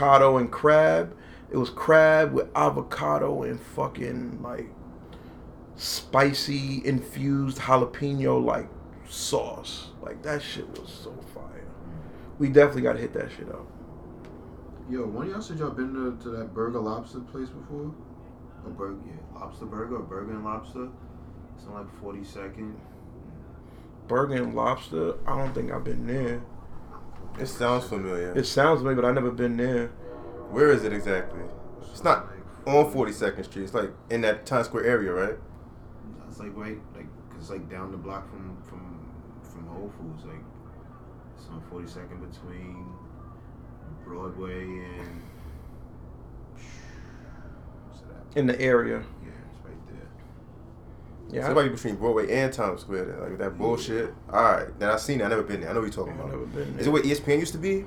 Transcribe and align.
avocado 0.00 0.38
and 0.38 0.50
crab. 0.50 1.16
It 1.50 1.56
was 1.56 1.70
crab 1.70 2.32
with 2.32 2.48
avocado 2.54 3.42
and 3.42 3.60
fucking 3.60 4.42
like 4.42 4.66
spicy 5.76 6.82
infused 6.84 7.58
jalapeno 7.58 8.42
like 8.42 8.68
sauce. 9.08 9.88
Like 10.00 10.22
that 10.22 10.42
shit 10.42 10.68
was 10.80 10.90
so 10.90 11.12
fire. 11.34 11.66
We 12.38 12.48
definitely 12.48 12.82
gotta 12.82 13.00
hit 13.00 13.12
that 13.14 13.30
shit 13.30 13.48
up. 13.48 13.66
Yo, 14.88 15.06
one 15.06 15.26
of 15.26 15.32
y'all 15.32 15.42
said 15.42 15.58
y'all 15.58 15.70
been 15.70 15.92
to, 15.92 16.18
to 16.22 16.30
that 16.30 16.54
Burger 16.54 16.80
Lobster 16.80 17.20
place 17.20 17.48
before? 17.48 17.92
A 18.66 18.70
burger, 18.70 18.98
yeah, 19.06 19.38
Lobster 19.38 19.66
Burger 19.66 19.96
or 19.96 20.02
Burger 20.02 20.32
and 20.32 20.44
Lobster. 20.44 20.88
It's 21.56 21.66
on 21.66 21.74
like 21.74 22.02
42nd. 22.02 22.74
Burger 24.08 24.42
and 24.42 24.54
lobster. 24.54 25.14
I 25.26 25.38
don't 25.38 25.54
think 25.54 25.70
I've 25.70 25.84
been 25.84 26.06
there. 26.06 26.42
It 27.40 27.46
sounds 27.46 27.86
familiar. 27.86 28.32
It 28.36 28.44
sounds 28.46 28.80
familiar, 28.80 29.00
but 29.00 29.08
I've 29.08 29.14
never 29.14 29.30
been 29.30 29.56
there. 29.56 29.88
Where 30.50 30.70
is 30.70 30.84
it 30.84 30.92
exactly? 30.92 31.40
It's 31.90 32.04
not 32.04 32.26
on 32.66 32.92
42nd 32.92 33.44
Street. 33.44 33.62
It's 33.64 33.74
like 33.74 33.90
in 34.10 34.20
that 34.22 34.44
Times 34.46 34.66
Square 34.66 34.84
area, 34.84 35.12
right? 35.12 35.36
It's 36.28 36.38
like 36.38 36.54
right, 36.54 36.78
like 36.94 37.06
'cause 37.30 37.40
it's 37.40 37.50
like 37.50 37.70
down 37.70 37.90
the 37.92 37.96
block 37.96 38.28
from 38.30 38.56
from 38.64 39.10
from 39.42 39.66
Whole 39.68 39.90
Foods. 39.98 40.24
Like 40.24 40.42
it's 41.36 41.48
on 41.48 41.62
42nd 41.70 42.20
between 42.30 42.86
Broadway 44.04 44.62
and 44.62 45.22
what's? 47.88 48.02
In 48.36 48.46
the 48.46 48.60
area. 48.60 48.98
Yeah, 49.22 49.30
it's 49.50 49.64
right 49.64 49.86
there. 49.88 50.08
Yeah. 51.32 51.46
Somebody 51.46 51.68
between 51.68 51.96
Broadway 51.96 52.30
and 52.32 52.52
Times 52.52 52.80
Square. 52.82 53.04
Then, 53.06 53.20
like 53.20 53.38
that 53.38 53.56
bullshit. 53.58 54.12
All 54.32 54.42
right, 54.42 54.78
then 54.78 54.88
I 54.90 54.96
seen 54.96 55.20
it. 55.20 55.24
I 55.24 55.28
never 55.28 55.42
been 55.42 55.60
there. 55.60 55.70
I 55.70 55.72
know 55.74 55.80
what 55.80 55.86
you're 55.94 56.04
talking 56.04 56.14
I've 56.14 56.20
about. 56.20 56.30
never 56.32 56.46
been 56.46 56.78
Is 56.78 56.86
there. 56.86 56.88
it 56.88 56.90
where 56.90 57.04
E 57.04 57.10
ESPN 57.10 57.38
used 57.40 57.52
to 57.52 57.58
be? 57.58 57.84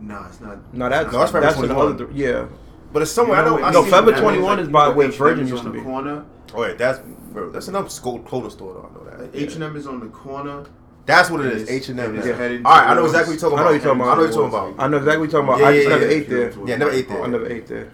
Nah, 0.00 0.28
it's 0.28 0.40
not. 0.40 0.74
No, 0.74 0.88
that's 0.88 1.12
No, 1.12 1.18
that's 1.18 1.32
that's, 1.32 1.56
Forever 1.56 1.66
the 1.66 1.76
other. 1.76 2.08
Yeah. 2.12 2.46
But 2.92 3.02
it's 3.02 3.10
somewhere. 3.10 3.40
I 3.40 3.44
know. 3.44 3.62
I 3.62 3.70
No, 3.72 3.82
seen 3.82 3.90
Forever 3.90 4.12
21 4.12 4.58
is 4.60 4.68
by 4.68 4.88
where 4.88 5.08
Virgin 5.08 5.48
used 5.48 5.64
to 5.64 5.70
be. 5.70 5.80
corner. 5.80 6.24
Oh 6.54 6.64
yeah, 6.64 6.74
that's 6.74 7.00
bro, 7.32 7.50
that's 7.50 7.66
another 7.68 7.88
school 7.88 8.20
clothing 8.20 8.50
store. 8.50 8.74
Though, 8.74 8.88
I 9.10 9.16
know 9.18 9.26
that. 9.28 9.36
H 9.36 9.54
and 9.54 9.64
M 9.64 9.74
is 9.76 9.86
on 9.86 9.98
the 10.00 10.06
corner. 10.06 10.64
That's 11.06 11.28
what 11.28 11.40
it 11.40 11.46
And 11.46 11.56
is. 11.56 11.62
it's- 11.64 11.76
H 11.82 11.88
and 11.90 12.00
M. 12.00 12.14
Yeah. 12.14 12.22
All 12.22 12.72
right, 12.76 12.88
I 12.90 12.94
know 12.94 13.04
exactly 13.04 13.34
what 13.34 13.40
you're 13.42 13.50
talking 13.50 13.58
I 13.58 13.62
know 13.62 13.68
about. 13.68 13.72
you're 13.72 13.80
talking 13.82 14.00
about. 14.00 14.08
I 14.08 14.14
know 14.16 14.20
what 14.22 14.32
you're 14.32 14.32
talking 14.32 14.48
about. 14.72 14.84
I 14.84 14.88
know 14.88 14.96
exactly 14.96 15.18
what 15.18 15.32
you're 15.32 15.42
talking 15.42 15.48
about. 15.48 15.58
Yeah, 15.60 15.66
I 15.66 15.72
just 15.74 15.84
yeah, 15.88 15.94
never 15.94 16.06
yeah. 16.06 16.16
ate 16.16 16.28
there. 16.28 16.52
Yeah, 16.66 16.76
never 16.76 16.90
ate 16.92 17.08
there. 17.08 17.22
I 17.22 17.26
never 17.26 17.46
ate 17.50 17.66
there. 17.66 17.92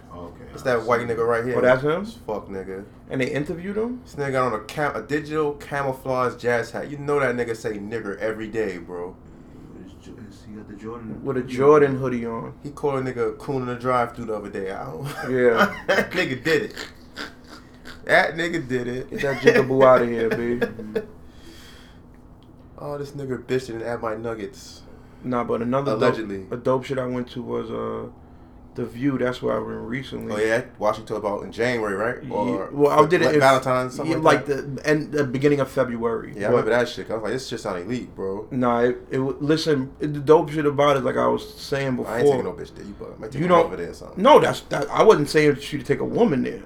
It's 0.53 0.63
that 0.63 0.83
white 0.83 1.01
nigga 1.01 1.25
right 1.25 1.45
here. 1.45 1.57
Oh, 1.57 1.61
that's 1.61 1.81
him? 1.83 2.05
Fuck 2.05 2.47
nigga. 2.47 2.85
And 3.09 3.21
they 3.21 3.29
interviewed 3.31 3.77
him. 3.77 4.01
This 4.03 4.15
nigga 4.15 4.31
got 4.33 4.53
on 4.53 4.59
a 4.59 4.63
cam- 4.65 4.95
a 4.95 5.01
digital 5.01 5.53
camouflage 5.53 6.35
jazz 6.35 6.71
hat. 6.71 6.89
You 6.89 6.97
know 6.97 7.19
that 7.19 7.35
nigga 7.35 7.55
say 7.55 7.73
nigger 7.77 8.17
every 8.19 8.47
day, 8.47 8.77
bro. 8.77 9.15
It's 9.85 9.93
Jo- 10.05 10.11
it's- 10.13 10.43
He 10.47 10.53
got 10.55 10.67
the 10.67 10.75
Jordan 10.75 11.23
with 11.23 11.37
a 11.37 11.41
Jordan 11.43 11.95
hoodie 11.97 12.25
on. 12.25 12.53
He 12.63 12.71
called 12.71 13.05
a 13.05 13.13
nigga 13.13 13.37
coon 13.37 13.61
in 13.63 13.67
the 13.67 13.75
drive 13.75 14.15
through 14.15 14.25
the 14.25 14.35
other 14.35 14.49
day. 14.49 14.71
I 14.71 14.85
don't. 14.85 15.05
Yeah. 15.29 15.73
that 15.87 16.11
nigga 16.11 16.43
did 16.43 16.63
it. 16.63 16.87
That 18.05 18.33
nigga 18.35 18.67
did 18.67 18.87
it. 18.87 19.09
Get 19.11 19.21
that 19.21 19.41
jigaboo 19.41 19.85
out 19.85 20.01
of 20.01 20.09
here, 20.09 20.29
baby. 20.29 20.67
Oh, 22.77 22.97
this 22.97 23.11
nigga 23.11 23.43
bitching 23.43 23.85
at 23.85 24.01
my 24.01 24.15
nuggets. 24.15 24.81
Nah, 25.23 25.43
but 25.43 25.61
another 25.61 25.91
Allegedly. 25.91 26.39
dope, 26.45 26.51
a 26.51 26.57
dope 26.57 26.83
shit 26.85 26.97
I 26.97 27.05
went 27.05 27.29
to 27.31 27.43
was 27.43 27.69
uh, 27.69 28.09
the 28.75 28.85
View. 28.85 29.17
That's 29.17 29.41
where 29.41 29.55
I 29.55 29.59
went 29.59 29.81
recently. 29.81 30.33
Oh 30.33 30.37
yeah, 30.37 30.63
Washington 30.79 31.17
about 31.17 31.43
in 31.43 31.51
January, 31.51 31.95
right? 31.95 32.23
Yeah, 32.23 32.67
well, 32.71 32.91
I 32.91 33.07
did 33.07 33.21
it 33.21 33.25
like 33.25 33.33
in- 33.35 33.39
Valentine's, 33.39 33.95
something 33.95 34.13
yeah, 34.13 34.21
like, 34.21 34.45
the 34.45 34.81
end, 34.85 35.11
the 35.11 35.23
beginning 35.23 35.59
of 35.59 35.69
February. 35.69 36.33
Yeah, 36.35 36.47
I 36.47 36.49
remember 36.49 36.71
that 36.71 36.89
shit. 36.89 37.09
I 37.09 37.15
was 37.15 37.23
like, 37.23 37.33
this 37.33 37.47
shit 37.47 37.59
sound 37.59 37.79
elite, 37.79 38.15
bro. 38.15 38.47
Nah, 38.51 38.79
it, 38.81 38.97
it 39.11 39.19
listen. 39.19 39.93
It, 39.99 40.13
the 40.13 40.19
dope 40.19 40.49
shit 40.51 40.65
about 40.65 40.97
it, 40.97 41.03
like 41.03 41.17
I 41.17 41.27
was 41.27 41.53
saying 41.55 41.97
before. 41.97 42.13
I 42.13 42.19
ain't 42.19 42.27
taking 42.27 42.43
no 42.45 42.53
bitch 42.53 42.73
there. 42.75 42.85
You, 42.85 42.95
but 42.97 43.13
I 43.15 43.17
might 43.19 43.31
take 43.31 43.41
You 43.41 43.47
don't- 43.47 43.65
over 43.65 43.75
there 43.75 43.89
or 43.89 43.93
something. 43.93 44.21
No, 44.21 44.39
that's 44.39 44.61
that. 44.61 44.89
I 44.89 45.03
wasn't 45.03 45.29
saying 45.29 45.57
you 45.59 45.79
to 45.79 45.83
take 45.83 45.99
a 45.99 46.05
woman 46.05 46.43
there. 46.43 46.63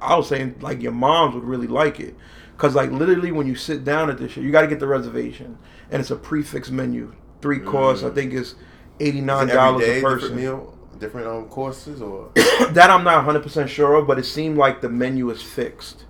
I 0.00 0.16
was 0.16 0.28
saying 0.28 0.56
like 0.60 0.82
your 0.82 0.92
moms 0.92 1.34
would 1.34 1.44
really 1.44 1.66
like 1.66 2.00
it, 2.00 2.14
cause 2.56 2.74
like 2.74 2.90
literally 2.90 3.32
when 3.32 3.46
you 3.46 3.56
sit 3.56 3.84
down 3.84 4.10
at 4.10 4.18
this 4.18 4.32
shit, 4.32 4.44
you 4.44 4.52
got 4.52 4.62
to 4.62 4.68
get 4.68 4.78
the 4.80 4.86
reservation, 4.86 5.58
and 5.90 6.00
it's 6.00 6.10
a 6.10 6.16
prefix 6.16 6.70
menu, 6.70 7.14
three 7.40 7.58
course. 7.58 8.04
I 8.04 8.10
mm. 8.10 8.14
think 8.14 8.32
it's 8.32 8.54
eighty 9.00 9.20
nine 9.20 9.48
it 9.48 9.54
dollars 9.54 9.88
a 9.88 10.00
person. 10.00 10.36
meal, 10.36 10.77
different 10.98 11.26
um 11.26 11.46
courses, 11.46 12.02
or 12.02 12.30
that 12.34 12.90
I'm 12.90 13.04
not 13.04 13.16
100 13.16 13.42
percent 13.42 13.70
sure 13.70 13.94
of, 13.94 14.06
but 14.06 14.18
it 14.18 14.24
seemed 14.24 14.56
like 14.56 14.80
the 14.80 14.88
menu 14.88 15.30
is 15.30 15.42
fixed. 15.42 16.04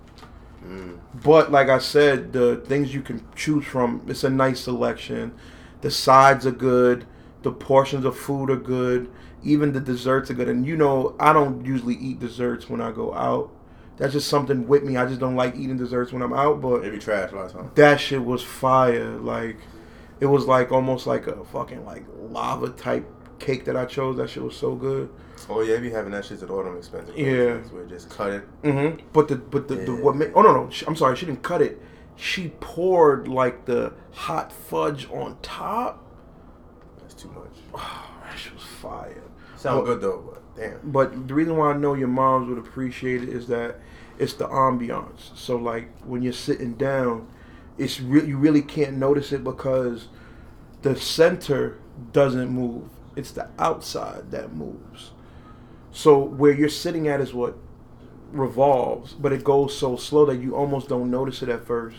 Mm. 0.65 0.99
But 1.23 1.51
like 1.51 1.69
I 1.69 1.79
said, 1.79 2.33
the 2.33 2.57
things 2.57 2.93
you 2.93 3.01
can 3.01 3.25
choose 3.35 3.65
from, 3.65 4.03
it's 4.07 4.23
a 4.23 4.29
nice 4.29 4.61
selection. 4.61 5.33
The 5.81 5.91
sides 5.91 6.45
are 6.45 6.51
good. 6.51 7.05
The 7.43 7.51
portions 7.51 8.05
of 8.05 8.17
food 8.17 8.49
are 8.49 8.57
good. 8.57 9.09
Even 9.43 9.71
the 9.71 9.79
desserts 9.79 10.29
are 10.29 10.33
good. 10.33 10.49
And 10.49 10.65
you 10.65 10.75
know, 10.75 11.15
I 11.19 11.31
don't 11.33 11.65
usually 11.65 11.95
eat 11.95 12.19
desserts 12.19 12.69
when 12.69 12.81
I 12.81 12.91
go 12.91 13.13
out. 13.13 13.51
That's 13.97 14.13
just 14.13 14.27
something 14.27 14.67
with 14.67 14.83
me. 14.83 14.97
I 14.97 15.05
just 15.05 15.19
don't 15.19 15.35
like 15.35 15.55
eating 15.55 15.77
desserts 15.77 16.11
when 16.11 16.21
I'm 16.21 16.33
out. 16.33 16.61
But 16.61 16.81
maybe 16.81 16.99
trash 16.99 17.31
last 17.31 17.53
time. 17.53 17.71
that 17.75 17.99
shit 17.99 18.23
was 18.23 18.43
fire. 18.43 19.17
Like, 19.17 19.57
it 20.19 20.25
was 20.25 20.45
like 20.45 20.71
almost 20.71 21.07
like 21.07 21.27
a 21.27 21.43
fucking 21.45 21.85
like 21.85 22.03
lava 22.29 22.69
type 22.69 23.05
cake 23.39 23.65
that 23.65 23.75
I 23.75 23.85
chose. 23.85 24.17
That 24.17 24.29
shit 24.29 24.43
was 24.43 24.55
so 24.55 24.75
good. 24.75 25.09
Oh 25.49 25.61
yeah, 25.61 25.77
be 25.77 25.89
having 25.89 26.11
that 26.11 26.25
shit 26.25 26.41
at 26.41 26.47
them 26.47 26.77
expensive. 26.77 27.17
Yeah. 27.17 27.57
Where 27.57 27.85
just 27.85 28.09
cut 28.09 28.31
it. 28.31 28.61
Mm-hmm. 28.63 29.07
But 29.13 29.27
the 29.27 29.35
but 29.37 29.67
the, 29.67 29.75
the 29.75 29.95
what? 29.95 30.15
Ma- 30.15 30.25
oh 30.35 30.41
no 30.41 30.53
no! 30.53 30.69
I'm 30.87 30.95
sorry. 30.95 31.15
She 31.15 31.25
didn't 31.25 31.43
cut 31.43 31.61
it. 31.61 31.81
She 32.15 32.49
poured 32.59 33.27
like 33.27 33.65
the 33.65 33.93
hot 34.11 34.51
fudge 34.51 35.09
on 35.09 35.37
top. 35.41 36.05
That's 36.99 37.13
too 37.13 37.29
much. 37.29 37.55
Oh, 37.73 38.09
that 38.25 38.37
shit 38.37 38.53
was 38.53 38.63
fire. 38.63 39.23
Sound 39.55 39.85
But- 39.85 39.93
good 39.93 40.01
though, 40.01 40.23
but 40.33 40.55
damn. 40.55 40.79
But 40.91 41.27
the 41.27 41.33
reason 41.33 41.55
why 41.57 41.71
I 41.71 41.77
know 41.77 41.93
your 41.93 42.07
moms 42.09 42.49
would 42.49 42.57
appreciate 42.57 43.23
it 43.23 43.29
is 43.29 43.47
that 43.47 43.79
it's 44.17 44.33
the 44.33 44.47
ambiance. 44.47 45.35
So 45.35 45.55
like 45.55 45.89
when 46.03 46.21
you're 46.21 46.33
sitting 46.33 46.73
down, 46.73 47.27
it's 47.77 47.99
re- 48.01 48.25
you 48.25 48.37
really 48.37 48.61
can't 48.61 48.97
notice 48.97 49.31
it 49.31 49.43
because 49.43 50.09
the 50.81 50.95
center 50.97 51.77
doesn't 52.11 52.49
move. 52.49 52.89
It's 53.15 53.31
the 53.31 53.49
outside 53.57 54.31
that 54.31 54.53
moves. 54.53 55.11
So 55.91 56.19
where 56.19 56.51
you're 56.53 56.69
sitting 56.69 57.07
at 57.07 57.19
is 57.21 57.33
what 57.33 57.57
revolves, 58.31 59.13
but 59.13 59.33
it 59.33 59.43
goes 59.43 59.75
so 59.77 59.95
slow 59.95 60.25
that 60.25 60.37
you 60.37 60.55
almost 60.55 60.87
don't 60.87 61.09
notice 61.09 61.41
it 61.41 61.49
at 61.49 61.65
first 61.65 61.97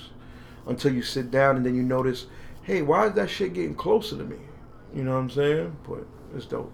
until 0.66 0.93
you 0.93 1.03
sit 1.03 1.31
down 1.31 1.56
and 1.56 1.66
then 1.66 1.75
you 1.75 1.82
notice, 1.82 2.26
hey, 2.62 2.82
why 2.82 3.06
is 3.09 3.15
that 3.15 3.28
shit 3.28 3.53
getting 3.54 3.75
closer 3.75 4.16
to 4.16 4.25
me? 4.25 4.37
You 4.94 5.04
know 5.04 5.15
what 5.15 5.21
I'm 5.21 5.31
saying? 5.31 5.76
But 5.88 6.06
it's 6.37 6.47
dope. 6.47 6.72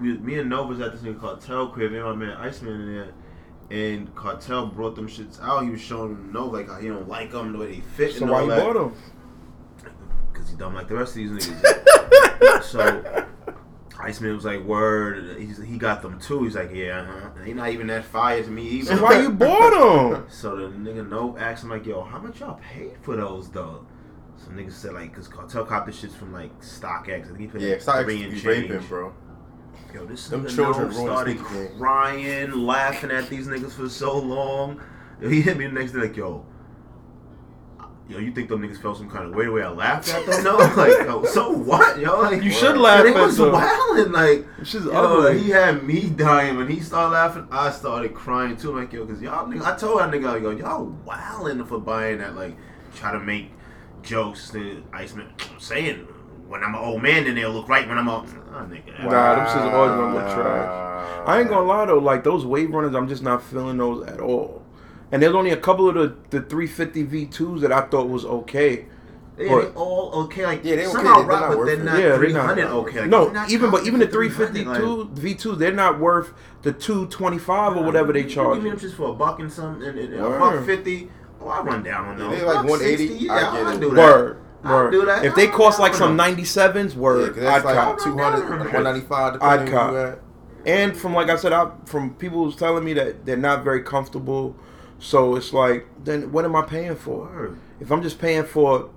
Me 0.00 0.38
and 0.38 0.50
Nova 0.50 0.68
was 0.68 0.80
at 0.80 0.92
this 0.92 1.02
thing 1.02 1.14
called 1.14 1.40
Cartel 1.40 1.68
crib, 1.68 1.92
and 1.92 2.02
my 2.02 2.14
man 2.14 2.36
Iceman 2.36 2.80
in 2.80 2.92
there, 2.94 3.12
and 3.70 4.12
Cartel 4.16 4.66
brought 4.66 4.96
them 4.96 5.08
shits 5.08 5.40
out. 5.40 5.62
He 5.62 5.70
was 5.70 5.80
showing 5.80 6.08
them 6.14 6.32
Nova 6.32 6.56
like 6.56 6.68
how 6.68 6.78
he 6.80 6.88
don't 6.88 7.08
like 7.08 7.30
them 7.30 7.52
the 7.52 7.58
way 7.58 7.66
they 7.76 7.80
fit 7.80 8.14
So 8.14 8.22
and 8.22 8.30
why 8.30 8.38
all 8.38 8.44
you 8.44 8.50
that. 8.50 8.64
bought 8.64 8.74
them? 8.74 8.94
Dumb 10.56 10.74
like 10.74 10.88
the 10.88 10.94
rest 10.94 11.10
of 11.10 11.16
these 11.16 11.30
niggas. 11.30 12.62
so 12.62 13.26
Iceman 13.98 14.34
was 14.34 14.44
like, 14.44 14.62
"Word." 14.62 15.36
He's, 15.38 15.58
he 15.62 15.78
got 15.78 16.02
them 16.02 16.20
too. 16.20 16.44
He's 16.44 16.54
like, 16.54 16.70
"Yeah, 16.72 17.00
uh-huh. 17.00 17.30
they 17.44 17.52
not 17.52 17.70
even 17.70 17.86
that 17.88 18.04
fire 18.04 18.42
to 18.42 18.50
me 18.50 18.62
either." 18.62 18.96
So 18.96 19.02
why 19.02 19.20
you 19.20 19.30
bought 19.30 20.12
them? 20.12 20.26
So 20.30 20.56
the 20.56 20.68
nigga 20.68 21.08
Nova 21.08 21.40
asked 21.40 21.64
him 21.64 21.70
like, 21.70 21.86
"Yo, 21.86 22.02
how 22.02 22.18
much 22.18 22.40
y'all 22.40 22.60
paid 22.72 22.96
for 23.02 23.16
those 23.16 23.50
though?" 23.50 23.86
Some 24.36 24.56
niggas 24.56 24.72
said 24.72 24.92
like, 24.92 25.14
"Cause 25.14 25.28
Cartel 25.28 25.64
cop 25.64 25.86
the 25.86 25.92
shits 25.92 26.12
from 26.12 26.32
like 26.32 26.56
StockX. 26.60 27.08
I 27.08 27.26
think 27.26 27.40
he 27.40 27.46
paid 27.46 27.62
Yeah, 27.62 27.72
like 27.72 27.80
stop 27.80 28.04
three 28.04 28.22
and 28.22 28.32
change." 28.32 28.70
raping, 28.70 28.86
bro. 28.86 29.12
Yo, 29.94 30.04
this 30.04 30.28
Them 30.28 30.44
nigga 30.44 30.54
children 30.54 30.92
started 30.92 31.38
crying, 31.38 32.52
laughing 32.52 33.10
at 33.10 33.28
these 33.30 33.46
niggas 33.46 33.72
for 33.72 33.88
so 33.88 34.18
long. 34.18 34.80
Yo, 35.20 35.28
he 35.28 35.40
hit 35.40 35.56
me 35.56 35.66
the 35.66 35.72
next 35.72 35.92
day 35.92 36.00
like, 36.00 36.16
yo, 36.16 36.44
yo, 38.08 38.18
you 38.18 38.32
think 38.32 38.48
them 38.48 38.62
niggas 38.62 38.80
felt 38.80 38.98
some 38.98 39.10
kind 39.10 39.26
of 39.26 39.34
way 39.34 39.46
the 39.46 39.52
way 39.52 39.62
I 39.62 39.68
laughed 39.68 40.08
at 40.08 40.26
them? 40.26 40.44
No, 40.44 40.56
like, 40.76 41.06
yo, 41.06 41.24
so 41.24 41.50
what, 41.50 41.98
yo? 41.98 42.20
Like, 42.20 42.42
You 42.42 42.50
should 42.50 42.76
yo, 42.76 42.82
laugh 42.82 43.04
They 43.04 43.12
was 43.12 43.36
them. 43.36 43.52
wilding, 43.52 44.12
like, 44.12 44.46
She's 44.64 44.84
yo, 44.84 44.90
ugly. 44.92 45.38
he 45.38 45.50
had 45.50 45.82
me 45.84 46.08
dying 46.10 46.56
when 46.56 46.68
he 46.68 46.80
started 46.80 47.10
laughing. 47.12 47.48
I 47.50 47.70
started 47.70 48.14
crying 48.14 48.56
too, 48.56 48.76
like, 48.76 48.92
yo, 48.92 49.06
cause 49.06 49.20
y'all, 49.20 49.46
nigga, 49.46 49.62
I 49.62 49.76
told 49.76 50.00
that 50.00 50.10
nigga, 50.10 50.32
like, 50.32 50.42
yo, 50.42 50.50
y'all 50.50 50.84
wilding 51.04 51.64
for 51.64 51.78
buying 51.78 52.18
that, 52.18 52.34
like, 52.36 52.56
try 52.94 53.12
to 53.12 53.20
make 53.20 53.50
jokes. 54.02 54.50
The 54.50 54.82
Iceman 54.92 55.32
I'm 55.52 55.60
saying. 55.60 56.08
When 56.46 56.62
I'm 56.62 56.76
an 56.76 56.80
old 56.80 57.02
man, 57.02 57.24
then 57.24 57.34
they'll 57.34 57.50
look 57.50 57.68
right 57.68 57.88
when 57.88 57.98
I'm 57.98 58.06
a 58.06 58.18
oh, 58.18 58.24
nigga. 58.68 59.02
Nah, 59.02 59.34
them 59.34 59.46
shits 59.46 59.72
always 59.72 59.90
gonna 59.90 60.14
look 60.14 60.32
trash. 60.32 61.28
I 61.28 61.40
ain't 61.40 61.48
gonna 61.48 61.66
lie 61.66 61.86
though, 61.86 61.98
like 61.98 62.22
those 62.22 62.46
wave 62.46 62.70
runners, 62.70 62.94
I'm 62.94 63.08
just 63.08 63.24
not 63.24 63.42
feeling 63.42 63.76
those 63.78 64.06
at 64.06 64.20
all. 64.20 64.64
And 65.12 65.22
there's 65.22 65.34
only 65.34 65.50
a 65.50 65.56
couple 65.56 65.88
of 65.88 65.94
the, 65.94 66.40
the 66.40 66.46
350 66.46 67.04
V2s 67.06 67.60
that 67.60 67.72
I 67.72 67.82
thought 67.82 68.08
was 68.08 68.24
okay. 68.24 68.86
Yeah, 69.38 69.48
But- 69.50 69.60
they 69.60 69.66
all 69.80 70.10
okay. 70.24 70.46
Like 70.46 70.64
Yeah, 70.64 70.76
they 70.76 70.82
okay, 70.86 70.92
somehow 70.92 71.16
they're 71.18 71.26
rock, 71.26 71.40
not 71.50 71.56
but 71.58 71.64
they're 71.66 71.76
not 71.76 71.98
Yeah, 71.98 72.16
they're 72.16 72.28
not. 72.30 72.58
okay. 72.58 73.00
Like, 73.02 73.10
no, 73.10 73.28
not 73.28 73.50
even 73.50 73.70
but 73.70 73.86
even 73.86 74.00
the 74.00 74.06
300, 74.06 74.54
352 74.64 75.10
V2s, 75.50 75.58
they're 75.58 75.72
not 75.72 76.00
worth 76.00 76.32
the 76.62 76.72
225 76.72 77.76
or 77.76 77.84
whatever 77.84 78.12
they 78.12 78.22
You 78.22 78.28
charge. 78.30 78.54
Give 78.56 78.64
me 78.64 78.70
them 78.70 78.78
just 78.78 78.96
for 78.96 79.10
a 79.10 79.12
buck 79.12 79.38
and 79.40 79.52
some, 79.52 79.82
and, 79.82 79.98
and 79.98 80.14
a 80.14 80.22
Word. 80.22 80.38
buck 80.40 80.64
fifty. 80.66 81.10
Oh, 81.40 81.48
I 81.48 81.60
run 81.60 81.82
down 81.82 82.06
on 82.08 82.18
Yeah, 82.18 82.28
those. 82.30 82.38
they 82.40 82.44
like 82.46 82.56
180, 82.64 83.08
60, 83.08 83.24
Yeah, 83.26 83.32
I 83.34 83.40
get 83.58 83.66
I 83.66 83.76
do 83.76 83.90
that. 83.90 83.96
Word. 83.96 84.36
I'll 84.64 84.74
Word. 84.84 84.90
do 84.90 85.04
that. 85.04 85.24
If 85.26 85.34
they 85.34 85.46
cost 85.48 85.78
like 85.78 85.92
some 85.94 86.18
I'll- 86.18 86.34
97s, 86.34 86.94
Yeah, 86.96 87.30
that's 87.42 87.64
I'd 87.64 87.64
like 87.66 87.74
cop. 87.76 87.98
200, 88.00 88.22
I'd 88.24 88.48
195, 88.48 89.12
I'd 89.12 89.32
depending 89.34 89.74
on 89.76 89.92
where 89.92 90.06
you 90.06 90.12
cop. 90.14 90.22
And 90.64 90.96
from 90.96 91.12
like 91.14 91.28
I 91.28 91.36
said, 91.36 91.52
I 91.52 91.70
from 91.84 92.14
people 92.14 92.42
who's 92.44 92.56
telling 92.56 92.84
me 92.84 92.94
that 92.94 93.26
they're 93.26 93.36
not 93.36 93.62
very 93.62 93.82
comfortable. 93.82 94.56
So 94.98 95.36
it's 95.36 95.52
like, 95.52 95.86
then 96.04 96.32
what 96.32 96.44
am 96.44 96.56
I 96.56 96.62
paying 96.62 96.96
for? 96.96 97.26
Word. 97.26 97.58
If 97.80 97.90
I'm 97.90 98.02
just 98.02 98.18
paying 98.18 98.44
for 98.44 98.90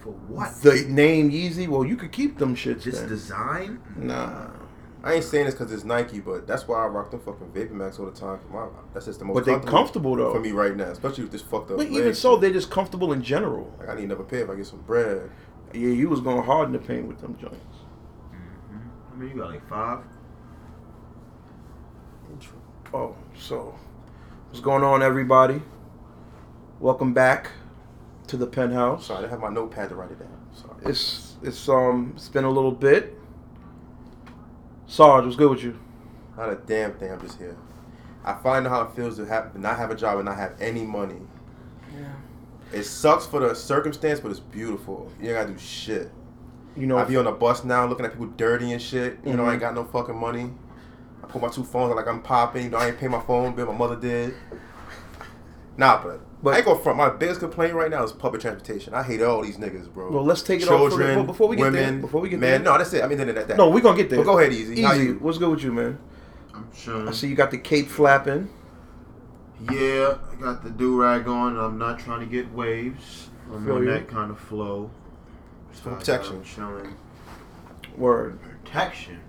For 0.00 0.10
what? 0.12 0.54
the 0.62 0.84
name 0.88 1.30
Yeezy, 1.30 1.68
well, 1.68 1.84
you 1.84 1.96
could 1.96 2.12
keep 2.12 2.38
them 2.38 2.56
shits. 2.56 2.82
Just 2.82 3.00
then. 3.00 3.08
design? 3.08 3.80
Nah. 3.96 4.48
I 5.04 5.14
ain't 5.14 5.24
saying 5.24 5.44
this 5.44 5.54
because 5.54 5.72
it's 5.72 5.84
Nike, 5.84 6.18
but 6.18 6.48
that's 6.48 6.66
why 6.66 6.82
I 6.82 6.86
rock 6.88 7.12
them 7.12 7.20
fucking 7.20 7.52
Vapor 7.52 7.74
Max 7.74 8.00
all 8.00 8.06
the 8.06 8.10
time. 8.12 8.40
My, 8.50 8.66
that's 8.92 9.06
just 9.06 9.20
the 9.20 9.24
most 9.24 9.36
But 9.36 9.44
they 9.44 9.56
comfortable 9.70 10.16
though. 10.16 10.32
for 10.32 10.40
me 10.40 10.50
right 10.50 10.74
now, 10.76 10.86
especially 10.90 11.22
with 11.22 11.32
this 11.32 11.42
fucked 11.42 11.70
up. 11.70 11.76
But 11.76 11.86
even 11.90 12.12
so, 12.12 12.32
shit. 12.32 12.40
they're 12.40 12.52
just 12.52 12.72
comfortable 12.72 13.12
in 13.12 13.22
general. 13.22 13.72
like 13.78 13.88
I 13.88 13.94
need 13.94 14.04
another 14.04 14.24
pair 14.24 14.40
if 14.42 14.50
I 14.50 14.56
get 14.56 14.66
some 14.66 14.80
bread. 14.80 15.30
Yeah, 15.72 15.90
you 15.90 16.08
was 16.08 16.20
going 16.20 16.42
hard 16.42 16.66
in 16.66 16.72
the 16.72 16.80
paint 16.80 17.06
with 17.06 17.20
them 17.20 17.36
joints. 17.40 17.56
Mm-hmm. 18.34 18.78
I 19.12 19.16
mean, 19.16 19.30
you 19.30 19.36
got 19.36 19.50
like 19.50 19.68
five. 19.68 20.00
Oh, 22.92 23.14
so 23.38 23.78
what's 24.48 24.60
going 24.60 24.82
on, 24.82 25.02
everybody? 25.02 25.60
Welcome 26.80 27.12
back 27.12 27.50
to 28.28 28.36
the 28.36 28.46
penthouse. 28.46 29.06
Sorry, 29.06 29.18
I 29.18 29.20
didn't 29.22 29.32
have 29.32 29.40
my 29.40 29.50
notepad 29.50 29.88
to 29.90 29.94
write 29.94 30.10
it 30.10 30.18
down. 30.18 30.46
Sorry. 30.54 30.76
It's 30.84 31.36
it's 31.42 31.68
um 31.68 32.12
it's 32.16 32.28
been 32.28 32.44
a 32.44 32.50
little 32.50 32.72
bit. 32.72 33.18
Sarge, 34.86 35.24
what's 35.24 35.36
good 35.36 35.50
with 35.50 35.62
you? 35.62 35.78
Not 36.36 36.50
a 36.50 36.56
damn 36.56 36.94
thing. 36.94 37.10
I'm 37.12 37.20
just 37.20 37.38
here. 37.38 37.56
I 38.24 38.34
find 38.34 38.66
out 38.66 38.70
how 38.70 38.82
it 38.82 38.96
feels 38.96 39.16
to 39.16 39.26
have 39.26 39.52
to 39.52 39.60
not 39.60 39.76
have 39.78 39.90
a 39.90 39.96
job 39.96 40.16
and 40.18 40.26
not 40.26 40.36
have 40.36 40.54
any 40.60 40.82
money. 40.82 41.20
Yeah. 41.92 42.12
It 42.72 42.84
sucks 42.84 43.26
for 43.26 43.40
the 43.40 43.54
circumstance, 43.54 44.20
but 44.20 44.30
it's 44.30 44.40
beautiful. 44.40 45.10
You 45.20 45.28
ain't 45.28 45.38
gotta 45.38 45.52
do 45.52 45.58
shit. 45.58 46.10
You 46.76 46.86
know, 46.86 46.98
I 46.98 47.04
be 47.04 47.16
on 47.16 47.24
the 47.24 47.32
bus 47.32 47.64
now 47.64 47.86
looking 47.86 48.04
at 48.04 48.12
people 48.12 48.26
dirty 48.26 48.72
and 48.72 48.82
shit. 48.82 49.18
You 49.24 49.34
know, 49.34 49.46
I 49.46 49.52
ain't 49.52 49.60
got 49.60 49.74
no 49.74 49.84
fucking 49.84 50.16
money. 50.16 50.50
I 51.22 51.26
put 51.26 51.42
my 51.42 51.48
two 51.48 51.64
phones 51.64 51.90
out 51.90 51.96
like 51.96 52.06
I'm 52.06 52.22
popping. 52.22 52.64
You 52.64 52.70
know, 52.70 52.78
I 52.78 52.88
ain't 52.88 52.98
pay 52.98 53.08
my 53.08 53.20
phone 53.20 53.54
bill. 53.54 53.66
My 53.66 53.76
mother 53.78 53.96
did. 53.96 54.34
Nah, 55.76 56.02
but, 56.02 56.20
But- 56.42 56.54
I 56.54 56.58
ain't 56.58 56.66
go 56.66 56.74
front. 56.76 56.96
My 56.96 57.10
biggest 57.10 57.40
complaint 57.40 57.74
right 57.74 57.90
now 57.90 58.02
is 58.02 58.12
public 58.12 58.40
transportation. 58.40 58.94
I 58.94 59.02
hate 59.02 59.20
all 59.22 59.42
these 59.42 59.58
niggas, 59.58 59.92
bro. 59.92 60.10
well, 60.10 60.24
let's 60.24 60.40
take 60.42 60.62
it 60.62 60.68
off 60.68 60.90
for 60.90 60.96
the- 60.96 61.04
Children, 61.04 61.26
before 61.26 61.48
we 61.48 61.56
get 61.56 61.62
women, 61.64 61.82
there. 61.94 62.00
Before 62.00 62.20
we 62.22 62.28
get 62.30 62.38
man. 62.40 62.62
there, 62.62 62.72
No, 62.72 62.78
that's 62.78 62.92
it. 62.94 63.04
I 63.04 63.08
mean, 63.08 63.18
that, 63.18 63.34
that, 63.34 63.48
that. 63.48 63.56
no, 63.58 63.68
we 63.68 63.80
gonna 63.82 63.96
get 63.96 64.08
there. 64.08 64.18
But 64.18 64.24
go 64.24 64.38
ahead, 64.38 64.52
Easy. 64.52 64.72
Easy. 64.74 64.82
How 64.82 64.94
you? 64.94 65.14
What's 65.20 65.36
good 65.38 65.50
with 65.50 65.62
you, 65.62 65.72
man? 65.72 65.98
I'm 66.54 66.68
sure. 66.74 67.06
I 67.08 67.12
see 67.12 67.28
you 67.28 67.34
got 67.34 67.50
the 67.50 67.58
cape 67.58 67.88
flapping. 67.88 68.48
Yeah, 69.70 70.16
I 70.32 70.34
got 70.40 70.62
the 70.64 70.70
do 70.70 71.00
rag 71.00 71.26
on. 71.28 71.58
I'm 71.58 71.78
not 71.78 71.98
trying 71.98 72.20
to 72.20 72.26
get 72.26 72.50
waves. 72.52 73.28
I'm 73.52 73.64
Feel 73.64 73.76
on 73.76 73.82
you. 73.84 73.90
that 73.90 74.08
kind 74.08 74.30
of 74.30 74.38
flow. 74.38 74.90
for 75.72 75.76
So 75.90 75.94
protection. 75.96 76.36
I'm 76.36 76.44
chilling. 76.44 76.94
Word. 77.96 78.38
Protection. 78.42 79.20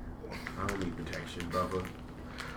I 0.60 0.66
don't 0.66 0.80
need 0.84 0.96
protection, 0.98 1.48
brother. 1.50 1.82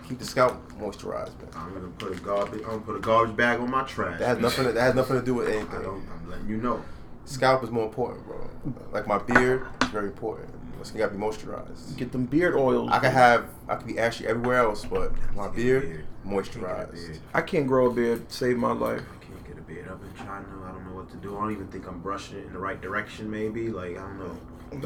Keep 0.07 0.19
the 0.19 0.25
scalp 0.25 0.71
moisturized, 0.79 1.37
man. 1.39 1.49
I'm 1.55 1.73
gonna 1.73 1.87
put 1.97 2.11
a 2.17 2.19
garbage. 2.21 2.61
I'm 2.63 2.69
gonna 2.69 2.81
put 2.81 2.95
a 2.97 2.99
garbage 2.99 3.35
bag 3.37 3.59
on 3.59 3.69
my 3.71 3.83
trash. 3.83 4.19
That 4.19 4.27
has 4.27 4.37
nothing. 4.39 4.65
That 4.73 4.81
has 4.81 4.95
nothing 4.95 5.19
to 5.19 5.25
do 5.25 5.35
with 5.35 5.47
I 5.47 5.51
anything. 5.53 5.81
don't. 5.81 6.03
I'm 6.11 6.29
letting 6.29 6.47
you 6.49 6.57
know. 6.57 6.83
Scalp 7.25 7.63
is 7.63 7.69
more 7.69 7.85
important, 7.85 8.25
bro. 8.25 8.49
Like 8.91 9.07
my 9.07 9.19
beard 9.19 9.65
is 9.83 9.87
very 9.89 10.07
important. 10.07 10.49
My 10.77 10.83
skin 10.83 10.97
gotta 10.99 11.13
be 11.13 11.19
moisturized. 11.19 11.95
Get 11.97 12.11
them 12.11 12.25
beard 12.25 12.55
oils. 12.55 12.89
I 12.91 12.99
can 12.99 13.11
have, 13.11 13.45
I 13.69 13.75
can 13.75 13.85
be 13.87 13.99
ashy 13.99 14.25
everywhere 14.25 14.57
else, 14.57 14.83
but 14.83 15.11
my 15.35 15.43
Can't 15.45 15.55
get 15.55 15.61
a 15.61 15.63
beard 15.63 15.83
beard. 15.83 16.05
Can't 16.25 16.35
moisturized. 16.35 16.93
beard. 16.93 17.19
I 17.35 17.41
can't 17.41 17.67
grow 17.67 17.91
a 17.91 17.93
beard. 17.93 18.31
Save 18.31 18.57
my 18.57 18.71
life. 18.71 19.01
I 19.01 19.23
can't 19.25 19.47
get 19.47 19.57
a 19.59 19.61
beard. 19.61 19.87
I've 19.89 20.01
been 20.01 20.25
trying 20.25 20.43
to. 20.45 20.49
I 20.65 20.71
don't 20.71 20.85
know 20.89 20.95
what 20.95 21.09
to 21.11 21.17
do. 21.17 21.37
I 21.37 21.41
don't 21.41 21.51
even 21.51 21.67
think 21.67 21.87
I'm 21.87 21.99
brushing 21.99 22.39
it 22.39 22.47
in 22.47 22.53
the 22.53 22.59
right 22.59 22.81
direction. 22.81 23.29
Maybe 23.29 23.69
like 23.69 23.91
I 23.91 24.01
don't 24.01 24.17
know. 24.19 24.37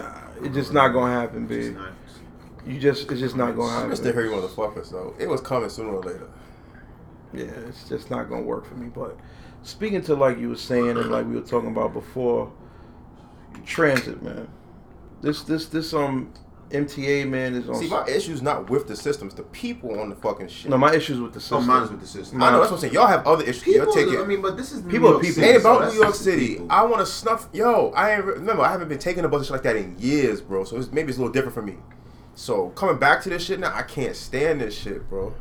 Nah, 0.03 0.11
it's 0.43 0.53
just 0.53 0.73
not 0.73 0.89
gonna 0.89 1.13
happen, 1.13 1.43
It's 1.43 1.49
big. 1.67 1.75
not- 1.75 1.91
You 2.65 2.79
just, 2.79 3.09
it's 3.11 3.19
just 3.21 3.35
not 3.35 3.55
gonna 3.55 3.67
I'm 3.71 3.73
happen. 3.75 3.89
just 3.91 4.05
a 4.05 4.11
hairy 4.13 4.29
motherfucker, 4.29 4.85
so 4.85 5.13
it 5.19 5.27
was 5.29 5.41
coming 5.41 5.69
sooner 5.69 5.89
or 5.95 6.01
later. 6.03 6.27
Yeah, 7.33 7.43
it's 7.67 7.87
just 7.87 8.09
not 8.09 8.29
gonna 8.29 8.41
work 8.43 8.65
for 8.65 8.75
me. 8.75 8.87
But 8.93 9.17
speaking 9.63 10.01
to 10.03 10.15
like 10.15 10.39
you 10.39 10.49
were 10.49 10.55
saying 10.55 10.89
and 10.97 11.11
like 11.11 11.27
we 11.27 11.35
were 11.35 11.41
talking 11.41 11.69
about 11.69 11.93
before, 11.93 12.51
transit, 13.65 14.21
man. 14.23 14.47
This 15.21 15.41
this 15.43 15.67
this 15.67 15.93
um 15.93 16.31
MTA 16.71 17.27
man 17.29 17.53
is 17.53 17.69
on. 17.69 17.75
See, 17.75 17.87
my 17.89 18.05
issue's 18.07 18.41
not 18.41 18.69
with 18.69 18.87
the 18.87 18.95
system; 18.95 19.27
it's 19.27 19.35
the 19.35 19.43
people 19.43 19.99
on 19.99 20.09
the 20.09 20.15
fucking 20.15 20.47
shit. 20.47 20.69
no, 20.71 20.77
my 20.77 20.93
issues 20.93 21.19
with 21.19 21.33
the 21.33 21.37
Oh, 21.37 21.41
system. 21.41 21.67
mine's 21.67 21.91
with 21.91 21.99
the 22.01 22.07
system. 22.07 22.41
I 22.41 22.51
know 22.51 22.59
that's 22.59 22.71
what 22.71 22.77
I'm 22.77 22.81
saying. 22.81 22.93
Y'all 22.93 23.07
have 23.07 23.25
other 23.27 23.43
issues. 23.43 23.63
People, 23.63 23.85
Y'all 23.85 23.93
take 23.93 24.07
it. 24.07 24.19
I 24.19 24.25
mean, 24.25 24.41
but 24.41 24.57
this 24.57 24.71
is 24.71 24.83
New 24.83 24.91
People 24.91 25.07
are 25.09 25.11
York 25.11 25.21
people. 25.21 25.35
City, 25.35 25.47
Ain't 25.47 25.61
about 25.61 25.81
that's 25.81 25.93
New 25.93 26.01
York 26.01 26.15
City. 26.15 26.47
people. 26.47 26.67
I 26.71 26.83
want 26.83 26.99
to 26.99 27.05
snuff. 27.05 27.47
Yo, 27.53 27.91
I 27.95 28.11
ain't 28.15 28.25
remember. 28.25 28.63
I 28.63 28.71
haven't 28.71 28.87
been 28.89 28.97
taking 28.99 29.23
a 29.25 29.27
bus 29.29 29.39
and 29.41 29.45
shit 29.47 29.51
like 29.53 29.63
that 29.63 29.75
in 29.75 29.95
years, 29.99 30.41
bro. 30.41 30.63
So 30.63 30.77
it's, 30.77 30.91
maybe 30.91 31.09
it's 31.09 31.17
a 31.17 31.21
little 31.21 31.33
different 31.33 31.53
for 31.53 31.61
me. 31.61 31.75
So 32.35 32.69
coming 32.69 32.97
back 32.97 33.21
to 33.23 33.29
this 33.29 33.45
shit 33.45 33.59
now, 33.59 33.73
I 33.73 33.81
can't 33.81 34.15
stand 34.15 34.61
this 34.61 34.77
shit, 34.77 35.09
bro. 35.09 35.33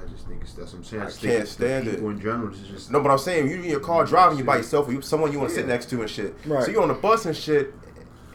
I 0.00 0.08
just 0.08 0.26
think 0.28 0.42
it's 0.42 0.52
that's 0.52 0.72
what 0.72 0.78
I'm 0.78 0.84
saying. 0.84 1.02
I 1.02 1.06
just 1.06 1.20
can't 1.20 1.48
stand 1.48 1.88
it. 1.88 1.92
People 1.92 2.10
in 2.10 2.20
general, 2.20 2.48
this 2.50 2.60
just 2.68 2.90
No, 2.90 3.00
but 3.00 3.10
I'm 3.10 3.18
saying 3.18 3.48
you 3.48 3.56
in 3.56 3.64
your 3.64 3.80
car 3.80 4.04
driving, 4.04 4.38
you 4.38 4.44
by 4.44 4.58
yourself, 4.58 4.88
or 4.88 4.92
you 4.92 5.00
someone 5.00 5.32
you 5.32 5.38
want 5.38 5.50
to 5.50 5.56
sit 5.56 5.66
next 5.66 5.90
to 5.90 6.00
and 6.02 6.10
shit. 6.10 6.34
Right. 6.44 6.62
So 6.64 6.70
you're 6.70 6.82
on 6.82 6.88
the 6.88 6.94
bus 6.94 7.26
and 7.26 7.34
shit. 7.34 7.74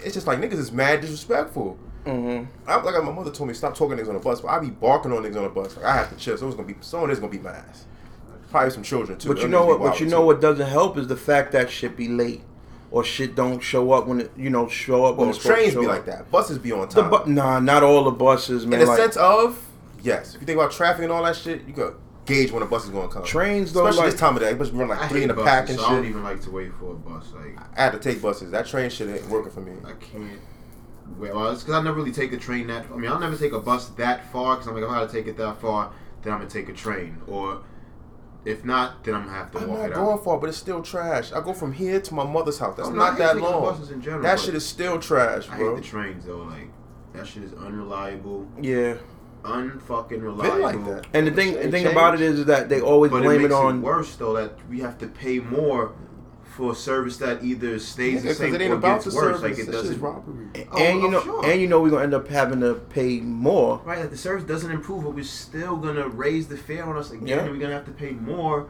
It's 0.04 0.16
just 0.16 0.26
like 0.26 0.40
niggas 0.40 0.54
is 0.54 0.72
mad 0.72 1.02
disrespectful. 1.02 1.78
Mm-hmm. 2.06 2.52
I, 2.68 2.82
like 2.82 3.04
my 3.04 3.12
mother 3.12 3.32
told 3.32 3.48
me, 3.48 3.54
stop 3.54 3.76
talking 3.76 3.98
niggas 3.98 4.08
on 4.08 4.16
the 4.16 4.20
bus, 4.20 4.42
but 4.42 4.48
I 4.48 4.60
be 4.60 4.72
barking 4.72 5.12
on 5.12 5.22
niggas 5.22 5.38
on 5.38 5.44
the 5.44 5.50
bus. 5.50 5.78
Like 5.78 5.86
I 5.86 5.96
have 5.96 6.10
to 6.10 6.16
chill. 6.16 6.38
So 6.38 6.48
it's 6.48 6.56
gonna 6.56 6.68
be 6.68 6.76
someone 6.82 7.12
is 7.12 7.20
gonna 7.20 7.32
beat 7.32 7.44
my 7.44 7.52
ass. 7.52 7.86
Probably 8.50 8.72
some 8.72 8.84
children 8.84 9.18
too. 9.18 9.30
But 9.30 9.42
you 9.42 9.48
know 9.48 9.66
what? 9.66 9.80
But 9.80 10.00
you 10.00 10.08
wild, 10.08 10.12
know 10.12 10.20
too. 10.22 10.26
what 10.26 10.42
doesn't 10.42 10.68
help 10.68 10.98
is 10.98 11.08
the 11.08 11.16
fact 11.16 11.52
that 11.52 11.70
shit 11.70 11.96
be 11.96 12.08
late, 12.08 12.42
or 12.92 13.04
shit 13.04 13.36
don't 13.36 13.60
show 13.62 13.92
up 13.94 14.06
when 14.08 14.22
it 14.22 14.32
you 14.38 14.50
know 14.50 14.68
show 14.68 15.06
up 15.06 15.16
when 15.18 15.28
Well, 15.30 15.36
it's 15.36 15.44
trains 15.46 15.74
be 15.74 15.82
up. 15.82 15.88
like 15.88 16.06
that. 16.06 16.30
Buses 16.30 16.58
be 16.60 16.72
on 16.72 16.88
The 16.90 17.02
time. 17.02 17.10
bu- 17.10 17.30
nah, 17.32 17.60
not 17.60 17.84
all 17.84 18.04
the 18.04 18.12
buses, 18.12 18.66
man. 18.66 18.80
in 18.82 18.86
the 18.86 18.92
like, 18.92 19.00
sense 19.00 19.18
of 19.18 19.60
yes, 20.04 20.36
if 20.36 20.42
you 20.42 20.46
think 20.48 20.58
about 20.60 20.72
traffic 20.72 21.04
and 21.04 21.12
all 21.12 21.24
that 21.24 21.36
shit, 21.36 21.66
you 21.68 21.74
could 21.74 21.96
gauge 22.26 22.52
when 22.52 22.62
a 22.62 22.66
bus 22.66 22.84
is 22.86 22.90
gonna 22.92 23.08
come. 23.08 23.24
trains 23.24 23.74
though, 23.74 23.88
Especially 23.88 24.04
like 24.06 24.12
this 24.12 24.20
time 24.20 24.36
of 24.36 24.42
day, 24.42 24.54
but 24.54 24.72
run 24.74 24.90
like 24.90 25.00
I 25.00 25.08
three 25.08 25.24
in 25.24 25.30
a 25.32 25.34
buses, 25.34 25.50
pack 25.50 25.70
and 25.70 25.80
so 25.80 25.86
I 25.86 25.90
don't 25.96 26.06
even 26.06 26.24
like 26.24 26.42
to 26.42 26.52
wait 26.52 26.72
for 26.80 26.92
a 26.92 26.96
bus. 26.96 27.32
Like 27.34 27.58
I 27.78 27.84
had 27.84 27.92
to 27.94 28.00
take 28.00 28.22
buses. 28.22 28.52
That 28.52 28.66
train 28.68 28.90
shit 28.90 29.10
ain't 29.10 29.28
working 29.30 29.52
for 29.52 29.62
me. 29.62 29.74
I 29.86 29.94
can't. 29.94 30.40
Well, 31.18 31.50
it's 31.52 31.62
because 31.64 31.76
I 31.76 31.82
never 31.84 31.98
really 31.98 32.12
take 32.12 32.32
a 32.34 32.38
train 32.38 32.68
that. 32.68 32.86
I 32.94 32.96
mean, 32.98 33.12
I'll 33.12 33.20
never 33.20 33.36
take 33.36 33.52
a 33.54 33.60
bus 33.60 33.90
that 33.90 34.32
far 34.32 34.56
because 34.56 34.68
I'm 34.68 34.76
like, 34.76 34.84
if 34.84 34.90
I 34.90 35.00
gotta 35.02 35.12
take 35.12 35.28
it 35.28 35.38
that 35.38 35.60
far, 35.60 35.92
then 36.24 36.34
I'm 36.34 36.40
gonna 36.40 36.50
take 36.50 36.70
a 36.70 36.74
train. 36.74 37.18
Or 37.28 37.62
if 38.44 38.66
not, 38.66 39.04
then 39.04 39.16
I'm 39.16 39.26
gonna 39.26 39.38
have 39.38 39.52
to 39.52 39.60
I'm 39.60 39.68
walk 39.68 39.80
not 39.80 39.90
it 39.92 39.94
going 39.94 40.14
out. 40.14 40.24
far, 40.24 40.40
but 40.40 40.50
it's 40.50 40.58
still 40.58 40.82
trash. 40.82 41.32
I 41.32 41.42
go 41.42 41.54
from 41.54 41.74
here 41.74 42.02
to 42.02 42.14
my 42.14 42.24
mother's 42.24 42.58
house. 42.58 42.76
That's 42.76 42.90
no, 42.90 42.96
I 43.02 43.10
not 43.10 43.18
that 43.20 43.38
long. 43.38 44.02
general, 44.02 44.24
that 44.24 44.40
shit 44.40 44.56
is 44.56 44.66
still 44.66 45.00
trash, 45.00 45.48
I 45.50 45.58
bro. 45.58 45.76
hate 45.76 45.84
the 45.84 45.88
trains 45.88 46.26
though. 46.26 46.38
Like 46.38 46.70
that 47.14 47.28
shit 47.28 47.44
is 47.44 47.54
unreliable, 47.54 48.48
yeah. 48.60 48.96
unfucking 49.44 50.22
reliable. 50.22 50.60
like 50.60 50.86
that. 50.86 51.08
And 51.14 51.28
the 51.28 51.32
thing, 51.32 51.54
the 51.54 51.70
thing 51.70 51.86
about 51.86 52.16
it 52.16 52.22
is, 52.22 52.40
is, 52.40 52.46
that 52.46 52.70
they 52.70 52.82
always 52.82 53.12
But 53.12 53.18
it 53.18 53.26
blame 53.26 53.42
makes 53.44 53.54
it 53.54 53.58
on. 53.58 53.78
it 53.78 53.82
worse 53.82 54.16
though 54.16 54.34
that 54.34 54.54
we 54.70 54.80
have 54.80 54.98
to 55.00 55.08
pay 55.08 55.40
more 55.40 55.94
for 56.62 56.74
a 56.74 56.76
service 56.76 57.18
that 57.18 57.44
either 57.44 57.80
stays 57.80 58.20
Nigga, 58.20 58.22
the 58.22 58.28
'cause 58.28 58.38
same 58.38 58.54
it 58.54 58.62
ain't 58.62 58.72
or 58.74 58.76
about 58.76 59.02
gets 59.02 59.06
the 59.06 59.16
worse. 59.20 59.40
service. 59.40 59.42
Like 59.42 59.58
it 59.58 59.66
that 59.66 59.72
doesn't. 59.72 60.00
robbery. 60.00 60.68
Oh, 60.72 60.78
and 60.78 61.02
you 61.02 61.10
know, 61.10 61.22
sure. 61.24 61.44
and 61.44 61.60
you 61.60 61.68
know, 61.68 61.82
we're 61.82 61.90
gonna 61.90 62.04
end 62.04 62.14
up 62.14 62.28
having 62.28 62.60
to 62.60 62.76
pay 62.76 63.20
more. 63.20 63.82
Right, 63.84 63.98
like 64.02 64.12
the 64.12 64.18
service 64.18 64.44
doesn't 64.44 64.70
improve, 64.70 65.04
but 65.06 65.16
we're 65.16 65.24
still 65.24 65.76
gonna 65.78 66.08
raise 66.08 66.50
the 66.50 66.58
fare 66.58 66.86
on 66.86 66.98
us 66.98 67.10
again, 67.10 67.28
Yeah. 67.28 67.40
and 67.40 67.50
we're 67.52 67.58
gonna 67.60 67.74
have 67.74 67.86
to 67.86 67.92
pay 67.92 68.12
more 68.12 68.68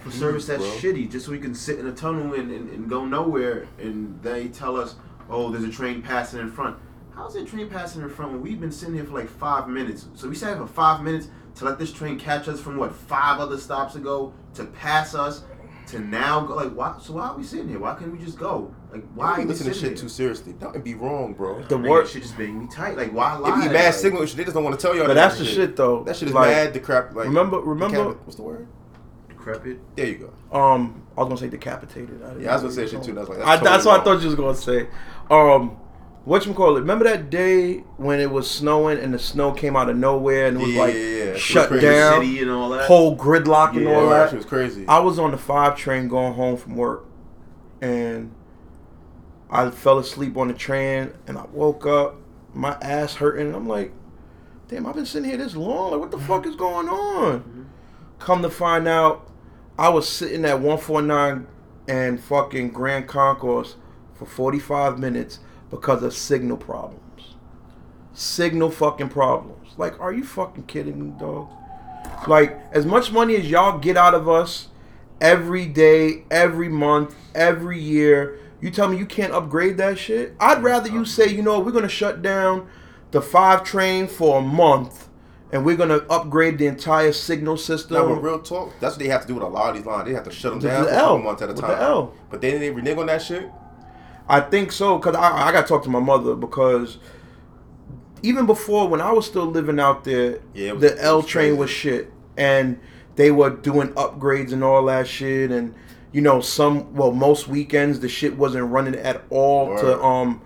for 0.00 0.10
service 0.10 0.46
that's 0.48 0.64
bro. 0.66 0.68
shitty, 0.92 1.08
just 1.08 1.26
so 1.26 1.30
we 1.30 1.38
can 1.38 1.54
sit 1.54 1.78
in 1.78 1.86
a 1.86 1.92
tunnel 1.92 2.34
and, 2.34 2.50
and, 2.50 2.70
and 2.70 2.90
go 2.90 3.04
nowhere. 3.06 3.66
And 3.80 4.18
they 4.22 4.48
tell 4.48 4.76
us, 4.76 4.96
"Oh, 5.30 5.52
there's 5.52 5.62
a 5.62 5.70
train 5.70 6.02
passing 6.02 6.40
in 6.40 6.50
front." 6.50 6.74
How's 7.14 7.34
that 7.34 7.46
train 7.46 7.68
passing 7.70 8.02
in 8.02 8.08
front 8.10 8.32
when 8.32 8.42
we've 8.42 8.60
been 8.60 8.72
sitting 8.72 8.96
here 8.96 9.04
for 9.04 9.14
like 9.14 9.28
five 9.30 9.68
minutes? 9.68 10.06
So 10.14 10.28
we 10.28 10.34
sat 10.34 10.56
here 10.56 10.66
for 10.66 10.72
five 10.72 11.04
minutes 11.04 11.28
to 11.54 11.64
let 11.66 11.78
this 11.78 11.92
train 11.92 12.18
catch 12.18 12.48
us 12.48 12.58
from 12.58 12.76
what 12.78 12.92
five 12.92 13.38
other 13.38 13.58
stops 13.58 13.94
ago 13.94 14.32
to 14.54 14.64
pass 14.64 15.14
us 15.14 15.44
to 15.88 16.00
now 16.00 16.40
go 16.40 16.54
like 16.56 16.72
why? 16.72 16.96
So 17.00 17.12
why 17.14 17.28
are 17.28 17.36
we 17.36 17.44
sitting 17.44 17.68
here? 17.68 17.78
Why 17.78 17.94
can't 17.94 18.12
we 18.12 18.18
just 18.24 18.38
go? 18.38 18.74
Like 18.92 19.04
why 19.14 19.24
Why 19.26 19.32
are 19.32 19.40
you 19.40 19.42
we 19.46 19.48
listen 19.50 19.66
to 19.66 19.74
sitting 19.74 19.90
shit 19.90 19.98
here? 19.98 20.02
too 20.02 20.08
seriously? 20.08 20.52
Don't 20.54 20.82
be 20.82 20.94
wrong, 20.94 21.34
bro. 21.34 21.62
The 21.62 21.76
Nigga, 21.76 21.88
work- 21.88 22.06
shit 22.08 22.22
just 22.22 22.38
making 22.38 22.58
me 22.60 22.66
tight. 22.72 22.96
Like 22.96 23.12
why 23.12 23.36
lie? 23.36 23.48
It 23.50 23.54
be 23.54 23.60
Like, 23.62 23.72
mad 23.72 23.94
signal 23.94 24.22
issue. 24.22 24.36
They 24.36 24.44
just 24.44 24.54
don't 24.54 24.64
want 24.64 24.78
to 24.78 24.84
tell 24.84 24.94
y'all. 24.96 25.06
But 25.06 25.14
that 25.14 25.28
that's 25.28 25.38
the 25.38 25.44
shit, 25.44 25.76
though. 25.76 26.02
That 26.04 26.16
shit 26.16 26.28
is 26.28 26.34
Like, 26.34 26.50
mad. 26.50 26.74
The 26.74 26.80
crap. 26.80 27.14
Like 27.14 27.26
remember- 27.26 27.60
remember- 27.60 27.96
decapit- 27.96 28.20
What's 28.26 28.36
the 28.36 28.42
word? 28.42 28.66
Decrepit. 29.28 29.78
There 29.96 30.06
you 30.06 30.30
go. 30.50 30.58
Um, 30.58 31.02
I 31.16 31.20
was 31.20 31.28
gonna 31.28 31.38
say 31.40 31.48
decapitated. 31.48 32.08
didn't 32.20 32.40
Yeah, 32.40 32.50
I 32.50 32.54
was 32.54 32.62
gonna 32.62 32.74
say 32.74 32.86
shit 32.88 33.02
too. 33.04 33.12
That's 33.14 33.28
like 33.28 33.38
I, 33.38 33.56
that's, 33.56 33.62
that's 33.62 33.84
totally 33.84 33.92
what 33.92 34.00
I 34.00 34.04
thought 34.04 34.20
you 34.22 34.26
was 34.26 34.34
gonna 34.34 34.54
say. 34.54 34.88
Um, 35.30 35.76
what 36.26 36.44
you 36.44 36.52
call 36.52 36.76
it? 36.76 36.80
Remember 36.80 37.04
that 37.04 37.30
day 37.30 37.78
when 37.96 38.20
it 38.20 38.30
was 38.30 38.50
snowing 38.50 38.98
and 38.98 39.14
the 39.14 39.18
snow 39.18 39.52
came 39.52 39.76
out 39.76 39.88
of 39.88 39.96
nowhere 39.96 40.48
and 40.48 40.56
it 40.58 40.60
was 40.60 40.72
Yeah, 40.72 40.80
like 40.82 40.94
yeah, 40.94 41.00
yeah. 41.00 41.36
Shut 41.36 41.70
was 41.70 41.80
down, 41.80 42.20
City 42.20 42.42
and 42.42 42.50
all 42.50 42.68
that. 42.70 42.86
whole 42.86 43.16
gridlock 43.16 43.76
and 43.76 43.86
all 43.88 44.08
that. 44.10 44.32
It 44.32 44.36
was 44.36 44.44
crazy. 44.44 44.84
I 44.88 44.98
was 44.98 45.18
on 45.18 45.30
the 45.30 45.38
five 45.38 45.76
train 45.76 46.08
going 46.08 46.34
home 46.34 46.56
from 46.56 46.76
work, 46.76 47.06
and 47.80 48.34
I 49.50 49.70
fell 49.70 49.98
asleep 49.98 50.36
on 50.36 50.48
the 50.48 50.54
train, 50.54 51.12
and 51.28 51.38
I 51.38 51.44
woke 51.52 51.86
up, 51.86 52.16
my 52.52 52.76
ass 52.82 53.14
hurting. 53.14 53.46
And 53.46 53.54
I'm 53.56 53.68
like, 53.68 53.92
damn, 54.68 54.84
I've 54.86 54.96
been 54.96 55.06
sitting 55.06 55.28
here 55.28 55.38
this 55.38 55.54
long. 55.54 55.92
Like, 55.92 56.00
what 56.00 56.10
the 56.10 56.18
fuck 56.18 56.44
is 56.46 56.56
going 56.56 56.88
on? 56.88 57.68
Come 58.18 58.42
to 58.42 58.50
find 58.50 58.88
out, 58.88 59.30
I 59.78 59.90
was 59.90 60.08
sitting 60.08 60.44
at 60.44 60.54
149 60.54 61.46
and 61.86 62.18
fucking 62.20 62.70
Grand 62.70 63.06
Concourse 63.06 63.76
for 64.14 64.26
45 64.26 64.98
minutes 64.98 65.38
because 65.70 66.02
of 66.02 66.14
signal 66.14 66.56
problems. 66.56 67.02
Signal 68.14 68.70
fucking 68.70 69.08
problems. 69.10 69.74
Like, 69.76 70.00
are 70.00 70.12
you 70.12 70.24
fucking 70.24 70.64
kidding 70.64 71.02
me, 71.04 71.12
dog? 71.18 71.48
Like, 72.26 72.58
as 72.72 72.86
much 72.86 73.12
money 73.12 73.36
as 73.36 73.50
y'all 73.50 73.78
get 73.78 73.96
out 73.96 74.14
of 74.14 74.28
us 74.28 74.68
every 75.20 75.66
day, 75.66 76.24
every 76.30 76.68
month, 76.68 77.14
every 77.34 77.78
year, 77.78 78.38
you 78.60 78.70
tell 78.70 78.88
me 78.88 78.96
you 78.96 79.04
can't 79.06 79.32
upgrade 79.34 79.76
that 79.78 79.98
shit? 79.98 80.34
I'd 80.40 80.62
rather 80.62 80.88
you 80.88 81.04
say, 81.04 81.28
you 81.28 81.42
know, 81.42 81.60
we're 81.60 81.72
gonna 81.72 81.88
shut 81.88 82.22
down 82.22 82.68
the 83.10 83.20
five 83.20 83.64
train 83.64 84.06
for 84.06 84.38
a 84.38 84.42
month 84.42 85.08
and 85.52 85.64
we're 85.64 85.76
gonna 85.76 85.98
upgrade 86.08 86.56
the 86.58 86.66
entire 86.66 87.12
signal 87.12 87.58
system. 87.58 87.96
Now, 87.96 88.14
real 88.14 88.40
talk, 88.40 88.72
that's 88.80 88.94
what 88.96 89.00
they 89.04 89.08
have 89.10 89.22
to 89.22 89.28
do 89.28 89.34
with 89.34 89.42
a 89.42 89.48
lot 89.48 89.70
of 89.70 89.76
these 89.76 89.84
lines. 89.86 90.08
They 90.08 90.14
have 90.14 90.24
to 90.24 90.30
shut 90.30 90.52
them 90.52 90.60
The- 90.60 90.68
down 90.68 90.84
the 90.84 90.88
for 90.88 90.94
a 90.94 90.98
L. 90.98 91.18
months 91.18 91.42
at 91.42 91.50
a 91.50 91.54
time. 91.54 91.70
the 91.70 91.82
L. 91.82 92.14
But 92.30 92.40
they 92.40 92.50
didn't 92.52 92.74
renege 92.74 92.96
on 92.96 93.06
that 93.06 93.20
shit. 93.20 93.50
I 94.28 94.40
think 94.40 94.72
so 94.72 94.98
because 94.98 95.14
I, 95.14 95.48
I 95.48 95.52
got 95.52 95.62
to 95.62 95.68
talk 95.68 95.82
to 95.84 95.88
my 95.90 96.00
mother 96.00 96.34
because 96.34 96.98
even 98.22 98.46
before 98.46 98.88
when 98.88 99.00
I 99.00 99.12
was 99.12 99.26
still 99.26 99.46
living 99.46 99.78
out 99.78 100.04
there, 100.04 100.40
Yeah, 100.54 100.72
was- 100.72 100.82
the 100.82 101.02
L 101.02 101.18
was 101.18 101.26
train 101.26 101.48
crazy. 101.50 101.58
was 101.58 101.70
shit, 101.70 102.12
and 102.36 102.78
they 103.16 103.30
were 103.30 103.50
doing 103.50 103.88
upgrades 103.90 104.52
and 104.52 104.64
all 104.64 104.84
that 104.86 105.06
shit, 105.06 105.50
and 105.50 105.74
you 106.12 106.20
know 106.22 106.40
some 106.40 106.94
well 106.94 107.12
most 107.12 107.46
weekends 107.48 108.00
the 108.00 108.08
shit 108.08 108.36
wasn't 108.36 108.70
running 108.70 108.96
at 108.96 109.22
all 109.30 109.68
Word. 109.68 109.80
to 109.80 110.02
um 110.02 110.40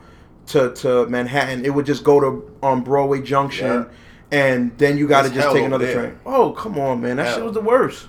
to 0.46 0.74
to 0.74 1.06
Manhattan. 1.06 1.64
It 1.64 1.70
would 1.70 1.86
just 1.86 2.04
go 2.04 2.20
to 2.20 2.50
um 2.62 2.82
Broadway 2.84 3.22
Junction, 3.22 3.66
Yeah. 3.66 4.38
and 4.38 4.76
then 4.78 4.98
you 4.98 5.08
got 5.08 5.22
to 5.22 5.30
just 5.30 5.52
take 5.54 5.64
another 5.64 5.86
there. 5.86 5.94
train. 5.94 6.18
Oh 6.26 6.52
come 6.52 6.78
on, 6.78 7.00
man, 7.00 7.16
that 7.16 7.34
shit 7.34 7.44
was 7.44 7.54
the 7.54 7.60
worst. 7.62 8.08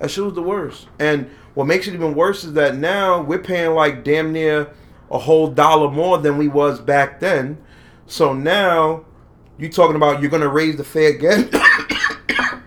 That 0.00 0.10
shit 0.10 0.24
was 0.24 0.34
the 0.34 0.42
worst. 0.42 0.88
And 0.98 1.30
what 1.54 1.66
makes 1.66 1.86
it 1.86 1.94
even 1.94 2.14
worse 2.14 2.42
is 2.44 2.54
that 2.54 2.76
now 2.76 3.20
we're 3.22 3.38
paying 3.38 3.74
like 3.74 4.02
damn 4.04 4.32
near 4.32 4.68
a 5.12 5.18
whole 5.18 5.46
dollar 5.46 5.90
more 5.90 6.18
than 6.18 6.36
we 6.38 6.48
was 6.48 6.80
back 6.80 7.20
then. 7.20 7.58
So 8.06 8.32
now 8.32 9.04
you 9.58 9.68
talking 9.68 9.94
about 9.96 10.20
you're 10.20 10.30
gonna 10.30 10.48
raise 10.48 10.76
the 10.76 10.84
fare 10.84 11.10
again, 11.10 11.48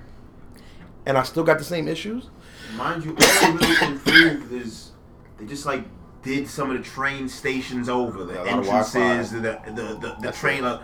and 1.06 1.18
I 1.18 1.24
still 1.24 1.44
got 1.44 1.58
the 1.58 1.64
same 1.64 1.88
issues. 1.88 2.30
Mind 2.78 3.04
you, 3.06 3.12
all 3.20 3.52
they 3.58 3.66
really 3.68 3.94
improved 3.94 4.52
is 4.54 4.92
they 5.40 5.46
just 5.46 5.66
like 5.66 5.84
did 6.24 6.48
some 6.48 6.72
of 6.72 6.78
the 6.78 6.84
train 6.84 7.28
stations 7.30 7.90
over, 7.90 8.24
the 8.24 8.34
Yeah, 8.34 8.42
a 8.42 8.62
lot 8.62 8.82
of 8.88 8.96
entrances, 8.96 9.32
the 9.32 9.40
the 9.40 9.72
the, 9.72 9.82
the, 10.00 10.16
the 10.22 10.32
train, 10.32 10.64
uh, 10.64 10.82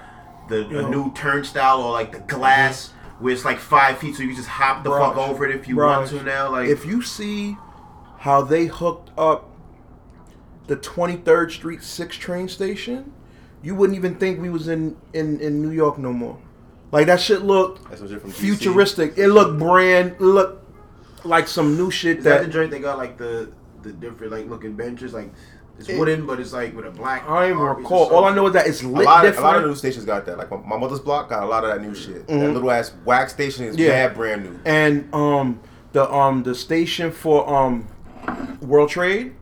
the 0.49 0.67
Yeah. 0.69 0.79
a 0.85 0.89
new 0.89 1.11
turnstile 1.13 1.81
or 1.81 1.91
like 1.91 2.11
the 2.11 2.19
glass 2.19 2.91
where 3.19 3.33
it's 3.33 3.45
like 3.45 3.59
five 3.59 3.97
feet, 3.99 4.15
so 4.15 4.23
you 4.23 4.35
just 4.35 4.47
hop 4.47 4.83
the 4.83 4.89
fuck 4.89 5.15
over 5.17 5.45
it 5.47 5.55
if 5.55 5.67
you 5.67 5.75
Raj, 5.75 6.11
want 6.11 6.21
to 6.21 6.23
now. 6.23 6.51
Like 6.51 6.69
If 6.69 6.85
you 6.85 7.01
see 7.01 7.55
how 8.19 8.41
they 8.41 8.65
hooked 8.65 9.11
up 9.17 9.50
the 10.71 10.77
23rd 10.77 11.51
Street 11.51 11.83
6 11.83 12.15
train 12.15 12.47
station, 12.47 13.11
you 13.61 13.75
wouldn't 13.75 13.97
even 13.97 14.15
think 14.15 14.39
we 14.41 14.49
was 14.49 14.69
in 14.69 14.95
in 15.13 15.37
in 15.41 15.61
New 15.61 15.71
York 15.71 15.97
no 15.97 16.13
more. 16.13 16.37
Like 16.93 17.07
that 17.07 17.19
shit 17.19 17.41
looked 17.41 17.89
That's 17.89 17.99
some 17.99 18.07
DC. 18.09 18.31
futuristic. 18.31 19.17
It 19.17 19.27
looked 19.27 19.59
brand. 19.59 20.11
It 20.13 20.21
looked 20.21 20.63
like 21.25 21.47
some 21.49 21.75
new 21.77 21.91
shit 21.91 22.19
is 22.19 22.23
that 22.23 22.39
that 22.39 22.45
the 22.47 22.51
joint 22.53 22.71
they 22.71 22.79
got 22.79 22.97
like 22.97 23.17
the 23.17 23.51
the 23.83 23.91
different 23.91 24.31
like 24.31 24.47
looking 24.47 24.73
benches 24.75 25.13
like 25.13 25.29
it's 25.77 25.89
It- 25.89 25.99
wooden 25.99 26.25
but 26.25 26.39
it's 26.39 26.53
like 26.53 26.73
with 26.75 26.85
a 26.85 26.91
black. 26.91 27.27
I 27.27 27.41
don't 27.41 27.51
even 27.57 27.63
recall. 27.63 28.05
All 28.15 28.23
I 28.23 28.33
know 28.33 28.47
is 28.47 28.53
that 28.53 28.65
it's 28.67 28.81
A 28.81 28.87
lit 28.87 29.05
lot, 29.05 29.25
of, 29.25 29.37
a 29.37 29.41
lot 29.41 29.57
of 29.57 29.65
new 29.65 29.75
stations 29.75 30.05
got 30.05 30.25
that. 30.25 30.37
Like 30.37 30.49
my, 30.51 30.57
my 30.57 30.77
mother's 30.77 30.99
block 31.01 31.27
got 31.29 31.43
a 31.43 31.45
lot 31.45 31.65
of 31.65 31.69
that 31.71 31.81
new 31.85 31.93
shit. 31.93 32.27
That 32.27 32.33
Mhm. 32.33 32.53
little 32.53 32.71
ass 32.71 32.93
wax 33.03 33.33
station 33.33 33.65
is 33.65 33.75
Yeah. 33.75 33.89
mad 34.07 34.15
brand 34.15 34.43
new. 34.45 34.55
and 34.63 35.13
um 35.13 35.59
the 35.91 36.09
um 36.11 36.43
the 36.43 36.55
station 36.55 37.11
for 37.11 37.37
um 37.53 37.87
World 38.61 38.89
Trade, 38.89 39.33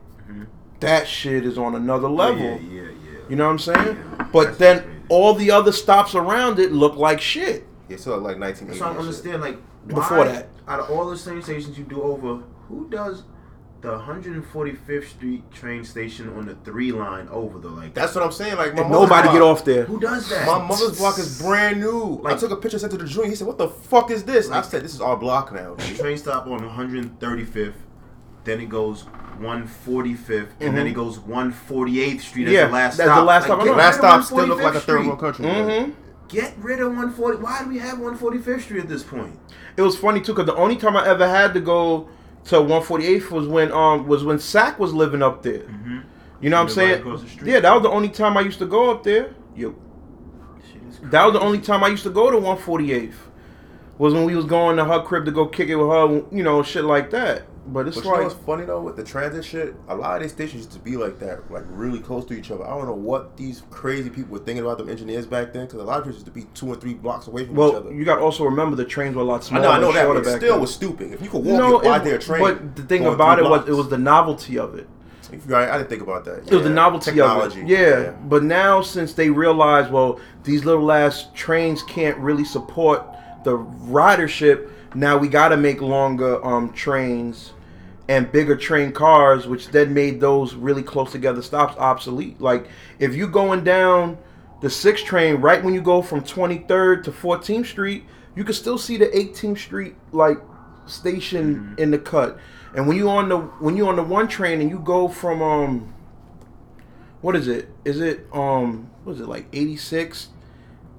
that 0.80 1.08
shit 1.08 1.46
is 1.46 1.58
on 1.58 1.76
another 1.76 2.10
level. 2.10 2.42
yeah, 2.42 2.56
yeah, 2.58 2.82
yeah. 2.82 3.20
You 3.30 3.36
know 3.36 3.46
what 3.46 3.52
I'm 3.52 3.60
saying? 3.60 3.98
Yeah. 3.98 4.28
But 4.32 4.58
then 4.60 4.80
crazy. 4.84 4.98
all 5.10 5.34
the 5.34 5.52
other 5.52 5.72
stops 5.72 6.16
around 6.16 6.60
it 6.60 6.72
look 6.72 6.96
like 6.96 7.22
shit. 7.22 7.68
Yeah, 7.88 7.98
so 7.98 8.12
like 8.18 8.40
1980. 8.40 8.68
That's 8.68 8.80
why 8.82 8.86
I 8.86 8.90
don't 8.90 8.98
and 8.98 9.06
understand. 9.08 9.42
Like 9.42 9.88
Before 9.88 10.18
why, 10.20 10.26
that. 10.28 10.50
out 10.68 10.80
of 10.80 10.90
all 10.92 11.10
the 11.10 11.18
train 11.18 11.42
stations 11.42 11.78
you 11.78 11.84
do 11.84 12.02
over, 12.02 12.44
who 12.68 12.88
does 12.90 13.24
the 13.82 13.98
145th 13.98 15.08
Street 15.08 15.50
train 15.52 15.84
station 15.86 16.30
on 16.38 16.46
the 16.46 16.56
three 16.66 16.92
line 16.92 17.28
over 17.30 17.60
the 17.60 17.70
like? 17.70 17.94
That's 17.94 18.14
what 18.16 18.24
I'm 18.24 18.32
saying. 18.32 18.58
Like 18.58 18.76
my 18.76 18.88
nobody 18.88 19.24
block- 19.24 19.34
get 19.34 19.42
off 19.42 19.66
there. 19.66 19.86
who 19.86 20.00
does 20.00 20.30
that? 20.30 20.46
My 20.48 20.60
mother's 20.66 20.98
block 20.98 21.18
is 21.18 21.42
brand 21.42 21.80
new. 21.80 22.22
I 22.26 22.36
took 22.36 22.52
a 22.52 22.56
picture, 22.56 22.78
sent 22.80 22.92
to 22.92 22.98
the 22.98 23.06
joint. 23.06 23.30
He 23.30 23.36
said, 23.36 23.48
"What 23.48 23.58
the 23.58 23.70
fuck 23.70 24.12
is 24.12 24.24
this?" 24.24 24.50
I 24.50 24.62
said, 24.62 24.84
"This 24.84 24.94
is 24.94 25.02
our 25.02 25.16
block 25.18 25.52
now." 25.54 25.76
The 25.76 25.96
train 25.96 26.18
stop 26.18 26.46
on 26.48 26.60
135th, 26.60 27.74
then 28.44 28.60
it 28.60 28.70
goes 28.70 29.06
145th, 29.40 30.50
and 30.60 30.76
then 30.78 30.88
it 30.88 30.94
goes 30.94 31.20
148th 31.20 32.22
Street 32.22 32.48
as 32.48 32.54
Mm-hmm. 32.54 32.68
The 32.68 32.74
last 32.74 32.98
that's 32.98 33.08
stop. 33.10 33.20
the 33.20 33.24
last 33.26 33.44
stop. 33.46 33.60
Like, 33.60 33.62
I 33.62 33.66
get 33.66 33.72
know. 33.72 33.78
rid 33.78 33.78
Last 33.78 33.98
stop 33.98 34.24
still 34.24 34.46
look 34.48 34.62
like 34.62 34.76
a 34.76 34.80
third 34.82 35.06
world 35.06 35.20
country. 35.20 35.46
hmm 35.46 35.92
Get 36.28 36.54
rid 36.60 36.80
of 36.80 36.88
140. 36.90 37.38
Why 37.40 37.64
do 37.64 37.70
we 37.70 37.80
have 37.80 37.98
145th 37.98 38.62
Street 38.62 38.82
at 38.84 38.88
this 38.90 39.02
point? 39.04 39.40
It 39.78 39.82
was 39.82 39.98
funny 39.98 40.22
too 40.22 40.34
because 40.34 40.46
the 40.46 40.56
only 40.56 40.76
time 40.76 40.96
I 40.96 41.08
ever 41.08 41.28
had 41.28 41.54
to 41.56 41.60
go 41.60 42.08
to 42.46 42.56
148th 42.58 43.32
was 43.32 43.48
when 43.48 43.72
um 43.72 44.08
was 44.08 44.24
when 44.24 44.38
Sack 44.40 44.78
was 44.80 44.94
living 44.94 45.24
up 45.24 45.42
there. 45.42 45.60
Mm-hmm. 45.64 46.00
You 46.42 46.50
know 46.50 46.58
what 46.58 46.64
I'm 46.64 46.70
saying? 46.70 47.04
Yeah, 47.44 47.60
that 47.62 47.74
was 47.74 47.84
the 47.84 47.90
only 47.90 48.10
time 48.10 48.38
I 48.38 48.42
used 48.42 48.60
to 48.60 48.66
go 48.68 48.92
up 48.92 49.04
there. 49.04 49.34
Yo, 49.56 49.76
that 51.04 51.24
was 51.26 51.34
the 51.34 51.42
only 51.42 51.60
time 51.60 51.84
I 51.84 51.88
used 51.88 52.04
to 52.04 52.10
go 52.10 52.30
to 52.32 52.38
148th. 52.38 53.14
Was 53.98 54.14
when 54.14 54.24
we 54.24 54.36
was 54.36 54.46
going 54.46 54.78
to 54.78 54.86
her 54.86 55.02
crib 55.02 55.26
to 55.26 55.32
go 55.32 55.46
kick 55.48 55.68
it 55.68 55.76
with 55.76 55.88
her, 55.90 56.24
you 56.32 56.44
know, 56.44 56.64
shit 56.64 56.86
like 56.86 57.10
that. 57.10 57.44
But 57.72 57.88
it's 57.88 57.98
But 57.98 58.06
you 58.06 58.12
know 58.12 58.24
what's 58.24 58.34
funny 58.36 58.66
though 58.66 58.82
with 58.82 58.96
the 58.96 59.04
transit 59.04 59.46
shit? 59.46 59.76
A 59.90 59.96
lot 59.96 60.16
of 60.18 60.22
these 60.24 60.32
stations 60.32 60.56
used 60.66 60.72
to 60.72 60.80
be 60.80 60.98
like 60.98 61.20
that, 61.20 61.52
like 61.52 61.64
really 61.68 62.00
close 62.00 62.26
to 62.26 62.34
each 62.34 62.50
other. 62.52 62.66
I 62.66 62.70
don't 62.70 62.86
know 62.86 62.94
what 62.94 63.38
these 63.38 63.64
crazy 63.70 64.10
people 64.10 64.32
were 64.32 64.40
thinking 64.44 64.64
about 64.66 64.78
them 64.80 64.90
engineers 64.90 65.26
back 65.26 65.54
then, 65.54 65.66
because 65.68 65.80
a 65.80 65.84
lot 65.84 65.98
of 66.00 66.04
places 66.06 66.22
used 66.22 66.26
to 66.26 66.32
be 66.32 66.46
two 66.54 66.72
and 66.74 66.82
three 66.82 66.94
blocks 66.96 67.28
away 67.28 67.46
from 67.46 67.54
each 67.54 67.58
Well, 67.58 67.76
other. 67.76 67.94
you 67.94 68.04
got 68.06 68.16
to 68.16 68.22
also 68.22 68.44
remember 68.46 68.76
the 68.76 68.86
trains 68.86 69.16
were 69.16 69.22
a 69.22 69.26
lot 69.26 69.42
I 69.42 69.46
smaller. 69.46 69.64
know, 69.64 69.72
I 69.72 69.80
know 69.80 69.92
that, 69.94 70.08
but 70.08 70.18
it 70.34 70.38
still 70.38 70.54
then. 70.54 70.62
was 70.62 70.74
stupid. 70.74 71.12
If 71.14 71.22
you 71.22 71.30
could 71.30 71.44
walk 71.46 71.58
no, 71.60 71.80
by 71.80 72.00
their 72.00 72.18
train, 72.18 72.42
but 72.42 72.76
the 72.76 72.84
thing 72.84 73.06
about 73.06 73.40
it 73.40 73.44
was 73.46 73.68
it 73.68 73.74
was 73.74 73.90
the 73.90 73.98
novelty 73.98 74.58
of 74.58 74.76
it. 74.76 74.88
Right, 75.46 75.70
I 75.70 75.78
didn't 75.78 75.90
think 75.90 76.02
about 76.02 76.26
that. 76.26 76.48
It 76.48 76.54
was 76.54 76.64
the 76.64 76.70
Yeah. 76.70 76.76
novelty 76.76 77.12
Technology. 77.12 77.62
of 77.62 77.70
it. 77.70 77.72
Yeah. 77.72 78.12
But 78.28 78.42
now 78.44 78.82
since 78.82 79.14
they 79.14 79.30
realize, 79.30 79.92
well, 79.92 80.20
these 80.44 80.66
little 80.66 80.92
ass 80.92 81.28
trains 81.36 81.84
can't 81.84 82.18
really 82.18 82.44
support 82.46 83.04
the 83.44 83.56
ridership, 83.60 84.70
now 84.96 85.18
we 85.18 85.28
got 85.28 85.50
to 85.50 85.58
make 85.58 85.82
longer 85.82 86.44
um 86.44 86.72
trains 86.74 87.54
and 88.10 88.32
bigger 88.32 88.58
train 88.58 88.92
cars, 88.92 89.46
which 89.46 89.68
then 89.68 89.94
made 89.94 90.20
those 90.20 90.56
really 90.56 90.82
close 90.82 91.12
together 91.12 91.44
stops 91.44 91.78
obsolete. 91.78 92.42
Like 92.42 92.68
if 92.98 93.14
you're 93.14 93.28
going 93.28 93.64
down 93.64 94.18
the 94.62 94.70
sixth 94.70 95.06
train 95.06 95.36
right 95.36 95.64
when 95.64 95.76
you 95.76 95.82
go 95.82 96.02
from 96.02 96.22
23rd 96.22 97.04
to 97.04 97.12
14th 97.12 97.68
Street, 97.68 98.04
you 98.36 98.44
can 98.44 98.56
still 98.56 98.80
see 98.80 98.98
the 98.98 99.06
18th 99.06 99.60
Street 99.60 99.96
like 100.12 100.40
station 100.88 101.76
in 101.78 101.92
the 101.92 102.00
cut. 102.00 102.40
And 102.76 102.88
when 102.88 102.98
you 102.98 103.12
on 103.12 103.30
the 103.30 103.38
when 103.38 103.78
you 103.78 103.88
on 103.88 103.96
the 103.96 104.04
one 104.04 104.28
train 104.28 104.60
and 104.60 104.72
you 104.72 104.80
go 104.80 105.08
from 105.08 105.44
um 105.44 105.94
what 107.22 107.36
is 107.36 107.48
it? 107.48 107.70
Is 107.86 108.00
it 108.00 108.26
um 108.34 108.90
what 109.04 109.14
is 109.14 109.22
it 109.22 109.28
like 109.28 109.46
86 109.54 110.30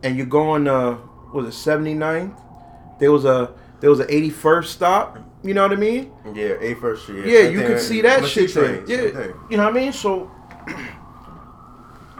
and 0.04 0.16
you're 0.16 0.26
going 0.26 0.68
uh 0.68 0.96
was 1.34 1.46
it 1.46 1.70
79th? 1.70 2.40
There 3.00 3.10
was 3.10 3.24
a 3.24 3.52
there 3.80 3.90
was 3.90 3.98
a 3.98 4.06
81st 4.06 4.66
stop, 4.66 5.18
you 5.42 5.54
know 5.54 5.62
what 5.62 5.72
I 5.72 5.76
mean? 5.76 6.12
Yeah, 6.34 6.54
A 6.60 6.74
first 6.74 7.02
Street. 7.04 7.26
Yeah, 7.26 7.48
you 7.48 7.60
could 7.62 7.80
see 7.80 8.00
that 8.02 8.24
shit 8.26 8.52
there. 8.54 8.82
train, 8.82 8.84
Yeah, 8.86 9.26
you 9.50 9.56
know 9.56 9.64
what 9.64 9.76
I 9.76 9.80
mean? 9.80 9.92
So 9.92 10.30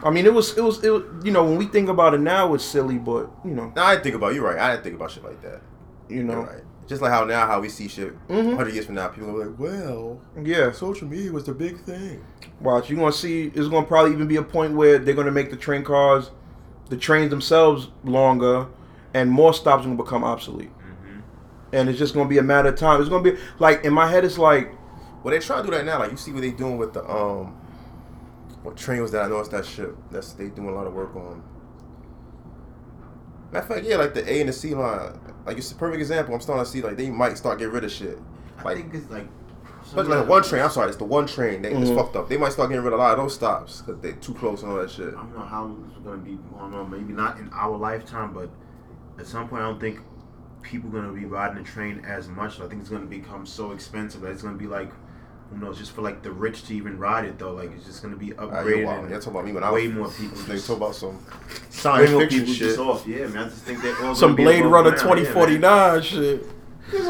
I 0.03 0.09
mean, 0.09 0.25
it 0.25 0.33
was, 0.33 0.57
it 0.57 0.63
was, 0.63 0.83
it 0.83 0.89
was, 0.89 1.03
you 1.23 1.31
know, 1.31 1.43
when 1.43 1.57
we 1.57 1.65
think 1.67 1.87
about 1.89 2.13
it 2.15 2.21
now, 2.21 2.53
it's 2.55 2.63
silly, 2.63 2.97
but 2.97 3.29
you 3.45 3.51
know, 3.51 3.71
No, 3.75 3.81
I 3.83 3.91
didn't 3.93 4.03
think 4.03 4.15
about. 4.15 4.33
You're 4.33 4.45
right. 4.45 4.57
I 4.57 4.71
didn't 4.71 4.83
think 4.83 4.95
about 4.95 5.11
shit 5.11 5.23
like 5.23 5.41
that. 5.43 5.61
you 6.09 6.23
know, 6.23 6.33
You're 6.33 6.43
right. 6.43 6.63
Just 6.87 7.01
like 7.01 7.11
how 7.11 7.23
now, 7.23 7.45
how 7.45 7.61
we 7.61 7.69
see 7.69 7.87
shit. 7.87 8.13
Mhm. 8.27 8.47
100 8.47 8.73
years 8.73 8.85
from 8.87 8.95
now, 8.95 9.07
people 9.07 9.29
are 9.39 9.45
like, 9.47 9.57
"Well, 9.59 10.19
yeah. 10.43 10.71
social 10.71 11.07
media 11.07 11.31
was 11.31 11.45
the 11.45 11.53
big 11.53 11.79
thing." 11.81 12.21
Watch, 12.59 12.89
you're 12.89 12.99
gonna 12.99 13.13
see. 13.13 13.51
It's 13.53 13.67
gonna 13.69 13.85
probably 13.85 14.11
even 14.11 14.27
be 14.27 14.35
a 14.37 14.43
point 14.43 14.73
where 14.75 14.97
they're 14.97 15.13
gonna 15.13 15.31
make 15.31 15.51
the 15.51 15.55
train 15.55 15.83
cars, 15.83 16.31
the 16.89 16.97
trains 16.97 17.29
themselves 17.29 17.89
longer, 18.03 18.65
and 19.13 19.29
more 19.31 19.53
stops 19.53 19.83
are 19.85 19.89
gonna 19.89 20.03
become 20.03 20.23
obsolete. 20.25 20.71
And 21.73 21.87
it's 21.89 21.97
just 21.99 22.13
gonna 22.13 22.27
be 22.29 22.37
a 22.37 22.43
matter 22.43 22.69
of 22.69 22.75
time. 22.75 22.99
It's 22.99 23.09
gonna 23.09 23.23
be 23.23 23.37
like 23.59 23.85
in 23.85 23.93
my 23.93 24.07
head, 24.07 24.25
it's 24.25 24.37
like 24.37 24.71
Well, 25.23 25.31
they 25.33 25.39
try 25.39 25.57
to 25.57 25.63
do 25.63 25.71
that 25.71 25.85
now. 25.85 25.99
Like 25.99 26.11
you 26.11 26.17
see 26.17 26.31
what 26.33 26.41
they 26.41 26.51
doing 26.51 26.77
with 26.77 26.93
the 26.93 27.03
um, 27.09 27.55
what 28.63 28.75
train 28.77 29.01
was 29.01 29.11
that? 29.11 29.23
I 29.23 29.27
know 29.29 29.39
it's 29.39 29.49
that 29.49 29.65
ship. 29.65 29.95
That's 30.11 30.33
they 30.33 30.47
doing 30.49 30.69
a 30.69 30.73
lot 30.75 30.85
of 30.87 30.93
work 30.93 31.15
on. 31.15 31.43
Matter 33.51 33.63
of 33.65 33.67
fact, 33.75 33.85
yeah, 33.85 33.97
like 33.97 34.13
the 34.13 34.29
A 34.31 34.39
and 34.39 34.49
the 34.49 34.53
C 34.53 34.73
line. 34.73 35.19
Like 35.45 35.57
it's 35.57 35.71
a 35.71 35.75
perfect 35.75 35.99
example. 35.99 36.33
I'm 36.33 36.41
starting 36.41 36.63
to 36.63 36.69
see 36.69 36.81
like 36.81 36.97
they 36.97 37.09
might 37.09 37.37
start 37.37 37.59
getting 37.59 37.73
rid 37.73 37.83
of 37.83 37.91
shit. 37.91 38.17
I 38.59 38.75
think 38.75 38.93
it's 38.93 39.09
like. 39.09 39.27
But 39.93 40.07
like 40.07 40.27
one 40.27 40.43
train. 40.43 40.61
I'm 40.61 40.69
sorry, 40.69 40.87
it's 40.87 40.97
the 40.97 41.03
one 41.03 41.25
train. 41.27 41.63
They, 41.63 41.71
It's 41.73 41.89
Mhm. 41.89 41.95
fucked 41.95 42.15
up. 42.15 42.29
They 42.29 42.37
might 42.37 42.53
start 42.53 42.69
getting 42.69 42.83
rid 42.83 42.93
of 42.93 42.99
a 42.99 43.01
lot 43.03 43.11
of 43.11 43.17
those 43.17 43.33
stops 43.33 43.81
because 43.81 43.99
they're 44.01 44.13
too 44.13 44.33
close 44.35 44.61
and 44.63 44.71
all 44.71 44.77
that 44.77 44.89
shit. 44.91 45.07
I 45.09 45.11
don't 45.17 45.33
know 45.37 45.43
how 45.43 45.75
it's 45.89 45.97
gonna 46.05 46.17
be 46.17 46.37
going 46.57 46.73
on. 46.73 46.89
Maybe 46.89 47.11
not 47.13 47.39
in 47.39 47.49
our 47.51 47.75
lifetime, 47.75 48.31
but 48.33 48.49
at 49.19 49.25
some 49.27 49.49
point, 49.49 49.63
I 49.63 49.65
don't 49.65 49.81
think 49.81 49.99
people 50.71 50.89
gonna 50.89 51.11
be 51.11 51.25
riding 51.25 51.61
the 51.63 51.69
train 51.69 52.03
as 52.07 52.27
much. 52.29 52.59
I 52.59 52.67
think 52.67 52.81
it's 52.81 52.89
gonna 52.89 53.05
become 53.05 53.45
so 53.45 53.71
expensive 53.71 54.21
that 54.21 54.31
it's 54.31 54.41
gonna 54.41 54.57
be 54.57 54.67
like 54.67 54.91
who 55.49 55.57
knows? 55.57 55.77
Just 55.77 55.91
for 55.91 56.01
like 56.01 56.23
the 56.23 56.31
rich 56.31 56.63
to 56.67 56.73
even 56.73 56.97
ride 56.97 57.25
it 57.25 57.37
though, 57.37 57.51
like 57.53 57.71
it's 57.75 57.85
just 57.85 58.01
gonna 58.01 58.15
be 58.15 58.27
you're 58.27 58.35
upgraded. 58.35 58.85
wild. 58.85 58.99
and 59.01 59.09
You're 59.09 59.19
talking 59.19 59.33
about 59.33 59.45
me 59.45 59.51
when 59.51 59.63
I 59.65 59.71
way 59.71 59.87
was 59.89 59.97
more 59.97 60.09
people. 60.09 60.37
They 60.47 60.57
talk 60.59 60.77
about 60.77 60.95
some 60.95 61.17
way 61.17 61.23
science 61.69 62.11
more 62.11 62.21
fiction 62.21 62.39
people 62.39 62.53
shit. 62.53 62.67
just 62.69 62.79
off. 62.79 63.05
Yeah, 63.05 63.27
man. 63.27 63.37
I 63.37 63.49
just 63.49 63.63
think 63.63 63.81
they're 63.81 63.95
all 64.05 64.15
Some 64.15 64.29
gonna 64.29 64.37
be 64.37 64.43
Blade 64.45 64.59
above 64.61 64.71
Runner 64.71 64.89
ground. 64.91 65.01
twenty 65.05 65.23
Yeah, 65.23 65.33
forty 65.33 65.57
man. 65.57 65.61
nine 65.93 66.01
shit. 66.01 66.45
Please, 66.89 67.03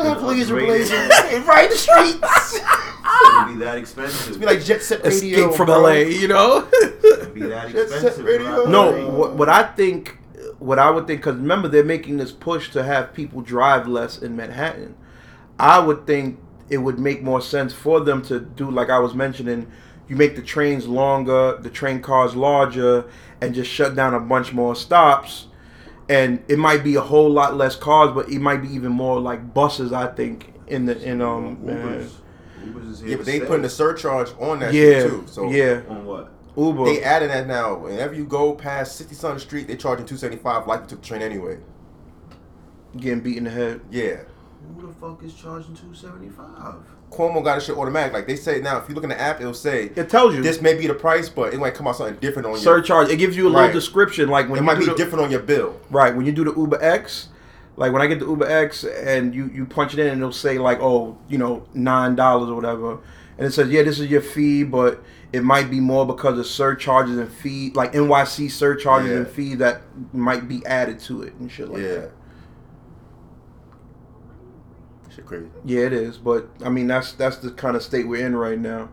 Upgraded. 0.49 0.65
blazing 0.65 1.45
right 1.45 1.65
in 1.65 1.69
the 1.71 1.77
streets. 1.77 2.59
It's 3.13 3.29
gonna 3.29 3.53
be 3.53 3.59
that 3.65 3.77
expensive. 3.77 4.39
Be 4.39 4.45
like 4.45 4.63
jet 4.63 4.81
set 4.81 5.03
radio. 5.03 5.39
Escape 5.39 5.53
from 5.57 5.65
bro. 5.67 5.81
LA, 5.81 5.91
you 5.93 6.27
know. 6.27 6.67
It's 6.71 7.17
gonna 7.17 7.29
be 7.31 7.41
that 7.41 7.69
Jet 7.69 7.89
Set 7.89 8.03
expensive. 8.03 8.25
Radio. 8.25 8.65
No, 8.65 9.09
what, 9.09 9.33
what 9.35 9.49
I 9.49 9.63
think, 9.63 10.17
what 10.61 10.77
I 10.79 10.91
would 10.91 11.07
think, 11.07 11.21
because 11.21 11.35
remember 11.37 11.67
they're 11.67 11.83
making 11.83 12.17
this 12.17 12.31
push 12.31 12.69
to 12.71 12.83
have 12.83 13.13
people 13.13 13.41
drive 13.41 13.87
less 13.87 14.17
in 14.21 14.35
Manhattan. 14.35 14.95
I 15.59 15.79
would 15.79 16.05
think 16.05 16.39
it 16.69 16.77
would 16.77 16.99
make 16.99 17.21
more 17.23 17.41
sense 17.41 17.73
for 17.73 17.99
them 17.99 18.21
to 18.23 18.39
do 18.39 18.69
like 18.69 18.89
I 18.89 18.99
was 18.99 19.13
mentioning. 19.13 19.71
You 20.07 20.15
make 20.15 20.35
the 20.35 20.41
trains 20.41 20.87
longer, 20.87 21.57
the 21.59 21.69
train 21.69 22.01
cars 22.01 22.35
larger, 22.35 23.05
and 23.41 23.55
just 23.55 23.71
shut 23.71 23.95
down 23.95 24.13
a 24.13 24.19
bunch 24.19 24.53
more 24.53 24.75
stops. 24.75 25.47
And 26.09 26.43
it 26.47 26.59
might 26.59 26.83
be 26.83 26.95
a 26.95 27.01
whole 27.01 27.29
lot 27.29 27.55
less 27.55 27.75
cars, 27.75 28.11
but 28.13 28.29
it 28.29 28.39
might 28.39 28.57
be 28.61 28.67
even 28.69 28.91
more 28.91 29.19
like 29.19 29.53
buses. 29.53 29.93
I 29.93 30.07
think 30.07 30.53
in 30.67 30.85
the 30.85 31.01
in 31.01 31.21
um 31.21 31.57
Ubers. 31.57 32.11
Ubers 32.63 32.91
is 32.91 32.99
here 32.99 33.09
Yeah, 33.09 33.15
but 33.17 33.25
they 33.25 33.37
stay. 33.37 33.47
putting 33.47 33.65
a 33.65 33.69
surcharge 33.69 34.29
on 34.39 34.59
that 34.59 34.73
yeah 34.73 35.03
too. 35.03 35.23
So 35.27 35.49
yeah 35.49 35.81
on 35.89 36.05
what? 36.05 36.31
Uber 36.57 36.85
they 36.85 37.01
added 37.03 37.29
that 37.29 37.47
now. 37.47 37.75
Whenever 37.75 38.13
you 38.13 38.25
go 38.25 38.53
past 38.53 38.95
60 38.97 39.15
something 39.15 39.39
street, 39.39 39.67
they're 39.67 39.77
charging 39.77 40.05
275 40.05 40.67
like 40.67 40.81
you 40.81 40.87
took 40.87 41.01
the 41.01 41.07
train 41.07 41.21
anyway. 41.21 41.57
getting 42.97 43.21
beat 43.21 43.37
in 43.37 43.45
the 43.45 43.49
head. 43.49 43.81
Yeah. 43.89 44.17
Who 44.75 44.87
the 44.87 44.93
fuck 44.93 45.23
is 45.23 45.33
charging 45.33 45.75
two 45.75 45.93
seventy 45.93 46.29
five? 46.29 46.75
Cuomo 47.11 47.43
got 47.43 47.57
a 47.57 47.61
shit 47.61 47.75
automatic. 47.75 48.13
Like 48.13 48.27
they 48.27 48.35
say 48.35 48.61
now, 48.61 48.77
if 48.77 48.87
you 48.87 48.95
look 48.95 49.03
in 49.03 49.09
the 49.09 49.19
app, 49.19 49.41
it'll 49.41 49.53
say 49.53 49.91
It 49.95 50.07
tells 50.09 50.35
you 50.35 50.41
this 50.43 50.61
may 50.61 50.75
be 50.75 50.87
the 50.87 50.93
price, 50.93 51.27
but 51.29 51.53
it 51.53 51.59
might 51.59 51.73
come 51.73 51.87
out 51.87 51.95
something 51.95 52.15
different 52.17 52.45
on 52.45 52.51
your. 52.53 52.61
surcharge. 52.61 53.09
It 53.09 53.17
gives 53.17 53.35
you 53.35 53.45
a 53.45 53.49
little 53.49 53.61
Right. 53.61 53.73
description, 53.73 54.29
like 54.29 54.47
when 54.47 54.57
It 54.57 54.61
you 54.61 54.65
might 54.65 54.75
do 54.75 54.79
be 54.81 54.85
the, 54.87 54.95
different 54.95 55.25
on 55.25 55.31
your 55.31 55.39
bill. 55.41 55.79
Right, 55.89 56.15
when 56.15 56.25
you 56.25 56.31
do 56.31 56.43
the 56.43 56.53
Uber 56.53 56.77
X, 56.81 57.29
like 57.75 57.91
when 57.91 58.01
I 58.01 58.07
get 58.07 58.19
the 58.19 58.27
Uber 58.27 58.45
X 58.47 58.83
and 58.83 59.33
you 59.33 59.49
you 59.53 59.65
punch 59.65 59.93
it 59.93 59.99
in 59.99 60.07
and 60.07 60.21
it'll 60.21 60.31
say 60.31 60.57
like, 60.59 60.79
oh, 60.81 61.17
you 61.27 61.37
know, 61.37 61.63
nine 61.73 62.15
dollars 62.15 62.49
or 62.49 62.55
whatever, 62.55 62.99
and 63.41 63.47
it 63.47 63.53
says, 63.53 63.69
yeah, 63.71 63.81
this 63.81 63.99
is 63.99 64.05
your 64.05 64.21
fee, 64.21 64.61
but 64.63 65.01
it 65.33 65.43
might 65.43 65.71
be 65.71 65.79
more 65.79 66.05
because 66.05 66.37
of 66.37 66.45
surcharges 66.45 67.17
and 67.17 67.27
fee, 67.27 67.71
like 67.73 67.91
NYC 67.93 68.51
surcharges 68.51 69.09
Yeah. 69.09 69.17
and 69.17 69.27
fee 69.27 69.55
that 69.55 69.81
might 70.13 70.47
be 70.47 70.63
added 70.63 70.99
to 70.99 71.23
it 71.23 71.33
and 71.39 71.51
shit 71.51 71.67
like 71.69 71.81
yeah. 71.81 71.87
that. 71.87 72.11
Shit 75.09 75.25
crazy. 75.25 75.47
Yeah, 75.65 75.87
it 75.87 75.93
is, 75.93 76.19
but 76.19 76.49
I 76.63 76.69
mean 76.69 76.85
that's 76.85 77.13
that's 77.13 77.37
the 77.37 77.49
kind 77.49 77.75
of 77.75 77.81
state 77.81 78.07
we're 78.07 78.23
in 78.23 78.35
right 78.35 78.59
now, 78.59 78.89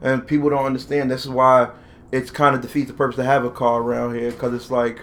and 0.00 0.26
people 0.26 0.48
don't 0.48 0.64
understand. 0.64 1.10
This 1.10 1.24
is 1.26 1.30
why 1.30 1.68
it's 2.10 2.30
kind 2.30 2.56
of 2.56 2.62
defeats 2.62 2.88
the 2.88 2.96
purpose 2.96 3.16
to 3.16 3.24
have 3.24 3.44
a 3.44 3.50
car 3.50 3.82
around 3.82 4.14
here 4.14 4.30
because 4.30 4.54
it's 4.54 4.70
like 4.70 5.00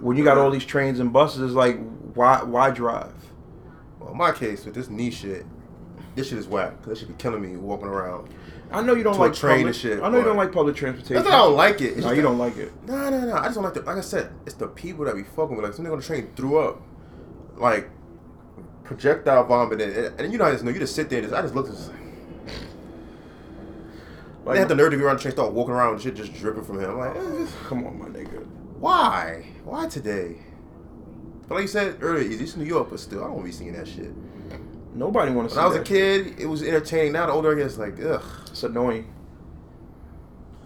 when 0.00 0.16
you 0.16 0.24
got 0.24 0.38
all 0.38 0.50
these 0.50 0.64
trains 0.64 0.98
and 0.98 1.12
buses, 1.12 1.40
it's 1.40 1.52
like 1.52 1.78
why 2.14 2.42
why 2.42 2.70
drive? 2.70 3.14
Well, 4.00 4.10
in 4.10 4.18
my 4.18 4.32
case 4.32 4.64
with 4.64 4.74
this 4.74 4.88
knee 4.90 5.12
shit, 5.12 5.46
this 6.18 6.28
shit 6.28 6.38
is 6.38 6.46
whack. 6.48 6.82
This 6.84 6.98
should 6.98 7.08
be 7.08 7.14
killing 7.14 7.40
me 7.40 7.56
walking 7.56 7.86
around. 7.88 8.28
I 8.70 8.82
know 8.82 8.94
you 8.94 9.02
don't 9.02 9.18
like 9.18 9.32
train 9.34 9.58
public, 9.58 9.66
and 9.68 9.76
shit, 9.76 10.02
I 10.02 10.08
know 10.10 10.18
you 10.18 10.24
don't 10.24 10.36
like 10.36 10.52
public 10.52 10.76
transportation. 10.76 11.14
That's 11.14 11.28
not 11.28 11.34
I 11.34 11.38
don't 11.46 11.56
like 11.56 11.80
it. 11.80 11.96
It's 11.96 12.04
No, 12.04 12.10
you 12.10 12.16
that- 12.16 12.22
don't 12.22 12.38
like 12.38 12.56
it. 12.58 12.72
No, 12.86 13.08
no, 13.10 13.20
no. 13.20 13.34
I 13.36 13.44
just 13.44 13.54
don't 13.54 13.64
like 13.64 13.74
the. 13.74 13.80
Like 13.82 13.96
I 13.96 14.00
said, 14.02 14.30
it's 14.44 14.56
the 14.56 14.66
people 14.68 15.04
that 15.06 15.14
be 15.16 15.22
fucking 15.22 15.56
with. 15.56 15.64
Like 15.64 15.74
somebody 15.74 15.92
on 15.92 16.00
the 16.00 16.04
train 16.04 16.30
threw 16.36 16.58
up, 16.58 16.82
like 17.56 17.88
projectile 18.84 19.44
vomit, 19.44 19.80
and, 19.80 20.20
and 20.20 20.32
you 20.32 20.38
know 20.38 20.44
how 20.44 20.50
this. 20.50 20.62
No, 20.62 20.70
you 20.70 20.78
just 20.80 20.94
sit 20.94 21.08
there. 21.08 21.20
And 21.20 21.28
just, 21.28 21.38
I 21.38 21.42
just 21.42 21.54
looked. 21.54 21.70
Just, 21.70 21.90
Like, 24.44 24.54
they 24.54 24.58
had 24.60 24.68
the 24.68 24.74
nerve 24.74 24.90
to 24.92 24.96
be 24.96 25.02
around 25.02 25.16
the 25.16 25.22
train, 25.22 25.32
start 25.32 25.52
walking 25.52 25.74
around 25.74 25.94
with 25.94 26.02
shit 26.02 26.14
just 26.16 26.32
dripping 26.34 26.64
from 26.64 26.80
him. 26.80 26.90
I'm 26.90 26.98
like, 26.98 27.16
eh, 27.16 27.46
come 27.68 27.86
on, 27.86 27.98
my 27.98 28.06
nigga. 28.06 28.46
why? 28.78 29.46
Why 29.64 29.86
today? 29.88 30.38
But 31.46 31.56
like 31.56 31.62
you 31.62 31.68
said 31.68 31.98
earlier, 32.00 32.30
it's 32.30 32.56
New 32.56 32.64
York, 32.64 32.88
but 32.90 33.00
still, 33.00 33.20
I 33.20 33.24
don't 33.28 33.34
wanna 33.36 33.46
be 33.46 33.52
seeing 33.52 33.72
that 33.74 33.86
shit. 33.88 34.12
Nobody 34.98 35.30
wants 35.32 35.52
to 35.54 35.60
see 35.60 35.64
When 35.64 35.64
I 35.64 35.68
was 35.68 35.76
a 35.76 35.78
that. 35.80 35.86
kid, 35.86 36.40
it 36.40 36.46
was 36.46 36.62
entertaining. 36.62 37.12
Now 37.12 37.26
the 37.26 37.32
older 37.32 37.52
I 37.52 37.54
get, 37.56 37.66
it's 37.66 37.78
like, 37.78 37.94
ugh. 38.04 38.22
It's 38.50 38.62
annoying. 38.64 39.12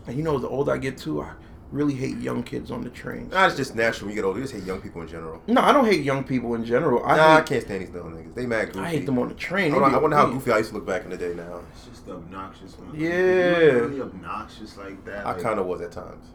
And 0.06 0.16
you 0.16 0.22
know, 0.22 0.38
the 0.38 0.48
older 0.48 0.72
I 0.72 0.78
get 0.78 0.96
too, 0.98 1.20
I 1.22 1.32
really 1.70 1.94
hate 1.94 2.16
young 2.18 2.42
kids 2.42 2.70
on 2.70 2.82
the 2.82 2.90
train. 2.90 3.28
Nah, 3.30 3.46
it's 3.46 3.56
just 3.56 3.74
natural 3.74 4.06
when 4.08 4.16
you 4.16 4.22
get 4.22 4.26
older. 4.26 4.38
You 4.40 4.44
just 4.44 4.54
hate 4.54 4.64
young 4.64 4.80
people 4.80 5.02
in 5.02 5.08
general. 5.08 5.42
No, 5.46 5.60
I 5.60 5.72
don't 5.72 5.84
hate 5.84 6.02
young 6.02 6.24
people 6.24 6.54
in 6.54 6.64
general. 6.64 7.04
I 7.04 7.16
nah, 7.16 7.36
I 7.36 7.40
can't 7.42 7.62
stand 7.62 7.82
these 7.82 7.90
little 7.90 8.10
niggas. 8.10 8.34
They 8.34 8.46
mad 8.46 8.72
goofy. 8.72 8.80
I 8.80 8.88
hate 8.88 9.06
them 9.06 9.18
on 9.18 9.28
the 9.28 9.34
train. 9.34 9.70
I, 9.72 9.74
They 9.74 9.80
wonder- 9.80 9.96
I 9.96 10.00
wonder 10.00 10.16
how 10.16 10.26
goofy 10.26 10.50
I 10.50 10.58
used 10.58 10.70
to 10.70 10.76
look 10.76 10.86
back 10.86 11.04
in 11.04 11.10
the 11.10 11.16
day 11.18 11.34
now. 11.34 11.60
It's 11.72 11.86
just 11.86 12.06
the 12.06 12.14
obnoxious 12.14 12.76
one. 12.78 12.98
Yeah. 12.98 13.08
You're 13.10 13.88
really 13.88 14.00
obnoxious 14.02 14.76
like 14.78 15.04
that. 15.04 15.26
I 15.26 15.32
like, 15.32 15.42
kind 15.42 15.60
of 15.60 15.66
was 15.66 15.80
at 15.82 15.92
times. 15.92 16.26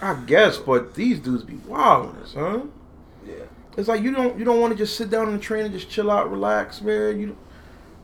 I 0.00 0.14
guess, 0.26 0.58
but 0.58 0.94
these 0.94 1.18
dudes 1.20 1.42
be 1.42 1.56
wild, 1.66 2.14
huh? 2.34 2.60
Yeah. 3.26 3.34
It's 3.78 3.88
like 3.88 4.02
you 4.02 4.12
don't 4.12 4.38
you 4.38 4.44
don't 4.44 4.60
want 4.60 4.72
to 4.72 4.76
just 4.78 4.96
sit 4.96 5.08
down 5.08 5.26
on 5.28 5.32
the 5.34 5.38
train 5.38 5.64
and 5.64 5.72
just 5.72 5.88
chill 5.88 6.10
out, 6.10 6.30
relax, 6.30 6.82
man. 6.82 7.18
You 7.20 7.36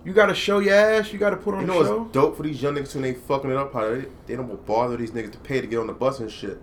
you 0.05 0.13
got 0.13 0.27
to 0.27 0.35
show 0.35 0.61
your 0.61 0.75
ass. 0.75 1.13
You 1.13 1.19
got 1.19 1.31
to 1.31 1.37
put 1.37 1.55
on 1.55 1.63
You 1.63 1.67
the 1.67 1.73
know 1.73 1.83
show. 1.85 1.99
what's 2.03 2.13
dope 2.13 2.37
for 2.37 2.43
these 2.45 2.63
young 2.63 2.75
niggas 2.75 2.95
when 2.95 3.03
they 3.03 3.15
fucking 3.15 3.51
it 3.51 3.57
up? 3.57 3.73
How 3.73 3.89
they, 3.91 4.05
they 4.27 4.37
don't 4.37 4.65
bother 4.67 4.97
these 4.97 5.11
niggas 5.11 5.33
to 5.33 5.39
pay 5.39 5.61
to 5.61 5.67
get 5.67 5.79
on 5.81 5.87
the 5.89 5.93
bus 5.93 6.21
and 6.21 6.31
shit. 6.31 6.63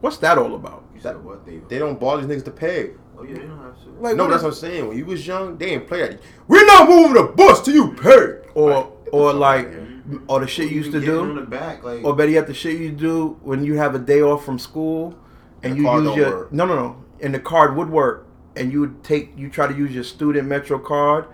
What's 0.00 0.16
that 0.18 0.38
all 0.38 0.54
about? 0.54 0.84
You 0.94 1.00
said 1.00 1.22
what 1.22 1.44
they? 1.44 1.58
They 1.68 1.78
don't 1.78 2.00
bother 2.00 2.26
these 2.26 2.40
niggas 2.40 2.44
to 2.46 2.50
pay. 2.52 2.92
Oh 3.18 3.22
yeah, 3.24 3.34
they 3.34 3.40
don't 3.42 3.58
have 3.62 3.82
to. 3.84 3.90
Like 4.00 4.16
no, 4.16 4.24
what 4.24 4.30
that's 4.30 4.38
is- 4.38 4.44
what 4.44 4.48
I'm 4.50 4.72
saying. 4.72 4.88
When 4.88 4.96
you 4.96 5.04
was 5.04 5.26
young, 5.26 5.58
they 5.58 5.66
didn't 5.66 5.86
play 5.86 6.00
that. 6.00 6.20
We're 6.48 6.64
not 6.66 6.88
moving 6.88 7.12
the 7.14 7.24
bus 7.24 7.60
till 7.62 7.74
you 7.74 7.92
pay. 7.92 8.48
or 8.54 8.92
or 9.12 9.32
like 9.34 9.66
outta 9.66 10.20
or 10.28 10.40
the 10.40 10.46
shit 10.46 10.70
you 10.70 10.76
used 10.78 10.92
to 10.92 11.00
Getting 11.00 11.16
on 11.16 11.34
do, 11.34 11.40
the 11.40 11.46
back, 11.46 11.84
like 11.84 12.02
or 12.02 12.16
better 12.16 12.30
yet, 12.30 12.46
the 12.46 12.54
shit 12.54 12.78
you 12.78 12.90
do 12.92 13.38
when 13.42 13.62
you 13.62 13.74
have 13.76 13.94
a 13.94 13.98
day 13.98 14.22
off 14.22 14.42
from 14.44 14.58
school 14.58 15.14
and 15.62 15.74
The 15.74 15.76
you 15.82 15.90
use 15.90 16.16
your 16.16 16.30
work. 16.30 16.52
no 16.52 16.64
no 16.64 16.74
no, 16.74 17.01
and 17.22 17.32
the 17.34 17.38
card 17.40 17.76
would 17.76 17.88
work, 17.88 18.26
and 18.56 18.72
you 18.72 18.80
would 18.80 19.02
take 19.02 19.32
you 19.36 19.48
try 19.48 19.66
to 19.66 19.74
use 19.74 19.92
your 19.92 20.04
student 20.04 20.46
metro 20.48 20.78
card 20.78 21.26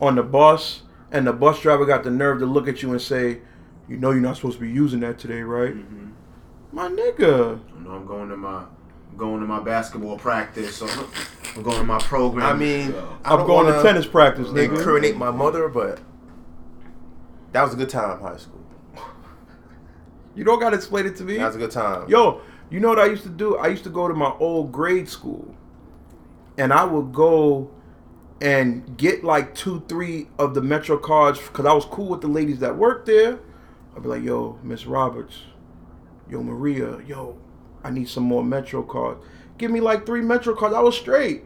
on 0.00 0.14
the 0.14 0.22
bus, 0.22 0.82
and 1.12 1.26
the 1.26 1.32
bus 1.32 1.60
driver 1.60 1.84
got 1.84 2.04
the 2.04 2.10
nerve 2.10 2.38
to 2.38 2.46
look 2.46 2.68
at 2.68 2.82
you 2.82 2.90
and 2.92 3.00
say, 3.02 3.40
"You 3.88 3.96
know 3.98 4.10
you're 4.12 4.20
not 4.20 4.36
supposed 4.36 4.56
to 4.58 4.62
be 4.62 4.70
using 4.70 5.00
that 5.00 5.18
today, 5.18 5.42
right?" 5.42 5.74
Mhm. 5.74 6.10
My 6.72 6.88
nigga. 6.88 7.58
I 7.78 7.84
know 7.84 7.90
I'm 7.92 8.06
going 8.06 8.28
to 8.30 8.36
my 8.36 8.62
going 9.16 9.40
to 9.40 9.46
my 9.46 9.60
basketball 9.60 10.18
practice, 10.18 10.74
so 10.76 10.88
I'm 11.56 11.62
going 11.62 11.76
to 11.78 11.84
my 11.84 11.98
program. 11.98 12.46
I 12.46 12.52
mean, 12.54 12.90
So, 12.92 13.08
I 13.24 13.32
I'm 13.32 13.38
don't 13.38 13.46
going 13.46 13.72
to 13.72 13.80
tennis 13.82 14.06
practice, 14.06 14.48
nigga. 14.48 14.70
Incriminate 14.76 15.16
my 15.16 15.30
mother, 15.30 15.68
but 15.68 16.00
that 17.52 17.62
was 17.62 17.74
a 17.74 17.76
good 17.76 17.88
time, 17.90 18.20
high 18.20 18.36
school. 18.36 18.60
You 20.34 20.42
don't 20.42 20.58
got 20.58 20.70
to 20.70 20.76
explain 20.76 21.06
it 21.06 21.14
to 21.16 21.24
me. 21.24 21.36
That 21.38 21.46
was 21.46 21.54
a 21.54 21.58
good 21.60 21.70
time. 21.70 22.08
Yo, 22.08 22.40
you 22.74 22.80
know 22.80 22.88
what 22.88 22.98
I 22.98 23.04
used 23.06 23.22
to 23.22 23.28
do? 23.28 23.56
I 23.56 23.68
used 23.68 23.84
to 23.84 23.88
go 23.88 24.08
to 24.08 24.14
my 24.14 24.34
old 24.40 24.72
grade 24.72 25.08
school, 25.08 25.54
and 26.58 26.72
I 26.72 26.82
would 26.82 27.12
go 27.12 27.70
and 28.40 28.96
get 28.96 29.22
like 29.22 29.54
two, 29.54 29.84
three 29.88 30.26
of 30.40 30.54
the 30.54 30.60
Metro 30.60 30.98
cards 30.98 31.38
because 31.38 31.66
I 31.66 31.72
was 31.72 31.84
cool 31.84 32.08
with 32.08 32.20
the 32.20 32.26
ladies 32.26 32.58
that 32.58 32.76
worked 32.76 33.06
there. 33.06 33.38
I'd 33.94 34.02
be 34.02 34.08
like, 34.08 34.24
"Yo, 34.24 34.58
Miss 34.64 34.86
Roberts, 34.86 35.42
yo 36.28 36.42
Maria, 36.42 36.98
yo, 37.06 37.38
I 37.84 37.90
need 37.90 38.08
some 38.08 38.24
more 38.24 38.42
Metro 38.42 38.82
cards. 38.82 39.24
Give 39.56 39.70
me 39.70 39.78
like 39.78 40.04
three 40.04 40.22
Metro 40.22 40.52
cards. 40.56 40.74
I 40.74 40.80
was 40.80 40.96
straight. 40.96 41.44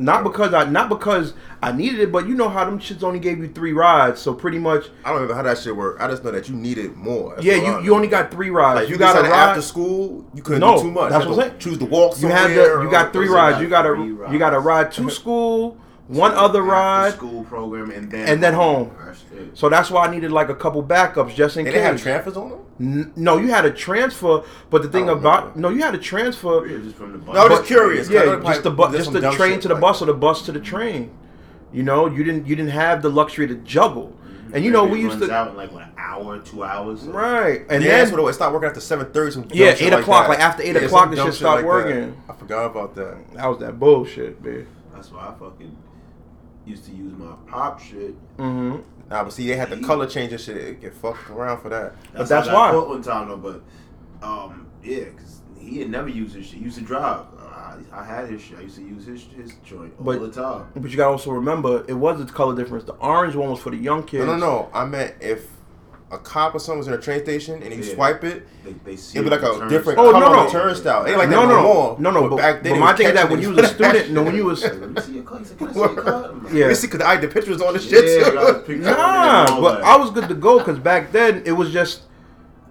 Not 0.00 0.24
because 0.24 0.54
I, 0.54 0.64
not 0.64 0.88
because 0.88 1.34
I 1.62 1.72
needed 1.72 2.00
it, 2.00 2.10
but 2.10 2.26
you 2.26 2.34
know 2.34 2.48
how 2.48 2.64
them 2.64 2.78
shits 2.80 3.02
only 3.02 3.18
gave 3.18 3.38
you 3.38 3.48
three 3.48 3.74
rides, 3.74 4.18
so 4.18 4.32
pretty 4.32 4.58
much, 4.58 4.86
I 5.04 5.12
don't 5.12 5.28
know 5.28 5.34
how 5.34 5.42
that 5.42 5.58
shit 5.58 5.76
worked. 5.76 6.00
I 6.00 6.08
just 6.08 6.24
know 6.24 6.30
that 6.30 6.48
you 6.48 6.56
needed 6.56 6.96
more. 6.96 7.34
That's 7.34 7.44
yeah, 7.44 7.56
you, 7.78 7.84
you 7.84 7.94
only 7.94 8.08
got 8.08 8.30
three 8.30 8.48
rides. 8.48 8.80
Like 8.80 8.88
you 8.88 8.94
you 8.94 8.98
got 8.98 9.18
a 9.18 9.22
ride 9.28 9.50
after 9.50 9.60
school. 9.60 10.24
You 10.34 10.40
couldn't 10.42 10.60
No, 10.60 10.76
do 10.78 10.84
too 10.84 10.90
much. 10.90 11.10
that's 11.10 11.26
what 11.26 11.34
I'm 11.34 11.40
saying. 11.50 11.58
Choose 11.58 11.78
to 11.78 11.84
walk 11.84 12.12
You 12.14 12.20
somewhere. 12.22 12.38
had 12.38 12.50
the, 12.50 12.80
you 12.82 12.90
got 12.90 13.12
three 13.12 13.28
rides. 13.28 13.60
You 13.60 13.68
got 13.68 13.84
three 13.84 13.98
to 14.16 14.28
you 14.32 14.38
got 14.38 14.50
to 14.50 14.60
ride 14.60 14.90
to 14.92 15.10
school, 15.10 15.76
one 16.10 16.32
so 16.32 16.38
other 16.38 16.62
ride. 16.62 17.12
school 17.14 17.44
program, 17.44 17.90
and 17.90 18.10
then 18.10 18.28
and 18.28 18.42
then 18.42 18.54
home. 18.54 18.90
That's. 19.04 19.24
So 19.54 19.68
that's 19.68 19.90
why 19.90 20.06
I 20.06 20.10
needed 20.10 20.30
like 20.32 20.48
a 20.48 20.54
couple 20.54 20.82
backups 20.82 21.34
just 21.34 21.56
in 21.56 21.64
They 21.64 21.70
didn't 21.72 21.84
have 21.86 21.94
case. 21.96 22.02
transfers 22.02 22.36
on 22.36 22.50
them. 22.50 22.58
N- 22.80 23.12
no, 23.16 23.36
you 23.38 23.48
had 23.48 23.64
a 23.64 23.70
transfer, 23.70 24.42
but 24.70 24.82
the 24.82 24.88
thing 24.88 25.08
Oh, 25.08 25.14
about 25.14 25.56
no. 25.56 25.68
no, 25.68 25.74
you 25.74 25.82
had 25.82 25.94
a 25.94 25.98
transfer. 25.98 26.66
Yeah, 26.66 26.78
just 26.78 26.96
from 26.96 27.12
the 27.12 27.18
bus. 27.18 27.34
No, 27.34 27.42
I'm 27.42 27.48
just 27.50 27.64
curious. 27.64 28.08
curious. 28.08 28.08
'cause 28.08 28.14
Yeah, 28.14 28.36
they 28.36 28.46
just 28.52 28.62
the 28.62 28.70
probably- 28.70 28.98
bu- 28.98 29.04
just 29.04 29.12
the 29.12 29.30
train 29.32 29.60
to 29.60 29.68
the 29.68 29.74
like 29.74 29.80
bus 29.80 29.98
that. 30.00 30.04
or 30.04 30.06
the 30.12 30.18
bus 30.18 30.42
to 30.42 30.52
the 30.52 30.60
train. 30.60 31.10
You 31.72 31.82
know, 31.82 32.06
you 32.06 32.22
didn't 32.24 32.46
you 32.46 32.56
didn't 32.56 32.72
have 32.72 33.02
the 33.02 33.08
luxury 33.10 33.46
to 33.48 33.54
juggle. 33.56 34.12
Mm-hmm. 34.24 34.54
And 34.56 34.64
you 34.64 34.70
know 34.72 34.84
It 34.86 34.90
we 34.90 35.00
used 35.00 35.20
to 35.20 35.30
out 35.32 35.50
in 35.50 35.56
like 35.56 35.72
what, 35.72 35.84
an 35.84 35.90
hour, 35.98 36.38
two 36.38 36.64
hours. 36.64 37.02
so- 37.02 37.12
right, 37.12 37.60
and 37.70 37.82
yeah, 37.82 37.90
then 37.90 37.98
that's 38.00 38.12
what 38.16 38.28
it 38.28 38.32
stopped 38.34 38.52
working 38.52 38.68
after 38.68 38.80
seven 38.80 39.06
thirty. 39.12 39.30
Some 39.32 39.46
Yeah, 39.52 39.74
shit 39.74 39.92
8 39.92 40.00
o'clock, 40.00 40.24
that. 40.24 40.30
like, 40.30 40.40
after 40.40 40.62
8 40.64 40.74
Yeah, 40.74 40.82
o'clock, 40.82 41.02
some 41.04 41.10
the 41.10 41.16
dumb 41.16 41.26
shit 41.28 41.34
stopped 41.34 41.56
like 41.56 41.62
that. 41.62 41.68
working. 41.68 42.16
I 42.28 42.32
forgot 42.34 42.66
about 42.66 42.94
that. 42.96 43.14
that 43.34 43.46
was 43.48 43.58
that 43.58 43.78
bullshit, 43.78 44.44
man. 44.44 44.66
That's 44.94 45.12
why 45.12 45.20
I 45.28 45.32
fucking 45.38 45.76
used 46.66 46.84
to 46.86 46.92
use 46.92 47.12
my 47.16 47.34
pop 47.48 47.80
shit. 47.80 48.14
Mm-hmm. 48.36 48.80
Nah, 49.10 49.24
but 49.24 49.32
see, 49.32 49.46
they 49.48 49.56
had 49.56 49.70
the 49.70 49.78
color 49.78 50.06
change 50.06 50.32
and 50.32 50.40
shit. 50.40 50.56
It 50.56 50.80
get 50.80 50.94
fucked 50.94 51.28
around 51.30 51.60
for 51.62 51.68
that. 51.70 51.94
But 52.12 52.28
that's 52.28 52.46
how 52.48 52.52
I 52.56 52.70
got 52.72 52.74
why. 52.74 52.80
caught 52.80 52.88
one 52.88 53.02
time 53.02 53.28
though, 53.28 53.36
but 53.36 54.26
um, 54.26 54.68
yeah, 54.82 55.04
because 55.04 55.40
he 55.58 55.78
had 55.80 55.90
never 55.90 56.08
used 56.08 56.34
his 56.36 56.46
shit. 56.46 56.58
He 56.58 56.64
used 56.64 56.78
to 56.78 56.84
drive. 56.84 57.26
Uh, 57.38 57.44
I, 57.44 57.78
I 57.92 58.04
had 58.04 58.30
his 58.30 58.40
shit. 58.42 58.58
I 58.58 58.62
used 58.62 58.76
to 58.76 58.82
use 58.82 59.04
his 59.06 59.22
his 59.36 59.54
joint 59.64 59.92
all 59.98 60.04
But- 60.04 60.20
the 60.20 60.30
time. 60.30 60.66
But 60.76 60.90
you 60.90 60.96
gotta 60.96 61.10
also 61.10 61.30
remember, 61.32 61.84
it 61.88 61.94
was 61.94 62.20
a 62.20 62.24
color 62.26 62.54
difference. 62.54 62.84
The 62.84 62.92
orange 62.94 63.34
one 63.34 63.50
was 63.50 63.60
for 63.60 63.70
the 63.70 63.76
young 63.78 64.04
kids. 64.04 64.24
No, 64.26 64.36
no, 64.36 64.38
no. 64.38 64.70
I 64.72 64.84
meant 64.84 65.14
if 65.20 65.48
a 66.12 66.18
cop 66.18 66.54
or 66.54 66.58
someone 66.58 66.78
was 66.78 66.88
in 66.88 66.94
a 66.94 66.98
train 66.98 67.22
station 67.22 67.62
and 67.62 67.72
he 67.72 67.80
Yeah. 67.80 67.94
swipe 67.94 68.24
it, 68.24 68.46
They, 68.64 68.72
they 68.84 68.96
see 68.96 69.18
it'd 69.18 69.30
be 69.30 69.36
like 69.36 69.44
a 69.48 69.56
turns. 69.58 69.70
different 69.70 69.98
Oh, 69.98 70.10
color 70.10 70.20
no, 70.26 70.32
no. 70.32 70.44
the 70.46 70.50
turnstile. 70.50 71.06
Ain't 71.06 71.16
like 71.16 71.28
no, 71.28 71.42
that 71.42 71.48
no, 71.48 71.54
no 71.56 71.62
more. 71.62 71.96
no, 72.00 72.10
no. 72.10 72.28
But, 72.30 72.36
back 72.38 72.62
then, 72.64 72.72
but 72.72 72.80
my 72.80 72.92
thing 72.94 73.06
is 73.08 73.12
that 73.14 73.30
when 73.30 73.40
you 73.40 73.50
niggas 73.52 73.56
was 73.56 73.70
a 73.70 73.74
student, 73.74 74.10
no, 74.10 74.22
when 74.24 74.34
you 74.34 74.44
was 74.44 74.62
Let 74.64 74.90
me 74.90 75.00
see 75.00 75.12
your 75.14 75.22
card. 75.22 75.46
Can 75.58 75.68
I 75.68 75.72
see 75.72 75.78
your 75.78 75.88
card? 76.02 76.52
Yeah. 76.52 76.68
You 76.68 76.74
see, 76.74 76.88
cause 76.88 77.00
I 77.00 77.12
had 77.12 77.20
the 77.22 77.28
pictures 77.28 77.60
on 77.62 77.74
the 77.74 77.78
shit 77.78 78.04
Yeah, 78.04 78.30
too. 78.30 78.38
I 78.38 78.42
got 78.42 78.66
pictures 78.66 78.86
and 78.86 78.96
nah, 78.96 79.60
but. 79.60 79.82
I 79.82 79.96
was 79.96 80.10
good 80.10 80.28
to 80.28 80.34
go 80.34 80.58
because 80.58 80.78
back 80.80 81.12
then 81.12 81.42
it 81.46 81.52
was 81.52 81.72
just 81.72 82.02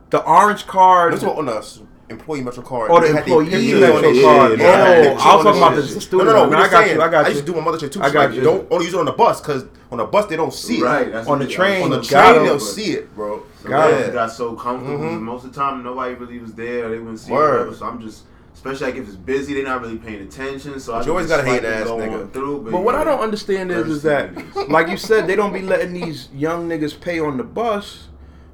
the 0.10 0.22
orange 0.24 0.68
card. 0.68 1.14
This 1.14 1.24
was 1.24 1.38
on 1.38 1.48
us. 1.50 1.82
Employee 2.10 2.42
Metro 2.42 2.64
card. 2.64 2.90
Oh, 2.92 3.00
the 3.00 3.18
employee 3.18 3.46
Metro 3.80 3.96
on 3.98 4.02
card. 4.02 4.52
Yeah, 4.52 4.56
they 4.58 4.64
had 4.64 5.08
Oh, 5.08 5.12
I 5.12 5.36
was 5.36 5.46
on 5.46 5.54
talking 5.54 5.62
about 5.62 5.76
shit. 5.86 5.94
the 5.96 6.02
student 6.02 6.30
No, 6.30 6.34
no, 6.36 6.42
one. 6.42 6.52
no. 6.52 6.58
I 6.58 6.62
I 6.64 6.70
got 6.70 6.90
you, 6.90 7.02
I 7.02 7.10
got 7.10 7.20
you. 7.22 7.26
I 7.26 7.28
used 7.30 7.46
to 7.46 7.52
do 7.52 7.58
my 7.58 7.64
mother 7.66 7.80
shit 7.80 7.92
too. 7.92 8.02
I 8.02 8.10
got 8.10 8.30
like, 8.30 8.36
you. 8.36 8.42
Don't 8.42 8.68
only 8.72 8.86
use 8.86 8.94
it 8.96 9.00
on 9.00 9.06
the 9.06 9.12
bus 9.12 9.40
because 9.42 9.66
on 9.92 9.98
the 10.00 10.06
bus 10.06 10.26
they 10.26 10.36
don't 10.36 10.54
see 10.54 10.80
it. 10.80 10.84
Right. 10.84 11.14
On 11.28 11.40
the 11.40 11.48
train, 11.48 11.84
On 11.84 11.90
the 11.92 12.02
train 12.02 12.44
they'll 12.44 12.60
see 12.60 12.92
it, 12.94 13.14
bro. 13.16 13.44
So 13.62 13.70
Got 13.70 13.92
it. 13.92 14.10
it 14.10 14.14
got 14.14 14.32
so 14.32 14.54
comfortable. 14.56 14.98
'cause 14.98 15.06
Mhm. 15.18 15.22
Most 15.22 15.46
of 15.46 15.54
the 15.54 15.60
time, 15.60 15.84
nobody 15.84 16.16
really 16.16 16.40
was 16.40 16.54
there. 16.54 16.90
They 16.90 16.98
wouldn't 17.00 17.20
see 17.20 17.32
Word. 17.32 17.60
whatever. 17.60 17.76
So 17.76 17.86
I'm 17.86 18.02
just, 18.02 18.24
especially 18.56 18.86
like 18.88 18.96
if 18.96 19.06
it's 19.08 19.16
busy, 19.16 19.54
they're 19.54 19.64
not 19.64 19.82
really 19.82 19.98
paying 19.98 20.22
attention. 20.22 20.80
So 20.80 20.94
I 20.94 20.96
But 20.96 21.00
just 21.00 21.08
you 21.08 21.12
always 21.14 21.28
gotta 21.28 21.44
hate 21.44 21.64
ass 21.66 21.88
nigga. 21.88 22.32
Through, 22.32 22.68
But 22.72 22.82
what 22.84 22.96
I 22.96 23.04
don't 23.04 23.20
understand 23.20 23.72
is, 23.72 23.88
is 23.88 24.02
that, 24.04 24.32
like 24.70 24.88
you 24.90 24.98
said, 24.98 25.28
they 25.28 25.36
don't 25.36 25.54
be 25.54 25.62
letting 25.62 25.94
these 25.94 26.30
young 26.34 26.68
niggas 26.70 27.00
pay 27.00 27.20
on 27.20 27.38
the 27.38 27.44
bus. 27.44 28.08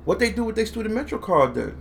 What 0.03 0.19
they 0.19 0.29
do 0.31 0.43
with 0.43 0.55
their 0.55 0.65
student 0.65 0.93
metro 0.93 1.17
card 1.19 1.55
then? 1.55 1.73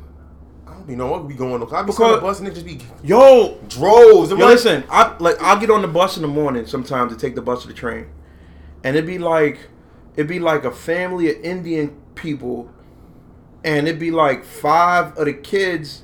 Don't 0.87 0.99
know 0.99 1.07
what 1.07 1.23
we 1.23 1.33
be 1.33 1.39
going 1.39 1.55
on. 1.55 1.63
I 1.75 1.83
be 1.83 1.87
Because- 1.87 2.01
on 2.01 2.13
the 2.13 2.21
bus 2.21 2.39
and 2.39 2.49
they 2.49 2.53
just 2.53 2.67
be 2.67 2.79
Yo, 3.03 3.57
droves. 3.69 4.31
I'm 4.31 4.39
Yo, 4.39 4.45
like, 4.47 4.55
listen, 4.55 4.85
I 4.91 5.15
like 5.19 5.37
I'll 5.43 5.59
get 5.59 5.71
on 5.71 5.83
the 5.83 5.89
bus 5.89 6.17
in 6.17 6.23
the 6.23 6.29
morning 6.29 6.67
sometimes 6.67 7.13
to 7.13 7.19
take 7.19 7.35
the 7.35 7.43
bus 7.43 7.63
to 7.63 7.69
the 7.69 7.75
train, 7.75 8.07
and 8.83 8.97
it'd 8.97 9.07
be 9.07 9.19
like 9.19 9.59
it'd 10.17 10.29
be 10.29 10.39
like 10.39 10.65
a 10.65 10.71
family 10.71 11.31
of 11.31 11.43
Indian 11.43 11.95
people, 12.15 12.69
and 13.65 13.89
it'd 13.89 13.99
be 13.99 14.11
like 14.11 14.45
five 14.45 15.17
of 15.17 15.25
the 15.25 15.33
kids, 15.33 16.03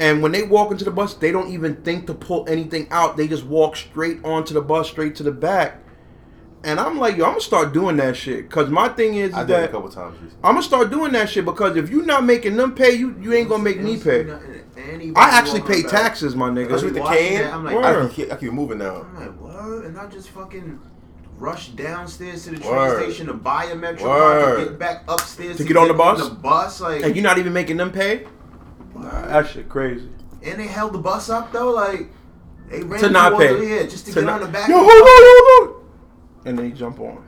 and 0.00 0.22
when 0.22 0.32
they 0.32 0.42
walk 0.42 0.72
into 0.72 0.84
the 0.84 0.90
bus, 0.90 1.14
they 1.14 1.30
don't 1.30 1.48
even 1.50 1.76
think 1.76 2.06
to 2.08 2.14
pull 2.14 2.44
anything 2.48 2.88
out. 2.90 3.16
They 3.16 3.28
just 3.28 3.46
walk 3.46 3.76
straight 3.76 4.18
onto 4.24 4.52
the 4.54 4.60
bus, 4.60 4.88
straight 4.88 5.14
to 5.16 5.22
the 5.22 5.30
back, 5.32 5.82
and 6.66 6.78
I'm 6.78 6.98
like, 6.98 7.16
yo, 7.16 7.24
I'm 7.24 7.30
gonna 7.32 7.40
start 7.40 7.72
doing 7.72 7.96
that 7.96 8.16
shit, 8.16 8.50
cause 8.50 8.68
my 8.68 8.88
thing 8.90 9.14
is, 9.14 9.30
that. 9.30 9.38
I 9.38 9.40
is 9.42 9.46
did 9.46 9.52
it 9.54 9.56
a 9.56 9.60
that 9.62 9.72
couple 9.72 9.88
times. 9.88 10.14
recently. 10.20 10.36
I'm 10.44 10.54
gonna 10.54 10.62
start 10.62 10.90
doing 10.90 11.12
that 11.12 11.30
shit 11.30 11.44
because 11.44 11.76
if 11.76 11.88
you're 11.88 12.04
not 12.04 12.24
making 12.24 12.56
them 12.56 12.74
pay, 12.74 12.92
you 12.92 13.16
you 13.20 13.32
ain't 13.32 13.48
gonna 13.48 13.62
make 13.62 13.80
me 13.80 13.96
pay. 13.98 14.26
I 15.16 15.30
actually 15.38 15.62
pay 15.62 15.82
back. 15.82 15.90
taxes, 15.90 16.36
my 16.36 16.50
nigga. 16.50 16.66
Especially 16.66 16.86
with 16.86 16.94
the 16.96 17.00
watching 17.00 17.18
cane. 17.28 17.38
that, 17.38 17.54
I'm 17.54 17.64
like, 17.64 17.76
I 17.76 17.92
Word. 17.92 18.10
keep, 18.12 18.32
I 18.32 18.36
keep 18.36 18.52
moving 18.52 18.78
now. 18.78 19.02
I'm 19.02 19.14
like, 19.16 19.40
what? 19.40 19.84
And 19.86 19.98
I 19.98 20.06
just 20.06 20.28
fucking 20.30 20.78
rush 21.38 21.68
downstairs 21.70 22.44
to 22.44 22.50
the 22.50 22.58
train 22.58 22.70
Word. 22.72 23.02
station 23.02 23.26
to 23.26 23.34
buy 23.34 23.64
a 23.64 23.74
metro 23.74 24.06
card 24.06 24.58
to 24.58 24.64
get 24.66 24.78
back 24.78 25.04
upstairs 25.08 25.56
To 25.58 25.64
get 25.64 25.76
on 25.76 25.88
the 25.88 25.94
bus? 25.94 26.28
The 26.28 26.34
bus, 26.34 26.80
like, 26.80 27.02
And 27.02 27.14
you're 27.16 27.22
not 27.22 27.38
even 27.38 27.52
making 27.52 27.76
them 27.78 27.90
pay? 27.92 28.26
Nah, 28.94 29.26
that 29.26 29.48
shit 29.48 29.68
crazy. 29.68 30.08
and 30.42 30.58
they 30.60 30.66
held 30.66 30.92
the 30.94 30.98
bus 30.98 31.28
up 31.30 31.52
though, 31.52 31.70
like 31.72 32.08
they 32.70 32.82
ran 32.82 33.00
To 33.00 33.10
not 33.10 33.30
towards 33.30 33.44
pay. 33.46 33.54
it, 33.54 33.68
yeah, 33.82 33.86
just 33.88 34.06
to, 34.06 34.12
To 34.12 34.20
get 34.20 34.26
not- 34.26 34.40
on 34.40 34.46
the 34.46 34.52
back. 34.52 34.68
Yo, 34.68 34.76
hold 34.76 34.88
on, 34.88 35.00
bus. 35.00 35.08
hold 35.08 35.68
on. 35.70 35.75
And 36.46 36.58
then 36.58 36.66
you 36.66 36.72
jump 36.72 37.00
on. 37.00 37.26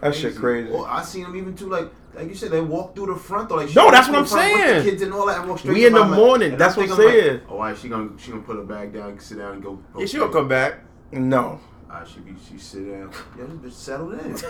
That 0.00 0.14
shit 0.14 0.36
crazy. 0.36 0.70
Or 0.70 0.88
I 0.88 1.02
seen 1.02 1.24
them 1.24 1.36
even 1.36 1.54
too, 1.54 1.68
like 1.68 1.90
like 2.14 2.28
you 2.28 2.34
said, 2.34 2.50
they 2.50 2.60
walk 2.60 2.94
through 2.94 3.06
the 3.06 3.16
front 3.16 3.50
or 3.50 3.58
like 3.58 3.74
No, 3.74 3.90
that's 3.90 4.08
what 4.08 4.16
I'm 4.18 4.22
the 4.24 4.28
front 4.30 4.52
with 4.52 4.62
saying. 4.62 4.84
The 4.84 4.90
kids 4.90 5.02
and 5.02 5.12
all 5.12 5.26
that, 5.26 5.40
and 5.40 5.48
walk 5.48 5.58
straight 5.58 5.74
We 5.74 5.86
in 5.86 5.92
the 5.92 6.04
my 6.04 6.16
morning, 6.16 6.52
And 6.52 6.60
that's 6.60 6.76
I'm 6.76 6.88
what 6.88 6.90
I'm 6.90 6.96
thinking, 6.96 7.20
saying. 7.20 7.34
Like, 7.34 7.50
oh, 7.50 7.56
why 7.56 7.74
she 7.74 7.88
gonna 7.88 8.10
she 8.18 8.30
gonna 8.30 8.42
put 8.42 8.56
her 8.56 8.62
bag 8.62 8.92
down, 8.92 9.18
sit 9.20 9.38
down, 9.38 9.54
and 9.54 9.62
go. 9.62 9.78
go 9.92 10.00
Yeah, 10.00 10.06
she 10.06 10.18
gonna 10.18 10.32
come 10.32 10.48
back. 10.48 10.80
No. 11.12 11.60
Ah, 11.90 12.04
she 12.04 12.20
be 12.20 12.34
she 12.50 12.58
sit 12.58 12.86
down. 12.90 13.10
Yo, 13.38 13.46
this 13.46 13.72
bitch 13.72 13.72
settled 13.72 14.14
in. 14.20 14.36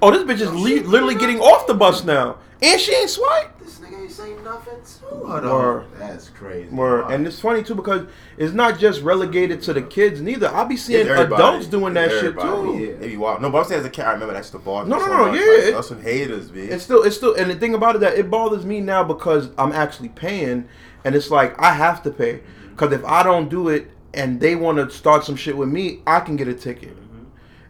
Oh, 0.00 0.10
this 0.10 0.22
bitch 0.24 0.40
is 0.42 0.52
li- 0.54 0.80
literally 0.80 1.14
getting 1.14 1.38
off 1.40 1.66
the 1.66 1.74
bus 1.74 2.04
now. 2.04 2.38
And 2.62 2.80
she 2.80 2.94
ain't 2.94 3.10
swipe. 3.10 3.58
this 3.58 3.78
nigga 3.78 4.00
ain't 4.02 4.10
saying 4.10 4.42
nothing 4.42 4.74
to 4.82 5.26
her 5.26 5.42
Word. 5.52 5.86
That's 5.98 6.30
crazy. 6.30 6.70
Word. 6.74 7.10
And 7.10 7.26
it's 7.26 7.40
funny 7.40 7.62
too 7.62 7.74
because 7.74 8.06
it's 8.38 8.54
not 8.54 8.78
just 8.78 9.02
relegated 9.02 9.60
to 9.62 9.74
the 9.74 9.82
kids 9.82 10.20
neither. 10.22 10.48
I 10.48 10.64
be 10.64 10.76
seeing 10.78 11.06
adults 11.08 11.66
doing 11.66 11.92
that 11.94 12.10
It's 12.10 12.20
shit 12.20 12.40
too. 12.40 12.78
Yeah. 12.78 12.94
They 12.98 13.08
be 13.08 13.16
wild. 13.16 13.42
No, 13.42 13.50
but 13.50 13.58
I'm 13.58 13.64
saying 13.64 13.80
as 13.80 13.86
a 13.86 13.90
kid, 13.90 14.04
I 14.06 14.12
remember 14.12 14.32
that's 14.34 14.50
the 14.50 14.58
bar. 14.58 14.86
No, 14.86 14.96
no, 14.98 15.04
so 15.04 15.10
no, 15.10 15.24
yeah, 15.26 15.30
Like, 15.32 15.40
it- 15.40 15.84
some 15.84 16.00
haters, 16.02 16.50
bitch. 16.50 16.70
It's 16.70 16.84
still, 16.84 17.02
it's 17.02 17.16
still, 17.16 17.34
and 17.34 17.50
the 17.50 17.56
thing 17.56 17.74
about 17.74 17.96
it 17.96 17.98
that 18.00 18.14
it 18.18 18.30
bothers 18.30 18.64
me 18.64 18.80
now 18.80 19.04
because 19.04 19.50
I'm 19.58 19.72
actually 19.72 20.08
paying, 20.10 20.68
and 21.04 21.14
it's 21.14 21.30
like 21.30 21.58
I 21.60 21.72
have 21.72 22.02
to 22.04 22.10
pay 22.10 22.40
because 22.70 22.92
if 22.92 23.04
I 23.04 23.22
don't 23.22 23.50
do 23.50 23.68
it 23.68 23.90
and 24.16 24.40
they 24.40 24.56
want 24.56 24.78
to 24.78 24.90
start 24.90 25.24
some 25.24 25.36
shit 25.36 25.56
with 25.56 25.68
me, 25.68 26.00
I 26.06 26.20
can 26.20 26.36
get 26.36 26.48
a 26.48 26.54
ticket, 26.54 26.96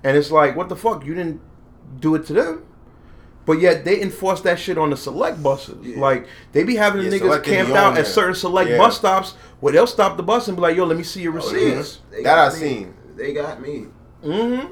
and 0.05 0.17
it's 0.17 0.31
like 0.31 0.57
what 0.57 0.69
the 0.69 0.77
fuck, 0.77 1.05
you 1.05 1.15
didn't 1.15 1.41
do 2.01 2.15
it 2.15 2.25
to 2.27 2.33
them, 2.33 2.65
but 3.45 3.61
yet 3.61 3.85
they 3.85 4.01
enforce 4.01 4.41
that 4.43 4.59
shit 4.59 4.79
on 4.79 4.91
the 4.91 4.97
select 4.97 5.43
buses. 5.43 5.77
Yeah. 5.87 6.01
Like 6.01 6.27
they 6.53 6.65
be 6.65 6.77
having 6.77 7.03
Yeah, 7.03 7.11
the 7.11 7.17
niggas 7.17 7.21
select 7.21 7.45
camped 7.47 7.73
out 7.73 7.95
there. 7.95 8.03
at 8.05 8.07
certain 8.09 8.35
select 8.35 8.71
Yeah. 8.71 8.79
bus 8.79 8.97
stops 8.97 9.35
where 9.61 9.73
they'll 9.73 9.87
stop 9.87 10.17
the 10.17 10.23
bus 10.23 10.49
and 10.49 10.57
be 10.57 10.63
like, 10.63 10.77
"Yo, 10.77 10.85
let 10.85 10.97
me 10.97 11.03
see 11.05 11.23
your 11.23 11.33
Oh, 11.33 11.37
receipts." 11.37 12.01
They 12.11 12.23
That 12.23 12.39
I 12.39 12.49
me. 12.53 12.55
seen. 12.61 12.95
They 13.17 13.33
got 13.33 13.61
me. 13.61 13.87
Mm-hmm. 14.25 14.67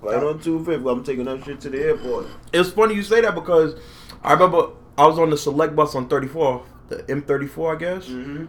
Right 0.00 0.22
on 0.22 0.38
two 0.40 0.64
fifty. 0.64 0.88
I'm 0.88 1.02
taking 1.04 1.24
that 1.24 1.44
shit 1.44 1.60
to 1.62 1.70
the 1.70 1.82
airport. 1.82 2.26
It's 2.52 2.70
funny 2.70 2.94
you 2.94 3.02
say 3.02 3.20
that 3.22 3.34
because 3.34 3.74
I 4.22 4.32
remember 4.34 4.68
I 4.96 5.06
was 5.06 5.18
on 5.18 5.30
the 5.30 5.36
select 5.36 5.74
bus 5.76 5.94
on 5.94 6.08
34, 6.08 6.62
the 6.88 6.96
M34, 7.04 7.76
I 7.76 7.78
guess. 7.78 8.06
Mm-hmm. 8.08 8.44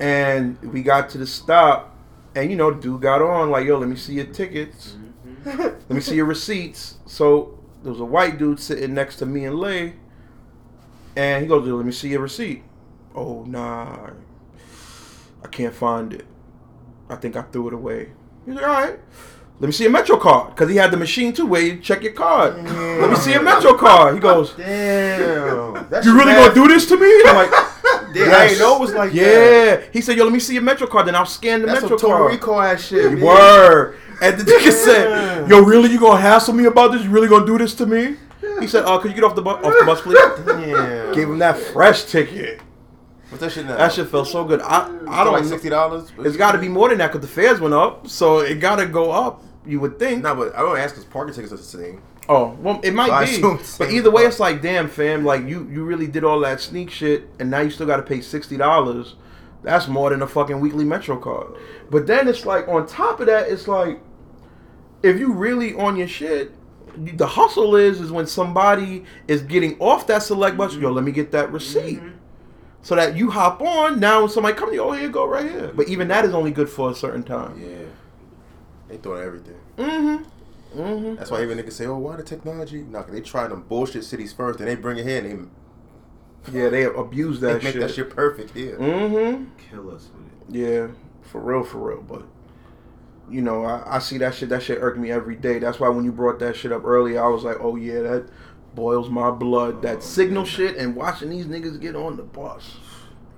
And 0.00 0.56
we 0.72 0.82
got 0.82 1.10
to 1.10 1.18
the 1.18 1.26
stop, 1.26 1.94
and 2.34 2.50
you 2.50 2.56
know, 2.56 2.70
dude 2.72 3.02
got 3.02 3.22
on 3.22 3.50
like, 3.50 3.66
"Yo, 3.66 3.78
let 3.78 3.88
me 3.88 3.96
see 3.96 4.14
your 4.14 4.26
tickets. 4.26 4.96
Mm-hmm. 5.44 5.60
let 5.62 5.90
me 5.90 6.00
see 6.00 6.16
your 6.16 6.26
receipts." 6.26 6.96
So 7.06 7.58
there 7.82 7.92
was 7.92 8.00
a 8.00 8.04
white 8.04 8.38
dude 8.38 8.60
sitting 8.60 8.94
next 8.94 9.16
to 9.16 9.26
me 9.26 9.44
and 9.44 9.58
Lay, 9.58 9.94
and 11.16 11.42
he 11.42 11.48
goes, 11.48 11.66
"Yo, 11.66 11.76
"Let 11.76 11.86
me 11.86 11.92
see 11.92 12.08
your 12.10 12.20
receipt." 12.20 12.62
Oh 13.14 13.44
nah, 13.44 14.10
I 15.44 15.48
can't 15.48 15.74
find 15.74 16.12
it. 16.12 16.26
I 17.08 17.16
think 17.16 17.36
I 17.36 17.42
threw 17.42 17.68
it 17.68 17.74
away. 17.74 18.12
He's 18.46 18.54
like, 18.54 18.64
"All 18.64 18.72
right." 18.72 18.98
Let 19.58 19.66
me 19.66 19.72
see 19.72 19.84
a 19.84 19.90
Metro 19.90 20.16
card, 20.16 20.56
cause 20.56 20.70
he 20.70 20.76
had 20.76 20.90
the 20.90 20.96
machine 20.96 21.34
too, 21.34 21.44
where 21.44 21.60
you 21.60 21.80
check 21.80 22.02
your 22.02 22.14
card. 22.14 22.56
Let 22.64 23.10
me 23.10 23.16
see 23.16 23.34
a 23.34 23.42
Metro 23.42 23.74
card. 23.74 24.14
He 24.14 24.20
goes, 24.20 24.54
Damn. 24.54 25.74
"You 26.02 26.16
really 26.16 26.32
gonna 26.32 26.54
do 26.54 26.66
this 26.66 26.86
to 26.86 26.96
me?" 26.96 27.22
I'm 27.26 27.36
like, 27.36 27.50
Yeah, 28.14 28.36
I 28.36 28.48
didn't 28.48 28.58
know 28.60 28.76
it 28.76 28.80
was 28.80 28.94
like 28.94 29.12
that. 29.12 29.16
"Yeah." 29.80 29.80
He 29.92 30.00
said, 30.00 30.16
"Yo, 30.16 30.24
let 30.24 30.32
me 30.32 30.40
see 30.40 30.54
your 30.54 30.62
Metro 30.62 30.86
card." 30.86 31.06
Then 31.06 31.14
I'll 31.14 31.26
scan 31.26 31.60
the 31.60 31.66
That's 31.66 31.82
Metro 31.82 31.96
some 31.98 32.08
Puerto 32.10 32.22
card. 32.22 32.32
Rico 32.32 32.60
ass 32.60 32.84
shit. 32.86 33.12
man. 33.12 33.20
Word. 33.22 33.96
And 34.22 34.38
the 34.38 34.44
nigga 34.44 34.72
said, 34.86 35.48
"Yo, 35.48 35.60
really? 35.62 35.90
You 35.90 35.98
gonna 36.00 36.20
hassle 36.20 36.54
me 36.54 36.64
about 36.66 36.92
this? 36.92 37.02
You 37.02 37.10
really 37.10 37.28
gonna 37.28 37.46
do 37.46 37.58
this 37.58 37.74
to 37.74 37.86
me?" 37.86 38.16
He 38.60 38.66
said, 38.66 38.84
"Uh, 38.84 38.98
could 38.98 39.10
you 39.10 39.14
get 39.14 39.24
off 39.24 39.34
the 39.34 39.42
bus? 39.42 39.64
Off 39.64 39.74
the 39.78 39.84
bus, 39.86 40.00
please?" 40.02 40.18
Damn. 40.46 41.14
Gave 41.14 41.28
him 41.28 41.38
that 41.38 41.56
fresh 41.56 42.04
ticket. 42.04 42.60
What's 43.30 43.42
that 43.42 43.52
shit 43.52 43.64
now? 43.66 43.76
That 43.76 43.92
shit 43.92 44.08
felt 44.08 44.26
so 44.28 44.44
good. 44.44 44.60
I 44.60 44.90
I 45.08 45.22
don't. 45.24 45.32
like 45.32 45.44
sixty 45.44 45.68
dollars. 45.68 46.10
It's 46.18 46.36
got 46.36 46.52
to 46.52 46.58
be 46.58 46.68
more 46.68 46.88
than 46.88 46.98
that 46.98 47.12
because 47.12 47.26
the 47.26 47.32
fares 47.32 47.60
went 47.60 47.74
up, 47.74 48.08
so 48.08 48.40
it 48.40 48.56
got 48.60 48.76
to 48.76 48.86
go 48.86 49.10
up. 49.12 49.42
You 49.64 49.78
would 49.80 49.98
think. 49.98 50.24
No, 50.24 50.34
but 50.34 50.54
I 50.56 50.60
don't 50.62 50.76
ask 50.78 50.94
because 50.94 51.04
parking 51.04 51.34
tickets 51.34 51.52
are 51.52 51.56
the 51.56 51.62
same. 51.62 52.02
Oh, 52.32 52.56
well, 52.60 52.78
it 52.84 52.94
might 52.94 53.26
So 53.26 53.56
be. 53.56 53.62
But 53.76 53.90
either 53.90 54.08
way, 54.08 54.22
it's 54.22 54.38
like, 54.38 54.62
damn, 54.62 54.88
fam, 54.88 55.24
like 55.24 55.42
you 55.46 55.68
you 55.68 55.84
really 55.84 56.06
did 56.06 56.22
all 56.22 56.38
that 56.40 56.60
sneak 56.60 56.88
shit, 56.88 57.24
and 57.40 57.50
now 57.50 57.58
you 57.60 57.70
still 57.70 57.88
got 57.88 57.96
to 57.96 58.04
pay 58.04 58.20
sixty 58.20 58.56
dollars. 58.56 59.16
That's 59.64 59.88
more 59.88 60.10
than 60.10 60.22
a 60.22 60.28
fucking 60.28 60.60
weekly 60.60 60.84
Metro 60.84 61.18
card. 61.18 61.54
But 61.90 62.06
then 62.06 62.28
it's 62.28 62.46
like, 62.46 62.68
on 62.68 62.86
top 62.86 63.18
of 63.18 63.26
that, 63.26 63.48
it's 63.48 63.66
like, 63.66 64.00
if 65.02 65.18
you 65.18 65.32
really 65.32 65.74
on 65.74 65.96
your 65.96 66.06
shit, 66.06 66.52
the 66.96 67.26
hustle 67.26 67.74
is 67.74 68.00
is 68.00 68.12
when 68.12 68.28
somebody 68.28 69.04
is 69.26 69.42
getting 69.42 69.76
off 69.80 70.06
that 70.06 70.22
select 70.22 70.56
bus. 70.56 70.76
Yo, 70.76 70.92
let 70.92 71.04
me 71.04 71.10
get 71.10 71.32
that 71.32 71.50
receipt. 71.50 72.00
So 72.82 72.94
that 72.94 73.16
you 73.16 73.30
hop 73.30 73.60
on 73.60 73.98
now, 73.98 74.20
when 74.20 74.30
somebody 74.30 74.56
come 74.56 74.68
to 74.70 74.74
you, 74.74 74.82
oh 74.82 74.92
here 74.92 75.02
you 75.02 75.10
go 75.10 75.26
right 75.26 75.50
here. 75.50 75.72
But 75.74 75.88
even 75.88 76.06
that 76.08 76.24
is 76.24 76.32
only 76.32 76.52
good 76.52 76.70
for 76.70 76.92
a 76.92 76.94
certain 76.94 77.24
time. 77.24 77.60
Yeah. 77.60 77.86
They 78.88 78.98
throwing 78.98 79.24
everything. 79.24 79.56
Mm-hmm. 79.76 80.24
Mm-hmm. 80.74 81.16
That's 81.16 81.30
why 81.30 81.42
even 81.42 81.58
niggas 81.58 81.72
say, 81.72 81.86
"Oh, 81.86 81.98
why 81.98 82.16
the 82.16 82.22
technology?" 82.22 82.82
No, 82.82 83.02
'cause 83.02 83.12
they 83.12 83.20
try 83.20 83.46
them 83.48 83.64
bullshit 83.68 84.04
cities 84.04 84.32
first, 84.32 84.60
and 84.60 84.68
they 84.68 84.76
bring 84.76 84.98
it 84.98 85.04
here 85.06 85.24
and 85.24 85.50
Yeah, 86.52 86.68
they 86.68 86.84
abuse 86.84 87.40
that 87.40 87.58
they 87.60 87.64
make 87.64 87.72
shit. 87.74 87.80
that 87.82 87.90
shit 87.90 88.10
perfect 88.10 88.50
here. 88.54 88.76
Mm-hmm. 88.78 89.44
Kill 89.70 89.90
us 89.90 90.08
with 90.14 90.54
it. 90.56 90.60
Yeah, 90.68 90.88
for 91.22 91.40
real, 91.40 91.64
for 91.64 91.78
real. 91.78 92.02
But 92.02 92.22
you 93.28 93.42
know, 93.42 93.64
I, 93.64 93.96
I 93.96 93.98
see 93.98 94.18
that 94.18 94.34
shit. 94.34 94.48
That 94.48 94.62
shit 94.62 94.78
irked 94.80 94.98
me 94.98 95.10
every 95.10 95.36
day. 95.36 95.58
That's 95.58 95.78
why 95.80 95.88
when 95.88 96.04
you 96.04 96.12
brought 96.12 96.38
that 96.40 96.56
shit 96.56 96.72
up 96.72 96.84
earlier, 96.84 97.22
I 97.22 97.28
was 97.28 97.42
like, 97.44 97.58
oh 97.60 97.76
yeah, 97.76 98.00
that 98.02 98.28
boils 98.74 99.10
my 99.10 99.30
blood. 99.30 99.82
That 99.82 99.96
Oh, 99.98 100.00
signal 100.00 100.42
man. 100.42 100.50
shit 100.50 100.76
and 100.76 100.94
watching 100.96 101.30
these 101.30 101.46
niggas 101.46 101.80
get 101.80 101.96
on 101.96 102.16
the 102.16 102.22
bus. 102.22 102.76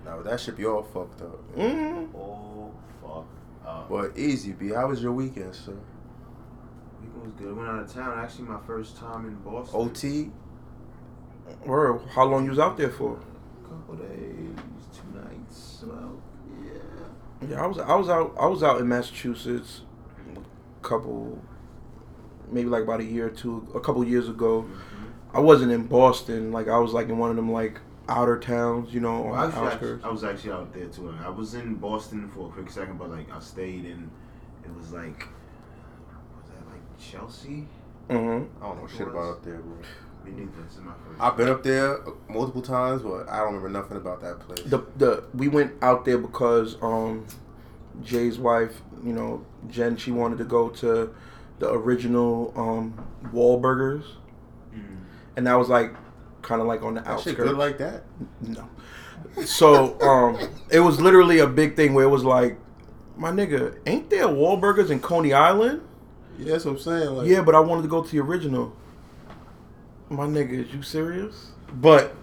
Now 0.04 0.20
that 0.22 0.40
shit 0.40 0.56
be 0.58 0.66
all 0.66 0.82
fucked 0.82 1.22
up. 1.22 1.56
Mm-hmm. 1.56 2.14
Oh 2.16 2.70
fuck. 3.02 3.24
Uh, 3.66 3.82
But 3.88 4.18
easy, 4.18 4.52
B. 4.52 4.68
How 4.70 4.88
was 4.88 5.02
your 5.02 5.12
weekend, 5.12 5.54
sir? 5.54 5.74
Was 7.22 7.32
good. 7.32 7.48
I 7.48 7.52
went 7.52 7.68
out 7.68 7.82
of 7.82 7.92
town. 7.92 8.18
Actually, 8.18 8.48
my 8.48 8.60
first 8.66 8.96
time 8.96 9.26
in 9.26 9.34
Boston. 9.36 9.80
OT. 9.80 10.30
Word. 11.66 12.00
How 12.10 12.24
long 12.24 12.44
you 12.44 12.50
was 12.50 12.58
out 12.58 12.76
there 12.76 12.90
for? 12.90 13.18
A 13.64 13.68
couple 13.68 13.96
days, 13.96 14.56
two 14.92 15.18
nights, 15.18 15.82
about. 15.82 16.18
Yeah, 16.64 17.48
Yeah, 17.48 17.62
I 17.62 17.66
was 17.66 17.78
I 17.78 17.94
was 17.94 18.08
out 18.08 18.34
I 18.38 18.46
was 18.46 18.62
out 18.62 18.80
in 18.80 18.88
Massachusetts 18.88 19.82
a 20.36 20.84
couple 20.84 21.40
maybe 22.50 22.68
like 22.68 22.82
about 22.82 23.00
a 23.00 23.04
year 23.04 23.26
or 23.26 23.30
two 23.30 23.66
a 23.74 23.80
couple 23.80 24.04
years 24.04 24.28
ago. 24.28 24.62
Mm-hmm. 24.62 25.36
I 25.36 25.40
wasn't 25.40 25.72
in 25.72 25.86
Boston, 25.86 26.52
like 26.52 26.68
I 26.68 26.78
was 26.78 26.92
like 26.92 27.08
in 27.08 27.18
one 27.18 27.30
of 27.30 27.36
them 27.36 27.50
like 27.50 27.80
outer 28.08 28.38
towns, 28.38 28.92
you 28.92 29.00
know, 29.00 29.22
Well, 29.22 29.34
on 29.34 29.52
actually. 29.52 30.02
I, 30.02 30.08
I 30.08 30.10
was 30.10 30.24
actually 30.24 30.52
out 30.52 30.72
there 30.72 30.86
too. 30.86 31.14
I 31.24 31.30
was 31.30 31.54
in 31.54 31.74
Boston 31.76 32.28
for 32.28 32.48
a 32.48 32.52
quick 32.52 32.70
second, 32.70 32.98
but 32.98 33.10
like 33.10 33.30
I 33.32 33.40
stayed 33.40 33.84
in. 33.84 34.10
It 34.64 34.76
was 34.76 34.92
like, 34.92 35.18
was 35.18 35.20
that 35.22 35.26
like 35.26 35.28
Chelsea? 37.10 37.66
Mm-hmm. 38.08 38.62
I 38.64 38.66
don't 38.68 38.82
know 38.82 38.88
shit 38.88 39.08
about 39.08 39.30
up 39.38 39.44
there, 39.44 39.56
bro. 39.58 39.76
Me 40.24 40.30
neither. 40.32 40.50
This 40.68 40.78
my 40.78 40.92
first. 41.06 41.20
I've 41.20 41.36
been 41.36 41.48
up 41.48 41.62
there 41.62 41.98
multiple 42.28 42.62
times, 42.62 43.02
but 43.02 43.28
I 43.28 43.38
don't 43.38 43.54
remember 43.54 43.68
nothing 43.70 43.96
about 43.96 44.20
that 44.22 44.38
place. 44.40 44.60
The 44.66 44.84
the 44.96 45.24
we 45.34 45.48
went 45.48 45.72
out 45.82 46.04
there 46.04 46.18
because 46.18 46.76
um 46.82 47.26
Jay's 48.02 48.38
wife, 48.38 48.80
you 49.04 49.12
know, 49.12 49.44
Jen, 49.68 49.96
she 49.96 50.10
wanted 50.12 50.38
to 50.38 50.44
go 50.44 50.68
to 50.68 51.14
the 51.58 51.72
original 51.72 52.52
um 52.56 52.94
Wahlburgers, 53.32 54.04
Mm. 54.74 54.96
and 55.36 55.46
that 55.46 55.54
was 55.54 55.68
like 55.68 55.94
kind 56.42 56.60
of 56.60 56.66
like 56.66 56.82
on 56.82 56.94
the 56.94 57.00
that 57.02 57.20
shit 57.20 57.28
outskirts. 57.38 57.50
good 57.50 57.58
like 57.58 57.78
that? 57.78 58.04
No. 58.40 58.68
So 59.44 59.98
um, 60.00 60.38
it 60.70 60.80
was 60.80 61.00
literally 61.00 61.38
a 61.38 61.46
big 61.46 61.74
thing 61.76 61.94
where 61.94 62.04
it 62.04 62.08
was 62.08 62.24
like, 62.24 62.58
my 63.16 63.30
nigga, 63.30 63.78
ain't 63.86 64.10
there 64.10 64.26
Wahlburgers 64.26 64.90
in 64.90 65.00
Coney 65.00 65.32
Island? 65.32 65.80
Yeah, 66.38 66.52
that's 66.52 66.64
what 66.64 66.72
I'm 66.72 66.78
saying. 66.78 67.10
Like, 67.16 67.28
Yeah, 67.28 67.42
but 67.42 67.54
I 67.54 67.60
wanted 67.60 67.82
to 67.82 67.88
go 67.88 68.02
to 68.02 68.10
the 68.10 68.20
original. 68.20 68.74
My 70.08 70.26
nigga, 70.26 70.66
is 70.66 70.74
you 70.74 70.82
serious? 70.82 71.52
But 71.72 72.14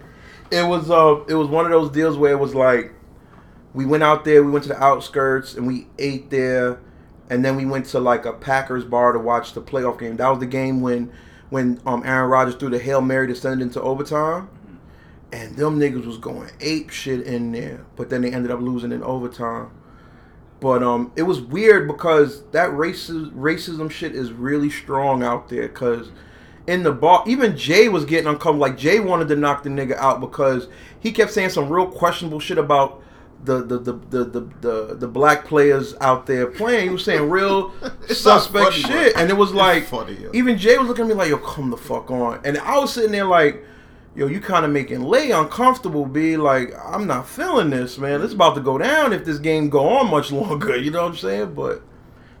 it 0.50 0.66
was 0.66 0.90
uh, 0.90 1.24
it 1.28 1.34
was 1.34 1.48
one 1.48 1.64
of 1.64 1.70
those 1.70 1.90
deals 1.90 2.16
where 2.16 2.32
it 2.32 2.38
was 2.38 2.54
like, 2.54 2.92
we 3.74 3.86
went 3.86 4.02
out 4.02 4.24
there, 4.24 4.42
we 4.42 4.50
went 4.50 4.64
to 4.64 4.68
the 4.70 4.82
outskirts, 4.82 5.54
and 5.54 5.66
we 5.66 5.86
ate 5.98 6.30
there, 6.30 6.80
and 7.28 7.44
then 7.44 7.56
we 7.56 7.64
went 7.64 7.86
to 7.86 8.00
like 8.00 8.26
a 8.26 8.32
Packers 8.32 8.84
bar 8.84 9.12
to 9.12 9.18
watch 9.18 9.52
the 9.54 9.62
playoff 9.62 9.98
game. 9.98 10.16
That 10.16 10.28
was 10.28 10.38
the 10.38 10.46
game 10.46 10.80
when 10.80 11.12
when 11.50 11.80
um 11.86 12.02
Aaron 12.04 12.30
Rodgers 12.30 12.54
threw 12.56 12.70
the 12.70 12.78
hail 12.78 13.00
mary 13.00 13.26
to 13.28 13.34
send 13.34 13.60
it 13.60 13.64
into 13.64 13.80
overtime. 13.80 14.48
And 15.32 15.56
them 15.56 15.78
niggas 15.78 16.06
was 16.06 16.18
going 16.18 16.50
ape 16.60 16.90
shit 16.90 17.24
in 17.24 17.52
there, 17.52 17.86
but 17.94 18.10
then 18.10 18.22
they 18.22 18.32
ended 18.32 18.50
up 18.50 18.60
losing 18.60 18.90
in 18.90 19.02
overtime. 19.04 19.70
But 20.60 20.82
um, 20.82 21.12
it 21.16 21.22
was 21.22 21.40
weird 21.40 21.88
because 21.88 22.42
that 22.52 22.70
racism 22.70 23.32
racism 23.32 23.90
shit 23.90 24.14
is 24.14 24.32
really 24.32 24.70
strong 24.70 25.22
out 25.22 25.48
there. 25.48 25.68
Cause 25.68 26.10
in 26.66 26.82
the 26.82 26.92
bar, 26.92 27.24
even 27.26 27.56
Jay 27.56 27.88
was 27.88 28.04
getting 28.04 28.26
uncomfortable. 28.26 28.60
Like 28.60 28.76
Jay 28.76 29.00
wanted 29.00 29.28
to 29.28 29.36
knock 29.36 29.62
the 29.62 29.70
nigga 29.70 29.96
out 29.96 30.20
because 30.20 30.68
he 31.00 31.12
kept 31.12 31.32
saying 31.32 31.50
some 31.50 31.68
real 31.68 31.86
questionable 31.86 32.40
shit 32.40 32.58
about 32.58 33.02
the 33.42 33.62
the 33.64 33.78
the 33.78 33.92
the 33.92 34.24
the, 34.24 34.40
the, 34.60 34.96
the 34.96 35.08
black 35.08 35.46
players 35.46 35.94
out 36.00 36.26
there 36.26 36.46
playing. 36.46 36.88
He 36.88 36.90
was 36.90 37.04
saying 37.04 37.30
real 37.30 37.72
suspect 38.08 38.74
funny, 38.74 38.82
shit, 38.82 39.16
and 39.16 39.30
it 39.30 39.36
was 39.36 39.54
like 39.54 39.84
funny, 39.84 40.14
yo. 40.14 40.30
even 40.34 40.58
Jay 40.58 40.76
was 40.76 40.88
looking 40.88 41.04
at 41.04 41.08
me 41.08 41.14
like, 41.14 41.30
"Yo, 41.30 41.38
come 41.38 41.70
the 41.70 41.76
fuck 41.76 42.10
on," 42.10 42.40
and 42.44 42.58
I 42.58 42.78
was 42.78 42.92
sitting 42.92 43.12
there 43.12 43.24
like 43.24 43.64
yo, 44.14 44.26
you 44.26 44.40
kind 44.40 44.64
of 44.64 44.70
making 44.70 45.02
Lay 45.02 45.30
uncomfortable, 45.30 46.06
be 46.06 46.36
like, 46.36 46.72
I'm 46.84 47.06
not 47.06 47.28
feeling 47.28 47.70
this, 47.70 47.98
man. 47.98 48.22
It's 48.22 48.32
about 48.32 48.54
to 48.56 48.60
go 48.60 48.78
down 48.78 49.12
if 49.12 49.24
this 49.24 49.38
game 49.38 49.70
go 49.70 49.88
on 49.88 50.10
much 50.10 50.32
longer. 50.32 50.76
You 50.76 50.90
know 50.90 51.02
what 51.02 51.12
I'm 51.12 51.16
saying? 51.16 51.54
But 51.54 51.82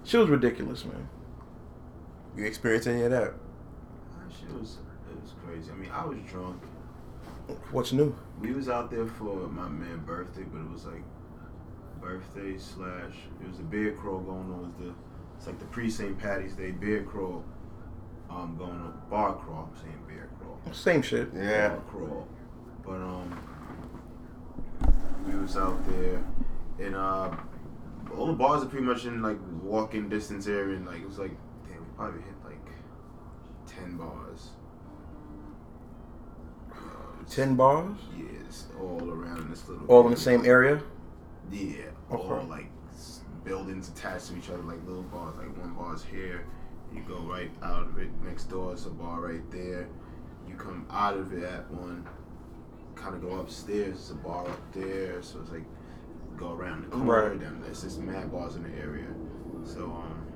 she 0.04 0.16
was 0.16 0.28
ridiculous, 0.28 0.84
man. 0.84 1.08
You 2.36 2.44
experience 2.44 2.86
any 2.86 3.02
of 3.02 3.10
that? 3.10 3.34
That 3.34 4.32
shit 4.38 4.52
was 4.52 4.78
it 5.10 5.22
was 5.22 5.34
crazy. 5.44 5.70
I 5.70 5.74
mean, 5.74 5.90
I 5.90 6.04
was 6.04 6.18
drunk. 6.30 6.62
What's 7.72 7.92
new? 7.92 8.16
We 8.40 8.52
was 8.52 8.68
out 8.68 8.90
there 8.90 9.06
for 9.06 9.48
my 9.48 9.68
man' 9.68 10.04
birthday, 10.06 10.44
but 10.44 10.60
it 10.60 10.70
was 10.70 10.86
like 10.86 11.02
birthday 12.00 12.56
slash. 12.58 13.14
It 13.42 13.48
was 13.48 13.58
a 13.58 13.62
beer 13.62 13.92
crawl 13.92 14.20
going 14.20 14.52
on. 14.52 14.60
It 14.60 14.64
was 14.64 14.74
the 14.74 14.94
it's 15.36 15.46
like 15.46 15.58
the 15.58 15.64
pre 15.66 15.90
St. 15.90 16.18
Patty's 16.18 16.54
Day 16.54 16.70
beer 16.70 17.02
crawl. 17.02 17.44
Um, 18.30 18.56
going 18.56 18.70
on 18.70 19.00
bar 19.10 19.34
crawl. 19.34 19.68
I'm 19.72 19.80
saying 19.80 19.92
crawl. 19.94 19.99
Same 20.72 21.02
shit. 21.02 21.28
Yeah. 21.34 21.68
bar 21.70 21.80
crawl. 21.88 22.28
But 22.84 22.92
um, 22.92 23.38
we 25.26 25.34
was 25.36 25.56
out 25.56 25.76
there, 25.88 26.22
and 26.78 26.94
uh, 26.96 27.30
all 28.16 28.26
the 28.26 28.32
bars 28.32 28.62
are 28.62 28.66
pretty 28.66 28.86
much 28.86 29.04
in 29.04 29.20
like 29.22 29.38
walking 29.62 30.08
distance 30.08 30.46
area, 30.46 30.76
and 30.76 30.86
like 30.86 31.00
it 31.02 31.06
was 31.08 31.18
like, 31.18 31.32
damn, 31.68 31.78
we 31.80 31.84
probably 31.96 32.22
hit 32.22 32.34
like 32.44 32.66
ten 33.66 33.96
bars. 33.96 34.50
Uh, 36.72 36.76
Ten 37.28 37.54
bars, 37.56 37.96
Yeah, 38.16 38.24
it's 38.46 38.66
all 38.80 39.08
around 39.10 39.50
this 39.50 39.68
little. 39.68 39.86
all 39.86 40.04
in 40.06 40.10
the 40.12 40.16
same 40.20 40.44
area. 40.44 40.80
Yeah, 41.52 41.82
all 42.10 42.44
like 42.48 42.70
buildings 43.44 43.88
attached 43.88 44.28
to 44.28 44.36
each 44.38 44.48
other, 44.50 44.62
like 44.62 44.84
little 44.86 45.02
bars. 45.04 45.36
Like 45.36 45.56
one 45.58 45.74
bar's 45.74 46.02
here, 46.04 46.44
you 46.94 47.02
go 47.02 47.18
right 47.18 47.50
out 47.62 47.82
of 47.88 47.98
it. 47.98 48.08
Next 48.24 48.44
door 48.44 48.72
is 48.74 48.86
a 48.86 48.90
bar 48.90 49.20
right 49.20 49.48
there. 49.50 49.88
Come 50.60 50.86
out 50.90 51.16
of 51.16 51.32
it 51.32 51.42
at 51.42 51.70
one, 51.70 52.06
kind 52.94 53.14
of 53.14 53.22
go 53.22 53.40
upstairs. 53.40 53.94
It's 53.94 54.10
a 54.10 54.14
bar 54.14 54.46
up 54.46 54.72
there, 54.72 55.22
so 55.22 55.40
it's 55.40 55.50
like 55.50 55.64
go 56.36 56.52
around 56.52 56.84
the 56.84 56.88
corner. 56.88 57.30
Right. 57.30 57.40
Then 57.40 57.60
there's 57.62 57.82
just 57.82 57.98
mad 57.98 58.30
bars 58.30 58.56
in 58.56 58.64
the 58.64 58.78
area. 58.78 59.08
So 59.64 59.84
um, 59.84 60.26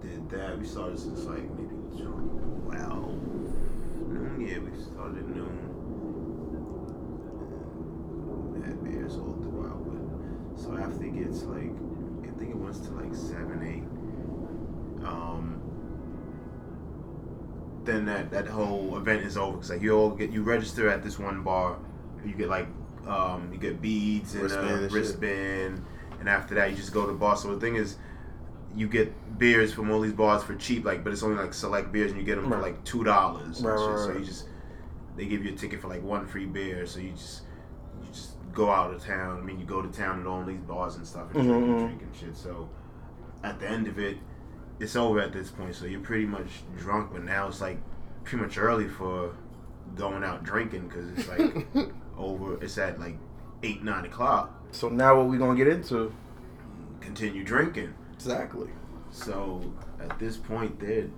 did 0.00 0.30
that. 0.30 0.58
We 0.58 0.66
started 0.66 0.98
since 0.98 1.24
like 1.24 1.42
maybe 1.50 1.74
twelve 1.98 3.22
noon. 4.08 4.46
Yeah, 4.48 4.58
we 4.58 4.82
started 4.82 5.18
at 5.18 5.28
noon 5.28 5.70
had 8.64 8.84
beers 8.84 9.16
all 9.16 9.36
throughout. 9.42 9.84
But 9.84 10.60
so 10.60 10.76
after 10.76 11.04
it 11.04 11.14
gets 11.18 11.42
like, 11.42 11.72
I 12.24 12.38
think 12.38 12.50
it 12.50 12.56
went 12.56 12.82
to 12.84 12.90
like 12.92 13.14
seven, 13.14 13.60
eight. 13.62 13.84
Um, 15.06 15.60
then 17.90 18.04
that 18.06 18.30
that 18.30 18.46
whole 18.46 18.96
event 18.96 19.22
is 19.22 19.36
over 19.36 19.52
because 19.56 19.70
like 19.70 19.82
you 19.82 19.92
all 19.96 20.10
get 20.10 20.30
you 20.30 20.42
register 20.42 20.88
at 20.88 21.02
this 21.02 21.18
one 21.18 21.42
bar, 21.42 21.76
you 22.24 22.32
get 22.34 22.48
like 22.48 22.68
um 23.06 23.50
you 23.52 23.58
get 23.58 23.80
beads 23.82 24.34
and 24.34 24.44
Wristband 24.44 24.70
a 24.70 24.74
and 24.84 24.92
wristband, 24.92 25.84
and 26.20 26.28
after 26.28 26.54
that 26.54 26.70
you 26.70 26.76
just 26.76 26.92
go 26.92 27.06
to 27.06 27.12
the 27.12 27.18
bar. 27.18 27.36
So 27.36 27.54
the 27.54 27.60
thing 27.60 27.76
is. 27.76 27.96
You 28.72 28.86
get 28.86 29.36
beers 29.36 29.72
from 29.72 29.90
all 29.90 30.00
these 30.00 30.12
bars 30.12 30.44
for 30.44 30.54
cheap, 30.54 30.84
like, 30.84 31.02
but 31.02 31.12
it's 31.12 31.24
only 31.24 31.42
like 31.42 31.52
select 31.52 31.90
beers, 31.90 32.12
and 32.12 32.20
you 32.20 32.24
get 32.24 32.36
them 32.36 32.48
for 32.48 32.58
like 32.58 32.84
two 32.84 33.02
dollars. 33.02 33.60
Right, 33.60 33.72
right, 33.72 33.98
So 33.98 34.10
right. 34.10 34.20
you 34.20 34.24
just 34.24 34.46
they 35.16 35.26
give 35.26 35.44
you 35.44 35.52
a 35.52 35.56
ticket 35.56 35.80
for 35.80 35.88
like 35.88 36.04
one 36.04 36.24
free 36.24 36.46
beer, 36.46 36.86
so 36.86 37.00
you 37.00 37.10
just 37.10 37.42
you 38.00 38.06
just 38.12 38.34
go 38.52 38.70
out 38.70 38.94
of 38.94 39.04
town. 39.04 39.38
I 39.38 39.40
mean, 39.42 39.58
you 39.58 39.66
go 39.66 39.82
to 39.82 39.88
town 39.88 40.20
at 40.20 40.26
all 40.28 40.44
these 40.44 40.60
bars 40.60 40.94
and 40.94 41.04
stuff 41.04 41.34
and 41.34 41.42
drink, 41.48 41.64
Mhm. 41.64 41.68
and 41.68 41.78
drink 41.80 42.02
and 42.02 42.14
shit. 42.14 42.36
So 42.36 42.68
at 43.42 43.58
the 43.58 43.68
end 43.68 43.88
of 43.88 43.98
it, 43.98 44.18
it's 44.80 44.96
over 44.96 45.20
at 45.20 45.32
this 45.32 45.50
point. 45.50 45.74
So 45.74 45.84
you're 45.86 46.00
pretty 46.00 46.26
much 46.26 46.48
drunk, 46.76 47.12
but 47.12 47.22
now 47.24 47.48
it's 47.48 47.60
like 47.60 47.78
pretty 48.24 48.42
much 48.44 48.58
early 48.58 48.88
for 48.88 49.34
going 49.96 50.24
out 50.24 50.42
drinking 50.42 50.88
because 50.88 51.08
it's 51.10 51.28
like 51.28 51.66
over. 52.18 52.62
It's 52.62 52.78
at 52.78 52.98
like 52.98 53.16
eight 53.62 53.82
nine 53.84 54.04
o'clock. 54.06 54.52
So 54.72 54.88
now 54.88 55.16
what 55.16 55.26
we 55.26 55.38
gonna 55.38 55.56
get 55.56 55.68
into? 55.68 56.12
Continue 57.00 57.44
drinking. 57.44 57.94
Exactly. 58.14 58.68
So 59.10 59.72
at 60.00 60.18
this 60.18 60.36
point, 60.36 60.78
they're 60.80 61.08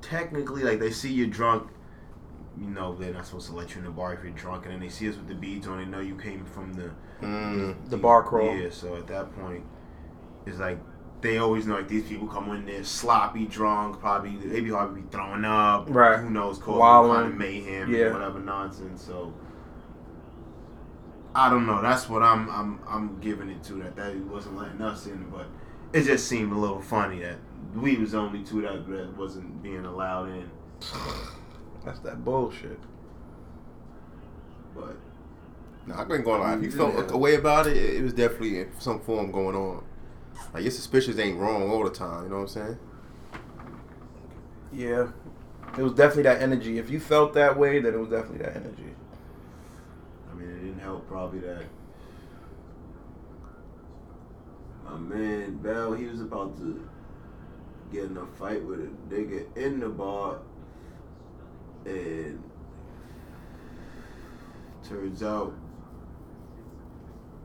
technically 0.00 0.62
like 0.62 0.80
they 0.80 0.90
see 0.90 1.12
you 1.12 1.26
drunk. 1.26 1.70
You 2.56 2.68
know 2.68 2.94
they're 2.94 3.12
not 3.12 3.26
supposed 3.26 3.48
to 3.48 3.54
let 3.54 3.74
you 3.74 3.78
in 3.78 3.84
the 3.84 3.90
bar 3.90 4.14
if 4.14 4.22
you're 4.22 4.32
drunk, 4.32 4.64
and 4.64 4.74
then 4.74 4.80
they 4.80 4.88
see 4.88 5.08
us 5.08 5.16
with 5.16 5.26
the 5.26 5.34
beads 5.34 5.66
on. 5.66 5.78
They 5.78 5.84
know 5.84 6.00
you 6.00 6.16
came 6.16 6.44
from 6.44 6.74
the 6.74 6.90
Mm. 7.22 7.88
The 7.88 7.96
bar 7.96 8.22
crawl. 8.22 8.54
Yeah, 8.54 8.70
so 8.70 8.96
at 8.96 9.06
that 9.06 9.34
point, 9.38 9.64
it's 10.46 10.58
like 10.58 10.78
they 11.24 11.38
always 11.38 11.66
know 11.66 11.74
like 11.76 11.88
these 11.88 12.04
people 12.04 12.26
come 12.28 12.50
in 12.52 12.66
there 12.66 12.84
sloppy, 12.84 13.46
drunk, 13.46 13.98
probably 13.98 14.36
they 14.36 14.60
be 14.60 14.70
probably 14.70 15.00
be 15.00 15.08
throwing 15.10 15.44
up, 15.44 15.86
Right. 15.88 16.18
Who 16.20 16.30
knows, 16.30 16.58
causing 16.58 16.78
Wilding. 16.78 17.12
kind 17.14 17.26
of 17.32 17.38
mayhem, 17.38 17.90
Yeah. 17.94 18.12
whatever 18.12 18.38
nonsense. 18.40 19.02
So 19.02 19.32
I 21.34 21.48
don't 21.50 21.66
know. 21.66 21.82
That's 21.82 22.08
what 22.08 22.22
I'm 22.22 22.48
I'm 22.50 22.78
I'm 22.88 23.18
giving 23.20 23.48
it 23.50 23.62
to 23.64 23.72
that 23.82 23.96
that 23.96 24.14
he 24.14 24.20
wasn't 24.20 24.56
letting 24.56 24.82
us 24.82 25.06
in, 25.06 25.28
but 25.30 25.46
it 25.92 26.02
just 26.04 26.28
seemed 26.28 26.52
a 26.52 26.56
little 26.56 26.80
funny 26.80 27.20
that 27.20 27.38
we 27.74 27.96
was 27.96 28.12
the 28.12 28.18
only 28.18 28.42
two 28.44 28.60
that 28.62 28.86
that 28.88 29.16
wasn't 29.16 29.62
being 29.62 29.84
allowed 29.84 30.28
in. 30.28 30.48
That's 31.84 31.98
that 32.00 32.24
bullshit. 32.24 32.78
But 34.74 34.96
Nah, 35.86 35.96
I 35.96 36.00
ain't 36.14 36.24
gonna 36.24 36.42
lie. 36.42 36.54
If 36.54 36.62
you 36.62 36.70
felt 36.70 36.94
Yeah. 36.94 37.06
a 37.10 37.16
way 37.16 37.34
about 37.34 37.66
it, 37.66 37.76
it 37.76 38.02
was 38.02 38.12
definitely 38.12 38.66
some 38.78 39.00
form 39.00 39.30
going 39.32 39.56
on. 39.56 39.82
Like 40.52 40.62
your 40.62 40.72
suspicions 40.72 41.18
ain't 41.18 41.38
wrong 41.38 41.70
all 41.70 41.84
the 41.84 41.90
time. 41.90 42.24
You 42.24 42.28
know 42.30 42.36
what 42.36 42.42
I'm 42.42 42.48
saying? 42.48 42.78
Yeah. 44.72 45.08
It 45.76 45.82
was 45.82 45.92
definitely 45.92 46.24
that 46.24 46.40
energy. 46.40 46.78
If 46.78 46.90
you 46.90 47.00
felt 47.00 47.34
that 47.34 47.58
way, 47.58 47.80
then 47.80 47.94
it 47.94 47.98
was 47.98 48.10
definitely 48.10 48.38
that 48.38 48.56
energy. 48.56 48.94
I 50.30 50.34
mean, 50.34 50.48
it 50.48 50.60
didn't 50.60 50.80
help 50.80 51.08
probably 51.08 51.40
that 51.40 51.64
my 54.84 55.16
man 55.16 55.56
Bell, 55.56 55.92
he 55.92 56.06
was 56.06 56.20
about 56.20 56.56
to 56.58 56.88
get 57.92 58.04
in 58.04 58.16
a 58.16 58.26
fight 58.26 58.62
with 58.64 58.80
a 58.80 58.88
nigga 59.12 59.44
in 59.56 59.80
the 59.80 59.88
bar, 59.88 60.38
and 61.84 62.42
turns 64.86 65.22
out 65.22 65.54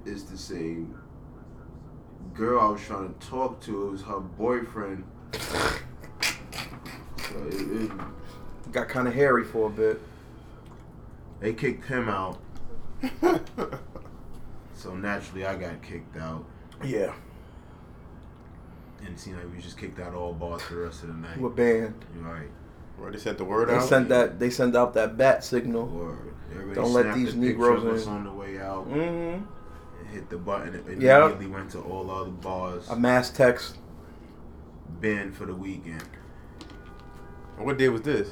it's 0.05 0.23
the 0.23 0.37
same 0.37 0.99
girl 2.33 2.59
I 2.59 2.69
was 2.69 2.81
trying 2.81 3.13
to 3.13 3.27
talk 3.27 3.59
to. 3.61 3.87
It 3.87 3.91
was 3.91 4.01
her 4.03 4.19
boyfriend. 4.19 5.03
So 5.33 7.37
it, 7.47 7.83
it, 7.83 7.91
Got 8.71 8.89
kind 8.89 9.07
of 9.07 9.13
hairy 9.13 9.43
for 9.43 9.67
a 9.67 9.69
bit. 9.69 10.01
they 11.39 11.53
kicked 11.53 11.85
him 11.85 12.09
out. 12.09 12.39
So 14.75 14.95
naturally, 14.95 15.45
I 15.45 15.57
got 15.57 15.81
kicked 15.83 16.15
out. 16.15 16.45
Yeah, 16.81 17.13
And 19.01 19.09
it 19.09 19.19
seemed 19.19 19.35
like 19.35 19.49
we 19.49 19.55
was 19.55 19.65
just 19.65 19.77
kicked 19.77 19.99
out 19.99 20.13
all 20.13 20.31
bars 20.31 20.61
for 20.61 20.75
the 20.75 20.79
rest 20.83 21.03
of 21.03 21.09
the 21.09 21.15
night. 21.15 21.35
you 21.35 21.41
were 21.43 21.49
banned. 21.49 21.95
You're 22.15 22.23
right. 22.23 22.47
Where 22.97 23.11
they 23.11 23.17
sent 23.17 23.39
the 23.39 23.43
word 23.43 23.67
They 23.67 23.73
out. 23.73 23.81
They 23.81 23.87
sent 23.87 24.07
that. 24.07 24.39
They 24.39 24.49
sent 24.49 24.77
out 24.77 24.93
that 24.93 25.17
bat 25.17 25.43
signal. 25.43 25.85
Word. 25.87 26.33
Everybody 26.51 26.75
Don't 26.75 26.93
let 26.93 27.01
snapped 27.03 27.17
these 27.17 27.29
a 27.33 27.35
picture 27.37 27.45
Negroes 27.49 27.83
of 27.83 27.93
us 27.93 28.05
in. 28.05 28.11
on 28.13 28.23
the 28.23 28.31
way 28.31 28.57
out. 28.59 28.89
Mm-hmm. 28.89 29.43
And 30.09 30.13
hit 30.19 30.29
the 30.29 30.37
button. 30.37 30.75
And 30.75 30.87
it 30.89 31.01
Yep. 31.01 31.21
immediately 31.21 31.47
went 31.47 31.69
to 31.71 31.79
all 31.81 32.09
other 32.11 32.29
bars. 32.31 32.89
A 32.89 32.95
mass 32.95 33.29
text. 33.29 33.77
banned 35.01 35.35
for 35.35 35.45
the 35.45 35.53
weekend. 35.55 36.03
What 37.57 37.77
day 37.77 37.87
was 37.89 38.01
this? 38.01 38.27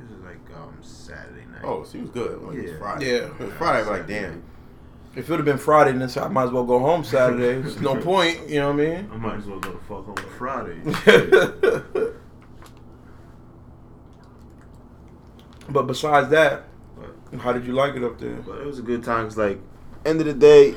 This 0.00 0.10
is 0.10 0.16
like 0.24 0.38
um 0.56 0.76
Saturday 0.80 1.44
night. 1.52 1.60
Oh, 1.62 1.84
so 1.84 1.92
he 1.98 2.00
was 2.00 2.10
good. 2.10 2.40
Like, 2.42 2.56
It 2.56 2.62
was 2.62 2.70
Yeah. 2.72 2.78
Friday. 2.78 3.06
Yeah. 3.06 3.12
It 3.26 3.38
was 3.38 3.52
Friday. 3.54 3.76
I 3.76 3.80
was 3.80 3.88
like, 3.88 4.06
damn. 4.08 4.42
If 5.14 5.18
it 5.28 5.28
would 5.30 5.38
have 5.40 5.44
been 5.44 5.58
Friday, 5.58 5.92
then 5.92 6.08
I 6.24 6.28
might 6.28 6.44
as 6.44 6.50
well 6.50 6.64
go 6.64 6.78
home 6.78 7.04
Saturday. 7.04 7.60
There's 7.62 7.80
no 7.80 7.96
point. 7.96 8.48
You 8.48 8.60
know 8.60 8.72
what 8.72 8.80
I 8.82 8.86
mean? 8.86 9.10
I 9.12 9.16
might 9.18 9.36
as 9.36 9.44
well 9.46 9.60
go 9.60 9.72
to 9.72 9.78
fuck 9.80 10.08
on 10.08 10.16
Friday. 10.38 10.80
but 15.68 15.82
besides 15.86 16.28
that, 16.30 16.64
But, 17.30 17.40
how 17.40 17.52
did 17.52 17.66
you 17.66 17.72
like 17.74 17.94
it 17.94 18.02
up 18.02 18.18
there? 18.18 18.36
but 18.36 18.58
it 18.60 18.66
was 18.66 18.78
a 18.78 18.82
good 18.82 19.04
time. 19.04 19.26
Cause 19.26 19.36
like 19.36 19.60
end 20.04 20.20
of 20.20 20.26
the 20.26 20.34
day, 20.34 20.74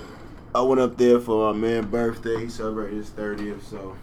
I 0.54 0.62
went 0.62 0.80
up 0.82 0.98
there 0.98 1.20
for 1.20 1.54
my 1.54 1.60
man's 1.60 1.88
birthday. 1.88 2.42
He 2.42 2.50
celebrated 2.50 2.98
his 2.98 3.10
thirtieth, 3.10 3.66
so 3.68 3.96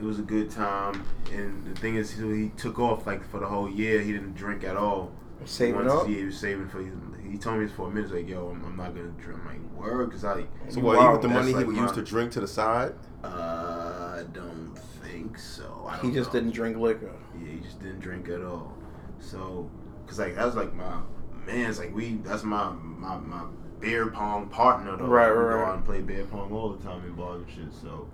it 0.00 0.04
was 0.04 0.18
a 0.18 0.22
good 0.22 0.50
time. 0.50 1.04
And 1.32 1.64
the 1.64 1.78
thing 1.80 1.96
is, 1.96 2.10
he 2.12 2.22
he 2.44 2.48
took 2.50 2.78
off 2.78 3.06
like 3.06 3.28
for 3.28 3.38
the 3.40 3.46
whole 3.46 3.68
year. 3.70 4.00
He 4.00 4.12
didn't 4.12 4.34
drink 4.34 4.64
at 4.64 4.76
all. 4.76 5.12
Saving 5.44 5.74
Once- 5.86 5.92
up. 5.92 6.08
Yeah, 6.08 6.16
he 6.18 6.24
was 6.24 6.38
saving 6.38 6.68
for. 6.68 6.80
He 7.28 7.38
told 7.38 7.58
me 7.58 7.64
this 7.66 7.74
for 7.74 7.88
a 7.88 7.90
minute. 7.90 8.12
Like, 8.14 8.28
yo, 8.28 8.50
I'm, 8.50 8.64
I'm 8.64 8.76
not 8.76 8.94
gonna 8.94 9.08
drink. 9.18 9.40
I'm 9.40 9.46
like, 9.46 9.72
word, 9.76 10.10
cause 10.12 10.24
I. 10.24 10.44
So 10.68 10.80
what? 10.80 10.96
wild. 10.98 11.08
He 11.08 11.12
with 11.12 11.22
the 11.22 11.28
money 11.28 11.48
he 11.48 11.54
like 11.54 11.66
would 11.66 11.76
my- 11.76 11.82
use 11.82 11.92
to 11.92 12.02
drink 12.02 12.30
to 12.32 12.40
the 12.40 12.48
side. 12.48 12.94
Uh, 13.24 14.18
I 14.18 14.24
don't 14.32 14.74
think 15.02 15.38
so. 15.38 15.86
I 15.88 15.96
He 15.96 16.02
don't 16.08 16.14
just 16.14 16.28
know. 16.32 16.40
didn't 16.40 16.54
drink 16.54 16.76
liquor. 16.76 17.10
Yeah, 17.40 17.52
he 17.52 17.58
just 17.60 17.80
didn't 17.80 18.00
drink 18.00 18.28
at 18.28 18.42
all. 18.42 18.76
So, 19.18 19.68
cause 20.06 20.18
like 20.18 20.34
that 20.36 20.44
was 20.46 20.54
like 20.56 20.72
my 20.74 21.00
man's 21.46 21.78
like 21.78 21.94
we. 21.94 22.16
That's 22.22 22.44
my 22.44 22.70
my 22.70 23.16
my 23.18 23.42
beer 23.82 24.06
pong 24.06 24.48
partner 24.48 24.96
though. 24.96 25.04
Right, 25.06 25.30
we 25.30 25.36
right, 25.36 25.58
Go 25.58 25.64
out 25.66 25.74
and 25.76 25.84
play 25.84 26.00
beer 26.00 26.24
pong 26.24 26.50
all 26.52 26.70
the 26.70 26.82
time 26.82 27.04
in 27.04 27.12
bars 27.14 27.42
and 27.42 27.50
shit. 27.50 27.74
So, 27.82 28.08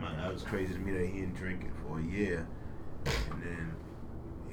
might. 0.00 0.16
That 0.16 0.32
was 0.32 0.42
crazy 0.42 0.72
to 0.74 0.80
me 0.80 0.92
that 0.92 1.06
he 1.06 1.20
didn't 1.20 1.36
drink 1.36 1.62
it 1.62 1.70
for 1.86 2.00
a 2.00 2.02
year, 2.02 2.46
and 3.06 3.42
then. 3.42 3.70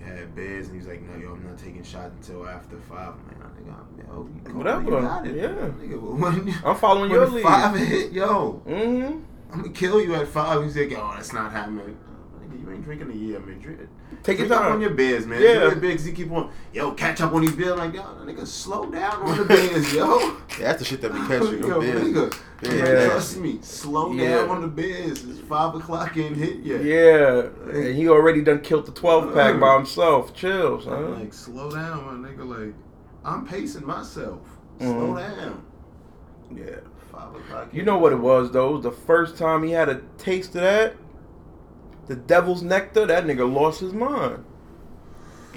He 0.03 0.07
had 0.07 0.33
beers 0.33 0.65
and 0.67 0.75
he's 0.75 0.87
like, 0.87 1.03
no, 1.03 1.15
yo, 1.15 1.33
I'm 1.33 1.43
not 1.45 1.59
taking 1.59 1.83
shots 1.83 2.11
until 2.15 2.47
after 2.49 2.75
five. 2.89 3.13
I'm 3.13 3.27
like, 3.27 3.67
nigga, 3.67 4.07
yo, 4.07 4.29
you 4.49 4.57
Whatever, 4.57 4.81
you 4.81 4.89
got 4.89 5.27
it. 5.27 5.35
yeah. 5.35 5.49
Nigga, 5.49 6.01
when, 6.01 6.55
I'm 6.65 6.75
following 6.75 7.11
when 7.11 7.19
your 7.19 7.27
lead. 7.27 7.43
five 7.43 7.75
hit, 7.77 8.11
yo, 8.11 8.63
Mm-hmm. 8.67 9.19
I'm 9.53 9.61
gonna 9.61 9.69
kill 9.73 10.01
you 10.01 10.15
at 10.15 10.27
five. 10.27 10.63
He's 10.63 10.75
like, 10.75 10.91
oh, 10.97 11.11
that's 11.15 11.33
not 11.33 11.51
happening. 11.51 11.95
Drinking 12.83 13.11
a 13.11 13.13
year, 13.13 13.39
man. 13.39 13.59
Drink, 13.59 13.79
Take 14.23 14.37
drink 14.37 14.51
up 14.51 14.61
time. 14.61 14.73
on 14.73 14.81
your 14.81 14.91
beers, 14.91 15.25
man. 15.25 15.41
Yeah. 15.41 15.53
Your 15.53 15.75
beers, 15.75 16.03
he 16.03 16.11
keep 16.11 16.31
on, 16.31 16.51
yo, 16.73 16.91
catch 16.91 17.21
up 17.21 17.33
on 17.33 17.41
these 17.41 17.55
beers. 17.55 17.77
Like, 17.77 17.93
yo, 17.93 18.01
nigga, 18.01 18.45
slow 18.45 18.89
down 18.89 19.21
on 19.21 19.37
the 19.37 19.45
beers, 19.45 19.93
yo. 19.93 20.19
Yeah, 20.59 20.67
that's 20.67 20.79
the 20.79 20.85
shit 20.85 21.01
that 21.01 21.13
be 21.13 21.19
catching. 21.19 21.59
Yo, 21.63 21.79
beers. 21.79 22.03
nigga, 22.03 22.37
Yeah. 22.63 23.05
trust 23.07 23.37
me. 23.37 23.59
Slow 23.61 24.11
Yeah. 24.13 24.37
down 24.37 24.49
on 24.49 24.61
the 24.61 24.67
beers. 24.67 25.23
It's 25.23 25.39
five 25.39 25.75
o'clock 25.75 26.15
ain't 26.17 26.35
hit 26.37 26.57
yet. 26.59 26.83
Yeah, 26.83 27.47
and 27.73 27.95
he 27.95 28.09
already 28.09 28.41
done 28.41 28.61
killed 28.61 28.85
the 28.85 28.91
12 28.91 29.23
uh-huh. 29.23 29.33
pack 29.33 29.59
by 29.59 29.75
himself. 29.75 30.33
Chill, 30.33 30.81
I'm 30.89 31.19
like, 31.19 31.33
slow 31.33 31.71
down, 31.71 32.21
my 32.21 32.29
nigga. 32.29 32.45
Like, 32.47 32.75
I'm 33.23 33.45
pacing 33.45 33.85
myself. 33.85 34.41
Slow 34.79 35.13
mm-hmm. 35.13 35.39
down. 35.39 35.65
Yeah. 36.55 36.79
Five 37.11 37.35
o'clock. 37.35 37.73
You 37.73 37.83
know 37.83 37.97
what 37.97 38.13
it 38.13 38.19
was 38.19 38.51
though? 38.51 38.69
It 38.69 38.73
was 38.73 38.83
the 38.83 38.91
first 38.91 39.37
time 39.37 39.63
he 39.63 39.71
had 39.71 39.89
a 39.89 40.01
taste 40.17 40.55
of 40.55 40.61
that, 40.61 40.95
the 42.07 42.15
devil's 42.15 42.61
nectar. 42.63 43.05
That 43.05 43.25
nigga 43.25 43.51
lost 43.51 43.79
his 43.79 43.93
mind. 43.93 44.43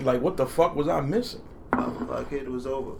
Like, 0.02 0.20
what 0.20 0.37
the 0.37 0.46
fuck 0.46 0.74
was 0.74 0.88
I 0.88 1.00
missing? 1.00 1.42
Five 1.72 2.00
o'clock 2.00 2.28
hit. 2.30 2.42
It 2.42 2.50
was 2.50 2.66
over. 2.66 2.92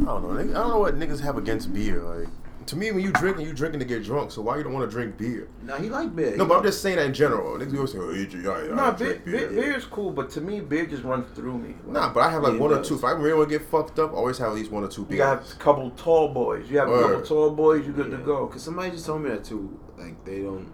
I 0.00 0.04
don't 0.04 0.22
know. 0.22 0.28
nigga- 0.28 0.50
I 0.50 0.54
don't 0.54 0.68
know 0.70 0.78
what 0.80 0.96
niggas 0.98 1.20
have 1.20 1.38
against 1.38 1.72
beer. 1.72 2.02
Like 2.02 2.28
to 2.66 2.76
me, 2.76 2.90
when 2.90 3.02
you 3.04 3.12
drinking, 3.12 3.46
you 3.46 3.52
drinking 3.52 3.78
to 3.80 3.84
get 3.86 4.02
drunk. 4.04 4.30
So 4.32 4.40
why 4.42 4.56
you 4.56 4.64
don't 4.64 4.72
want 4.72 4.90
to 4.90 4.90
drink 4.90 5.16
beer? 5.18 5.48
Now 5.62 5.76
he 5.76 5.88
like 5.90 6.16
beer. 6.16 6.34
No, 6.36 6.46
but 6.46 6.56
I'm 6.58 6.62
just 6.64 6.80
saying 6.82 6.96
that 6.96 7.06
in 7.06 7.14
general. 7.14 7.58
Niggas 7.58 7.74
always 7.74 7.92
say, 7.92 7.98
"Oh, 7.98 8.12
drink, 8.24 8.46
I, 8.46 8.72
I 8.72 8.74
Nah, 8.74 8.90
beer, 8.92 9.20
beer, 9.24 9.48
beer 9.50 9.74
is 9.76 9.84
cool, 9.84 10.10
but 10.10 10.30
to 10.30 10.40
me, 10.40 10.60
beer 10.60 10.86
just 10.86 11.04
runs 11.04 11.30
through 11.36 11.58
me. 11.58 11.74
Nah, 11.86 12.12
but 12.12 12.20
I 12.20 12.30
have 12.30 12.42
like 12.42 12.58
one 12.58 12.72
it 12.72 12.78
or 12.78 12.82
two. 12.84 12.94
If 12.96 13.04
I 13.04 13.12
really 13.12 13.34
want 13.34 13.50
to 13.50 13.58
get 13.58 13.68
fucked 13.68 13.98
up, 13.98 14.12
I 14.12 14.16
always 14.16 14.38
have 14.38 14.48
at 14.48 14.54
least 14.54 14.70
one 14.72 14.82
or 14.82 14.88
two 14.88 15.04
Beers. 15.04 15.18
You 15.18 15.24
got 15.24 15.52
a 15.52 15.56
couple 15.56 15.90
tall 15.90 16.28
boys. 16.32 16.68
You 16.70 16.78
have 16.78 16.88
a 16.88 17.02
couple 17.02 17.22
tall 17.22 17.50
boys, 17.50 17.86
you 17.86 17.92
good 17.92 18.10
to 18.10 18.16
go. 18.18 18.46
Cause 18.46 18.62
somebody 18.62 18.90
just 18.92 19.06
told 19.06 19.22
me 19.22 19.28
that 19.30 19.44
too. 19.44 19.78
Like 19.98 20.24
they 20.24 20.40
don't 20.40 20.70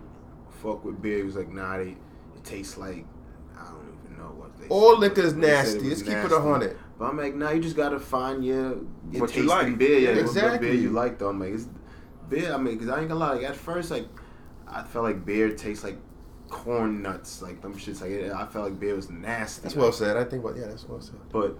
fuck 0.62 0.84
with 0.84 1.00
beer. 1.02 1.18
It 1.18 1.26
was 1.26 1.36
like, 1.36 1.50
nah, 1.52 1.78
they, 1.78 1.96
it 2.36 2.44
tastes 2.44 2.76
like 2.78 3.04
I 3.58 3.64
don't 3.64 3.98
even 4.04 4.18
know 4.18 4.32
what 4.36 4.56
they. 4.58 4.66
All 4.68 4.92
said, 4.92 5.00
liquor 5.00 5.20
is 5.22 5.34
nasty. 5.34 5.78
was 5.78 5.88
Let's 5.88 6.02
keep 6.02 6.12
it 6.12 6.16
nasty. 6.16 6.34
a 6.34 6.40
hundred. 6.40 6.78
But 6.98 7.04
I'm 7.06 7.16
like, 7.16 7.34
nah, 7.34 7.50
you 7.50 7.60
just 7.62 7.76
gotta 7.76 7.98
find 7.98 8.44
your, 8.44 8.78
your 9.10 9.22
What 9.22 9.34
you 9.36 9.44
like. 9.44 9.66
in 9.66 9.76
beer. 9.76 9.98
Yeah, 9.98 10.08
what- 10.10 10.16
what 10.16 10.22
Exactly. 10.26 10.68
beer 10.70 10.74
you 10.80 10.90
like 10.90 11.18
though. 11.18 11.28
I'm 11.30 11.40
like, 11.40 11.54
it's 11.54 11.66
beer. 12.28 12.52
I 12.52 12.58
mean, 12.58 12.78
cause 12.78 12.88
I 12.88 13.00
ain't 13.00 13.08
gonna 13.08 13.20
lie. 13.20 13.34
Like 13.34 13.44
at 13.44 13.56
first, 13.56 13.90
like 13.90 14.06
I 14.68 14.82
felt 14.82 15.04
like 15.04 15.24
beer 15.24 15.50
tastes 15.54 15.82
like 15.84 15.98
corn 16.50 17.02
nuts. 17.02 17.40
Like 17.42 17.62
them 17.62 17.74
shits. 17.74 18.00
Like 18.02 18.32
I 18.34 18.46
felt 18.46 18.66
like 18.66 18.78
beer 18.80 18.94
was 18.94 19.10
nasty. 19.10 19.62
That's 19.62 19.76
well 19.76 19.92
said. 19.92 20.16
I 20.16 20.24
think 20.24 20.44
about 20.44 20.56
yeah, 20.56 20.66
that's 20.66 20.86
well 20.88 21.00
said. 21.00 21.16
But 21.32 21.56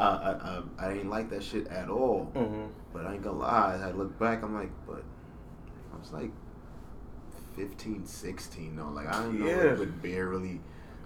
uh, 0.00 0.02
uh, 0.02 0.04
uh, 0.04 0.62
I, 0.78 0.84
I, 0.84 0.86
I, 0.88 0.90
I 0.90 0.92
ain't 0.94 1.10
like 1.10 1.30
that 1.30 1.44
shit 1.44 1.68
at 1.68 1.88
all. 1.88 2.30
Mm-hmm. 2.34 2.66
But 2.92 3.06
I 3.06 3.14
ain't 3.14 3.22
gonna 3.22 3.38
lie, 3.38 3.80
I 3.82 3.90
look 3.92 4.18
back, 4.18 4.42
I'm 4.42 4.54
like, 4.54 4.70
but 4.86 5.02
I 5.94 5.98
was 5.98 6.12
like 6.12 6.30
15, 7.56 8.06
16 8.06 8.76
though. 8.76 8.88
Like 8.90 9.06
I 9.06 9.22
didn't 9.24 9.40
know 9.40 9.46
Yeah. 9.46 9.84
beer 10.02 10.28
really. 10.28 10.60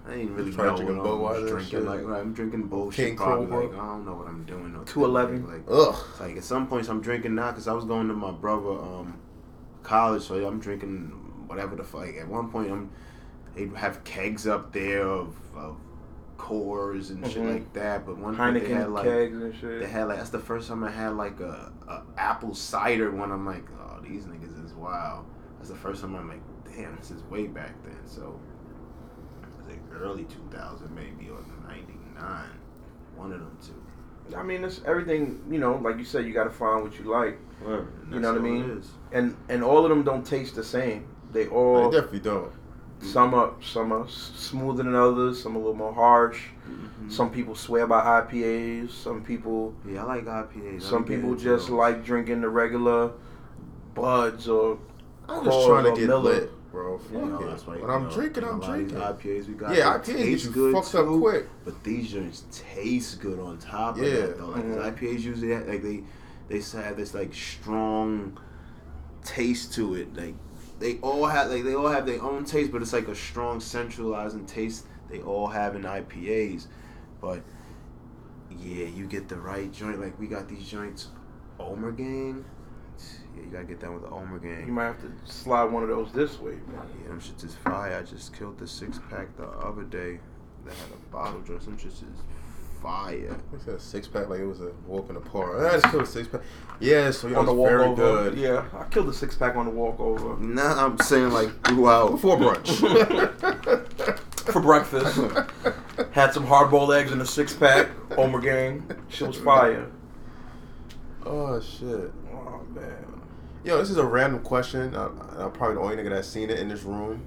I 0.05 0.11
didn't 0.11 0.35
really 0.35 0.51
know 0.51 0.63
what 0.63 0.79
I 0.81 0.95
Budweiser 1.03 1.19
was 1.31 1.37
and 1.39 1.47
drinking. 1.49 1.69
shit. 1.69 1.83
Like 1.83 2.05
right, 2.05 2.19
I'm 2.21 2.33
drinking 2.33 2.63
bullshit. 2.67 3.07
King 3.07 3.17
probably 3.17 3.45
Cobra. 3.47 3.67
like 3.67 3.73
I 3.79 3.85
don't 3.87 4.05
know 4.05 4.15
what 4.15 4.27
I'm 4.27 4.43
doing. 4.45 4.75
or 4.75 4.85
211. 4.85 5.47
Like 5.47 5.63
Ugh. 5.69 5.95
like 6.21 6.37
at 6.37 6.43
some 6.43 6.67
points 6.67 6.87
I'm 6.87 7.01
drinking 7.01 7.35
now 7.35 7.51
because 7.51 7.67
I 7.67 7.73
was 7.73 7.83
going 7.85 8.07
to 8.07 8.13
my 8.13 8.31
brother 8.31 8.69
um 8.71 9.19
college, 9.83 10.23
so 10.23 10.35
I'm 10.47 10.59
drinking 10.59 11.11
whatever 11.47 11.75
the 11.75 11.83
fuck. 11.83 12.07
At 12.15 12.27
one 12.27 12.49
point 12.49 12.71
I'm 12.71 12.89
they'd 13.55 13.73
have 13.75 14.03
kegs 14.03 14.45
up 14.47 14.71
there 14.71 15.01
of, 15.07 15.35
of 15.55 15.77
Coors 16.37 17.09
and 17.09 17.25
shit 17.29 17.41
Mhm. 17.43 17.53
like 17.53 17.73
that. 17.73 18.05
But 18.05 18.17
one 18.17 18.35
point 18.37 18.63
they 18.63 18.69
had 18.73 18.89
like 18.89 19.05
kegs 19.05 19.35
and 19.37 19.53
shit. 19.55 19.79
they 19.81 19.87
had 19.87 20.07
like 20.07 20.17
that's 20.17 20.29
the 20.29 20.39
first 20.39 20.69
time 20.69 20.83
I 20.85 20.91
had 20.91 21.15
like 21.17 21.39
a, 21.41 21.71
a 21.87 22.03
apple 22.17 22.53
cider 22.53 23.11
one. 23.11 23.31
I'm 23.31 23.45
like, 23.45 23.65
oh, 23.81 23.99
these 24.01 24.23
niggas 24.25 24.63
is 24.63 24.73
wild. 24.73 25.25
The 25.67 25.75
first 25.75 26.01
time 26.01 26.15
I'm 26.15 26.27
like, 26.29 26.41
damn, 26.75 26.95
this 26.97 27.11
is 27.11 27.21
way 27.23 27.47
back 27.47 27.73
then. 27.83 27.97
So 28.05 28.39
it 29.41 29.57
was 29.57 29.67
like 29.67 29.79
early 30.01 30.23
2000 30.25 30.93
maybe 30.95 31.29
or 31.29 31.39
99, 31.67 32.49
one 33.15 33.31
of 33.33 33.39
them 33.39 33.57
two. 33.65 34.35
I 34.35 34.43
mean, 34.43 34.63
it's 34.63 34.81
everything. 34.85 35.41
You 35.49 35.59
know, 35.59 35.75
like 35.77 35.97
you 35.97 36.03
said, 36.05 36.25
you 36.25 36.33
got 36.33 36.45
to 36.45 36.49
find 36.49 36.83
what 36.83 36.97
you 36.99 37.05
like, 37.05 37.37
And 37.65 37.87
You 38.13 38.19
know 38.19 38.33
what 38.33 38.41
I 38.41 38.43
mean? 38.43 38.83
and 39.13 39.35
and 39.49 39.63
all 39.63 39.83
of 39.85 39.89
them 39.89 40.03
don't 40.03 40.25
taste 40.25 40.55
the 40.55 40.63
same. 40.63 41.07
They 41.31 41.43
They 41.45 41.49
all 41.49 41.89
definitely 41.91 42.19
don't. 42.19 42.51
some 42.99 43.33
are 43.33 43.53
some 43.61 43.91
are 43.93 44.07
smoother 44.09 44.83
than 44.83 44.95
others. 44.95 45.41
Some 45.41 45.55
a 45.55 45.59
little 45.59 45.73
more 45.75 45.93
harsh. 45.93 46.49
Mhm. 46.69 47.11
Some 47.11 47.29
people 47.29 47.55
swear 47.55 47.87
by 47.87 48.01
IPAs. 48.21 48.91
Some 48.91 49.21
people 49.23 49.73
Yeah, 49.85 50.03
I 50.03 50.15
like 50.15 50.25
IPAs. 50.25 50.81
Some 50.81 51.03
people 51.05 51.35
just 51.35 51.69
like 51.69 52.03
drinking 52.03 52.41
the 52.41 52.49
regular 52.49 53.11
Buds 53.95 54.47
or 54.47 54.77
I'm 55.29 55.43
just 55.45 55.67
trying 55.67 55.83
to 55.85 55.99
get 55.99 56.07
Miller. 56.07 56.21
lit, 56.33 56.71
bro. 56.71 56.97
Fuck 56.97 57.11
You 57.11 57.25
know, 57.25 57.39
it. 57.41 57.47
that's 57.47 57.67
why, 57.67 57.77
when 57.77 57.89
I'm 57.89 58.03
know, 58.05 58.09
drinking, 58.11 58.43
a 58.43 58.49
I'm 58.51 58.59
lot 58.59 58.69
of 58.69 58.77
these 58.79 58.91
drinking. 58.91 59.41
IPAs 59.41 59.47
we 59.47 59.53
got. 59.55 59.75
Yeah, 59.75 59.97
they 59.97 60.13
IPAs 60.13 60.25
get 60.29 60.43
you 60.45 60.49
good 60.51 60.73
fucked 60.73 60.95
up 60.95 61.07
quick. 61.07 61.47
But 61.65 61.83
these 61.83 62.11
joints 62.11 62.43
taste 62.51 63.19
good 63.19 63.39
on 63.39 63.57
top 63.57 63.97
of 63.97 64.03
Yeah. 64.03 64.11
that 64.27 64.37
though. 64.37 64.47
Like 64.47 64.63
'cause 64.63 64.75
Mhm. 64.77 64.93
IPAs 64.97 65.19
usually 65.21 65.51
have, 65.53 65.67
like 65.67 65.83
they 65.83 66.03
they 66.49 66.61
have 66.79 66.95
this 66.97 67.13
like 67.13 67.33
strong 67.33 68.37
taste 69.23 69.73
to 69.73 69.95
it. 69.95 70.15
Like 70.15 70.35
they 70.79 70.97
all 70.99 71.25
have 71.25 71.49
like 71.51 71.63
they 71.63 71.75
all 71.75 71.87
have 71.89 72.05
their 72.05 72.21
own 72.21 72.45
taste, 72.45 72.71
but 72.71 72.81
it's 72.81 72.93
like 72.93 73.07
a 73.09 73.15
strong 73.15 73.59
centralizing 73.59 74.45
taste 74.45 74.85
they 75.09 75.19
all 75.21 75.47
have 75.47 75.75
in 75.75 75.83
IPAs. 75.83 76.67
But 77.19 77.41
yeah, 78.49 78.85
you 78.85 79.05
get 79.07 79.27
the 79.27 79.35
right 79.35 79.71
joint. 79.73 79.99
Like 79.99 80.17
we 80.19 80.27
got 80.27 80.47
these 80.47 80.63
joints, 80.67 81.07
Ommegang. 81.59 82.43
Yeah, 83.37 83.43
you 83.45 83.51
gotta 83.51 83.65
get 83.65 83.79
down 83.79 83.93
with 83.93 84.03
the 84.03 84.09
Ommegang. 84.09 84.65
You 84.65 84.73
might 84.73 84.85
have 84.85 85.01
to 85.01 85.11
slide 85.25 85.65
one 85.65 85.83
of 85.83 85.89
those 85.89 86.11
this 86.11 86.39
way, 86.39 86.51
man. 86.51 86.81
Yeah, 87.01 87.09
them 87.09 87.19
shits 87.21 87.43
is 87.45 87.55
fire. 87.55 87.97
I 87.97 88.01
just 88.03 88.35
killed 88.37 88.57
the 88.57 88.67
six 88.67 88.99
pack 89.09 89.35
the 89.37 89.47
other 89.47 89.83
day 89.83 90.19
that 90.65 90.73
had 90.73 90.89
a 90.93 91.11
bottle 91.11 91.41
joint. 91.41 91.63
Some 91.63 91.77
shits 91.77 92.01
is 92.03 92.21
fire. 92.81 93.35
I 93.55 93.63
said 93.63 93.75
a 93.75 93.79
six 93.79 94.07
pack 94.07 94.29
like 94.29 94.39
it 94.39 94.45
was 94.45 94.61
a 94.61 94.71
walk 94.85 95.09
in 95.09 95.15
the 95.15 95.21
park. 95.21 95.59
I 95.59 95.73
just 95.73 95.85
killed 95.91 96.03
a 96.03 96.05
six 96.07 96.27
pack. 96.27 96.41
Yeah, 96.79 97.11
so 97.11 97.27
yeah, 97.27 97.37
on 97.37 97.45
the 97.45 97.53
was 97.53 97.69
very 97.69 97.87
walkover. 97.87 98.29
good. 98.31 98.37
Yeah, 98.39 98.65
I 98.73 98.83
killed 98.85 99.09
a 99.09 99.13
six 99.13 99.35
pack 99.35 99.55
on 99.55 99.65
the 99.65 99.71
walkover 99.71 100.37
Nah, 100.39 100.85
I'm 100.85 100.97
saying 100.99 101.31
like 101.31 101.49
throughout. 101.67 102.11
Before 102.11 102.37
brunch. 102.37 102.77
for 104.51 104.61
breakfast. 104.61 105.19
Had 106.11 106.33
some 106.33 106.45
hard 106.45 106.71
boiled 106.71 106.93
eggs 106.93 107.11
in 107.11 107.19
a 107.21 107.25
six 107.25 107.53
pack. 107.53 107.89
Ommegang. 108.11 108.97
Shit 109.09 109.27
was 109.27 109.37
fire. 109.37 109.89
oh 111.25 111.59
shit. 111.59 112.11
Oh 112.31 112.61
man. 112.73 113.16
Yo, 113.67 113.77
this 113.79 113.89
is 113.89 113.97
a 113.97 114.05
random 114.05 114.39
question. 114.39 114.95
I, 114.95 115.07
I'm 115.43 115.51
probably 115.51 115.75
the 115.75 115.81
only 115.81 115.97
nigga 115.97 116.09
that's 116.11 116.29
seen 116.29 116.49
it 116.49 116.57
in 116.57 116.69
this 116.69 116.83
room. 116.83 117.25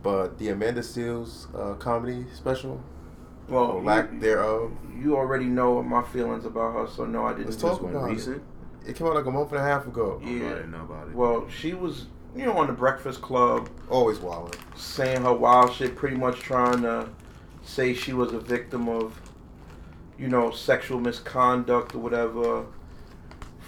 But 0.00 0.38
the 0.38 0.50
Amanda 0.50 0.80
Seales 0.80 1.52
uh, 1.58 1.74
comedy 1.74 2.24
special, 2.32 2.80
Well, 3.48 3.64
or 3.64 3.82
lack 3.82 4.12
you, 4.12 4.20
thereof, 4.20 4.70
you 4.96 5.16
already 5.16 5.46
know 5.46 5.82
my 5.82 6.04
feelings 6.04 6.44
about 6.44 6.72
her, 6.74 6.86
so 6.86 7.04
no, 7.04 7.26
I 7.26 7.32
didn't. 7.32 7.46
Let's 7.46 7.56
talk 7.56 7.80
about 7.80 8.08
it. 8.08 8.12
recent. 8.12 8.42
it 8.86 8.94
came 8.94 9.08
out 9.08 9.16
like 9.16 9.26
a 9.26 9.30
month 9.32 9.50
and 9.50 9.58
a 9.58 9.64
half 9.64 9.88
ago. 9.88 10.20
Oh, 10.22 10.24
I 10.24 10.30
Yeah. 10.30 10.48
didn't 10.50 10.70
know 10.70 10.82
about 10.84 11.08
it. 11.08 11.16
Well, 11.16 11.48
she 11.48 11.74
was, 11.74 12.06
you 12.36 12.46
know, 12.46 12.56
on 12.58 12.68
the 12.68 12.72
Breakfast 12.72 13.20
Club, 13.20 13.68
Always 13.90 14.20
wilding. 14.20 14.60
saying 14.76 15.22
her 15.22 15.32
wild 15.34 15.72
shit, 15.72 15.96
pretty 15.96 16.16
much 16.16 16.38
trying 16.38 16.82
to 16.82 17.08
say 17.64 17.92
she 17.92 18.12
was 18.12 18.32
a 18.32 18.38
victim 18.38 18.88
of, 18.88 19.20
you 20.16 20.28
know, 20.28 20.52
sexual 20.52 21.00
misconduct 21.00 21.96
or 21.96 21.98
whatever. 21.98 22.66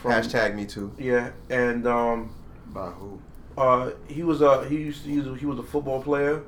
From, 0.00 0.12
Hashtag 0.12 0.54
me 0.54 0.64
too. 0.64 0.92
Yeah, 0.98 1.30
and 1.50 1.86
um, 1.86 2.30
By 2.68 2.86
who? 2.90 3.20
uh, 3.56 3.90
he 4.06 4.22
was 4.22 4.40
a 4.42 4.68
he 4.68 4.76
used 4.76 5.02
to 5.04 5.10
use 5.10 5.40
he 5.40 5.46
was 5.46 5.58
a 5.58 5.62
football 5.64 6.00
player, 6.02 6.42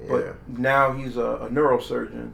Yeah. 0.00 0.06
but 0.08 0.48
now 0.58 0.92
he's 0.92 1.16
a, 1.16 1.24
a 1.36 1.48
neurosurgeon. 1.48 2.32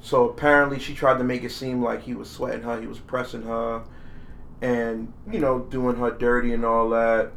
So 0.00 0.28
apparently, 0.28 0.78
she 0.78 0.94
tried 0.94 1.18
to 1.18 1.24
make 1.24 1.42
it 1.44 1.50
seem 1.50 1.82
like 1.82 2.02
he 2.02 2.14
was 2.14 2.30
sweating 2.30 2.62
her, 2.62 2.80
he 2.80 2.86
was 2.86 2.98
pressing 2.98 3.42
her, 3.42 3.82
and 4.60 5.12
you 5.30 5.40
know, 5.40 5.60
doing 5.60 5.96
her 5.96 6.10
dirty 6.10 6.52
and 6.52 6.64
all 6.64 6.90
that. 6.90 7.32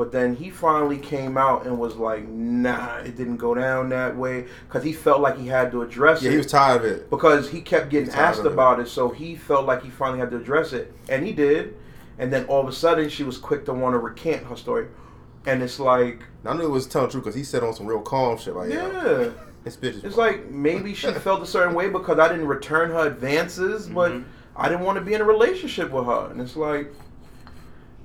But 0.00 0.12
then 0.12 0.34
he 0.34 0.48
finally 0.48 0.96
came 0.96 1.36
out 1.36 1.66
and 1.66 1.78
was 1.78 1.96
like, 1.96 2.26
"Nah, 2.26 3.00
it 3.00 3.18
didn't 3.18 3.36
go 3.36 3.54
down 3.54 3.90
that 3.90 4.16
way," 4.16 4.46
because 4.66 4.82
he 4.82 4.94
felt 4.94 5.20
like 5.20 5.36
he 5.36 5.46
had 5.48 5.70
to 5.72 5.82
address 5.82 6.22
yeah, 6.22 6.28
it 6.28 6.30
Yeah, 6.30 6.32
he 6.32 6.36
was 6.38 6.46
tired 6.46 6.80
of 6.80 6.86
it. 6.86 7.10
because 7.10 7.50
he 7.50 7.60
kept 7.60 7.90
getting 7.90 8.06
He's 8.06 8.14
tired 8.14 8.24
asked 8.28 8.40
of 8.40 8.46
it. 8.46 8.52
about 8.54 8.80
it. 8.80 8.88
So 8.88 9.10
he 9.10 9.36
felt 9.36 9.66
like 9.66 9.82
he 9.82 9.90
finally 9.90 10.18
had 10.18 10.30
to 10.30 10.38
address 10.38 10.72
it, 10.72 10.94
and 11.10 11.26
he 11.26 11.32
did. 11.32 11.76
And 12.18 12.32
then 12.32 12.46
all 12.46 12.62
of 12.62 12.66
a 12.68 12.72
sudden, 12.72 13.10
she 13.10 13.24
was 13.24 13.36
quick 13.36 13.66
to 13.66 13.74
want 13.74 13.92
to 13.92 13.98
recant 13.98 14.44
her 14.46 14.56
story, 14.56 14.86
and 15.44 15.62
it's 15.62 15.78
like, 15.78 16.22
I 16.46 16.54
knew 16.54 16.64
it 16.64 16.70
was 16.70 16.86
telling 16.86 17.08
the 17.08 17.12
truth 17.12 17.24
because 17.24 17.34
he 17.36 17.44
said 17.44 17.62
on 17.62 17.74
some 17.74 17.86
real 17.86 18.00
calm 18.00 18.38
shit 18.38 18.56
like, 18.56 18.70
yeah, 18.70 18.86
yeah. 19.20 19.28
this 19.64 19.76
bitch 19.76 19.96
is 19.96 20.04
It's 20.04 20.16
like 20.16 20.48
maybe 20.50 20.94
she 20.94 21.12
felt 21.26 21.42
a 21.42 21.46
certain 21.46 21.74
way 21.74 21.90
because 21.90 22.18
I 22.18 22.26
didn't 22.28 22.46
return 22.46 22.88
her 22.92 23.06
advances, 23.06 23.86
but 23.86 24.12
Mhm. 24.12 24.24
I 24.56 24.70
didn't 24.70 24.86
want 24.86 24.96
to 24.98 25.04
be 25.04 25.12
in 25.12 25.20
a 25.20 25.24
relationship 25.24 25.90
with 25.90 26.06
her. 26.06 26.28
And 26.30 26.40
it's 26.40 26.56
like, 26.56 26.90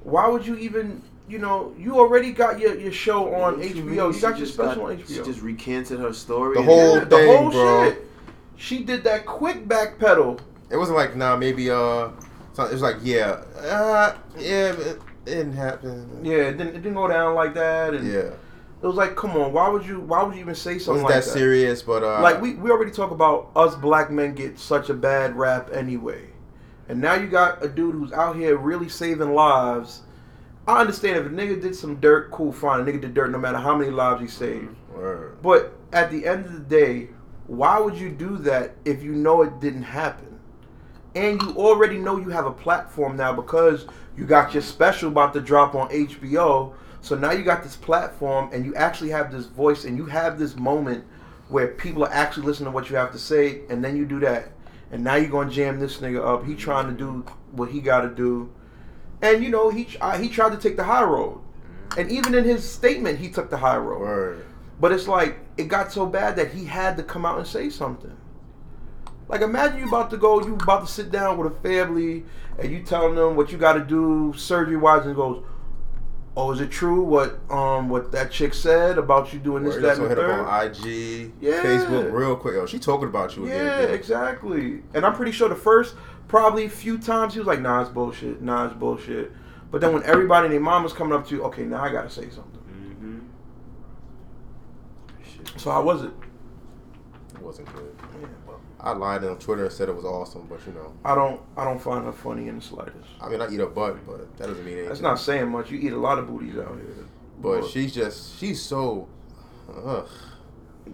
why 0.03 0.27
would 0.27 0.45
you 0.45 0.55
even, 0.57 1.01
you 1.27 1.39
know, 1.39 1.73
you 1.77 1.97
already 1.97 2.31
got 2.31 2.59
your, 2.59 2.79
your 2.79 2.91
show 2.91 3.33
on 3.33 3.57
What 3.59 3.75
you 3.75 3.83
HBO. 3.83 3.85
mean? 3.85 4.13
You 4.13 4.21
got 4.21 4.37
your 4.37 4.47
special 4.47 4.83
got- 4.83 4.91
on 4.91 4.97
HBO. 4.97 5.07
She 5.07 5.23
just 5.23 5.41
recanted 5.41 5.99
her 5.99 6.13
story. 6.13 6.53
The 6.55 6.59
and 6.59 6.69
whole 6.69 6.95
then- 6.95 7.09
the 7.09 7.25
whole 7.25 7.51
bro. 7.51 7.89
shit. 7.89 8.07
She 8.57 8.83
did 8.83 9.03
that 9.03 9.25
quick 9.25 9.67
backpedal. 9.67 10.39
It 10.69 10.77
wasn't 10.77 10.97
like 10.97 11.15
nah, 11.15 11.35
maybe 11.35 11.69
uh, 11.69 12.09
so 12.53 12.63
it 12.63 12.71
was 12.71 12.81
like 12.81 12.97
yeah, 13.03 13.41
uh, 13.57 14.15
yeah, 14.37 14.71
but 14.71 14.87
it 14.87 14.99
didn't 15.25 15.53
happen. 15.53 16.21
Yeah, 16.23 16.35
it 16.35 16.57
didn't, 16.57 16.69
it 16.69 16.81
didn't 16.81 16.93
go 16.93 17.07
down 17.07 17.35
like 17.35 17.53
that. 17.55 17.93
And 17.93 18.07
yeah. 18.07 18.19
it 18.19 18.33
was 18.81 18.95
like, 18.95 19.15
come 19.15 19.31
on, 19.31 19.51
why 19.51 19.67
would 19.67 19.85
you, 19.85 19.99
why 19.99 20.23
would 20.23 20.35
you 20.35 20.41
even 20.41 20.55
say 20.55 20.79
something 20.79 21.03
wasn't 21.03 21.15
like 21.15 21.25
that 21.25 21.33
that? 21.33 21.37
serious, 21.37 21.81
but 21.81 22.01
uh, 22.03 22.21
like 22.21 22.41
we, 22.41 22.53
we 22.55 22.71
already 22.71 22.91
talk 22.91 23.11
about 23.11 23.51
us 23.55 23.75
black 23.75 24.09
men 24.09 24.33
get 24.33 24.57
such 24.57 24.89
a 24.89 24.93
bad 24.93 25.35
rap 25.35 25.69
anyway 25.73 26.29
and 26.87 26.99
now 26.99 27.15
you 27.15 27.27
got 27.27 27.63
a 27.63 27.67
dude 27.67 27.95
who's 27.95 28.11
out 28.13 28.35
here 28.35 28.57
really 28.57 28.89
saving 28.89 29.33
lives 29.33 30.01
i 30.67 30.79
understand 30.79 31.17
if 31.17 31.25
a 31.25 31.29
nigga 31.29 31.61
did 31.61 31.75
some 31.75 31.99
dirt 31.99 32.31
cool 32.31 32.51
fine. 32.51 32.81
A 32.81 32.83
nigga 32.83 33.01
did 33.01 33.13
dirt 33.13 33.31
no 33.31 33.37
matter 33.37 33.57
how 33.57 33.75
many 33.75 33.91
lives 33.91 34.21
he 34.21 34.27
saved. 34.27 34.75
Word. 34.93 35.41
but 35.41 35.73
at 35.91 36.11
the 36.11 36.25
end 36.25 36.45
of 36.45 36.53
the 36.53 36.59
day 36.59 37.09
why 37.47 37.79
would 37.79 37.95
you 37.95 38.09
do 38.09 38.37
that 38.37 38.75
if 38.85 39.03
you 39.03 39.11
know 39.11 39.43
it 39.43 39.59
didn't 39.59 39.83
happen? 39.83 40.39
And 41.13 41.41
you 41.41 41.55
already 41.57 41.97
know 41.97 42.17
you 42.17 42.29
have 42.29 42.47
a 42.47 42.51
platform 42.51 43.15
now 43.15 43.31
because 43.33 43.85
you 44.17 44.25
got 44.25 44.53
your 44.53 44.63
special 44.63 45.09
about 45.09 45.33
to 45.33 45.41
drop 45.41 45.75
on 45.75 45.89
hbo 45.89 46.73
so 47.01 47.15
now 47.15 47.31
you 47.31 47.43
got 47.43 47.61
this 47.61 47.75
platform 47.75 48.49
and 48.51 48.65
you 48.65 48.73
actually 48.73 49.11
have 49.11 49.31
this 49.31 49.45
voice 49.45 49.85
and 49.85 49.95
you 49.95 50.05
have 50.07 50.39
this 50.39 50.55
moment 50.55 51.05
where 51.49 51.67
people 51.67 52.03
are 52.03 52.11
actually 52.11 52.45
listening 52.45 52.65
to 52.65 52.71
what 52.71 52.89
you 52.89 52.95
have 52.95 53.11
to 53.11 53.19
say, 53.19 53.61
and 53.69 53.83
then 53.83 53.95
you 53.95 54.05
do 54.05 54.19
that, 54.19 54.51
and 54.91 55.03
now 55.03 55.15
you're 55.15 55.29
gonna 55.29 55.51
jam 55.51 55.79
this 55.79 55.97
nigga 55.97 56.25
up. 56.25 56.45
He 56.45 56.55
trying 56.55 56.87
to 56.87 56.93
do 56.93 57.25
what 57.51 57.69
he 57.69 57.81
got 57.81 58.01
to 58.01 58.09
do, 58.09 58.51
and 59.21 59.43
you 59.43 59.49
know 59.49 59.69
he 59.69 59.87
uh, 60.01 60.17
he 60.17 60.29
tried 60.29 60.51
to 60.51 60.57
take 60.57 60.75
the 60.77 60.83
high 60.83 61.03
road, 61.03 61.39
and 61.97 62.11
even 62.11 62.33
in 62.35 62.43
his 62.43 62.69
statement 62.69 63.19
he 63.19 63.29
took 63.29 63.49
the 63.49 63.57
high 63.57 63.77
road. 63.77 64.01
Word. 64.01 64.45
But 64.79 64.91
it's 64.91 65.07
like 65.07 65.39
it 65.57 65.69
got 65.69 65.91
so 65.91 66.05
bad 66.05 66.35
that 66.35 66.51
he 66.51 66.65
had 66.65 66.97
to 66.97 67.03
come 67.03 67.25
out 67.25 67.37
and 67.37 67.47
say 67.47 67.69
something. 67.69 68.15
Like 69.27 69.41
imagine 69.41 69.79
you 69.79 69.87
about 69.87 70.09
to 70.11 70.17
go, 70.17 70.41
you 70.45 70.53
about 70.55 70.85
to 70.85 70.91
sit 70.91 71.11
down 71.11 71.37
with 71.37 71.51
a 71.51 71.55
family, 71.61 72.25
and 72.59 72.71
you 72.71 72.83
telling 72.83 73.15
them 73.15 73.35
what 73.35 73.51
you 73.51 73.57
got 73.57 73.73
to 73.73 73.79
do 73.83 74.33
surgery 74.37 74.77
wise, 74.77 75.05
and 75.07 75.15
goes, 75.15 75.43
"Oh, 76.37 76.51
is 76.51 76.59
it 76.59 76.69
true 76.69 77.01
what 77.03 77.39
um 77.49 77.89
what 77.89 78.11
that 78.11 78.29
chick 78.29 78.53
said 78.53 78.97
about 78.99 79.33
you 79.33 79.39
doing 79.39 79.63
this, 79.63 79.75
Word. 79.75 79.83
that, 79.85 79.97
and 79.97 80.07
hit 80.09 80.19
up 80.19 80.47
on 80.47 80.65
IG, 80.67 81.31
Yeah. 81.41 81.63
Facebook, 81.63 82.11
real 82.11 82.35
quick. 82.35 82.53
Yo, 82.55 82.65
she 82.67 82.77
talking 82.77 83.07
about 83.07 83.35
you 83.35 83.47
Yeah, 83.47 83.53
again. 83.79 83.95
exactly. 83.95 84.83
And 84.93 85.03
I'm 85.05 85.15
pretty 85.15 85.31
sure 85.31 85.49
the 85.49 85.55
first 85.55 85.95
probably 86.27 86.65
a 86.65 86.69
few 86.69 86.97
times 86.97 87.33
he 87.33 87.39
was 87.39 87.47
like, 87.47 87.61
"Nah, 87.61 87.81
it's 87.81 87.89
bullshit. 87.89 88.41
Nah, 88.41 88.65
it's 88.67 88.75
bullshit." 88.75 89.31
But 89.71 89.81
then 89.81 89.93
when 89.93 90.03
everybody 90.03 90.45
and 90.45 90.53
their 90.53 90.61
mom 90.61 90.83
was 90.83 90.93
coming 90.93 91.13
up 91.13 91.27
to 91.27 91.35
you, 91.35 91.43
okay, 91.45 91.63
now 91.63 91.83
I 91.83 91.91
gotta 91.91 92.09
say 92.09 92.29
something. 92.29 92.61
Mhm. 93.03 93.21
So 95.59 95.71
how 95.71 95.83
was 95.83 96.03
it? 96.03 96.11
It 97.33 97.41
wasn't 97.41 97.73
good. 97.73 97.95
Yeah, 98.21 98.27
well, 98.47 98.59
I 98.79 98.91
lied 98.91 99.23
on 99.23 99.37
Twitter 99.39 99.65
and 99.65 99.73
said 99.73 99.89
it 99.89 99.95
was 99.95 100.05
awesome, 100.05 100.45
but 100.49 100.59
you 100.65 100.73
know, 100.73 100.93
I 101.03 101.15
don't, 101.15 101.41
I 101.57 101.63
don't 101.63 101.81
find 101.81 102.05
her 102.05 102.11
funny 102.11 102.47
in 102.47 102.55
the 102.57 102.61
slightest. 102.61 103.07
I 103.21 103.29
mean, 103.29 103.41
I 103.41 103.49
eat 103.49 103.59
a 103.59 103.65
butt, 103.67 104.05
but 104.05 104.37
that 104.37 104.47
doesn't 104.47 104.63
mean 104.63 104.73
anything. 104.75 104.89
That's 104.89 105.01
not 105.01 105.19
saying 105.19 105.49
much. 105.49 105.71
You 105.71 105.79
eat 105.79 105.93
a 105.93 105.97
lot 105.99 106.19
of 106.19 106.27
booties 106.27 106.57
out 106.57 106.75
here. 106.75 107.05
But 107.41 107.65
she's 107.67 107.93
just, 107.93 108.37
she's 108.39 108.61
so. 108.61 109.07
Ugh. 109.83 110.07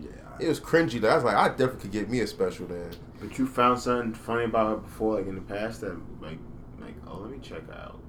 yeah, 0.01 0.09
It 0.39 0.47
was 0.47 0.59
cringy. 0.59 0.99
Though. 0.99 1.09
I 1.09 1.15
was 1.15 1.23
like, 1.23 1.35
I 1.35 1.49
definitely 1.49 1.81
could 1.81 1.91
get 1.91 2.09
me 2.09 2.21
a 2.21 2.27
special 2.27 2.65
then. 2.65 2.89
But 3.21 3.37
you 3.37 3.45
found 3.47 3.79
something 3.79 4.13
funny 4.13 4.45
about 4.45 4.69
her 4.69 4.75
before, 4.77 5.15
like 5.17 5.27
in 5.27 5.35
the 5.35 5.41
past, 5.41 5.81
that 5.81 5.95
like, 6.21 6.39
like, 6.81 6.95
oh, 7.07 7.19
let 7.19 7.29
me 7.31 7.37
check 7.41 7.61
out. 7.71 7.99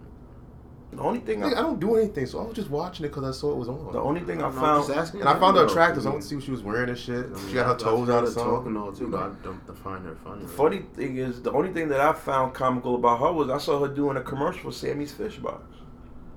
the 0.90 1.00
only 1.02 1.20
thing 1.20 1.44
I 1.44 1.48
I, 1.48 1.54
don't 1.54 1.78
do 1.78 1.96
anything, 1.96 2.24
so 2.26 2.40
I 2.40 2.44
was 2.46 2.54
just 2.56 2.70
watching 2.70 3.04
it 3.04 3.10
because 3.10 3.24
I 3.24 3.38
saw 3.38 3.52
it 3.52 3.56
was 3.58 3.68
on. 3.68 3.92
the 3.92 4.00
only 4.00 4.22
thing 4.22 4.42
I 4.42 4.46
I'm 4.46 4.52
found, 4.54 4.86
just 4.86 4.96
asking 4.98 5.20
and 5.20 5.28
I 5.28 5.38
found 5.38 5.56
her 5.56 5.62
you, 5.62 5.66
though. 5.68 5.72
attractive, 5.72 6.02
so 6.02 6.08
I 6.08 6.12
I 6.12 6.14
want 6.14 6.22
to 6.22 6.28
see 6.28 6.34
what 6.36 6.44
she 6.44 6.50
was 6.50 6.62
wearing 6.62 6.88
and 6.88 6.98
shit. 6.98 7.30
mean, 7.30 7.48
She 7.48 7.54
got 7.54 7.64
her 7.66 7.72
I- 7.72 7.74
I 7.74 7.76
toes 7.78 8.08
out 8.08 8.18
of 8.24 8.24
her 8.24 8.26
something. 8.30 8.54
Talking 8.54 8.76
all 8.78 8.92
too, 8.92 9.08
but 9.08 9.22
I 9.22 9.30
don't 9.44 9.76
find 9.78 10.04
her 10.06 10.14
funny. 10.24 10.42
the 10.42 10.48
funny 10.48 10.78
thing 10.94 11.16
is, 11.18 11.42
the 11.42 11.52
only 11.52 11.72
thing 11.72 11.88
that 11.88 12.00
I 12.00 12.12
found 12.14 12.54
comical 12.54 12.94
about 12.94 13.20
her 13.20 13.32
was 13.32 13.50
I 13.50 13.58
saw 13.58 13.80
her 13.86 13.88
doing 13.92 14.16
a 14.16 14.22
commercial 14.22 14.62
for 14.70 14.72
Sammy's 14.72 15.12
Fish 15.12 15.36
Box. 15.36 15.62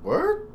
Word? 0.03 0.49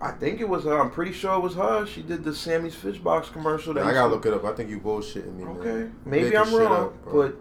I 0.00 0.12
think 0.12 0.40
it 0.40 0.48
was 0.48 0.64
her. 0.64 0.78
I'm 0.78 0.90
pretty 0.90 1.12
sure 1.12 1.34
it 1.34 1.40
was 1.42 1.54
her. 1.56 1.84
She 1.86 2.02
did 2.02 2.22
the 2.24 2.34
Sammy's 2.34 2.74
Fish 2.74 2.98
Box 2.98 3.28
commercial. 3.30 3.74
that 3.74 3.84
I 3.84 3.92
gotta 3.92 4.12
look 4.14 4.24
it 4.26 4.32
up. 4.32 4.44
I 4.44 4.52
think 4.52 4.70
you 4.70 4.78
bullshitting 4.80 5.34
me, 5.36 5.44
man. 5.44 5.56
Okay, 5.58 5.90
maybe 6.04 6.24
Making 6.30 6.38
I'm 6.38 6.54
wrong, 6.54 6.72
up, 6.86 7.12
but 7.12 7.36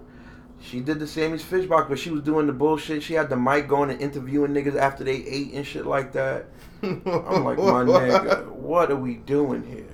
she 0.62 0.80
did 0.80 1.00
the 1.00 1.08
Sammy's 1.08 1.44
Fish 1.44 1.68
Box, 1.68 1.88
but 1.90 2.00
she 2.00 2.10
was 2.10 2.22
doing 2.22 2.48
the 2.48 2.54
bullshit. 2.54 3.04
She 3.04 3.14
had 3.14 3.30
the 3.30 3.38
mic 3.38 3.68
going 3.68 3.90
and 3.90 4.02
interviewing 4.02 4.52
niggas 4.52 4.76
after 4.76 5.04
they 5.04 5.16
ate 5.16 5.54
and 5.54 5.66
shit 5.66 5.86
like 5.86 6.12
that. 6.14 6.46
I'm 6.84 7.04
like, 7.44 7.58
my 7.58 7.84
nigga, 7.84 8.48
what 8.52 8.92
are 8.92 8.96
we 8.96 9.16
doing 9.16 9.66
here? 9.66 9.86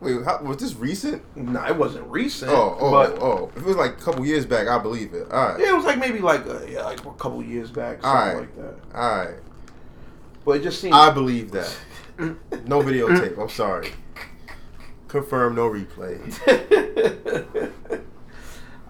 Wait, 0.00 0.24
how, 0.24 0.40
was 0.42 0.58
this 0.58 0.74
recent? 0.76 1.22
Nah, 1.36 1.66
it 1.66 1.76
wasn't 1.76 2.06
recent. 2.06 2.52
Oh, 2.52 2.76
oh, 2.80 2.90
but 2.90 3.20
oh. 3.20 3.50
If 3.56 3.62
it 3.62 3.66
was 3.66 3.76
like 3.76 3.92
a 3.92 4.00
couple 4.00 4.24
years 4.24 4.46
back, 4.46 4.68
I 4.68 4.78
believe 4.78 5.12
it. 5.12 5.30
All 5.30 5.48
right. 5.48 5.60
yeah, 5.60 5.70
it 5.70 5.76
was 5.76 5.84
like 5.84 5.98
maybe 5.98 6.20
like 6.20 6.46
uh, 6.46 6.60
yeah, 6.66 6.84
like 6.84 7.04
a 7.04 7.12
couple 7.14 7.42
years 7.42 7.70
back, 7.70 8.02
something 8.02 8.08
Alright. 8.08 8.36
like 8.36 8.56
that. 8.56 8.74
All 8.94 9.24
right. 9.24 9.34
But 10.44 10.52
it 10.52 10.62
just 10.62 10.80
seemed. 10.80 10.94
I 10.94 11.10
believe 11.10 11.50
that. 11.50 11.76
No 12.64 12.80
videotape. 12.80 13.38
I'm 13.38 13.48
sorry. 13.48 13.90
Confirm 15.08 15.56
no 15.56 15.68
replay. 15.68 16.18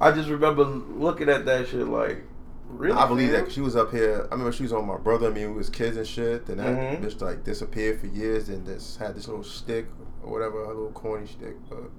I 0.01 0.12
just 0.12 0.28
remember 0.28 0.64
looking 0.64 1.28
at 1.28 1.44
that 1.46 1.68
shit 1.68 1.86
like, 1.88 2.24
really? 2.68 2.96
I 2.96 3.07
believe 3.07 3.32
that 3.32 3.51
she 3.51 3.61
was 3.61 3.74
up 3.76 3.90
here. 3.90 4.26
I 4.30 4.34
remember 4.34 4.53
she 4.53 4.62
was 4.62 4.72
on 4.72 4.86
my 4.86 4.96
brother. 4.96 5.28
I 5.28 5.30
mean, 5.30 5.51
we 5.51 5.57
was 5.57 5.70
kids 5.70 5.96
and 5.96 6.07
shit. 6.07 6.46
Then 6.46 6.59
that 6.59 6.66
Mhm. 6.76 7.03
bitch 7.05 7.20
like 7.20 7.42
disappeared 7.44 8.01
for 8.01 8.07
years. 8.07 8.49
And 8.49 8.64
just 8.66 8.99
had 8.99 9.14
this 9.16 9.26
little 9.26 9.42
stick 9.44 9.86
or 10.22 10.30
whatever, 10.32 10.61
her 10.66 10.74
little 10.74 10.90
corny 10.92 11.26
stick. 11.26 11.57
But 11.68 11.90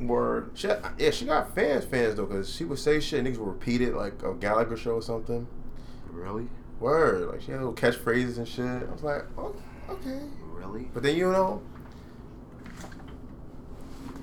Word. 0.00 0.50
she, 0.54 0.68
yeah, 0.98 1.10
she 1.10 1.24
got 1.26 1.54
fans, 1.54 1.84
fans 1.84 2.14
though, 2.16 2.26
cause 2.26 2.48
she 2.54 2.64
would 2.64 2.78
say 2.78 3.00
shit. 3.00 3.18
and 3.24 3.28
Niggas 3.28 3.38
would 3.38 3.48
repeat 3.48 3.80
it 3.82 3.94
like 3.94 4.22
a 4.22 4.32
Gallagher 4.34 4.76
show 4.76 4.92
or 4.92 5.02
something. 5.02 5.46
Really? 6.10 6.48
Word, 6.78 7.28
like 7.32 7.42
she 7.42 7.50
had 7.50 7.60
little 7.60 7.74
catchphrases 7.74 8.38
and 8.38 8.46
shit. 8.48 8.64
I 8.64 8.92
was 8.92 9.02
like, 9.02 9.24
oh, 9.36 9.54
okay. 9.90 10.20
Really? 10.54 10.88
But 10.94 11.02
then 11.02 11.16
you 11.16 11.30
know, 11.30 11.60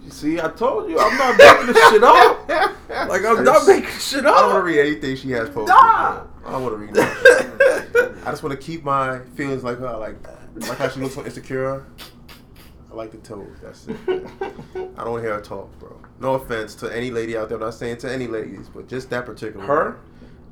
You 0.07 0.13
see, 0.13 0.39
I 0.39 0.47
told 0.47 0.89
you, 0.89 0.97
I'm 0.97 1.17
not 1.17 1.37
making 1.37 1.73
this 1.73 1.89
shit 1.89 2.03
up. 2.03 2.49
Like 3.09 3.23
I'm 3.25 3.43
not 3.43 3.67
making 3.67 3.89
shit 3.99 4.25
up. 4.25 4.35
I 4.37 4.39
don't 4.41 4.53
want 4.53 4.59
to 4.61 4.63
read 4.63 4.79
anything 4.79 5.15
she 5.17 5.29
has 5.31 5.49
posted. 5.49 5.67
Nah. 5.75 6.23
I 6.45 6.51
don't 6.51 6.63
want 6.63 6.73
to 6.73 6.77
read 6.77 6.93
that. 6.93 8.15
I 8.25 8.31
just 8.31 8.41
want 8.43 8.59
to 8.59 8.65
keep 8.65 8.83
my 8.83 9.19
feelings 9.35 9.63
like 9.63 9.77
her. 9.79 9.97
Like 9.97 10.15
like 10.55 10.77
how 10.77 10.87
she 10.89 11.01
looks 11.01 11.17
on 11.17 11.25
Insecure. 11.25 11.85
I 12.89 12.95
like 12.95 13.11
the 13.11 13.17
toes. 13.17 13.57
That's 13.61 13.87
it. 13.89 14.07
man. 14.07 14.25
I 14.97 15.03
don't 15.03 15.11
want 15.11 15.21
to 15.23 15.27
hear 15.27 15.33
her 15.35 15.41
talk, 15.41 15.77
bro. 15.79 15.99
No 16.21 16.35
offense 16.35 16.75
to 16.75 16.87
any 16.95 17.11
lady 17.11 17.35
out 17.37 17.49
there. 17.49 17.57
I'm 17.57 17.63
not 17.63 17.73
saying 17.73 17.97
to 17.97 18.11
any 18.11 18.27
ladies, 18.27 18.69
but 18.69 18.87
just 18.87 19.09
that 19.09 19.25
particular 19.25 19.65
Her? 19.65 19.91
one. 19.91 19.99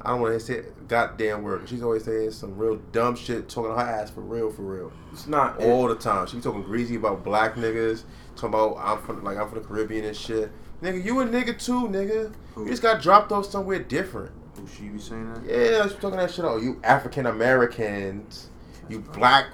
I 0.01 0.10
don't 0.10 0.22
want 0.22 0.34
to 0.34 0.39
say 0.39 0.64
goddamn 0.88 1.41
word. 1.41 1.68
She's 1.68 1.82
always 1.82 2.03
saying 2.03 2.32
some 2.32 2.58
real 2.58 2.76
dumb 2.91 3.16
shit, 3.16 3.47
talking 3.49 3.72
her 3.72 3.78
ass 3.82 4.12
for 4.12 4.22
real, 4.22 4.51
for 4.51 4.62
real, 4.62 4.91
It's 5.14 5.26
not. 5.26 5.60
all 5.62 5.88
the 5.88 5.95
time. 5.95 6.28
She 6.28 6.36
be 6.36 6.43
talking 6.43 6.62
greasy 6.64 6.95
about 6.95 7.24
black 7.24 7.56
niggas, 7.56 8.03
talking 8.36 8.49
about 8.49 8.77
I'm 8.77 8.99
from 8.99 9.23
like 9.23 9.38
I'm 9.38 9.49
from 9.49 9.61
the 9.61 9.67
Caribbean 9.67 10.05
and 10.05 10.15
shit. 10.15 10.51
Nigga, 10.81 11.03
you 11.03 11.19
a 11.21 11.25
nigga 11.25 11.57
too, 11.57 11.88
nigga. 11.88 12.33
You 12.57 12.67
just 12.67 12.81
got 12.81 13.01
dropped 13.01 13.31
off 13.31 13.45
somewhere 13.45 13.79
different. 13.79 14.31
Who 14.57 14.67
she 14.67 14.83
be 14.89 14.99
saying 14.99 15.33
that? 15.33 15.43
Yeah, 15.45 15.83
she's 15.83 15.93
talking 15.93 16.17
that 16.17 16.31
shit 16.31 16.45
out. 16.45 16.61
You 16.61 16.79
African 16.83 17.25
Americans, 17.25 18.49
you 18.89 18.99
black 18.99 19.47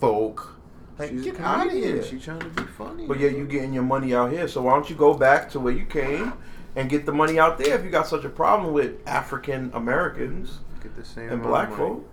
folk. 0.00 0.54
Like, 0.98 1.10
She's 1.10 1.24
get 1.24 1.40
out 1.40 1.66
of 1.66 1.72
here. 1.72 2.02
She 2.02 2.18
trying 2.18 2.40
to 2.40 2.48
be 2.48 2.62
funny. 2.62 3.06
But 3.06 3.18
yeah, 3.18 3.30
you 3.30 3.46
getting 3.46 3.72
your 3.72 3.82
money 3.82 4.14
out 4.14 4.30
here. 4.30 4.46
So 4.46 4.62
why 4.62 4.74
don't 4.74 4.88
you 4.88 4.94
go 4.94 5.14
back 5.14 5.50
to 5.50 5.60
where 5.60 5.72
you 5.72 5.84
came 5.84 6.32
and 6.76 6.88
get 6.88 7.04
the 7.04 7.12
money 7.12 7.38
out 7.38 7.58
there 7.58 7.76
if 7.76 7.84
you 7.84 7.90
got 7.90 8.06
such 8.06 8.24
a 8.24 8.28
problem 8.28 8.72
with 8.72 9.00
African 9.06 9.72
Americans 9.74 10.60
get 10.82 10.94
the 10.94 11.04
same 11.04 11.30
and 11.30 11.42
black 11.42 11.72
folk? 11.72 12.08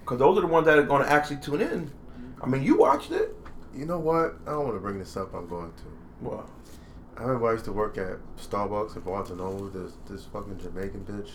Because 0.00 0.18
those 0.18 0.38
are 0.38 0.40
the 0.40 0.48
ones 0.48 0.66
that 0.66 0.78
are 0.78 0.82
going 0.82 1.04
to 1.04 1.10
actually 1.10 1.36
tune 1.36 1.60
in. 1.60 1.92
I 2.42 2.46
mean, 2.46 2.62
you 2.64 2.78
watched 2.78 3.12
it. 3.12 3.36
You 3.74 3.86
know 3.86 3.98
what? 3.98 4.36
I 4.46 4.50
don't 4.52 4.64
want 4.64 4.76
to 4.76 4.80
bring 4.80 4.98
this 4.98 5.16
up. 5.16 5.32
I'm 5.34 5.48
going 5.48 5.72
to. 5.72 5.82
Well, 6.20 6.48
I 7.16 7.22
remember 7.22 7.48
I 7.48 7.52
used 7.52 7.64
to 7.66 7.72
work 7.72 7.98
at 7.98 8.18
Starbucks 8.36 8.96
in 8.96 9.02
Barcelona 9.02 9.62
with 9.62 9.72
this 9.74 9.92
this 10.08 10.24
fucking 10.26 10.58
Jamaican 10.58 11.04
bitch. 11.08 11.30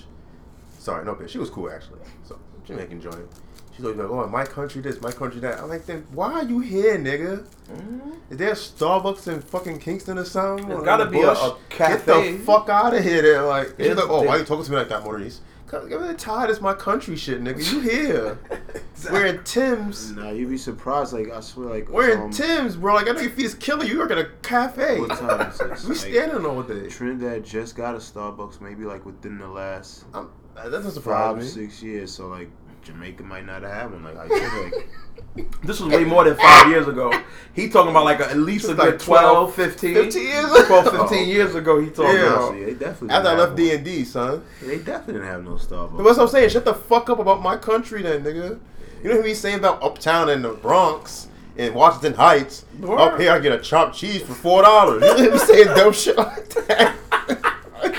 Sorry, 0.79 1.05
no 1.05 1.15
bitch. 1.15 1.29
She 1.29 1.37
was 1.37 1.49
cool 1.49 1.69
actually. 1.71 1.99
So 2.23 2.39
Jamaican 2.65 3.01
joint. 3.01 3.27
She's 3.75 3.83
always 3.83 3.99
like, 3.99 4.09
oh, 4.09 4.25
my 4.27 4.45
country 4.45 4.81
this, 4.81 5.01
my 5.01 5.11
country 5.11 5.41
that. 5.41 5.59
I'm 5.59 5.67
like, 5.67 5.85
then 5.85 6.07
why 6.13 6.31
are 6.31 6.43
you 6.45 6.59
here, 6.59 6.97
nigga? 6.97 7.45
Mm-hmm. 7.69 8.11
Is 8.29 8.37
there 8.37 8.51
a 8.51 8.53
Starbucks 8.53 9.27
in 9.27 9.41
fucking 9.41 9.79
Kingston 9.79 10.17
or 10.17 10.23
something? 10.23 10.67
There's 10.69 10.79
Or 10.79 10.85
gotta 10.85 11.07
be 11.07 11.19
a- 11.21 11.31
a 11.31 11.57
Get 11.77 12.05
the 12.05 12.39
fuck 12.45 12.69
out 12.69 12.93
of 12.93 13.03
here, 13.03 13.21
there. 13.21 13.41
Like, 13.41 13.73
she's 13.77 13.93
like, 13.95 14.05
oh, 14.09 14.21
why 14.21 14.25
there- 14.27 14.39
you 14.39 14.45
talking 14.45 14.63
to 14.63 14.71
me 14.71 14.77
like 14.77 14.87
that, 14.89 15.03
Maurice? 15.03 15.41
I'm 15.83 15.89
really 15.89 16.15
tired. 16.15 16.49
It's 16.49 16.61
my 16.61 16.73
country 16.73 17.15
shit, 17.15 17.41
nigga. 17.43 17.71
You 17.71 17.79
here? 17.79 18.39
Wearing 19.11 19.43
Tim's. 19.43 20.11
Nah, 20.11 20.31
you'd 20.31 20.49
be 20.49 20.57
surprised. 20.57 21.13
Like 21.13 21.29
I 21.31 21.39
swear, 21.41 21.69
like 21.69 21.89
Wearing 21.89 22.21
um, 22.23 22.31
Tim's, 22.31 22.75
bro. 22.75 22.95
Like 22.95 23.07
I 23.07 23.11
know 23.11 23.21
your 23.21 23.29
feet 23.31 23.45
is 23.45 23.55
killing 23.55 23.87
you. 23.87 23.93
You 23.93 23.99
work 23.99 24.11
at 24.11 24.17
a 24.17 24.29
cafe. 24.41 24.99
What 24.99 25.17
time 25.17 25.49
is 25.49 25.57
this? 25.57 25.83
we 25.87 25.89
Like, 25.89 25.97
standing 25.97 26.45
all 26.45 26.63
day. 26.63 26.87
Trinidad 26.89 27.43
just 27.43 27.75
got 27.75 27.95
a 27.95 27.99
Starbucks, 27.99 28.61
maybe 28.61 28.83
like 28.85 29.05
within 29.05 29.37
the 29.37 29.47
last 29.47 30.05
I'm, 30.13 30.29
that 30.55 30.71
doesn't 30.71 30.91
surprise 30.91 31.33
five 31.33 31.37
me. 31.37 31.43
six 31.47 31.83
years. 31.83 32.11
So 32.11 32.27
like 32.27 32.49
Jamaica 32.85 33.23
might 33.23 33.45
not 33.45 33.63
have 33.63 33.71
had 33.71 33.91
one. 33.91 34.03
Like 34.03 34.17
I 34.17 34.27
feel 34.27 34.63
like 34.63 35.51
this 35.63 35.79
was 35.79 35.91
way 35.93 36.05
more 36.05 36.23
than 36.23 36.37
five 36.37 36.69
years 36.69 36.87
ago. 36.87 37.11
He 37.53 37.67
talking 37.67 37.89
about 37.91 38.05
like 38.05 38.19
a, 38.19 38.29
at 38.29 38.37
least 38.37 38.65
a 38.65 38.75
good 38.75 38.77
like 38.77 38.99
12, 38.99 39.55
12, 39.55 39.55
15. 39.55 39.93
15 39.95 40.21
years 40.23 40.45
ago. 40.45 40.65
12, 40.83 41.09
15 41.09 41.27
years 41.27 41.55
ago, 41.55 41.81
he 41.81 41.89
talking 41.89 42.15
Yeah. 42.15 42.21
about. 42.27 42.41
honestly, 42.49 42.65
they 42.65 42.73
definitely 42.73 43.09
After 43.09 43.27
I 43.27 43.31
didn't 43.31 43.39
left 43.39 43.49
have 43.49 43.57
D 43.57 43.71
and 43.75 43.85
D, 43.85 44.03
son. 44.05 44.43
They 44.61 44.77
definitely 44.77 45.13
didn't 45.13 45.27
have 45.27 45.43
no 45.43 45.51
Starbucks. 45.51 45.97
But 45.97 46.03
that's 46.03 46.17
what 46.17 46.23
I'm 46.25 46.29
saying. 46.29 46.49
Shut 46.49 46.65
the 46.65 46.73
fuck 46.75 47.09
up 47.09 47.19
about 47.19 47.41
my 47.41 47.57
country, 47.57 48.03
then, 48.03 48.23
nigga. 48.23 48.59
You 49.03 49.09
know 49.09 49.17
what 49.17 49.25
he's 49.25 49.39
saying 49.39 49.59
about 49.59 49.81
Uptown 49.83 50.29
in 50.29 50.41
the 50.43 50.49
Bronx 50.53 51.27
in 51.57 51.73
Washington 51.73 52.13
Heights? 52.13 52.65
Word. 52.79 52.97
Up 52.99 53.19
here, 53.19 53.31
I 53.31 53.39
get 53.39 53.51
a 53.51 53.59
chopped 53.59 53.95
cheese 53.95 54.21
for 54.21 54.33
four 54.33 54.61
dollars. 54.61 55.01
You 55.03 55.25
know 55.25 55.31
him 55.31 55.39
saying 55.39 55.67
dumb 55.67 55.93
shit 55.93 56.17
like 56.17 56.49
that? 56.49 56.95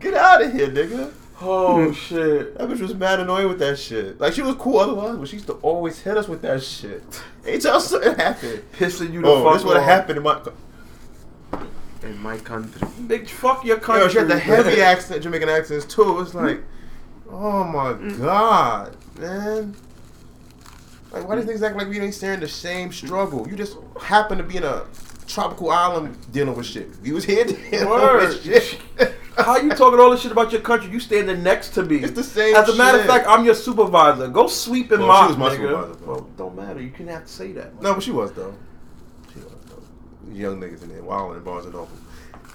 get 0.00 0.14
out 0.14 0.42
of 0.42 0.52
here, 0.52 0.68
nigga. 0.68 1.12
Oh 1.40 1.92
shit. 2.08 2.56
That 2.58 2.68
bitch 2.68 2.80
was 2.80 2.94
mad 2.94 3.20
annoyed 3.20 3.46
with 3.46 3.58
that 3.60 3.78
shit. 3.78 4.20
Like 4.20 4.32
she 4.32 4.42
was 4.42 4.56
cool 4.56 4.78
otherwise, 4.78 5.16
but 5.16 5.28
she 5.28 5.36
used 5.36 5.46
to 5.46 5.54
always 5.54 6.00
hit 6.00 6.16
us 6.16 6.28
with 6.28 6.42
that 6.42 6.62
shit. 6.62 7.02
Anytime 7.46 7.80
something 7.80 8.14
happened, 8.14 8.62
Pissing 8.72 9.12
you 9.12 9.22
the 9.22 9.28
oh, 9.28 9.44
fuck 9.44 9.54
this 9.54 9.64
would 9.64 9.76
have 9.76 9.82
off. 9.82 9.88
happened 9.88 10.18
in 10.18 10.24
my. 10.24 10.40
in 12.02 12.18
my 12.18 12.38
country. 12.38 12.80
Bitch, 12.80 13.28
fuck 13.28 13.64
your 13.64 13.78
country. 13.78 14.02
Yo, 14.02 14.08
she 14.08 14.18
had 14.18 14.28
the 14.28 14.38
heavy 14.38 14.80
accent, 14.80 15.22
Jamaican 15.22 15.48
accents 15.48 15.84
too. 15.84 16.20
It's 16.20 16.34
like, 16.34 16.60
oh 17.30 17.64
my 17.64 17.92
mm. 17.92 18.18
god, 18.18 18.96
man. 19.18 19.76
Like, 21.10 21.26
why 21.26 21.36
does 21.36 21.46
niggas 21.46 21.62
act 21.62 21.76
like 21.76 21.88
we 21.88 22.00
ain't 22.00 22.14
sharing 22.14 22.40
the 22.40 22.48
same 22.48 22.92
struggle? 22.92 23.48
You 23.48 23.56
just 23.56 23.78
happen 24.00 24.38
to 24.38 24.44
be 24.44 24.58
in 24.58 24.64
a 24.64 24.84
tropical 25.26 25.70
island 25.70 26.16
dealing 26.32 26.54
with 26.54 26.66
shit. 26.66 26.88
We 27.02 27.12
was 27.12 27.24
here 27.24 27.44
dealing 27.70 27.88
Word. 27.88 28.28
with 28.28 28.42
shit. 28.42 28.78
How 29.38 29.56
you 29.56 29.70
talking 29.70 30.00
all 30.00 30.10
this 30.10 30.20
shit 30.22 30.32
about 30.32 30.52
your 30.52 30.60
country? 30.60 30.90
You 30.90 31.00
standing 31.00 31.42
next 31.42 31.70
to 31.74 31.82
me. 31.84 31.96
It's 31.98 32.12
the 32.12 32.24
same 32.24 32.54
As 32.54 32.68
a 32.68 32.74
matter 32.74 32.98
of 32.98 33.04
shit. 33.04 33.10
fact, 33.10 33.26
I'm 33.28 33.44
your 33.44 33.54
supervisor. 33.54 34.28
Go 34.28 34.46
sweep 34.48 34.90
and 34.90 35.00
Well, 35.02 35.08
mop, 35.08 35.22
she 35.24 35.28
was 35.28 35.36
my 35.38 35.48
nigga. 35.50 35.56
supervisor, 35.56 35.94
bro. 36.04 36.14
Well, 36.14 36.28
don't 36.36 36.56
matter. 36.56 36.80
You 36.80 36.90
can 36.90 37.06
have 37.08 37.24
to 37.24 37.32
say 37.32 37.52
that. 37.52 37.80
No, 37.80 37.94
but 37.94 38.02
she 38.02 38.10
was 38.10 38.32
though. 38.32 38.54
She 39.32 39.38
was 39.40 39.52
though. 39.68 40.32
Young 40.32 40.60
niggas 40.60 40.82
in 40.82 40.88
there, 40.88 41.02
wilding 41.02 41.38
in 41.38 41.44
Barnes 41.44 41.64
and 41.66 41.74
Noble. 41.74 41.88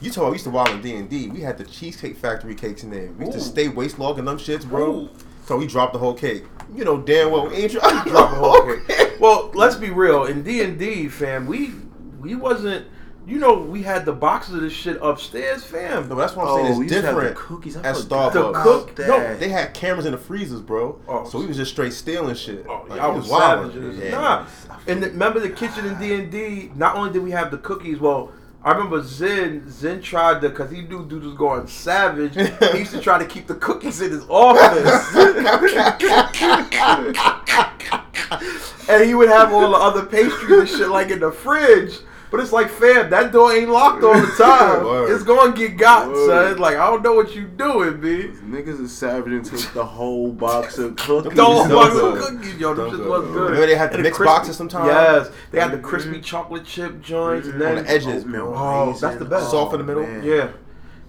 You 0.01 0.11
talking? 0.11 0.29
We 0.31 0.35
used 0.35 0.43
to 0.43 0.49
wild 0.49 0.69
in 0.69 0.81
D 0.81 0.95
and 0.95 1.09
D. 1.09 1.29
We 1.29 1.39
had 1.41 1.57
the 1.57 1.63
cheesecake 1.63 2.17
factory 2.17 2.55
cakes 2.55 2.83
in 2.83 2.89
there. 2.89 3.09
We 3.17 3.25
used 3.25 3.37
to 3.37 3.43
stay 3.43 3.69
waist 3.69 3.97
logging 3.99 4.25
them 4.25 4.37
shits, 4.37 4.67
bro. 4.67 4.91
Ooh. 4.93 5.09
So 5.45 5.57
we 5.57 5.67
dropped 5.67 5.93
the 5.93 5.99
whole 5.99 6.13
cake. 6.13 6.43
You 6.75 6.83
know 6.85 6.99
damn 7.01 7.31
well 7.31 7.47
we 7.47 7.55
ain't 7.55 7.71
dro- 7.71 7.81
drop 7.81 8.05
the 8.05 8.11
whole 8.35 8.77
cake. 8.87 9.19
Well, 9.19 9.51
let's 9.53 9.75
be 9.75 9.89
real. 9.89 10.25
In 10.25 10.43
D 10.43 10.61
and 10.63 10.77
D, 10.77 11.07
fam, 11.07 11.45
we 11.47 11.71
we 12.19 12.35
wasn't. 12.35 12.87
You 13.25 13.39
know, 13.39 13.53
we 13.53 13.83
had 13.83 14.05
the 14.05 14.11
boxes 14.11 14.55
of 14.55 14.61
this 14.61 14.73
shit 14.73 14.97
upstairs, 15.01 15.63
fam. 15.63 16.09
No, 16.09 16.15
that's 16.15 16.35
what 16.35 16.43
I'm 16.45 16.51
Oh, 16.51 16.55
saying. 16.63 16.77
we 16.79 16.85
It's 16.85 16.93
used 16.93 17.05
to 17.05 17.13
the 17.13 17.19
different. 17.21 17.37
cookies. 17.37 17.77
At 17.77 17.95
Starbucks. 17.95 18.33
The 18.33 18.51
cook- 18.51 18.99
no. 18.99 19.35
They 19.37 19.47
had 19.49 19.73
cameras 19.73 20.05
in 20.05 20.11
the 20.11 20.17
freezers, 20.17 20.59
bro. 20.61 20.99
Oh. 21.07 21.23
so 21.27 21.39
we 21.39 21.47
was 21.47 21.55
just 21.55 21.71
straight 21.71 21.93
stealing 21.93 22.35
shit. 22.35 22.65
Oh, 22.67 22.85
Like, 22.89 22.99
y'all 22.99 23.15
was 23.15 23.27
wildin'. 23.29 23.71
savages. 23.73 23.97
Yeah. 23.97 24.11
Nah, 24.11 24.45
and 24.87 25.01
the, 25.01 25.07
remember 25.09 25.39
the 25.39 25.49
kitchen 25.49 25.85
in 25.85 25.97
D 25.99 26.13
and 26.15 26.29
D. 26.29 26.71
Not 26.75 26.97
only 26.97 27.13
did 27.13 27.23
we 27.23 27.31
have 27.31 27.49
the 27.49 27.57
cookies, 27.59 27.99
well, 27.99 28.31
I 28.61 28.71
remember 28.71 29.01
Zen. 29.01 29.69
Zen 29.69 30.01
tried 30.01 30.41
to, 30.41 30.49
cause 30.49 30.69
he 30.71 30.81
knew 30.81 31.05
dude 31.05 31.23
was 31.23 31.33
going 31.35 31.67
savage. 31.67 32.35
he 32.35 32.77
used 32.79 32.91
to 32.91 32.99
try 33.01 33.17
to 33.19 33.25
keep 33.25 33.47
the 33.47 33.55
cookies 33.55 34.01
in 34.01 34.11
his 34.11 34.25
office, 34.29 35.15
and 38.89 39.03
he 39.05 39.15
would 39.15 39.29
have 39.29 39.53
all 39.53 39.71
the 39.71 39.77
other 39.77 40.05
pastries 40.05 40.59
and 40.59 40.69
shit 40.69 40.89
like 40.89 41.09
in 41.09 41.19
the 41.19 41.31
fridge. 41.31 41.99
But 42.33 42.39
it's 42.41 42.51
like, 42.51 42.67
fam, 42.67 43.11
that 43.11 43.31
door 43.31 43.53
ain't 43.53 43.69
locked 43.69 44.03
all 44.03 44.19
the 44.19 44.25
time. 44.39 44.83
Word. 44.83 45.11
it's 45.13 45.21
gonna 45.23 45.55
get 45.55 45.77
got, 45.77 46.07
Word. 46.07 46.27
son. 46.49 46.57
Like 46.57 46.77
I 46.77 46.87
don't 46.89 47.03
know 47.03 47.13
what 47.13 47.35
you 47.35 47.45
doing, 47.45 48.01
b. 48.01 48.31
Niggas 48.43 48.81
is 48.81 48.91
savage 48.91 49.31
and 49.31 49.45
take 49.45 49.71
the 49.73 49.85
whole 49.85 50.31
box 50.31 50.79
of 50.79 50.95
cookies. 50.97 51.33
Don't 51.35 51.69
Don't 51.69 51.91
fuck 51.91 51.93
go. 51.93 52.11
with 52.13 52.21
cookies, 52.23 52.55
yo. 52.57 52.73
Them 52.73 52.89
Don't 52.89 52.97
shit 52.99 53.07
was 53.07 53.23
good. 53.25 53.35
Remember 53.51 53.67
they 53.67 53.75
had 53.75 53.91
the 53.91 53.95
And 53.97 54.03
mixed 54.03 54.17
crispy- 54.17 54.33
boxes 54.35 54.57
sometimes? 54.57 54.87
Yes, 54.87 55.29
they 55.51 55.59
had 55.59 55.71
the 55.73 55.77
crispy 55.77 56.19
chocolate 56.21 56.65
chip 56.65 57.01
joints, 57.01 57.45
and 57.47 57.61
On 57.61 57.75
then 57.75 57.83
the 57.85 57.89
edges, 57.91 58.23
Oatmeal 58.23 58.47
bro. 58.47 58.55
Oh, 58.57 58.97
that's 58.99 59.17
the 59.17 59.25
best. 59.25 59.51
Soft 59.51 59.73
in 59.75 59.79
the 59.81 59.85
middle? 59.85 60.01
man. 60.01 60.23
yeah, 60.23 60.49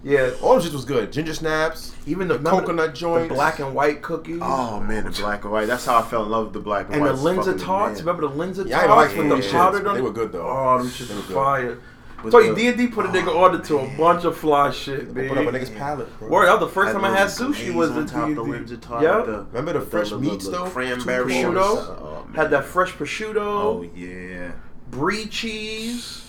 yeah. 0.05 0.31
All 0.41 0.59
shit 0.61 0.71
was 0.71 0.85
good. 0.85 1.11
Ginger 1.11 1.33
snaps, 1.33 1.93
Even 2.05 2.27
the, 2.29 2.35
the 2.35 2.37
remember 2.39 2.61
coconut 2.61 2.91
the, 2.91 2.97
joints, 2.97 3.27
the 3.29 3.33
black 3.35 3.59
and 3.59 3.73
white 3.75 4.01
cookies, 4.01 4.39
Oh 4.41 4.79
man, 4.79 5.03
the 5.03 5.11
black 5.11 5.43
and 5.43 5.51
white. 5.51 5.65
That's 5.67 5.85
how 5.85 5.97
I 5.97 6.01
fell 6.03 6.23
in 6.23 6.29
love 6.29 6.45
with 6.45 6.53
the 6.53 6.59
black 6.61 6.87
and, 6.91 7.01
white. 7.01 7.09
and 7.11 7.19
the 7.19 7.23
white. 7.23 7.37
Linzer 7.39 7.61
tarts. 7.61 7.99
Remember 7.99 8.27
the 8.27 8.33
Linzer 8.33 8.65
Yeah, 8.67 8.85
tarts 8.85 9.11
like 9.13 9.17
with 9.17 9.29
them 9.29 9.39
the 9.41 9.45
shits, 9.47 9.51
powdered 9.51 9.83
but 9.83 9.89
on 9.89 9.95
they 9.95 9.99
it? 10.01 10.03
were 10.03 10.11
good, 10.13 10.31
though. 10.31 10.47
Oh, 10.47 10.77
them 10.77 10.87
They 10.87 10.93
shit 10.93 11.09
were 11.09 11.15
was 11.15 11.25
good. 11.25 11.33
fire. 11.33 11.77
With 12.23 12.31
So 12.31 12.39
you 12.39 12.55
D 12.55 12.67
and 12.67 12.77
D 12.77 12.87
put 12.87 13.05
a 13.05 13.09
nigga 13.09 13.27
oh, 13.27 13.37
order 13.39 13.59
to 13.59 13.77
a 13.79 13.97
bunch 13.97 14.23
of 14.23 14.35
fly 14.37 14.71
shit, 14.71 15.13
They 15.13 15.21
man. 15.23 15.29
put 15.29 15.37
up 15.37 15.53
a 15.53 15.57
nigga's 15.57 15.69
palate, 15.69 16.17
bro. 16.17 16.29
Word, 16.29 16.47
that 16.47 16.59
was 16.59 16.69
the 16.69 16.73
first 16.73 16.87
Had 16.93 16.93
time 17.01 17.05
I 17.05 17.15
had 17.17 17.27
those 17.29 17.55
sushi 17.57 17.73
was 17.73 17.93
the 17.93 18.05
top 18.05 18.27
D 18.29 18.33
the 18.33 18.41
and 18.43 18.53
Linzer 18.53 18.69
D. 18.69 18.77
tart. 18.77 19.03
Yeah, 19.03 19.21
the- 19.21 19.45
Remember 19.51 19.73
the 19.73 19.79
with 19.79 19.91
fresh 19.91 20.09
the- 20.09 20.17
meats, 20.17 20.45
the 20.45 20.51
though? 20.51 20.65
Cranberry 20.69 21.33
Prosciutto. 21.33 21.55
Oh, 22.01 22.27
had 22.33 22.49
that 22.51 22.65
fresh 22.65 22.93
prosciutto, 22.93 23.35
Oh 23.37 23.85
yeah. 23.93 24.53
brie 24.89 25.25
cheese. 25.27 26.24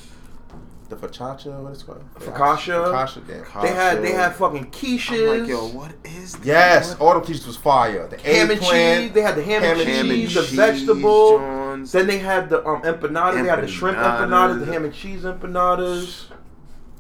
The 0.89 0.95
focaccia, 0.95 1.61
what 1.61 1.73
is 1.73 1.83
it 1.83 1.87
called? 1.87 2.05
Focaccia. 2.21 2.87
Focaccia, 2.93 3.27
damn. 3.27 3.63
They 3.63 3.73
had 3.75 4.03
they 4.03 4.13
had 4.13 4.35
fucking 4.37 4.59
I'm 4.67 4.71
quiches. 4.71 5.41
like, 5.41 5.49
yo, 5.49 5.67
what 5.69 5.95
is 6.05 6.37
this? 6.37 6.47
Yes, 6.47 6.91
What? 6.91 7.01
all 7.01 7.15
them 7.15 7.25
cheese 7.27 7.45
was 7.45 7.57
fire. 7.57 8.07
The 8.07 8.19
ham 8.19 8.51
and 8.53 8.61
cheese. 8.61 9.13
They 9.13 9.21
had 9.23 9.35
the 9.35 9.43
ham, 9.43 9.65
and 9.65 9.81
ham 9.81 10.11
and 10.11 10.29
cheese, 10.29 10.35
Ham 10.35 10.43
the 10.45 10.49
and 10.49 10.57
vegetable. 10.57 11.39
Johns. 11.39 11.93
Then 11.93 12.07
they 12.07 12.19
had 12.19 12.49
the 12.51 12.65
um 12.67 12.83
empanadas. 12.83 13.43
They 13.43 13.49
had 13.49 13.63
the 13.63 13.67
shrimp 13.69 13.99
empanadas, 13.99 14.29
Empanadas. 14.29 14.67
the 14.67 14.73
ham 14.73 14.85
and 14.85 14.95
cheese 14.95 15.23
empanadas, 15.23 16.25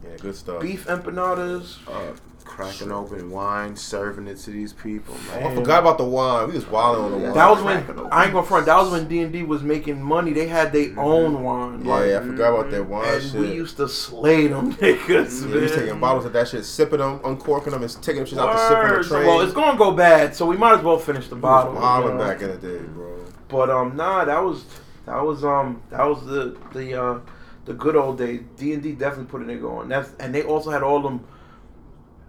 Yeah, 0.03 0.17
good 0.21 0.35
stuff. 0.35 0.61
beef 0.61 0.87
empanadas. 0.87 1.77
uh, 1.89 2.13
cracking 2.47 2.91
open 2.91 3.31
wine, 3.31 3.77
serving 3.77 4.27
it 4.29 4.37
to 4.39 4.51
these 4.51 4.73
people. 4.73 5.15
Oh, 5.35 5.47
I 5.47 5.55
forgot 5.55 5.81
about 5.81 5.99
the 5.99 6.05
wine. 6.05 6.49
We 6.49 6.55
was 6.55 6.67
wilding 6.67 7.05
on 7.05 7.11
the 7.13 7.19
wine. 7.19 7.35
That 7.35 7.51
was 7.51 7.63
when. 7.63 7.77
I 8.13 8.25
ain't 8.25 8.33
gonna 8.33 8.47
front. 8.47 8.67
That 8.67 8.77
was 8.79 8.91
when 8.91 9.09
D 9.09 9.21
and 9.21 9.33
D 9.33 9.43
was 9.43 9.63
making 9.63 10.01
money. 10.03 10.33
They 10.33 10.47
had 10.47 10.73
their 10.73 10.99
own 10.99 11.43
wine. 11.43 11.85
Yeah, 11.85 11.91
like, 11.95 12.09
yeah, 12.09 12.19
I 12.19 12.23
forgot 12.23 12.55
about 12.55 12.71
that 12.71 12.85
wine 12.85 13.15
and 13.15 13.23
shit. 13.23 13.41
we 13.41 13.53
used 13.53 13.77
to 13.79 13.89
slay 13.89 14.47
them 14.47 14.73
niggas. 14.77 15.43
yeah, 15.43 15.55
we 15.55 15.61
was 15.61 15.71
man. 15.73 15.81
taking 15.81 16.01
bottles 16.01 16.25
of 16.25 16.33
that 16.33 16.49
shit, 16.49 16.65
sipping 16.65 17.01
them, 17.01 17.21
uncorking 17.25 17.73
them, 17.73 17.83
and 17.83 17.93
taking 18.03 18.17
them 18.17 18.27
shit 18.27 18.39
out 18.39 18.53
the 18.53 18.69
sip 18.69 18.77
on 18.79 18.89
the 18.89 18.95
Word. 18.95 19.05
train. 19.07 19.27
Well, 19.27 19.41
it's 19.41 19.53
gonna 19.53 19.77
go 19.77 19.93
bad, 19.93 20.35
so 20.35 20.47
we 20.47 20.57
might 20.57 20.79
as 20.79 20.85
well 20.85 20.99
finish 20.99 21.29
the 21.29 21.35
We 21.35 21.43
was 21.43 21.65
bottle. 21.65 21.75
wilding 21.75 22.13
you 22.13 22.19
know? 22.19 22.25
back 22.25 22.43
in 22.43 22.49
the 22.49 22.57
day, 22.57 22.85
bro. 22.85 23.25
But 23.49 23.71
um, 23.71 23.97
nah, 23.97 24.25
that 24.25 24.43
was 24.43 24.65
that 25.05 25.23
was 25.23 25.45
um 25.45 25.83
that 25.91 26.05
was 26.05 26.25
the 26.25 26.57
the 26.73 27.01
uh 27.01 27.21
the 27.67 27.75
good 27.75 27.97
old 27.97 28.19
days, 28.19 28.43
D 28.57 28.73
and 28.73 28.83
D 28.83 28.93
definitely 28.93 29.27
put 29.27 29.43
a 29.43 29.45
nigga 29.45 29.69
on. 29.71 29.89
That's 29.89 30.11
and 30.21 30.35
they 30.35 30.43
also 30.43 30.71
had 30.71 30.83
all 30.83 31.01
them 31.03 31.25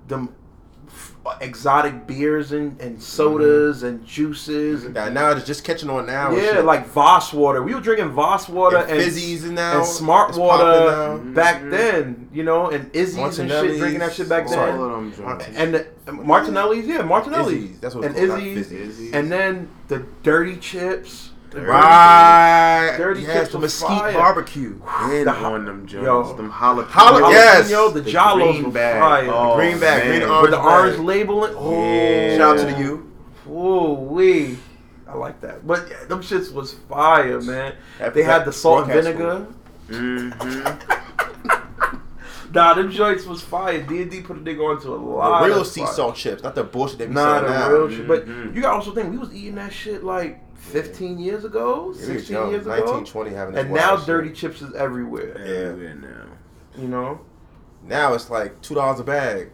them 0.08 0.30
f- 0.88 1.16
exotic 1.42 2.08
beers 2.08 2.52
and, 2.54 2.80
and 2.82 3.02
sodas 3.04 3.84
and 3.84 4.06
juices 4.06 4.86
and 4.86 4.94
Now, 4.94 5.10
now 5.10 5.32
it's 5.32 5.46
just 5.46 5.64
catching 5.66 5.90
on 5.90 6.06
now. 6.06 6.32
yeah, 6.32 6.54
shit. 6.54 6.66
like 6.66 6.88
Voss 6.88 7.34
water. 7.34 7.62
We 7.62 7.74
were 7.74 7.82
drinking 7.82 8.10
Voss 8.12 8.48
water 8.48 8.78
And 8.78 8.90
and, 8.92 9.02
fizzies 9.02 9.44
and 9.44 9.56
now 9.56 9.78
and 9.80 9.86
Smart 9.86 10.30
it's 10.30 10.38
water 10.38 10.64
popping 10.64 11.28
now. 11.28 11.34
back 11.34 11.62
Mhm. 11.62 11.72
then, 11.72 12.30
you 12.32 12.44
know, 12.44 12.70
and 12.70 12.90
Izzy's 12.96 13.40
and 13.40 13.50
shit, 13.50 13.78
drinking 13.78 14.00
that 14.00 14.14
shit 14.14 14.30
back 14.30 14.46
Oh, 14.46 14.50
then. 14.50 14.58
sorry. 14.58 14.72
All 14.72 14.86
of 14.86 14.92
them 14.92 15.14
joints. 15.14 15.46
And 15.56 15.74
the, 16.06 16.12
Martinelli's, 16.14 16.88
yeah, 16.88 17.02
Martinelli's. 17.02 17.64
Izzy's, 17.64 17.80
that's 17.80 17.96
what 17.96 18.06
and 18.06 18.16
it's 18.16 18.28
called, 18.28 18.40
not 18.40 18.48
Izzy's, 18.48 18.68
fizzy. 18.70 19.14
and 19.14 19.32
then 19.32 19.68
the 19.90 20.06
dirty 20.24 20.56
chips. 20.58 21.27
The 21.58 21.64
dirty 21.66 21.72
Right. 21.72 22.96
Dirty 22.98 23.22
yes, 23.22 23.34
chips 23.34 23.52
the 23.52 23.60
mesquite 23.60 24.00
fire. 24.00 24.14
barbecue. 24.14 24.80
And 24.88 25.28
The 25.28 25.32
on 25.34 25.66
them 25.66 25.88
joints. 25.88 26.06
yo. 26.06 26.34
them 26.36 26.52
jalapeno. 26.52 26.90
Jala- 27.20 27.32
yes. 27.32 27.72
jalapeno, 27.72 27.94
the, 27.96 28.02
The 28.02 28.12
jollos 28.12 28.60
green 28.60 28.72
bag. 28.72 29.00
fire. 29.02 29.30
Oh, 29.34 29.56
green 29.56 29.80
bag, 29.80 30.04
man. 30.08 30.20
green 30.20 30.22
With 30.22 30.30
orange 30.32 30.52
the 30.52 30.58
bag. 30.58 30.66
orange 30.66 31.00
labeling. 31.00 31.56
Oh, 31.58 31.72
Yeah. 31.72 32.38
Shout 32.38 32.60
out 32.60 32.68
to 32.68 32.74
the 32.76 32.80
U. 32.84 33.12
Ooh 33.50 33.94
wee. 33.94 34.58
I 35.10 35.16
like 35.16 35.42
that. 35.42 35.66
But 35.66 35.88
yeah, 35.90 36.04
them 36.08 36.22
shits 36.22 36.54
was 36.54 36.74
fire, 36.74 37.42
man. 37.42 37.74
That- 37.98 38.14
They 38.14 38.24
had 38.24 38.46
the 38.46 38.52
salt 38.54 38.84
and 38.84 38.94
vinegar. 38.94 39.48
Mm-hmm. 39.90 40.94
Nah, 42.54 42.74
them 42.76 42.90
joints 42.90 43.26
was 43.26 43.42
fire. 43.42 43.82
D 43.82 44.02
and 44.02 44.10
D 44.10 44.22
put 44.22 44.38
a 44.38 44.40
nigga 44.40 44.62
onto 44.62 44.94
a 44.94 44.96
lot. 44.96 45.42
The 45.42 45.48
real 45.50 45.62
of 45.62 45.68
sea 45.68 45.86
salt 45.86 46.16
chips, 46.16 46.42
not 46.44 46.56
the 46.56 46.64
bullshit 46.64 46.98
they 46.98 47.06
be 47.06 47.14
Nah, 47.14 47.40
selling 47.40 47.52
the 47.52 47.60
now. 47.60 47.70
real 47.70 47.90
shit. 47.90 48.08
But 48.08 48.26
you 48.26 48.62
got 48.62 48.70
to 48.70 48.76
also 48.78 48.94
think 48.96 49.12
we 49.12 49.18
was 49.18 49.34
eating 49.36 49.56
that 49.56 49.74
shit 49.74 50.02
like 50.04 50.40
15 50.58 51.20
years 51.20 51.46
ago, 51.46 51.76
Yeah, 51.78 51.82
we 51.84 51.88
was 51.90 52.00
16 52.06 52.36
young, 52.36 52.50
years 52.52 52.66
ago, 52.66 52.76
19, 52.86 53.06
20 53.06 53.32
having 53.32 53.54
this 53.56 53.64
and 53.66 53.74
now 53.74 53.88
wild 53.90 54.00
shit. 54.02 54.08
dirty 54.08 54.32
chips 54.32 54.62
is 54.62 54.74
everywhere. 54.76 55.38
Everywhere 55.38 55.96
now. 55.96 56.82
You 56.82 56.88
know, 56.88 57.22
Now 57.84 58.14
it's 58.14 58.30
like 58.30 58.62
two 58.62 58.76
dollars 58.76 59.00
a 59.00 59.04
bag. 59.04 59.52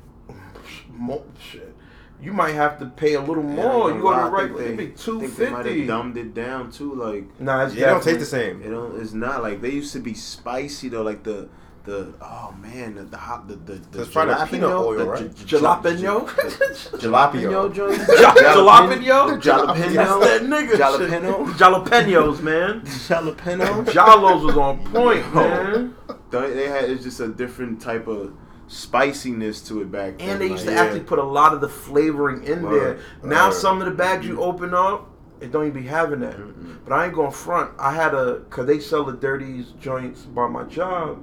Mo- 0.91 1.23
shit. 1.39 1.75
You 2.21 2.31
might 2.31 2.53
have 2.53 2.79
to 2.79 2.85
pay 2.85 3.15
a 3.15 3.21
little 3.21 3.43
Yeah, 3.43 3.55
more. 3.55 3.91
You 3.91 4.01
go 4.01 4.13
to 4.13 4.21
think 4.23 4.33
regular, 4.33 4.59
they- 4.61 4.65
it'd 4.67 4.77
be 4.77 4.85
I 4.87 4.89
two 4.91 5.19
think 5.19 5.35
they 5.35 5.49
might 5.49 5.57
have 5.57 5.65
fifty. 5.65 5.87
dumbed 5.87 6.17
it 6.17 6.33
down 6.33 6.71
too. 6.71 6.93
Like 6.95 7.25
Nah, 7.39 7.65
it's 7.65 7.75
Yeah, 7.75 7.87
it 7.87 7.89
don't 7.91 8.03
taste 8.03 8.19
the 8.19 8.25
same. 8.25 8.61
it 8.61 8.69
don't. 8.69 8.99
It's 9.01 9.13
not 9.13 9.43
like 9.43 9.61
they 9.61 9.71
used 9.71 9.91
to 9.93 9.99
be 9.99 10.13
spicy 10.13 10.87
though. 10.89 11.01
Like 11.03 11.23
the 11.23 11.49
the 11.85 12.13
oh 12.21 12.53
man 12.61 12.95
the 12.95 13.03
the 13.03 13.17
hot 13.17 13.47
the 13.47 13.55
the, 13.55 13.73
the 13.91 14.01
It's 14.03 14.13
the 14.13 14.47
peanut 14.49 14.69
oil, 14.71 14.93
the 14.97 15.05
right? 15.05 15.35
j- 15.35 15.45
j- 15.45 15.57
Jalapeno? 15.57 16.25
Jalapeno. 16.27 16.99
jalapeno 16.99 17.73
joint. 17.73 17.99
Jalapeno? 17.99 19.41
Jalapeno. 19.41 20.19
That 20.21 20.41
nigga. 20.43 20.73
Jalapeno. 20.77 21.45
Jalapenos, 21.57 22.41
man. 22.41 22.81
Jalapeno. 22.81 23.85
Jalos 23.85 24.45
was 24.45 24.57
on 24.57 24.79
point, 24.91 25.35
man. 25.35 25.95
They, 26.31 26.53
they 26.53 26.67
had 26.69 26.85
it's 26.89 27.03
just 27.03 27.19
a 27.19 27.27
different 27.27 27.81
type 27.81 28.07
of 28.07 28.33
spiciness 28.67 29.61
to 29.67 29.81
it 29.81 29.91
back 29.91 30.17
then. 30.17 30.29
And 30.29 30.41
they 30.41 30.47
used 30.47 30.63
to 30.65 30.71
like, 30.71 30.79
actually 30.79 31.01
put 31.01 31.19
a 31.19 31.23
lot 31.23 31.53
of 31.53 31.61
the 31.61 31.69
flavoring 31.69 32.43
in 32.43 32.63
Word. 32.63 32.97
there. 32.97 33.29
Now 33.29 33.47
Word. 33.49 33.55
some 33.55 33.79
of 33.81 33.85
the 33.85 33.91
bags 33.93 34.25
you 34.25 34.41
open 34.41 34.73
up, 34.73 35.09
it 35.41 35.51
don't 35.51 35.67
even 35.67 35.81
be 35.83 35.87
having 35.87 36.21
that. 36.21 36.37
But 36.85 36.93
I 36.93 37.05
ain't 37.05 37.13
going 37.13 37.31
front. 37.31 37.71
I 37.77 37.93
had 37.93 38.13
a 38.13 38.39
cause 38.49 38.65
they 38.65 38.79
sell 38.79 39.03
the 39.03 39.13
dirties 39.13 39.73
joints 39.79 40.21
by 40.21 40.47
my 40.47 40.63
job, 40.63 41.21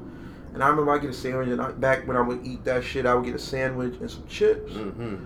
and 0.55 0.63
I 0.63 0.69
remember 0.69 0.93
I 0.93 0.99
get 0.99 1.11
a 1.11 1.15
sandwich. 1.15 1.49
And 1.49 1.61
I, 1.61 1.71
back 1.73 2.07
when 2.09 2.17
I 2.17 2.21
would 2.21 2.45
eat 2.47 2.65
that 2.65 2.83
shit, 2.85 3.07
I 3.07 3.15
would 3.15 3.25
get 3.25 3.35
a 3.35 3.39
sandwich 3.39 3.95
and 4.01 4.11
some 4.11 4.27
chips. 4.27 4.73
Mm-hmm. 4.73 5.17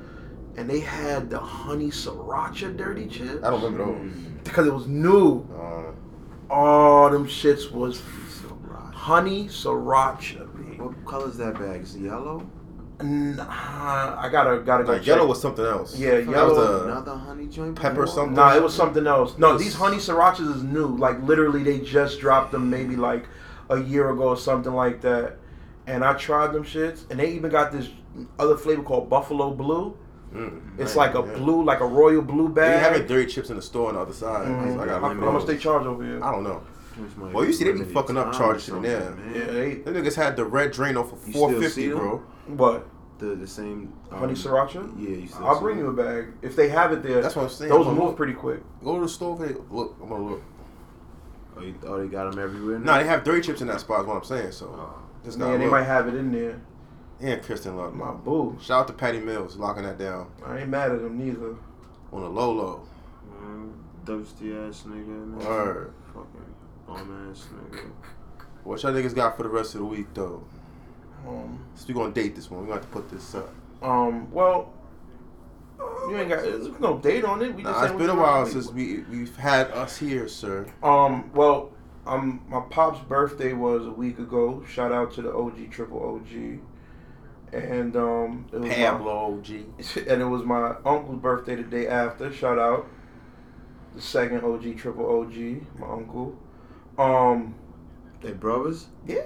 And 0.57 0.71
they 0.71 0.81
had 0.81 1.31
the 1.31 1.39
honey 1.39 1.89
sriracha 1.91 2.77
dirty 2.77 3.07
chips 3.09 3.43
I 3.45 3.51
don't 3.51 3.63
remember 3.63 3.87
those. 3.99 4.13
because 4.45 4.67
it 4.67 4.73
was 4.75 4.87
new. 4.87 5.41
Uh, 5.59 5.93
Oh, 6.51 7.09
them 7.11 7.27
shits 7.27 7.73
was 7.73 7.99
Sriracha. 8.01 8.93
honey 8.93 9.47
sriracha. 9.49 10.79
What 10.79 11.05
color 11.07 11.29
is 11.31 11.39
that 11.39 11.55
bag? 11.59 11.81
Is 11.83 11.95
it 11.97 12.03
yellow? 12.03 12.47
Nah, 13.03 13.45
I 14.21 14.29
gotta 14.31 14.61
gotta 14.61 14.85
go. 14.85 14.93
like 14.93 15.07
yellow 15.07 15.27
was 15.27 15.41
something 15.41 15.65
else. 15.65 15.97
Yeah, 15.99 16.17
That 16.21 16.29
yellow- 16.29 16.49
was 16.55 16.83
a- 16.83 16.85
Another 16.85 17.15
honey 17.17 17.47
joint. 17.47 17.75
pepper 17.77 18.03
before? 18.03 18.07
something. 18.07 18.35
Nah, 18.35 18.55
it 18.55 18.63
was 18.63 18.75
something 18.75 19.07
else. 19.07 19.37
No, 19.39 19.57
these 19.59 19.75
honey 19.75 19.97
srirachas 19.97 20.55
is 20.55 20.63
new. 20.63 20.87
Like 20.87 21.21
literally, 21.23 21.63
they 21.63 21.81
just 21.81 22.21
dropped 22.21 22.53
them 22.53 22.71
maybe 22.71 22.95
like 22.97 23.25
a 23.71 23.81
year 23.81 24.11
ago 24.11 24.29
or 24.29 24.37
something 24.37 24.73
like 24.75 25.01
that. 25.03 25.37
And 25.87 26.03
I 26.05 26.15
tried 26.15 26.53
them 26.53 26.65
shits, 26.65 27.09
and 27.11 27.21
they 27.21 27.31
even 27.33 27.51
got 27.51 27.71
this 27.73 27.91
other 28.39 28.57
flavor 28.57 28.83
called 28.83 29.11
Buffalo 29.11 29.51
Blue. 29.51 29.97
Mm, 30.35 30.61
It's 30.79 30.97
man, 30.97 31.07
like 31.07 31.15
a 31.15 31.27
yeah. 31.27 31.39
blue, 31.39 31.63
like 31.65 31.81
a 31.81 31.87
royal 31.87 32.23
blue 32.23 32.49
bag. 32.49 32.71
They 32.73 32.81
bag. 32.83 32.93
having 32.93 33.07
dirty 33.07 33.27
chips 33.31 33.51
in 33.51 33.57
the 33.57 33.63
store 33.63 33.89
on 33.91 33.95
the 33.95 34.01
other 34.01 34.13
side. 34.13 34.49
Mhm. 34.49 34.75
So 34.77 34.81
I 34.83 34.87
got 34.87 35.01
how, 35.01 35.09
limit 35.09 35.25
how 35.25 35.31
much 35.31 35.47
they 35.47 35.57
charge 35.59 35.87
over 35.87 36.03
here? 36.03 36.25
I 36.25 36.33
don't 36.33 36.43
know. 36.43 36.61
Well, 37.33 37.45
you 37.45 37.53
see, 37.53 37.65
they 37.65 37.73
be 37.73 37.85
fucking 37.85 38.17
up 38.17 38.27
time 38.33 38.35
charging 38.41 38.55
or 38.55 38.61
shit 38.61 38.75
in 38.77 38.83
there. 38.83 39.11
man. 39.11 39.33
Yeah, 39.35 39.45
they 39.53 39.75
Them 39.77 39.95
niggas 39.95 40.15
had 40.15 40.37
the 40.37 40.45
red 40.45 40.73
Drano 40.73 41.09
for 41.09 41.17
four 41.17 41.53
fifty, 41.53 41.91
bro. 41.91 42.23
what 42.47 42.87
The 43.19 43.35
the 43.35 43.47
same 43.47 43.93
um, 44.13 44.19
honey 44.21 44.35
sriracha? 44.35 44.93
Yeah, 44.99 45.09
you 45.17 45.27
still 45.27 45.45
I'll 45.47 45.55
see 45.57 45.61
bring 45.61 45.77
them? 45.79 45.87
you 45.87 45.91
a 45.93 46.05
bag 46.05 46.27
if 46.43 46.55
they 46.57 46.69
have 46.69 46.93
it 46.93 47.03
there. 47.03 47.21
That's 47.21 47.35
what 47.37 47.43
I'm 47.45 47.49
saying. 47.49 47.71
Those 47.71 47.87
I'm 47.87 47.95
gonna 47.97 48.07
move 48.07 48.17
pretty 48.17 48.35
quick. 48.35 48.61
Go 48.83 48.95
to 48.97 49.03
the 49.03 49.09
store. 49.09 49.37
They, 49.37 49.55
look, 49.71 49.97
I'm 50.03 50.09
gonna 50.09 50.25
look. 50.25 50.43
Oh, 51.57 51.61
you, 51.61 51.75
oh, 51.87 52.01
they 52.03 52.09
got 52.09 52.31
them 52.31 52.43
everywhere. 52.43 52.79
Nah, 52.79 52.99
they 52.99 53.05
have 53.05 53.25
three 53.25 53.41
chips 53.41 53.61
in 53.61 53.69
that 53.69 53.81
spot. 53.81 54.01
Is 54.01 54.07
what 54.07 54.17
I'm 54.17 54.25
saying. 54.25 54.53
So 54.53 54.95
just 55.25 55.39
Yeah, 55.39 55.53
they 55.57 55.65
look. 55.65 55.71
might 55.73 55.85
have 55.85 56.09
it 56.09 56.15
in 56.15 56.33
there. 56.33 56.61
And 57.21 57.41
Kristen 57.43 57.77
Love. 57.77 57.95
My 57.95 58.13
boo. 58.13 58.59
Shout 58.61 58.81
out 58.83 58.87
to 58.89 58.93
Patty 58.93 59.21
Mills 59.21 59.57
locking 59.57 59.85
that 59.85 59.99
down 59.99 60.27
I 60.45 60.59
ain't 60.59 60.69
mad 60.69 60.91
at 60.91 61.01
them 61.01 61.17
neither. 61.17 61.55
on 62.13 62.23
a 62.23 62.29
low 62.29 62.53
low. 62.53 62.81
Mm, 63.41 63.73
thirsty 64.05 64.53
ass 64.57 64.85
nigga. 64.87 65.07
Man. 65.07 65.39
Word. 65.39 65.95
Fucking 66.13 66.55
bum 66.87 67.31
ass 67.31 67.47
nigga. 67.71 67.85
What 68.65 68.83
y'all 68.83 68.93
niggas 68.93 69.15
got 69.15 69.37
for 69.37 69.45
the 69.45 69.49
rest 69.49 69.75
of 69.75 69.81
the 69.81 69.87
week 69.87 70.09
though? 70.13 70.43
Um, 71.27 71.65
So 71.77 71.85
we 71.89 71.95
gonna 71.95 72.13
date 72.13 72.35
this 72.35 72.51
one. 72.51 72.63
We 72.63 72.67
gonna 72.67 72.81
have 72.81 72.91
to 72.91 72.93
put 72.93 73.09
this 73.11 73.35
up. 73.35 73.49
um, 73.81 74.31
well, 74.33 74.73
you 76.09 76.17
ain't 76.19 76.29
got 76.29 76.43
there's 76.43 76.69
no 76.81 76.99
date 76.99 77.25
on 77.25 77.43
it. 77.43 77.55
We 77.55 77.63
just 77.63 77.75
Nah, 77.75 77.81
saying 77.81 77.85
it's 77.85 77.93
what 77.93 77.99
been 77.99 78.11
a 78.11 78.15
while 78.21 78.47
since 78.47 78.71
we 78.71 79.05
we've 79.11 79.37
had 79.37 79.71
us 79.71 79.97
here, 79.97 80.29
sir. 80.29 80.67
Um, 80.83 81.31
well, 81.35 81.73
um, 82.07 82.43
my 82.49 82.61
pop's 82.61 83.01
birthday 83.09 83.53
was 83.53 83.87
a 83.87 83.91
week 83.91 84.19
ago. 84.19 84.63
Shout 84.69 84.93
out 84.93 85.13
to 85.15 85.23
the 85.23 85.33
OG 85.35 85.71
Triple 85.71 86.03
OG, 86.17 86.61
and 87.53 87.97
um, 87.97 88.47
it 88.53 88.59
was 88.59 88.69
my, 88.69 88.75
Pablo 88.77 89.41
G. 89.43 89.65
and 90.09 90.21
it 90.23 90.27
was 90.27 90.43
my 90.45 90.75
uncle's 90.85 91.21
birthday 91.21 91.57
the 91.57 91.63
day 91.63 91.87
after. 91.87 92.33
Shout 92.33 92.59
out 92.59 92.87
the 93.95 94.01
second 94.03 94.43
OG 94.45 94.77
Triple 94.77 95.21
OG, 95.21 95.35
my 95.79 95.89
uncle. 95.89 96.37
Um, 96.99 97.55
They 98.21 98.33
brothers. 98.33 98.87
yeah, 99.07 99.23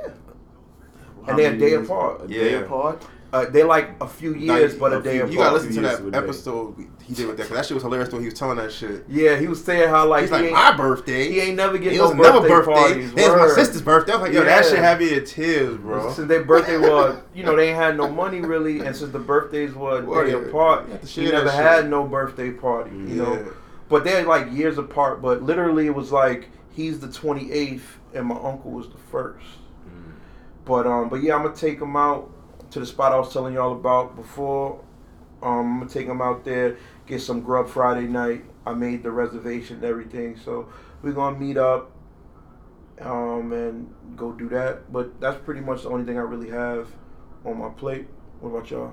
How 1.24 1.30
And 1.30 1.38
they're 1.38 1.52
a 1.54 1.58
day 1.58 1.74
apart. 1.74 2.24
A 2.24 2.28
day 2.28 2.54
apart. 2.54 3.04
Uh, 3.32 3.44
they 3.46 3.62
like 3.62 3.90
a 4.00 4.08
few 4.08 4.34
years, 4.34 4.74
but 4.74 4.92
a 4.92 4.98
a 4.98 5.02
day 5.02 5.10
few- 5.12 5.20
apart. 5.20 5.32
You 5.32 5.38
gotta 5.38 5.54
listen 5.56 5.74
to 5.74 5.80
that 6.10 6.16
episode 6.24 6.76
he 7.02 7.14
did 7.14 7.26
with 7.26 7.36
that. 7.38 7.46
'cause 7.48 7.56
that 7.56 7.66
shit 7.66 7.74
was 7.74 7.82
hilarious. 7.82 8.10
When 8.12 8.22
he 8.22 8.26
was 8.26 8.34
telling 8.38 8.56
that 8.58 8.72
shit. 8.72 9.04
Yeah, 9.08 9.36
he 9.36 9.46
was 9.46 9.62
saying 9.62 9.88
how 9.88 10.06
like 10.06 10.22
He's 10.22 10.30
he 10.30 10.36
like, 10.36 10.52
my 10.52 10.76
birthday. 10.76 11.30
he 11.30 11.40
ain't 11.40 11.56
never 11.56 11.76
get 11.78 11.92
It 11.92 11.96
no 11.98 12.04
was 12.08 12.14
never 12.14 12.40
birthday, 12.40 12.48
birthday. 12.48 12.72
parties. 12.72 13.10
It 13.12 13.30
was 13.30 13.36
my 13.36 13.48
sister's 13.48 13.82
birthday. 13.82 14.12
I 14.12 14.16
was 14.16 14.22
like, 14.28 14.32
yo, 14.32 14.44
that 14.44 14.64
shit 14.64 14.78
had 14.78 14.98
me 14.98 15.14
in 15.14 15.24
tears, 15.24 15.76
bro. 15.78 16.12
Since 16.12 16.28
their 16.28 16.44
birthday 16.44 16.78
was, 16.90 17.18
you 17.34 17.44
know, 17.44 17.54
they 17.56 17.68
ain't 17.68 17.76
had 17.76 17.96
no 17.96 18.08
money 18.08 18.40
really, 18.40 18.80
and 18.80 18.94
since 18.96 19.12
the 19.12 19.18
birthdays 19.18 19.74
were 19.74 19.98
a 19.98 20.24
day 20.26 20.32
apart, 20.32 20.86
he 21.06 21.30
never 21.30 21.50
had 21.50 21.80
shit. 21.82 21.90
no 21.90 22.04
birthday 22.04 22.50
party, 22.50 22.90
you 22.96 23.06
yeah. 23.08 23.14
know. 23.22 23.52
But 23.88 24.04
they're 24.04 24.24
like 24.24 24.50
years 24.52 24.76
apart. 24.78 25.20
But 25.22 25.42
literally, 25.42 25.86
it 25.86 25.94
was 25.94 26.12
like 26.12 26.48
he's 26.70 27.00
the 27.00 27.08
twenty 27.08 27.50
eighth, 27.52 27.98
and 28.14 28.26
my 28.26 28.34
uncle 28.36 28.70
was 28.70 28.88
the 28.90 28.98
first. 29.10 29.46
Mm. 29.86 30.12
But 30.66 30.86
um, 30.86 31.08
but 31.08 31.22
yeah, 31.22 31.34
I'm 31.36 31.42
gonna 31.42 31.54
take 31.56 31.80
him 31.80 31.96
out 31.96 32.30
to 32.70 32.80
the 32.80 32.86
spot 32.86 33.12
I 33.12 33.18
was 33.18 33.32
telling 33.32 33.54
y'all 33.54 33.72
about 33.72 34.16
before. 34.16 34.80
Um, 35.42 35.50
I'm 35.50 35.78
gonna 35.80 35.90
take 35.90 36.06
him 36.06 36.20
out 36.20 36.44
there, 36.44 36.76
get 37.06 37.20
some 37.20 37.40
grub 37.42 37.68
Friday 37.68 38.06
night. 38.06 38.44
I 38.66 38.74
made 38.74 39.02
the 39.02 39.10
reservation 39.10 39.76
and 39.76 39.84
everything, 39.84 40.36
so 40.36 40.68
we're 41.02 41.12
gonna 41.12 41.38
meet 41.38 41.56
up, 41.56 41.90
um, 43.00 43.52
and 43.52 43.94
go 44.16 44.32
do 44.32 44.48
that. 44.50 44.92
But 44.92 45.20
that's 45.20 45.38
pretty 45.44 45.60
much 45.60 45.82
the 45.84 45.90
only 45.90 46.04
thing 46.04 46.18
I 46.18 46.22
really 46.22 46.50
have 46.50 46.88
on 47.44 47.58
my 47.58 47.68
plate. 47.70 48.08
What 48.40 48.50
about 48.50 48.70
y'all? 48.70 48.92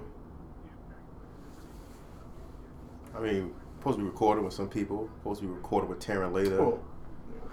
I 3.16 3.20
mean, 3.20 3.54
supposed 3.80 3.98
to 3.98 4.04
be 4.04 4.10
recorded 4.10 4.44
with 4.44 4.54
some 4.54 4.70
people. 4.70 5.10
Supposed 5.20 5.42
to 5.42 5.48
be 5.48 5.54
recorded 5.54 5.90
with 5.90 6.00
Taryn 6.00 6.32
later. 6.32 6.62
Oh, 6.62 6.80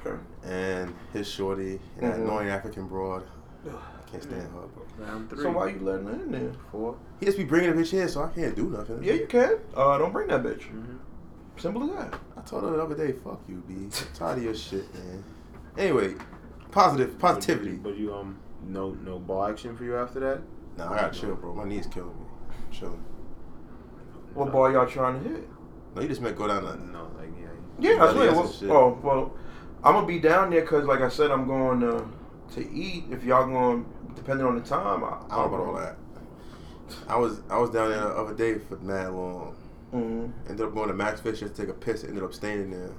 okay. 0.04 0.18
And 0.44 0.94
his 1.12 1.28
shorty 1.28 1.80
and 1.96 2.02
that 2.10 2.18
Mhm. 2.18 2.24
annoying 2.24 2.48
African 2.48 2.86
broad. 2.86 3.24
I 3.66 4.10
can't 4.10 4.22
stand 4.22 4.42
her. 4.42 4.48
Bro. 4.48 4.81
Round 4.98 5.28
three. 5.30 5.42
So 5.42 5.50
why 5.50 5.68
you 5.68 5.78
letting 5.80 6.06
her 6.06 6.12
in 6.12 6.32
there? 6.32 6.52
Four. 6.70 6.96
He 7.18 7.26
just 7.26 7.38
be 7.38 7.44
bringing 7.44 7.74
the 7.74 7.82
bitch 7.82 7.90
here, 7.90 8.08
so 8.08 8.22
I 8.22 8.28
can't 8.28 8.54
do 8.54 8.68
nothing. 8.68 9.02
Yeah, 9.02 9.14
you 9.14 9.26
can. 9.26 9.58
Uh, 9.74 9.98
don't 9.98 10.12
bring 10.12 10.28
that 10.28 10.42
bitch. 10.42 10.62
Mm-hmm. 10.68 10.96
Simple 11.56 11.84
as 11.84 11.90
that. 12.10 12.20
I 12.36 12.40
told 12.42 12.64
her 12.64 12.70
the 12.70 12.82
other 12.82 12.94
day, 12.94 13.12
fuck 13.12 13.40
you, 13.48 13.62
B. 13.66 13.74
I'm 13.74 13.90
tired 14.14 14.38
of 14.38 14.44
your 14.44 14.54
shit, 14.54 14.92
man. 14.94 15.24
Anyway, 15.78 16.14
positive 16.70 17.18
positivity. 17.18 17.72
But 17.72 17.96
you 17.96 18.14
um 18.14 18.38
no 18.66 18.90
no 18.90 19.18
ball 19.18 19.46
action 19.46 19.76
for 19.76 19.84
you 19.84 19.96
after 19.96 20.20
that. 20.20 20.42
Nah, 20.76 20.92
I 20.92 20.96
gotta 20.96 21.18
chill, 21.18 21.34
bro. 21.36 21.54
My 21.54 21.64
knees 21.64 21.86
killing 21.86 22.08
me. 22.18 22.26
I'm 22.48 22.72
chilling. 22.72 23.04
What 24.34 24.50
ball 24.50 24.72
y'all 24.72 24.86
trying 24.86 25.22
to 25.22 25.28
hit? 25.28 25.48
No, 25.94 26.02
you 26.02 26.08
just 26.08 26.20
meant 26.22 26.36
go 26.36 26.48
down 26.48 26.64
No, 26.64 26.70
there. 26.70 26.78
no, 26.78 27.10
like 27.18 27.28
yeah. 27.38 27.90
Yeah, 27.92 27.98
that's 27.98 28.14
what 28.14 28.26
it 28.26 28.30
ass 28.30 28.36
was. 28.36 28.62
and. 28.62 28.70
Oh 28.72 28.98
well, 29.02 29.34
I'm 29.84 29.94
gonna 29.94 30.06
be 30.06 30.18
down 30.18 30.50
there 30.50 30.62
because, 30.62 30.84
like 30.86 31.00
I 31.00 31.08
said, 31.08 31.30
I'm 31.30 31.46
going 31.46 31.80
to 31.80 32.06
to 32.54 32.70
eat, 32.72 33.04
if 33.10 33.24
y'all 33.24 33.46
going, 33.46 33.86
depending 34.14 34.46
on 34.46 34.54
the 34.56 34.60
time, 34.62 35.04
I, 35.04 35.08
I 35.08 35.36
don't 35.42 35.50
know 35.52 35.56
about 35.56 35.60
all 35.66 35.74
that. 35.74 35.96
I 37.08 37.16
was 37.16 37.40
I 37.48 37.58
was 37.58 37.70
down 37.70 37.90
there 37.90 38.00
the 38.00 38.08
other 38.08 38.34
day 38.34 38.58
for 38.58 38.76
mad 38.78 39.12
long. 39.12 39.56
Mm-hmm. 39.94 40.48
Ended 40.50 40.66
up 40.66 40.74
going 40.74 40.88
to 40.88 40.94
Max 40.94 41.20
Fish 41.20 41.40
just 41.40 41.54
to 41.54 41.62
take 41.62 41.70
a 41.70 41.74
piss. 41.74 42.04
Ended 42.04 42.22
up 42.22 42.32
staying 42.34 42.70
there. 42.70 42.90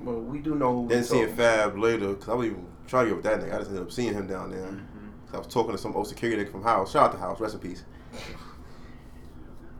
Well, 0.00 0.20
we 0.20 0.38
do 0.38 0.54
know. 0.54 0.86
Then 0.88 1.04
seeing 1.04 1.22
talking- 1.24 1.36
Fab 1.36 1.76
later 1.78 2.08
because 2.14 2.28
I 2.28 2.34
wasn't 2.34 2.52
even 2.56 2.66
trying 2.86 3.04
to 3.04 3.10
get 3.10 3.16
with 3.16 3.24
that 3.24 3.40
nigga. 3.40 3.54
I 3.54 3.58
just 3.58 3.70
ended 3.70 3.84
up 3.84 3.92
seeing 3.92 4.14
him 4.14 4.26
down 4.26 4.50
there. 4.50 4.60
Mm-hmm. 4.60 4.86
'Cause 5.26 5.34
I 5.34 5.38
was 5.38 5.46
talking 5.46 5.72
to 5.72 5.78
some 5.78 5.94
old 5.94 6.08
security 6.08 6.42
nigga 6.42 6.50
from 6.50 6.62
House. 6.62 6.92
Shout 6.92 7.04
out 7.10 7.12
to 7.12 7.18
House. 7.18 7.38
Rest 7.40 7.54
in 7.54 7.60
peace. 7.60 7.84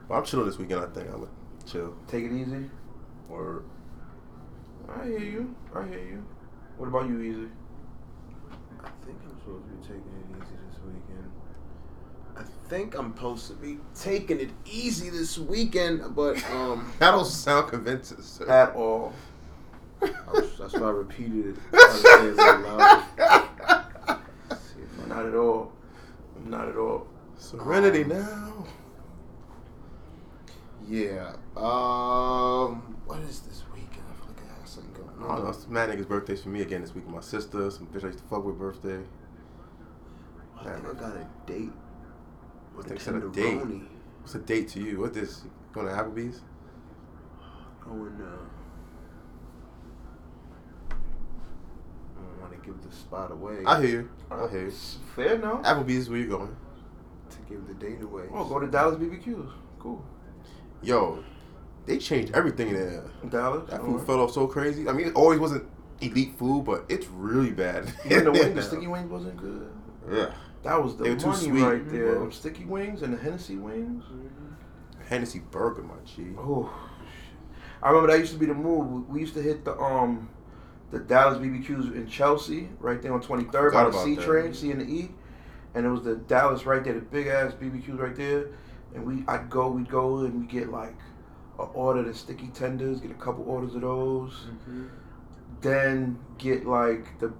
But 0.08 0.14
I'm 0.16 0.24
chilling 0.24 0.46
this 0.46 0.58
weekend. 0.58 0.80
I 0.80 0.86
think 0.86 1.06
I'm 1.08 1.12
gonna 1.20 1.26
chill. 1.66 1.94
Take 2.06 2.24
it 2.24 2.32
easy. 2.32 2.70
Or 3.28 3.62
I 4.88 5.04
hear 5.06 5.18
you. 5.20 5.54
I 5.74 5.86
hear 5.86 5.98
you. 5.98 6.24
What 6.76 6.88
about 6.88 7.08
you, 7.08 7.20
Easy? 7.20 7.48
I 9.10 9.18
think 9.18 9.18
I'm 9.26 9.38
supposed 9.38 9.58
to 9.68 9.74
be 9.74 9.82
taking 9.90 10.18
it 10.28 10.30
easy 10.30 10.56
this 10.68 10.78
weekend. 10.86 11.30
I 12.36 12.68
think 12.68 12.94
I'm 12.98 13.14
supposed 13.14 13.46
to 13.48 13.54
be 13.54 13.78
taking 13.94 14.40
it 14.40 14.50
easy 14.64 15.10
this 15.10 15.38
weekend, 15.38 16.14
but 16.14 16.50
um, 16.52 16.92
that 16.98 17.10
don't 17.10 17.24
sound 17.26 17.68
convincing. 17.70 18.22
Sir. 18.22 18.48
At 18.48 18.74
all. 18.74 19.12
Was, 20.00 20.58
that's 20.58 20.72
why 20.74 20.86
I 20.86 20.90
repeated 20.90 21.48
it. 21.48 21.56
Trying 21.70 21.90
to 21.90 21.98
say 21.98 22.14
it 22.14 22.22
a 22.22 22.34
little 22.34 22.60
louder. 22.78 23.04
See 24.50 24.80
Not 25.08 25.26
at 25.26 25.34
all. 25.34 25.72
Not 26.46 26.68
at 26.68 26.76
all. 26.76 27.06
Serenity 27.36 28.04
now. 28.04 28.66
Yeah. 30.88 31.32
Um. 31.56 32.96
What 33.06 33.20
is 33.20 33.40
this 33.40 33.64
weekend? 33.74 34.04
I 34.08 34.14
feel 34.14 34.28
like 34.28 34.44
I 34.44 34.60
have 34.60 34.68
something 35.20 35.28
going 35.28 35.30
I 35.30 35.34
don't 35.36 35.44
know. 35.44 35.48
on. 35.48 35.54
Some 35.54 35.72
mad 35.72 35.88
niggas' 35.90 36.08
birthdays 36.08 36.42
for 36.42 36.48
me 36.48 36.62
again 36.62 36.80
this 36.82 36.94
week. 36.94 37.06
My 37.08 37.20
sister, 37.20 37.70
some 37.70 37.86
bitch 37.86 38.04
I 38.04 38.08
used 38.08 38.18
to 38.20 38.24
fuck 38.24 38.44
with 38.44 38.58
birthday. 38.58 39.00
I 40.58 40.64
think 40.64 40.76
I 40.86 40.92
got 40.94 41.16
a 41.16 41.26
date 41.46 41.70
What 42.74 42.86
Think 42.86 43.00
said 43.00 43.14
a 43.14 43.28
date. 43.30 43.62
What's 44.20 44.34
a 44.34 44.38
date 44.38 44.68
to 44.70 44.80
you? 44.80 45.00
What 45.00 45.14
this? 45.14 45.42
Going 45.72 45.86
to 45.86 45.92
Applebee's? 45.92 46.42
Going. 47.82 48.20
Uh, 48.20 48.36
I 50.90 50.94
don't 52.22 52.40
want 52.40 52.52
to 52.52 52.66
give 52.66 52.82
the 52.82 52.94
spot 52.94 53.32
away. 53.32 53.64
I 53.66 53.80
hear 53.80 53.90
you. 53.90 54.10
I 54.30 54.48
hear 54.48 54.64
you. 54.66 54.70
Fair 55.16 55.34
enough. 55.36 55.62
Applebee's 55.62 55.96
is 55.98 56.10
where 56.10 56.18
you 56.18 56.28
going. 56.28 56.54
to 57.30 57.38
give 57.48 57.66
the 57.66 57.74
date 57.74 58.02
away. 58.02 58.24
Oh, 58.32 58.44
go 58.44 58.58
to 58.58 58.66
Dallas 58.66 58.96
BBQs. 58.96 59.50
Cool. 59.78 60.04
Yo, 60.82 61.22
they 61.86 61.98
changed 61.98 62.34
everything 62.34 62.72
there. 62.72 63.04
Dallas. 63.28 63.68
That 63.70 63.80
food 63.80 64.06
fell 64.06 64.20
off 64.20 64.32
so 64.32 64.46
crazy. 64.46 64.88
I 64.88 64.92
mean, 64.92 65.08
it 65.08 65.14
always 65.14 65.38
wasn't 65.38 65.64
elite 66.00 66.38
food, 66.38 66.64
but 66.64 66.84
it's 66.88 67.06
really 67.08 67.50
bad. 67.50 67.92
Even 68.06 68.24
the 68.24 68.32
wings, 68.40 68.54
the 68.54 68.62
sticky 68.62 68.86
wings 68.86 69.10
wasn't 69.10 69.36
good. 69.36 69.70
Yeah. 70.10 70.32
That 70.62 70.82
was 70.82 70.96
the 70.96 71.04
They 71.04 71.10
were 71.10 71.16
too 71.16 71.26
money 71.28 71.38
sweet. 71.48 71.62
right 71.62 71.90
there. 71.90 72.14
Mhm. 72.16 72.18
Them 72.20 72.32
sticky 72.32 72.64
wings 72.66 73.02
and 73.02 73.14
the 73.14 73.18
Hennessy 73.18 73.56
wings. 73.56 74.04
Hennessy 75.08 75.40
burger, 75.50 75.82
my 75.82 75.94
G. 76.04 76.28
Oh, 76.38 76.70
I 77.82 77.88
remember 77.88 78.12
that 78.12 78.18
used 78.20 78.32
to 78.34 78.38
be 78.38 78.46
the 78.46 78.54
move. 78.54 79.08
We- 79.08 79.20
used 79.20 79.34
to 79.34 79.42
hit 79.42 79.64
the 79.64 79.76
um, 79.80 80.28
the 80.90 80.98
Dallas 81.00 81.38
BBQs 81.38 81.94
in 81.94 82.06
Chelsea, 82.06 82.68
right 82.78 83.00
there 83.00 83.12
on 83.14 83.22
23rd 83.22 83.72
by 83.72 83.84
the 83.84 83.92
C 83.92 84.14
that. 84.16 84.24
train, 84.24 84.52
C 84.54 84.70
and 84.70 84.80
the 84.80 84.84
E, 84.84 85.10
and 85.74 85.86
it 85.86 85.88
was 85.88 86.02
the 86.02 86.16
Dallas 86.16 86.66
right 86.66 86.82
there, 86.84 86.94
the 86.94 87.00
big 87.00 87.26
ass 87.28 87.52
BBQs 87.54 87.98
right 87.98 88.14
there. 88.16 88.48
And 88.94 89.04
we, 89.06 89.24
I'd 89.28 89.48
go, 89.48 89.70
we'd 89.70 89.88
go 89.88 90.18
and 90.18 90.40
we 90.40 90.46
get 90.46 90.70
like 90.70 90.96
order 91.74 92.02
the 92.02 92.14
sticky 92.14 92.48
tenders, 92.48 93.00
get 93.00 93.10
a 93.10 93.14
couple 93.14 93.44
orders 93.48 93.74
of 93.74 93.82
those, 93.82 94.32
Mm-hmm. 94.48 94.86
then 95.60 96.18
get 96.38 96.66
like 96.66 97.18
the, 97.18 97.32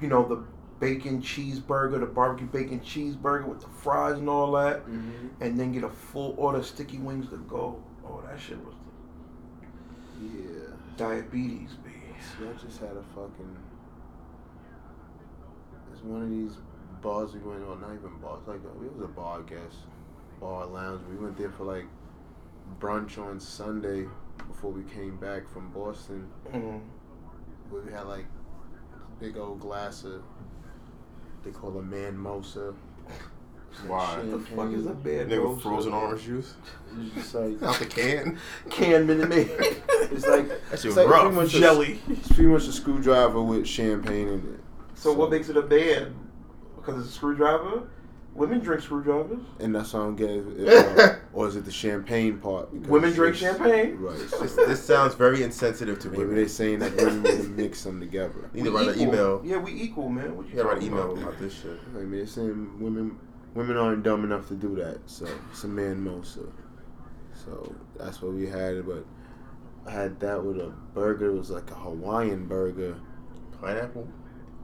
you 0.00 0.08
know, 0.08 0.26
the 0.26 0.42
bacon 0.80 1.22
cheeseburger, 1.22 1.98
the 2.00 2.06
barbecue 2.06 2.46
bacon 2.46 2.80
cheeseburger 2.80 3.46
with 3.46 3.60
the 3.60 3.68
fries 3.68 4.18
and 4.18 4.28
all 4.28 4.52
that, 4.52 4.84
Mm-hmm. 4.86 5.28
and 5.42 5.58
then 5.58 5.72
get 5.72 5.84
a 5.84 5.88
full 5.90 6.34
order 6.38 6.58
of 6.58 6.66
sticky 6.66 6.98
wings 6.98 7.28
to 7.30 7.36
go. 7.48 7.82
Oh, 8.06 8.22
that 8.28 8.38
shit 8.40 8.58
was 8.64 8.74
Yeah. 10.22 10.74
diabetes, 10.96 11.70
B. 11.84 11.90
See, 12.20 12.44
I 12.46 12.52
just 12.64 12.78
had 12.80 12.90
a 12.90 13.02
fucking. 13.14 13.56
There's 15.88 16.02
one 16.02 16.22
of 16.22 16.30
these 16.30 16.52
bars 17.02 17.32
we 17.34 17.40
went 17.40 17.62
on, 17.64 17.80
not 17.80 17.90
even 17.94 18.16
bars, 18.20 18.40
like 18.46 18.56
it 18.64 18.94
was 18.96 19.04
a 19.04 19.08
bar, 19.08 19.40
I 19.40 19.42
guess, 19.48 19.74
bar 20.40 20.66
lounge. 20.66 21.02
We 21.10 21.16
went 21.16 21.36
there 21.36 21.50
for 21.50 21.64
like 21.64 21.84
brunch 22.80 23.18
on 23.18 23.38
Sunday 23.40 24.06
before 24.48 24.70
we 24.72 24.82
came 24.84 25.16
back 25.16 25.48
from 25.48 25.70
Boston. 25.70 26.28
Mm. 26.52 26.80
Where 27.70 27.82
we 27.82 27.92
had 27.92 28.06
like 28.06 28.26
big 29.20 29.36
old 29.36 29.60
glass 29.60 30.04
of 30.04 30.22
they 31.44 31.50
call 31.50 31.78
it 31.78 31.82
man 31.84 32.16
mosa. 32.16 32.74
Why? 33.88 34.18
What 34.18 34.30
the 34.30 34.38
fuck 34.56 34.72
is 34.72 34.86
a 34.86 34.90
bad 34.90 35.28
Nigga, 35.28 35.42
roast? 35.44 35.62
frozen 35.64 35.92
orange 35.92 36.22
juice 36.22 36.54
It's 36.96 37.14
just 37.14 37.34
like 37.34 37.60
out 37.62 37.76
the 37.80 37.86
can. 37.86 38.38
Can 38.70 39.04
Minute 39.06 39.28
Maid. 39.28 39.48
it's 39.58 40.26
like 40.26 40.48
That 40.48 40.60
it's 40.72 40.82
shit 40.82 40.94
like 40.94 41.08
rough. 41.08 41.22
pretty 41.22 41.36
much 41.36 41.54
a- 41.54 41.58
Jelly. 41.60 42.00
it's 42.08 42.28
pretty 42.28 42.46
much 42.46 42.68
a 42.68 42.72
screwdriver 42.72 43.42
with 43.42 43.66
champagne 43.66 44.28
in 44.28 44.54
it. 44.54 44.60
So 44.94 45.12
what 45.12 45.30
makes 45.30 45.48
it 45.48 45.56
a 45.56 45.62
band? 45.62 46.14
Because 46.76 47.00
it's 47.04 47.08
a 47.10 47.16
screwdriver? 47.16 47.88
Women 48.34 48.58
drink 48.58 48.82
screwdrivers. 48.82 49.44
And 49.60 49.74
that's 49.74 49.92
why 49.92 50.00
I 50.00 50.02
don't 50.04 50.16
get 50.16 50.30
it. 50.30 50.98
uh, 50.98 51.14
or 51.32 51.46
is 51.46 51.54
it 51.54 51.64
the 51.64 51.70
champagne 51.70 52.38
part? 52.38 52.72
Because 52.72 52.88
Women 52.88 53.12
drink 53.12 53.36
champagne? 53.36 53.96
Right. 53.98 54.18
This, 54.18 54.54
this 54.56 54.82
sounds 54.84 55.14
very 55.14 55.42
insensitive 55.44 56.00
to 56.00 56.08
Maybe 56.08 56.22
women. 56.22 56.36
they're 56.36 56.48
saying 56.48 56.80
that 56.80 56.96
women 56.96 57.22
need 57.22 57.50
mix 57.50 57.84
them 57.84 58.00
together. 58.00 58.50
You 58.52 58.64
need 58.64 58.70
to 58.70 58.76
We 58.76 58.86
write 58.86 58.96
an 58.96 59.00
email. 59.02 59.40
Yeah, 59.44 59.58
we 59.58 59.72
equal, 59.72 60.08
man. 60.08 60.36
What 60.36 60.46
you 60.46 60.52
You 60.52 60.56
gotta 60.56 60.68
write 60.70 60.82
an 60.82 60.90
talking 60.90 60.98
email 60.98 61.12
about? 61.12 61.28
about 61.28 61.38
this 61.38 61.54
shit. 61.60 61.78
I 61.94 61.98
mean, 61.98 62.10
they're 62.10 62.26
saying 62.26 62.80
women 62.80 63.18
women 63.54 63.76
aren't 63.76 64.02
dumb 64.02 64.24
enough 64.24 64.48
to 64.48 64.54
do 64.54 64.74
that. 64.76 64.98
So 65.06 65.28
it's 65.52 65.62
a 65.62 65.68
man 65.68 66.04
mosa. 66.04 66.50
So 67.44 67.72
that's 67.96 68.20
what 68.20 68.32
we 68.32 68.48
had. 68.48 68.84
But 68.84 69.04
I 69.86 69.92
had 69.92 70.18
that 70.20 70.42
with 70.44 70.58
a 70.58 70.72
burger. 70.92 71.30
It 71.30 71.38
was 71.38 71.50
like 71.50 71.70
a 71.70 71.74
Hawaiian 71.74 72.46
burger. 72.46 72.96
Pineapple? 73.60 74.08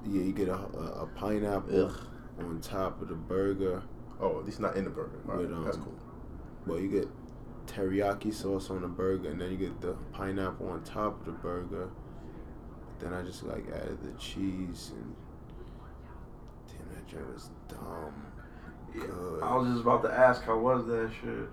Yeah, 0.07 0.23
you 0.23 0.33
get 0.33 0.49
a, 0.49 0.55
a, 0.55 1.03
a 1.03 1.07
pineapple 1.15 1.85
Ugh. 1.87 2.07
On 2.45 2.61
top 2.61 3.01
of 3.03 3.09
the 3.09 3.15
burger. 3.15 3.83
Oh, 4.21 4.39
at 4.39 4.45
least 4.45 4.61
not 4.61 4.77
in 4.77 4.85
the 4.85 4.91
burger. 4.91 5.19
Right, 5.25 5.39
With, 5.39 5.53
um, 5.53 5.65
that's 5.65 5.77
cool. 5.77 5.95
Well, 6.67 6.79
you 6.79 6.89
get 6.89 7.09
teriyaki 7.67 8.33
sauce 8.33 8.71
on 8.71 8.83
the 8.83 8.89
burger, 8.89 9.31
and 9.31 9.41
then 9.41 9.51
you 9.51 9.57
get 9.57 9.81
the 9.81 9.95
pineapple 10.13 10.69
on 10.69 10.83
top 10.83 11.21
of 11.21 11.27
the 11.27 11.33
burger. 11.33 11.89
Then 12.99 13.15
I 13.15 13.23
just 13.23 13.43
like 13.45 13.65
added 13.69 13.99
the 14.03 14.13
cheese, 14.19 14.93
and 14.95 15.15
damn, 16.69 16.95
that 16.95 17.07
joint 17.07 17.33
was 17.33 17.51
dumb. 17.69 18.27
Good. 18.93 19.43
I 19.43 19.57
was 19.57 19.69
just 19.69 19.83
about 19.83 20.03
to 20.03 20.13
ask, 20.13 20.43
how 20.43 20.59
was 20.59 20.85
that 20.87 21.11
shit? 21.23 21.49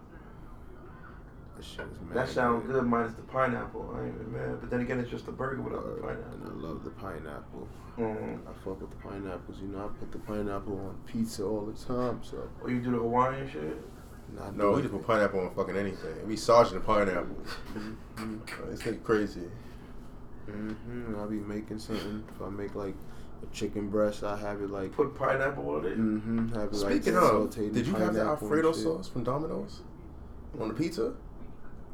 That 1.56 1.64
shit 1.64 1.88
was 1.90 2.00
mad 2.02 2.18
That 2.18 2.30
sounds 2.30 2.68
good 2.68 2.84
minus 2.86 3.14
the 3.14 3.22
pineapple. 3.24 3.96
I 3.96 4.06
ain't 4.06 4.16
even 4.16 4.34
mad. 4.34 4.60
But 4.60 4.70
then 4.70 4.82
again, 4.82 5.00
it's 5.00 5.10
just 5.10 5.28
a 5.28 5.32
burger 5.32 5.62
without 5.62 5.86
the 5.86 6.02
Word. 6.02 6.18
And 6.18 6.42
pineapple. 6.42 6.60
I 6.60 6.68
love 6.68 6.84
the 6.84 6.90
pineapple. 6.92 7.68
Mm. 7.98 8.40
I 8.48 8.54
fuck 8.64 8.80
with 8.80 8.90
the 8.92 8.96
pineapples. 8.98 9.60
You 9.62 9.70
know, 9.70 9.86
I 9.86 9.88
put 10.00 10.12
the 10.12 10.20
pineapple 10.20 10.78
on 10.80 10.96
pizza 11.06 11.44
all 11.44 11.66
the 11.66 11.74
time. 11.74 12.20
So 12.24 12.48
Or 12.62 12.70
you 12.70 12.80
do 12.82 12.92
the 12.92 12.98
Hawaiian 12.98 13.50
shit? 13.50 13.78
not 14.36 14.56
No, 14.56 14.72
we 14.74 14.82
just 14.82 14.94
put 14.94 15.06
pineapple 15.08 15.40
on 15.40 15.50
fucking 15.56 15.76
anything. 15.76 16.28
We 16.28 16.36
sergeant 16.36 16.82
the 16.82 16.86
pineapple. 16.86 17.36
Mhm. 17.76 17.96
Uh, 18.18 18.70
This 18.70 18.82
nigga 18.84 19.04
crazy. 19.04 19.50
hmm 20.46 21.16
I'll 21.18 21.28
be 21.28 21.40
making 21.40 21.80
something. 21.80 22.24
If 22.36 22.42
I 22.42 22.50
make 22.50 22.76
like 22.76 22.96
a 23.44 23.46
chicken 23.54 23.90
breast, 23.90 24.24
I 24.24 24.38
have 24.38 24.62
it 24.62 24.70
like. 24.70 24.92
Put 24.92 25.16
pineapple 25.16 25.68
on 25.70 25.86
it? 25.86 25.98
Mm-hmm. 26.00 26.50
Have 26.50 26.72
it 26.72 26.76
Speaking 26.76 27.16
like 27.16 27.24
of, 27.34 27.50
did 27.56 27.88
you 27.88 27.94
have 27.96 28.14
the 28.14 28.22
Alfredo 28.22 28.72
sauce 28.74 29.08
from 29.08 29.24
Domino's 29.24 29.82
on 30.60 30.68
the 30.70 30.74
pizza? 30.74 31.14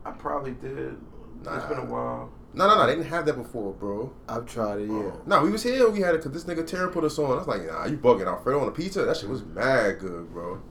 I 0.06 0.12
probably 0.12 0.52
did. 0.52 0.98
It's 1.46 1.66
been 1.66 1.78
a 1.80 1.86
while. 1.86 2.30
No, 2.54 2.68
no, 2.68 2.76
no. 2.78 2.86
They 2.86 2.96
didn't 2.96 3.10
have 3.10 3.26
that 3.26 3.36
before, 3.36 3.74
bro. 3.74 4.14
I've 4.30 4.46
tried 4.46 4.82
it. 4.82 4.88
Yeah. 4.90 5.12
No, 5.26 5.42
we 5.44 5.52
was 5.52 5.64
here. 5.64 5.90
We 5.90 6.02
had 6.02 6.16
it 6.16 6.24
because 6.24 6.32
this 6.32 6.44
nigga 6.44 6.66
Terry 6.66 6.92
put 6.92 7.04
us 7.04 7.18
on. 7.18 7.32
I 7.32 7.36
was 7.36 7.48
like, 7.48 7.66
nah, 7.66 7.86
you 7.86 7.98
bugging 7.98 8.28
Alfredo 8.28 8.60
on 8.62 8.68
a 8.68 8.72
pizza? 8.72 9.04
That 9.04 9.18
shit 9.18 9.30
was 9.30 9.44
mad 9.44 10.00
good, 10.00 10.32
bro. 10.32 10.62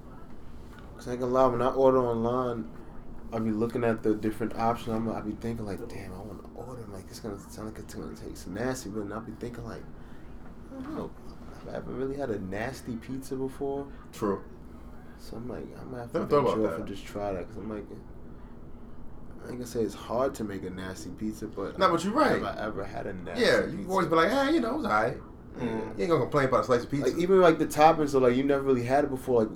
Cause 0.97 1.09
I 1.09 1.12
ain't 1.12 1.20
gonna 1.20 1.33
lie, 1.33 1.47
when 1.47 1.62
I 1.62 1.68
order 1.68 1.99
online, 1.99 2.70
I 3.33 3.39
be 3.41 3.51
looking 3.51 3.83
at 3.83 4.03
the 4.03 4.14
different 4.14 4.57
options. 4.57 4.95
I'm, 4.95 5.09
I 5.11 5.20
be 5.20 5.33
thinking 5.33 5.66
like, 5.66 5.78
damn, 5.89 6.12
I 6.12 6.18
want 6.18 6.43
to 6.45 6.51
order. 6.55 6.85
Like 6.93 7.05
it's 7.09 7.18
gonna 7.18 7.39
sound 7.51 7.68
like 7.68 7.78
it's 7.78 7.95
gonna 7.95 8.14
taste 8.14 8.47
nasty, 8.47 8.91
but 8.91 9.09
then 9.09 9.12
I 9.12 9.18
be 9.20 9.33
thinking 9.41 9.64
like, 9.64 9.83
I 10.70 10.83
don't 10.83 10.97
know. 10.97 11.11
I 11.68 11.72
Have 11.72 11.89
I 11.89 11.93
really 11.93 12.16
had 12.16 12.30
a 12.30 12.39
nasty 12.39 12.97
pizza 12.97 13.35
before? 13.35 13.87
True. 14.12 14.43
So 15.18 15.37
I'm 15.37 15.49
like, 15.49 15.64
I'm 15.80 15.91
gonna 15.91 16.03
have 16.03 16.12
to 16.12 16.18
Never 16.20 16.30
thought 16.30 16.39
about 16.41 16.57
venture 16.57 16.72
off 16.74 16.78
and 16.80 16.89
just 16.89 17.07
try 17.07 17.33
that. 17.33 17.49
Cause 17.49 17.57
I'm 17.57 17.70
like, 17.70 17.85
I 19.45 19.53
gonna 19.53 19.66
say 19.66 19.80
it's 19.82 19.95
hard 19.95 20.34
to 20.36 20.45
make 20.45 20.62
a 20.64 20.70
nasty 20.70 21.11
pizza, 21.11 21.47
but 21.47 21.78
No, 21.78 21.90
but 21.90 22.05
you're 22.05 22.12
right. 22.12 22.32
Have 22.32 22.45
I 22.45 22.64
ever 22.66 22.84
had 22.84 23.07
a 23.07 23.12
nasty? 23.12 23.45
Yeah, 23.45 23.66
you 23.66 23.86
always 23.90 24.07
be 24.09 24.14
like, 24.16 24.30
ah, 24.32 24.49
you 24.51 24.61
know, 24.61 24.76
it's 24.76 24.84
alright. 24.86 25.18
Mm. 25.59 25.62
You 25.97 26.03
ain't 26.05 26.09
gonna 26.11 26.20
complain 26.20 26.47
about 26.49 26.61
a 26.61 26.64
slice 26.64 26.84
of 26.84 26.90
pizza. 26.90 27.09
like 27.11 27.18
even 27.20 27.40
like 27.40 27.59
the 27.59 27.66
toppings 27.66 28.14
are 28.14 28.20
like 28.20 28.34
you 28.36 28.43
never 28.45 28.62
really 28.62 28.84
had 28.84 29.05
it 29.05 29.11
before, 29.11 29.43
like, 29.45 29.51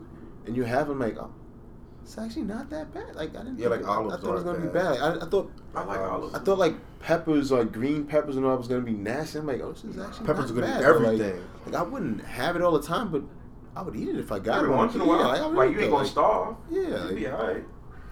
and 0.46 0.56
you 0.56 0.64
have 0.64 0.88
them 0.88 0.98
like, 0.98 1.16
oh, 1.18 1.30
It's 2.02 2.18
actually 2.18 2.42
not 2.42 2.68
that 2.70 2.92
bad. 2.92 3.14
Like 3.16 3.30
I 3.36 3.38
didn't. 3.44 3.58
Yeah, 3.58 3.68
like 3.68 3.80
it- 3.80 3.86
I 3.86 3.94
thought 3.94 4.22
it 4.22 4.22
was 4.32 4.44
gonna 4.44 4.58
be 4.60 4.66
bad. 4.68 4.98
bad. 4.98 5.00
I, 5.22 5.24
I 5.24 5.28
thought. 5.28 5.50
I 5.74 5.84
like 5.84 5.98
olives. 5.98 6.34
I 6.34 6.38
thought 6.40 6.58
like 6.58 6.74
peppers, 7.00 7.50
like 7.52 7.72
green 7.72 8.04
peppers, 8.04 8.36
and 8.36 8.44
all 8.44 8.56
was 8.56 8.68
gonna 8.68 8.80
be 8.82 8.92
nasty. 8.92 9.38
I'm 9.38 9.46
like, 9.46 9.60
oh, 9.60 9.72
this 9.72 9.84
is 9.84 9.98
actually 9.98 10.26
Peppers 10.26 10.50
not 10.50 10.50
are 10.50 10.54
good 10.54 10.64
bad. 10.64 10.76
in 10.76 10.82
but, 10.82 11.02
like- 11.02 11.20
everything. 11.20 11.44
Like, 11.66 11.74
I 11.74 11.82
wouldn't 11.82 12.24
have 12.24 12.56
it 12.56 12.62
all 12.62 12.72
the 12.78 12.86
time, 12.86 13.10
but 13.10 13.22
I 13.74 13.82
would 13.82 13.96
eat 13.96 14.08
it 14.08 14.16
if 14.18 14.30
I 14.32 14.38
got 14.38 14.58
Every 14.58 14.70
it. 14.72 14.76
once 14.76 14.94
in 14.94 15.00
a 15.00 15.04
Yeah, 15.04 15.10
while, 15.10 15.22
like, 15.28 15.42
would 15.42 15.54
like 15.56 15.70
you 15.72 15.80
ain't 15.80 15.90
gonna 15.90 16.02
like- 16.02 16.10
starve. 16.12 16.56
Yeah, 16.70 16.80
you 16.82 16.88
like- 16.96 17.16
be 17.16 17.28
alright. 17.28 17.64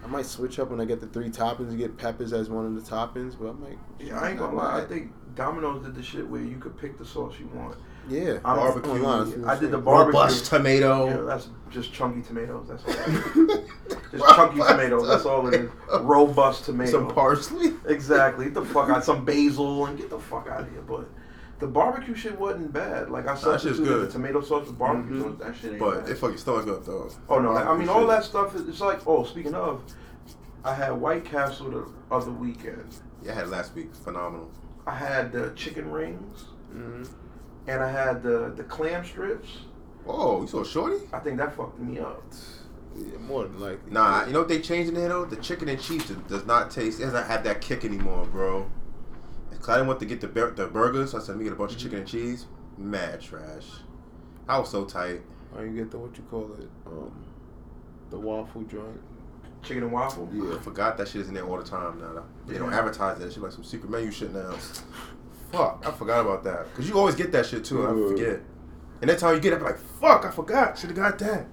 I 0.04 0.06
might 0.06 0.26
switch 0.26 0.58
up 0.58 0.70
when 0.70 0.80
I 0.80 0.84
get 0.84 1.00
the 1.00 1.06
three 1.06 1.30
toppings 1.30 1.70
and 1.70 1.78
get 1.78 1.96
peppers 1.96 2.32
as 2.34 2.50
one 2.50 2.66
of 2.66 2.74
the 2.74 2.82
toppings, 2.90 3.36
but 3.38 3.46
I'm 3.46 3.62
like, 3.64 3.78
Yeah, 3.98 4.20
I 4.20 4.30
ain't 4.30 4.38
gonna 4.38 4.56
lie. 4.56 4.80
I 4.80 4.84
think 4.84 5.12
Domino's 5.34 5.82
did 5.84 5.94
the 5.94 6.02
shit 6.02 6.28
where 6.28 6.42
you 6.42 6.58
could 6.58 6.76
pick 6.78 6.98
the 6.98 7.04
sauce 7.06 7.34
you 7.40 7.48
want. 7.54 7.76
yeah, 8.08 8.34
I'm 8.44 8.56
Barbecue. 8.56 8.92
online, 9.04 9.44
I 9.46 9.58
did 9.58 9.70
the 9.70 9.78
barbecue. 9.78 10.20
Robust 10.20 10.46
tomato. 10.46 11.06
Yeah, 11.08 11.16
that's 11.22 11.48
just 11.70 11.92
chunky 11.92 12.20
tomatoes. 12.22 12.68
That's 12.68 12.84
all. 12.84 12.92
just 14.12 14.34
chunky 14.36 14.60
tomatoes. 14.60 15.08
That's 15.08 15.24
all 15.24 15.48
it 15.48 15.54
is. 15.54 15.70
Robust 16.02 16.66
tomatoes. 16.66 16.92
Some 16.92 17.08
parsley. 17.12 17.72
Exactly. 17.86 18.44
Get 18.44 18.54
the 18.54 18.64
fuck 18.66 18.90
out. 18.90 19.04
Some 19.04 19.24
basil 19.24 19.86
and 19.86 19.96
get 19.98 20.10
the 20.10 20.18
fuck 20.20 20.46
out 20.48 20.60
of 20.60 20.70
here. 20.70 20.82
But 20.82 21.08
the 21.64 21.70
barbecue 21.70 22.14
shit 22.14 22.38
wasn't 22.38 22.70
bad. 22.74 23.08
Like 23.10 23.24
I 23.24 23.28
Nah, 23.28 23.32
that 23.36 23.40
substituted 23.40 23.84
good. 23.88 24.08
the 24.08 24.12
tomato 24.12 24.42
sauce 24.42 24.66
with 24.66 24.78
barbecue 24.78 25.14
Mhm. 25.16 25.22
sauce. 25.22 25.38
That 25.46 25.56
shit 25.56 25.70
ain't 25.70 25.80
But 25.80 26.00
bad. 26.02 26.08
it 26.10 26.18
fucking 26.18 26.36
stomach 26.36 26.68
up 26.68 26.84
though. 26.84 27.08
oh 27.30 27.38
no, 27.38 27.56
I 27.56 27.74
mean 27.78 27.88
all 27.88 28.06
that 28.06 28.22
stuff. 28.22 28.54
Is, 28.54 28.68
it's 28.68 28.82
like 28.82 29.00
oh, 29.06 29.24
speaking 29.24 29.54
of, 29.54 29.80
I 30.62 30.74
had 30.74 30.92
White 31.00 31.24
Castle 31.24 31.70
the 31.70 31.86
other 32.14 32.30
weekend. 32.32 32.84
Yeah, 33.22 33.32
I 33.32 33.34
had 33.36 33.44
it 33.44 33.50
last 33.50 33.74
week. 33.74 33.94
Phenomenal. 33.94 34.50
I 34.86 34.94
had 34.94 35.32
the 35.32 35.52
chicken 35.56 35.90
rings 35.90 36.44
Mhm. 36.76 37.08
and 37.66 37.82
I 37.82 37.88
had 37.90 38.22
the 38.22 38.52
the 38.54 38.64
clam 38.64 39.02
strips. 39.02 39.48
Oh, 40.06 40.42
you 40.42 40.46
saw 40.48 40.62
Shorty? 40.64 40.98
I 41.14 41.18
think 41.20 41.38
that 41.38 41.56
fucked 41.56 41.78
me 41.80 41.98
up. 41.98 42.22
Yeah, 42.94 43.16
more 43.26 43.44
than 43.44 43.58
likely. 43.58 43.90
Nah, 43.90 44.26
you 44.26 44.34
know 44.34 44.40
what 44.40 44.48
they 44.48 44.60
changed 44.60 44.90
in 44.90 44.96
there 44.96 45.08
though? 45.08 45.24
The 45.24 45.36
chicken 45.36 45.70
and 45.70 45.80
cheese 45.80 46.06
does- 46.06 46.18
does 46.28 46.44
not 46.46 46.70
taste. 46.70 47.00
It 47.00 47.04
doesn't 47.06 47.24
have 47.24 47.42
that 47.44 47.62
kick 47.62 47.86
anymore, 47.86 48.26
bro. 48.30 48.66
Cause 49.64 49.70
I 49.70 49.74
didn't 49.76 49.88
want 49.88 50.00
to 50.00 50.04
get 50.06 50.20
the 50.20 50.28
bur- 50.28 50.50
the 50.50 50.66
burgers, 50.66 51.12
so 51.12 51.16
I 51.16 51.20
said 51.22 51.32
let 51.32 51.38
me 51.38 51.44
get 51.44 51.54
a 51.54 51.56
bunch 51.56 51.72
of 51.72 51.78
chicken 51.78 52.00
and 52.00 52.06
cheese. 52.06 52.44
Mad 52.76 53.22
trash. 53.22 53.64
I 54.46 54.58
was 54.58 54.70
so 54.70 54.84
tight. 54.84 55.22
Or 55.56 55.64
you 55.64 55.72
get 55.74 55.90
the 55.90 55.96
what 55.98 56.14
you 56.18 56.22
call 56.24 56.52
it, 56.60 56.68
um, 56.86 57.24
the 58.10 58.18
waffle 58.18 58.60
joint. 58.64 59.00
Chicken 59.62 59.84
and 59.84 59.92
waffle. 59.92 60.28
Yeah, 60.34 60.56
I 60.56 60.58
forgot 60.58 60.98
that 60.98 61.08
shit 61.08 61.22
is 61.22 61.28
in 61.28 61.34
there 61.34 61.46
all 61.46 61.56
the 61.56 61.64
time 61.64 61.98
now. 61.98 62.24
They 62.46 62.58
don't 62.58 62.74
advertise 62.74 63.18
that 63.20 63.32
shit 63.32 63.42
like 63.42 63.52
some 63.52 63.64
secret 63.64 63.90
menu 63.90 64.10
shit 64.10 64.34
now. 64.34 64.54
Fuck, 65.50 65.82
I 65.86 65.92
forgot 65.92 66.20
about 66.20 66.44
that. 66.44 66.74
Cause 66.74 66.86
you 66.86 66.98
always 66.98 67.14
get 67.14 67.32
that 67.32 67.46
shit 67.46 67.64
too, 67.64 67.86
and 67.86 67.98
I 67.98 68.08
forget. 68.08 68.40
And 69.00 69.08
that 69.08 69.18
time 69.18 69.34
you 69.34 69.40
get 69.40 69.54
it, 69.54 69.60
I'm 69.60 69.62
like, 69.64 69.78
fuck, 69.98 70.26
I 70.26 70.30
forgot. 70.30 70.76
Should 70.78 70.90
have 70.90 70.98
got 70.98 71.18
that. 71.20 71.46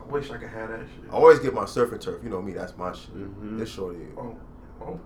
I 0.00 0.04
wish 0.12 0.30
I 0.30 0.36
could 0.36 0.48
have 0.48 0.68
that 0.68 0.80
shit. 0.80 1.10
I 1.10 1.14
always 1.14 1.40
get 1.40 1.54
my 1.54 1.64
surf 1.64 1.90
and 1.90 2.00
turf. 2.00 2.20
You 2.22 2.30
know 2.30 2.40
me, 2.40 2.52
that's 2.52 2.76
my 2.76 2.92
shit. 2.92 3.12
Mhm. 3.16 3.58
This 3.58 3.68
shorty. 3.70 3.98
Oh, 4.16 4.36
oh, 4.80 5.00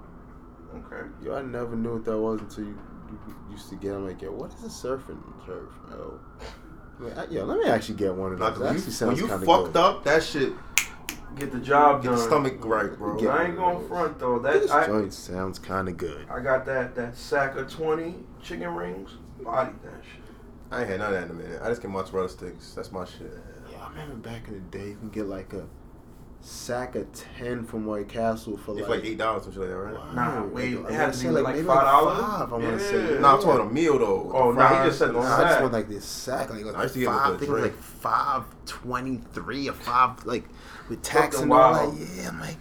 okay. 0.87 1.07
Yo, 1.23 1.35
I 1.37 1.43
never 1.43 1.77
knew 1.77 1.95
what 1.95 2.05
that 2.05 2.19
was 2.19 2.41
until 2.41 2.65
you, 2.65 2.79
you 3.11 3.35
used 3.53 3.69
to 3.71 3.77
get. 3.77 3.93
I'm 3.95 4.07
like, 4.07 4.21
yo, 4.23 4.31
what 4.33 4.53
is 4.55 4.63
a 4.65 4.67
surfing 4.69 4.79
surf 4.79 5.09
and 5.09 5.23
turf? 5.47 5.69
Oh, 5.93 6.21
Like, 6.99 7.19
I- 7.19 7.27
yo, 7.31 7.45
let 7.45 7.59
me 7.59 7.67
actually 7.71 7.97
get 7.97 8.15
one 8.15 8.33
of 8.33 8.41
Like, 8.41 8.55
those. 8.55 8.63
when 8.63 8.75
That 8.75 8.81
you, 8.81 8.91
actually 8.93 9.07
when 9.09 9.41
you 9.41 9.47
fucked 9.47 9.73
good. 9.73 9.77
up, 9.77 10.05
that 10.05 10.23
shit 10.23 10.53
Get 11.37 11.53
the 11.53 11.59
job 11.59 12.03
get 12.03 12.09
done. 12.09 12.17
the 12.19 12.23
stomach 12.25 12.65
right, 12.65 12.97
bro. 12.97 13.19
Get- 13.21 13.29
I 13.31 13.45
ain't 13.45 13.57
going 13.57 13.87
front 13.89 14.19
though. 14.19 14.39
That 14.39 14.55
This 14.55 14.71
I, 14.71 14.87
joint 14.87 15.13
sounds 15.13 15.59
kind 15.59 15.87
of 15.87 15.99
good. 15.99 16.27
I 16.31 16.41
got 16.41 16.65
that 16.65 16.95
that 16.95 17.15
sack 17.15 17.57
of 17.57 17.71
twenty 17.71 18.15
chicken 18.43 18.75
rings. 18.75 19.11
Body 19.43 19.73
that 19.85 19.93
shit. 20.03 20.23
I 20.71 20.81
ain't 20.81 20.89
had 20.91 21.01
none 21.01 21.13
of 21.13 21.21
that 21.21 21.25
in 21.25 21.31
a 21.31 21.35
minute. 21.43 21.61
I 21.63 21.69
just 21.69 21.83
get 21.83 21.91
mozzarella 21.91 22.31
sticks. 22.31 22.73
That's 22.73 22.91
my 22.91 23.05
shit. 23.05 23.39
Yeah, 23.71 23.85
I 23.85 23.91
remember 23.91 24.15
back 24.15 24.49
in 24.49 24.55
the 24.55 24.61
day, 24.79 24.89
you 24.91 24.97
can 24.97 25.11
get 25.11 25.27
like 25.27 25.53
a 25.53 25.67
sack 26.41 26.95
of 26.95 27.07
ten 27.13 27.65
from 27.65 27.87
White 27.87 28.09
Castle 28.09 28.57
for 28.57 28.73
It's 28.79 28.89
like, 28.89 29.01
like 29.01 29.05
eight 29.05 29.19
dollars, 29.19 29.43
or 29.49 29.53
something 29.53 29.63
like 29.63 29.71
that, 29.71 29.77
right? 29.77 29.95
Wow. 30.17 30.41
Nah, 30.41 30.47
wait, 30.47 30.73
it 30.75 30.91
had 30.91 31.13
to 31.13 31.19
say, 31.19 31.25
be 31.29 31.31
like 31.35 31.55
maybe 31.57 31.67
$5? 31.67 31.75
Five, 31.75 32.53
I 32.53 32.57
want 32.57 32.63
to 32.63 32.81
say. 32.81 33.15
Yeah. 33.15 33.21
No, 33.21 33.29
I'm 33.37 33.43
talking 33.43 33.67
a 33.69 33.73
meal 33.73 33.99
though. 33.99 34.23
with 34.23 34.33
the 34.33 34.39
Oh, 34.39 34.53
nah, 34.53 34.83
he 34.83 34.89
just 34.89 34.99
said 34.99 35.11
the 35.13 35.17
all 35.19 35.23
Nah, 35.25 35.35
I 35.35 35.41
that. 35.41 35.49
just 35.49 35.61
want 35.63 35.73
like 35.73 35.89
this 35.89 36.05
sack, 36.05 36.51
like, 36.51 36.65
like 36.65 36.77
I 36.77 36.83
used 36.83 36.95
to 36.95 37.01
get 37.01 37.07
five. 37.09 37.35
I 37.35 37.37
think 37.39 37.51
it 37.51 37.53
was 37.55 37.63
like 37.63 37.77
five 37.77 38.45
twenty 38.67 39.21
three 39.33 39.69
or 39.69 39.73
five, 39.73 40.25
like 40.25 40.45
with 40.89 41.03
tax 41.03 41.41
and 41.41 41.51
all 41.53 41.59
wild. 41.59 41.99
that. 41.99 42.09
Yeah, 42.23 42.29
I'm 42.29 42.41
like, 42.41 42.57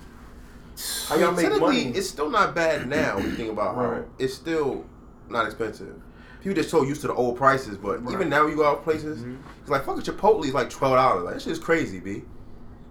How 1.08 1.16
y'all 1.18 1.32
make 1.32 1.60
money? 1.60 1.84
it's 1.90 2.10
still 2.10 2.30
not 2.30 2.56
bad 2.56 2.88
now 2.90 3.18
when 3.18 3.26
you 3.26 3.32
think 3.36 3.52
about 3.52 3.76
how 3.76 3.86
Right. 3.86 4.04
it's 4.18 4.34
still 4.34 4.86
not 5.30 5.46
expensive. 5.46 5.96
People 6.42 6.56
just 6.56 6.70
so 6.70 6.84
used 6.84 7.02
to 7.02 7.08
the 7.08 7.14
old 7.14 7.38
prices, 7.38 7.78
but 7.78 8.04
Right. 8.04 8.14
even 8.14 8.30
now 8.30 8.46
you 8.48 8.56
go 8.56 8.66
out 8.68 8.84
places, 8.84 9.20
Mhm. 9.22 9.38
it's 9.62 9.70
like 9.70 9.84
fucking 9.86 10.04
Chipotle 10.04 10.46
is 10.46 10.54
like 10.54 10.70
twelve 10.70 10.96
dollars. 10.96 11.24
Like 11.24 11.34
that 11.36 11.42
shit 11.42 11.52
is 11.54 11.60
crazy, 11.60 12.00
b. 12.00 12.24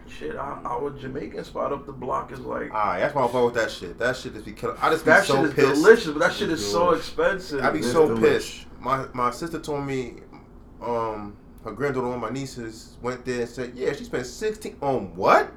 Shit, 0.07 0.37
our, 0.37 0.61
our 0.67 0.91
Jamaican 0.91 1.45
spot 1.45 1.73
up 1.73 1.87
the 1.87 1.93
block 1.93 2.31
is 2.31 2.41
like 2.41 2.71
Alright, 2.73 3.01
that's 3.01 3.15
why 3.15 3.25
I 3.25 3.29
fuck 3.29 3.45
with 3.47 3.55
that 3.55 3.71
shit. 3.71 3.99
That 3.99 4.17
shit 4.17 4.35
just 4.35 4.45
be 4.45 4.53
killing. 4.53 4.77
I 4.81 4.91
just 4.91 5.05
be 5.05 5.11
that 5.11 5.25
so 5.25 5.37
shit 5.37 5.45
is 5.47 5.55
pissed. 5.55 5.75
delicious, 5.83 6.07
but 6.13 6.19
that 6.21 6.33
shit 6.35 6.51
is 6.51 6.71
so 6.71 6.91
expensive. 6.91 7.65
I 7.65 7.71
be 7.71 7.79
It's 7.79 7.91
so 7.91 8.09
delish. 8.09 8.21
pissed. 8.21 8.67
My 8.81 9.07
my 9.15 9.31
sister 9.31 9.59
told 9.59 9.87
me, 9.87 10.17
um, 10.83 11.37
her 11.65 11.73
granddaughter, 11.73 12.07
one 12.09 12.17
of 12.17 12.21
my 12.21 12.31
nieces, 12.31 12.97
went 13.01 13.25
there 13.25 13.41
and 13.41 13.49
said, 13.49 13.73
yeah, 13.75 13.93
she 13.95 14.05
spent 14.05 14.27
sixteen 14.27 14.77
on 14.83 15.17
what? 15.17 15.51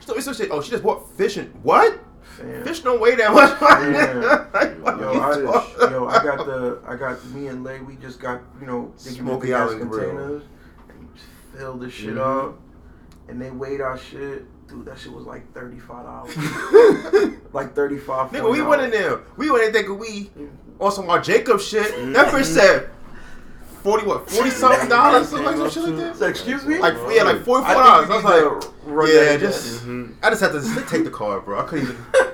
She 0.00 0.06
told 0.06 0.16
me 0.18 0.22
some 0.22 0.34
shit. 0.34 0.48
Oh, 0.52 0.62
she 0.62 0.70
just 0.70 0.84
bought 0.84 1.10
fish 1.16 1.36
and 1.36 1.52
what? 1.64 1.98
Fam. 2.22 2.62
Fish 2.64 2.80
don't 2.80 3.00
weigh 3.00 3.16
that 3.16 3.32
much. 3.32 3.60
Yeah. 3.60 4.46
Like, 4.54 4.76
Yo, 5.00 5.10
I, 5.10 5.40
talking 5.42 5.90
yo, 5.92 6.06
I 6.06 6.22
got 6.22 6.46
the, 6.46 6.78
I 6.86 6.94
got 6.96 7.24
me 7.30 7.48
and 7.48 7.64
Lay. 7.64 7.80
We 7.80 7.96
just 7.96 8.20
got, 8.20 8.40
you 8.60 8.66
know, 8.66 8.92
they 8.98 9.10
give 9.10 9.20
me 9.24 9.30
Smoky 9.30 9.46
big 9.48 9.52
Island 9.54 9.80
containers, 9.90 10.42
and 10.88 11.00
we 11.00 11.06
just 11.14 11.26
filled 11.56 11.80
the 11.80 11.90
shit 11.90 12.14
Mhm. 12.14 12.48
up, 12.48 12.58
and 13.28 13.40
they 13.40 13.50
weighed 13.50 13.80
our 13.80 13.98
shit. 13.98 14.44
Dude, 14.68 14.84
that 14.86 14.98
shit 14.98 15.12
was 15.12 15.24
like 15.24 15.50
thirty 15.54 15.78
five 15.78 16.04
dollars, 16.04 16.36
like 17.52 17.74
thirty 17.74 17.98
five. 17.98 18.30
Nigga, 18.30 18.50
we 18.52 18.60
went 18.62 18.82
in 18.82 18.90
there. 18.90 19.20
We 19.36 19.50
went 19.50 19.64
in 19.64 19.72
thinking 19.72 19.98
we 19.98 20.30
on 20.80 20.92
some 20.92 21.08
our 21.08 21.20
Jacob 21.20 21.60
shit. 21.60 21.90
That 22.12 22.32
bitch 22.32 22.44
said 22.44 22.90
forty 23.82 24.06
what, 24.06 24.28
forty 24.30 24.50
something 24.62 24.88
dollars, 24.88 25.28
something 25.28 25.46
like 25.46 25.56
some 25.56 25.70
shit 25.70 25.82
like 25.94 25.96
that. 25.96 26.16
So, 26.16 26.26
excuse 26.26 26.66
me. 26.66 26.78
Like 26.78 26.94
yeah, 27.10 27.22
like 27.22 27.42
forty 27.44 27.64
four 27.64 27.74
I 27.74 27.74
dollars. 27.74 28.08
think 28.08 28.24
I 28.24 28.44
was 28.50 28.62
like, 28.64 29.06
to 29.08 29.12
yeah, 29.14 29.24
that 29.24 29.40
just 29.40 29.84
Mhm. 29.86 30.14
I 30.22 30.30
just 30.30 30.42
had 30.42 30.52
to 30.52 30.60
just 30.60 30.88
take 30.88 31.04
the 31.04 31.10
card, 31.10 31.44
bro. 31.46 31.60
I 31.60 31.62
couldn't 31.64 31.84
even. 31.86 31.96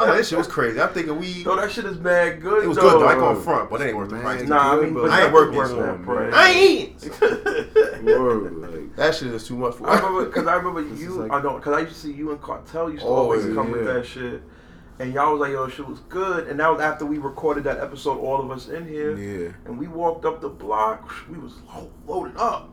I 0.00 0.04
was 0.04 0.08
like, 0.08 0.18
this 0.18 0.28
shit 0.28 0.38
was 0.38 0.46
crazy. 0.46 0.80
I'm 0.80 0.88
thinking 0.90 1.18
we. 1.18 1.26
Yo, 1.28 1.56
that 1.56 1.70
shit 1.70 1.84
is 1.84 1.98
mad 1.98 2.40
good. 2.40 2.64
It 2.64 2.68
was 2.68 2.76
though. 2.76 2.90
good 2.90 3.02
though. 3.02 3.06
I 3.06 3.12
ain't 3.12 3.20
going 3.20 3.40
front, 3.42 3.70
but 3.70 3.80
it 3.80 3.88
ain't 3.88 3.96
worth 3.96 4.10
the 4.10 4.16
price. 4.18 4.42
Nah, 4.48 4.72
I 4.72 4.80
mean, 4.80 4.94
but 4.94 5.02
but 5.02 5.10
I 5.10 5.22
ain't 5.22 5.26
that 5.26 5.32
working 5.32 5.56
worth 5.56 5.68
so, 5.70 5.76
that 5.76 5.96
man. 5.98 6.04
price. 6.04 6.34
I 6.34 6.50
ain't. 6.50 7.20
Word, 8.04 8.56
like, 8.56 8.96
That 8.96 9.14
shit 9.14 9.28
is 9.28 9.46
too 9.46 9.56
much 9.56 9.74
for. 9.74 9.88
I 9.88 9.96
remember 9.96 10.24
because 10.26 10.46
I 10.46 10.54
remember 10.54 10.82
you. 10.94 11.10
like- 11.10 11.32
I 11.32 11.40
don't 11.40 11.56
because 11.56 11.74
I 11.74 11.80
used 11.80 11.92
to 11.94 11.98
see 11.98 12.12
you 12.12 12.30
and 12.32 12.40
Cartel 12.40 12.90
used 12.90 13.02
to 13.02 13.08
Oh, 13.08 13.14
always 13.14 13.46
yeah, 13.46 13.54
come 13.54 13.70
with 13.72 13.84
that 13.84 14.06
shit, 14.06 14.42
and 14.98 15.12
y'all 15.12 15.32
was 15.32 15.40
like, 15.40 15.52
"Yo, 15.52 15.68
shit 15.68 15.86
was 15.86 16.00
good." 16.08 16.48
And 16.48 16.58
that 16.60 16.68
was 16.70 16.80
after 16.80 17.04
we 17.06 17.18
recorded 17.18 17.64
that 17.64 17.78
episode, 17.78 18.18
all 18.18 18.40
of 18.40 18.50
us 18.50 18.68
in 18.68 18.86
here, 18.88 19.16
yeah. 19.16 19.52
and 19.66 19.78
we 19.78 19.86
walked 19.86 20.24
up 20.24 20.40
the 20.40 20.48
block. 20.48 21.12
We 21.30 21.38
was 21.38 21.54
lo- 21.74 21.90
loaded 22.06 22.36
up. 22.38 22.70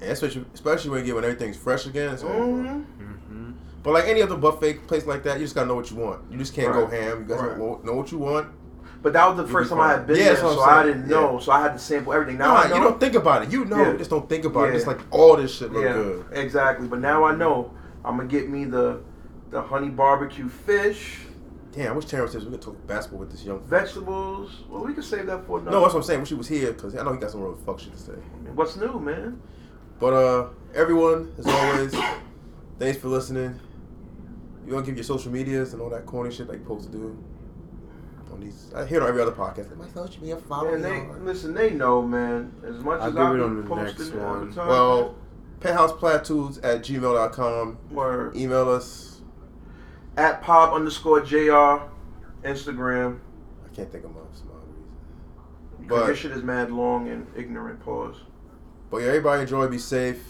And 0.00 0.10
especially, 0.12 0.44
especially 0.54 0.90
when 0.90 1.00
you 1.00 1.06
get 1.06 1.14
when 1.14 1.24
everything's 1.24 1.56
fresh 1.56 1.86
again. 1.86 2.12
It's 2.14 2.22
over. 2.22 2.34
hmm 2.40 2.66
Mm-hmm. 2.68 3.12
But 3.82 3.92
like 3.94 4.04
any 4.06 4.20
other 4.22 4.36
buffet 4.36 4.86
place 4.86 5.06
like 5.06 5.22
that, 5.22 5.38
you 5.38 5.44
just 5.44 5.54
gotta 5.54 5.66
know 5.68 5.74
what 5.74 5.90
you 5.90 5.96
want. 5.96 6.30
You 6.30 6.36
just 6.38 6.54
can't 6.54 6.72
go 6.72 6.86
ham. 6.86 7.20
You 7.20 7.24
gotta 7.24 7.48
Right. 7.50 7.58
know, 7.58 7.80
know 7.82 7.94
what 7.94 8.12
you 8.12 8.18
want. 8.18 8.48
But 9.02 9.14
that 9.14 9.26
was 9.28 9.36
the 9.38 9.44
You'll 9.44 9.52
first 9.52 9.70
be 9.70 9.76
time 9.76 9.80
I 9.84 9.92
had 9.92 10.06
been 10.06 10.16
Yeah, 10.18 10.24
there, 10.24 10.36
so 10.36 10.60
I'm 10.62 10.68
I 10.78 10.82
didn't 10.82 11.08
Yeah. 11.08 11.16
know. 11.20 11.38
So 11.38 11.52
I 11.52 11.62
had 11.62 11.72
to 11.72 11.78
sample 11.78 12.12
everything. 12.12 12.36
Now 12.36 12.52
Nah, 12.52 12.60
I 12.60 12.68
know. 12.68 12.76
you 12.76 12.82
don't 12.82 13.00
think 13.00 13.14
about 13.14 13.42
it. 13.44 13.50
You 13.50 13.64
know, 13.64 13.78
Yeah. 13.78 13.92
you 13.92 13.98
just 13.98 14.10
don't 14.10 14.28
think 14.28 14.44
about 14.44 14.68
it. 14.68 14.74
It's 14.74 14.86
like 14.86 14.98
all 15.10 15.36
this 15.36 15.50
shit 15.54 15.72
look 15.72 15.84
yeah, 15.84 15.94
good. 15.94 16.24
exactly. 16.32 16.86
But 16.86 17.00
now 17.00 17.24
I 17.24 17.34
know. 17.34 17.70
I'm 18.04 18.16
gonna 18.18 18.28
get 18.28 18.48
me 18.50 18.64
the 18.66 18.98
the 19.50 19.60
honey 19.62 19.88
barbecue 19.88 20.48
fish, 20.48 21.26
Damn, 21.72 21.92
I 21.92 21.96
wish 21.96 22.04
Terrence 22.04 22.32
says 22.32 22.44
we 22.44 22.50
could 22.52 22.60
talk 22.62 22.86
basketball 22.86 23.20
with 23.20 23.30
this 23.30 23.44
young. 23.44 23.60
vegetables. 23.60 24.64
Well, 24.68 24.84
we 24.84 24.92
can 24.92 25.02
save 25.04 25.26
that 25.26 25.44
for 25.46 25.58
another. 25.58 25.70
No, 25.76 25.80
that's 25.82 25.94
what 25.94 26.00
I'm 26.00 26.04
saying. 26.04 26.20
Wish 26.20 26.28
he 26.30 26.34
was 26.34 26.48
here 26.48 26.72
because 26.72 26.94
I 26.96 27.02
know 27.04 27.12
he 27.12 27.18
got 27.18 27.30
some 27.30 27.42
real 27.42 27.56
fuck 27.64 27.78
shit 27.80 27.92
to 27.92 27.98
say. 27.98 28.12
What's 28.54 28.76
new, 28.76 28.98
man? 29.00 29.40
But 30.00 30.12
uh, 30.12 30.46
everyone, 30.74 31.32
as 31.38 31.46
always, 31.46 31.94
thanks 32.78 32.98
for 32.98 33.08
listening. 33.08 33.58
You 34.70 34.74
want 34.76 34.86
to 34.86 34.92
give 34.92 34.98
your 34.98 35.04
social 35.04 35.32
medias 35.32 35.72
and 35.72 35.82
all 35.82 35.90
that 35.90 36.06
corny 36.06 36.30
shit 36.32 36.46
that 36.46 36.52
you 36.54 36.60
supposed 36.62 36.92
to 36.92 36.96
do 36.96 37.18
on 38.32 38.38
these? 38.40 38.70
I 38.72 38.86
hear 38.86 38.98
it 38.98 39.02
on 39.02 39.08
every 39.08 39.20
other 39.20 39.32
podcast. 39.32 39.68
Like, 39.70 39.78
my 39.78 39.88
social 39.88 40.20
media 40.20 40.36
follow 40.36 40.78
Man, 40.78 41.08
me 41.08 41.12
they 41.12 41.20
listen. 41.24 41.54
They 41.54 41.70
know, 41.70 42.02
man. 42.02 42.52
As 42.64 42.76
much 42.76 43.00
I'll 43.00 43.08
as 43.08 43.14
give 43.14 43.20
I 43.22 43.32
it 43.32 43.36
be 43.36 43.42
on 43.42 43.56
the 43.56 43.62
posting 43.64 44.06
next 44.06 44.14
all 44.24 44.34
the 44.34 44.38
one. 44.38 44.52
time, 44.52 44.68
Well, 44.68 45.14
penthouseplatoons 45.58 46.58
at 46.62 46.82
gmail.com. 46.82 47.78
word 47.90 48.36
Email 48.36 48.68
us. 48.70 49.22
at 50.16 50.40
pop 50.40 50.72
underscore 50.72 51.20
jr, 51.22 51.82
Instagram. 52.44 53.18
I 53.64 53.74
can't 53.74 53.90
think 53.90 54.04
of 54.04 54.12
my 54.14 54.20
some 54.32 54.50
other 54.50 54.66
reason. 54.68 55.88
But 55.88 55.88
But 55.88 56.06
this 56.06 56.18
shit 56.18 56.30
is 56.30 56.44
mad 56.44 56.70
long 56.70 57.08
and 57.08 57.26
ignorant. 57.36 57.80
Pause. 57.80 58.18
but 58.88 58.98
yeah, 58.98 59.08
everybody 59.08 59.42
enjoy. 59.42 59.66
Be 59.66 59.78
safe. 59.78 60.22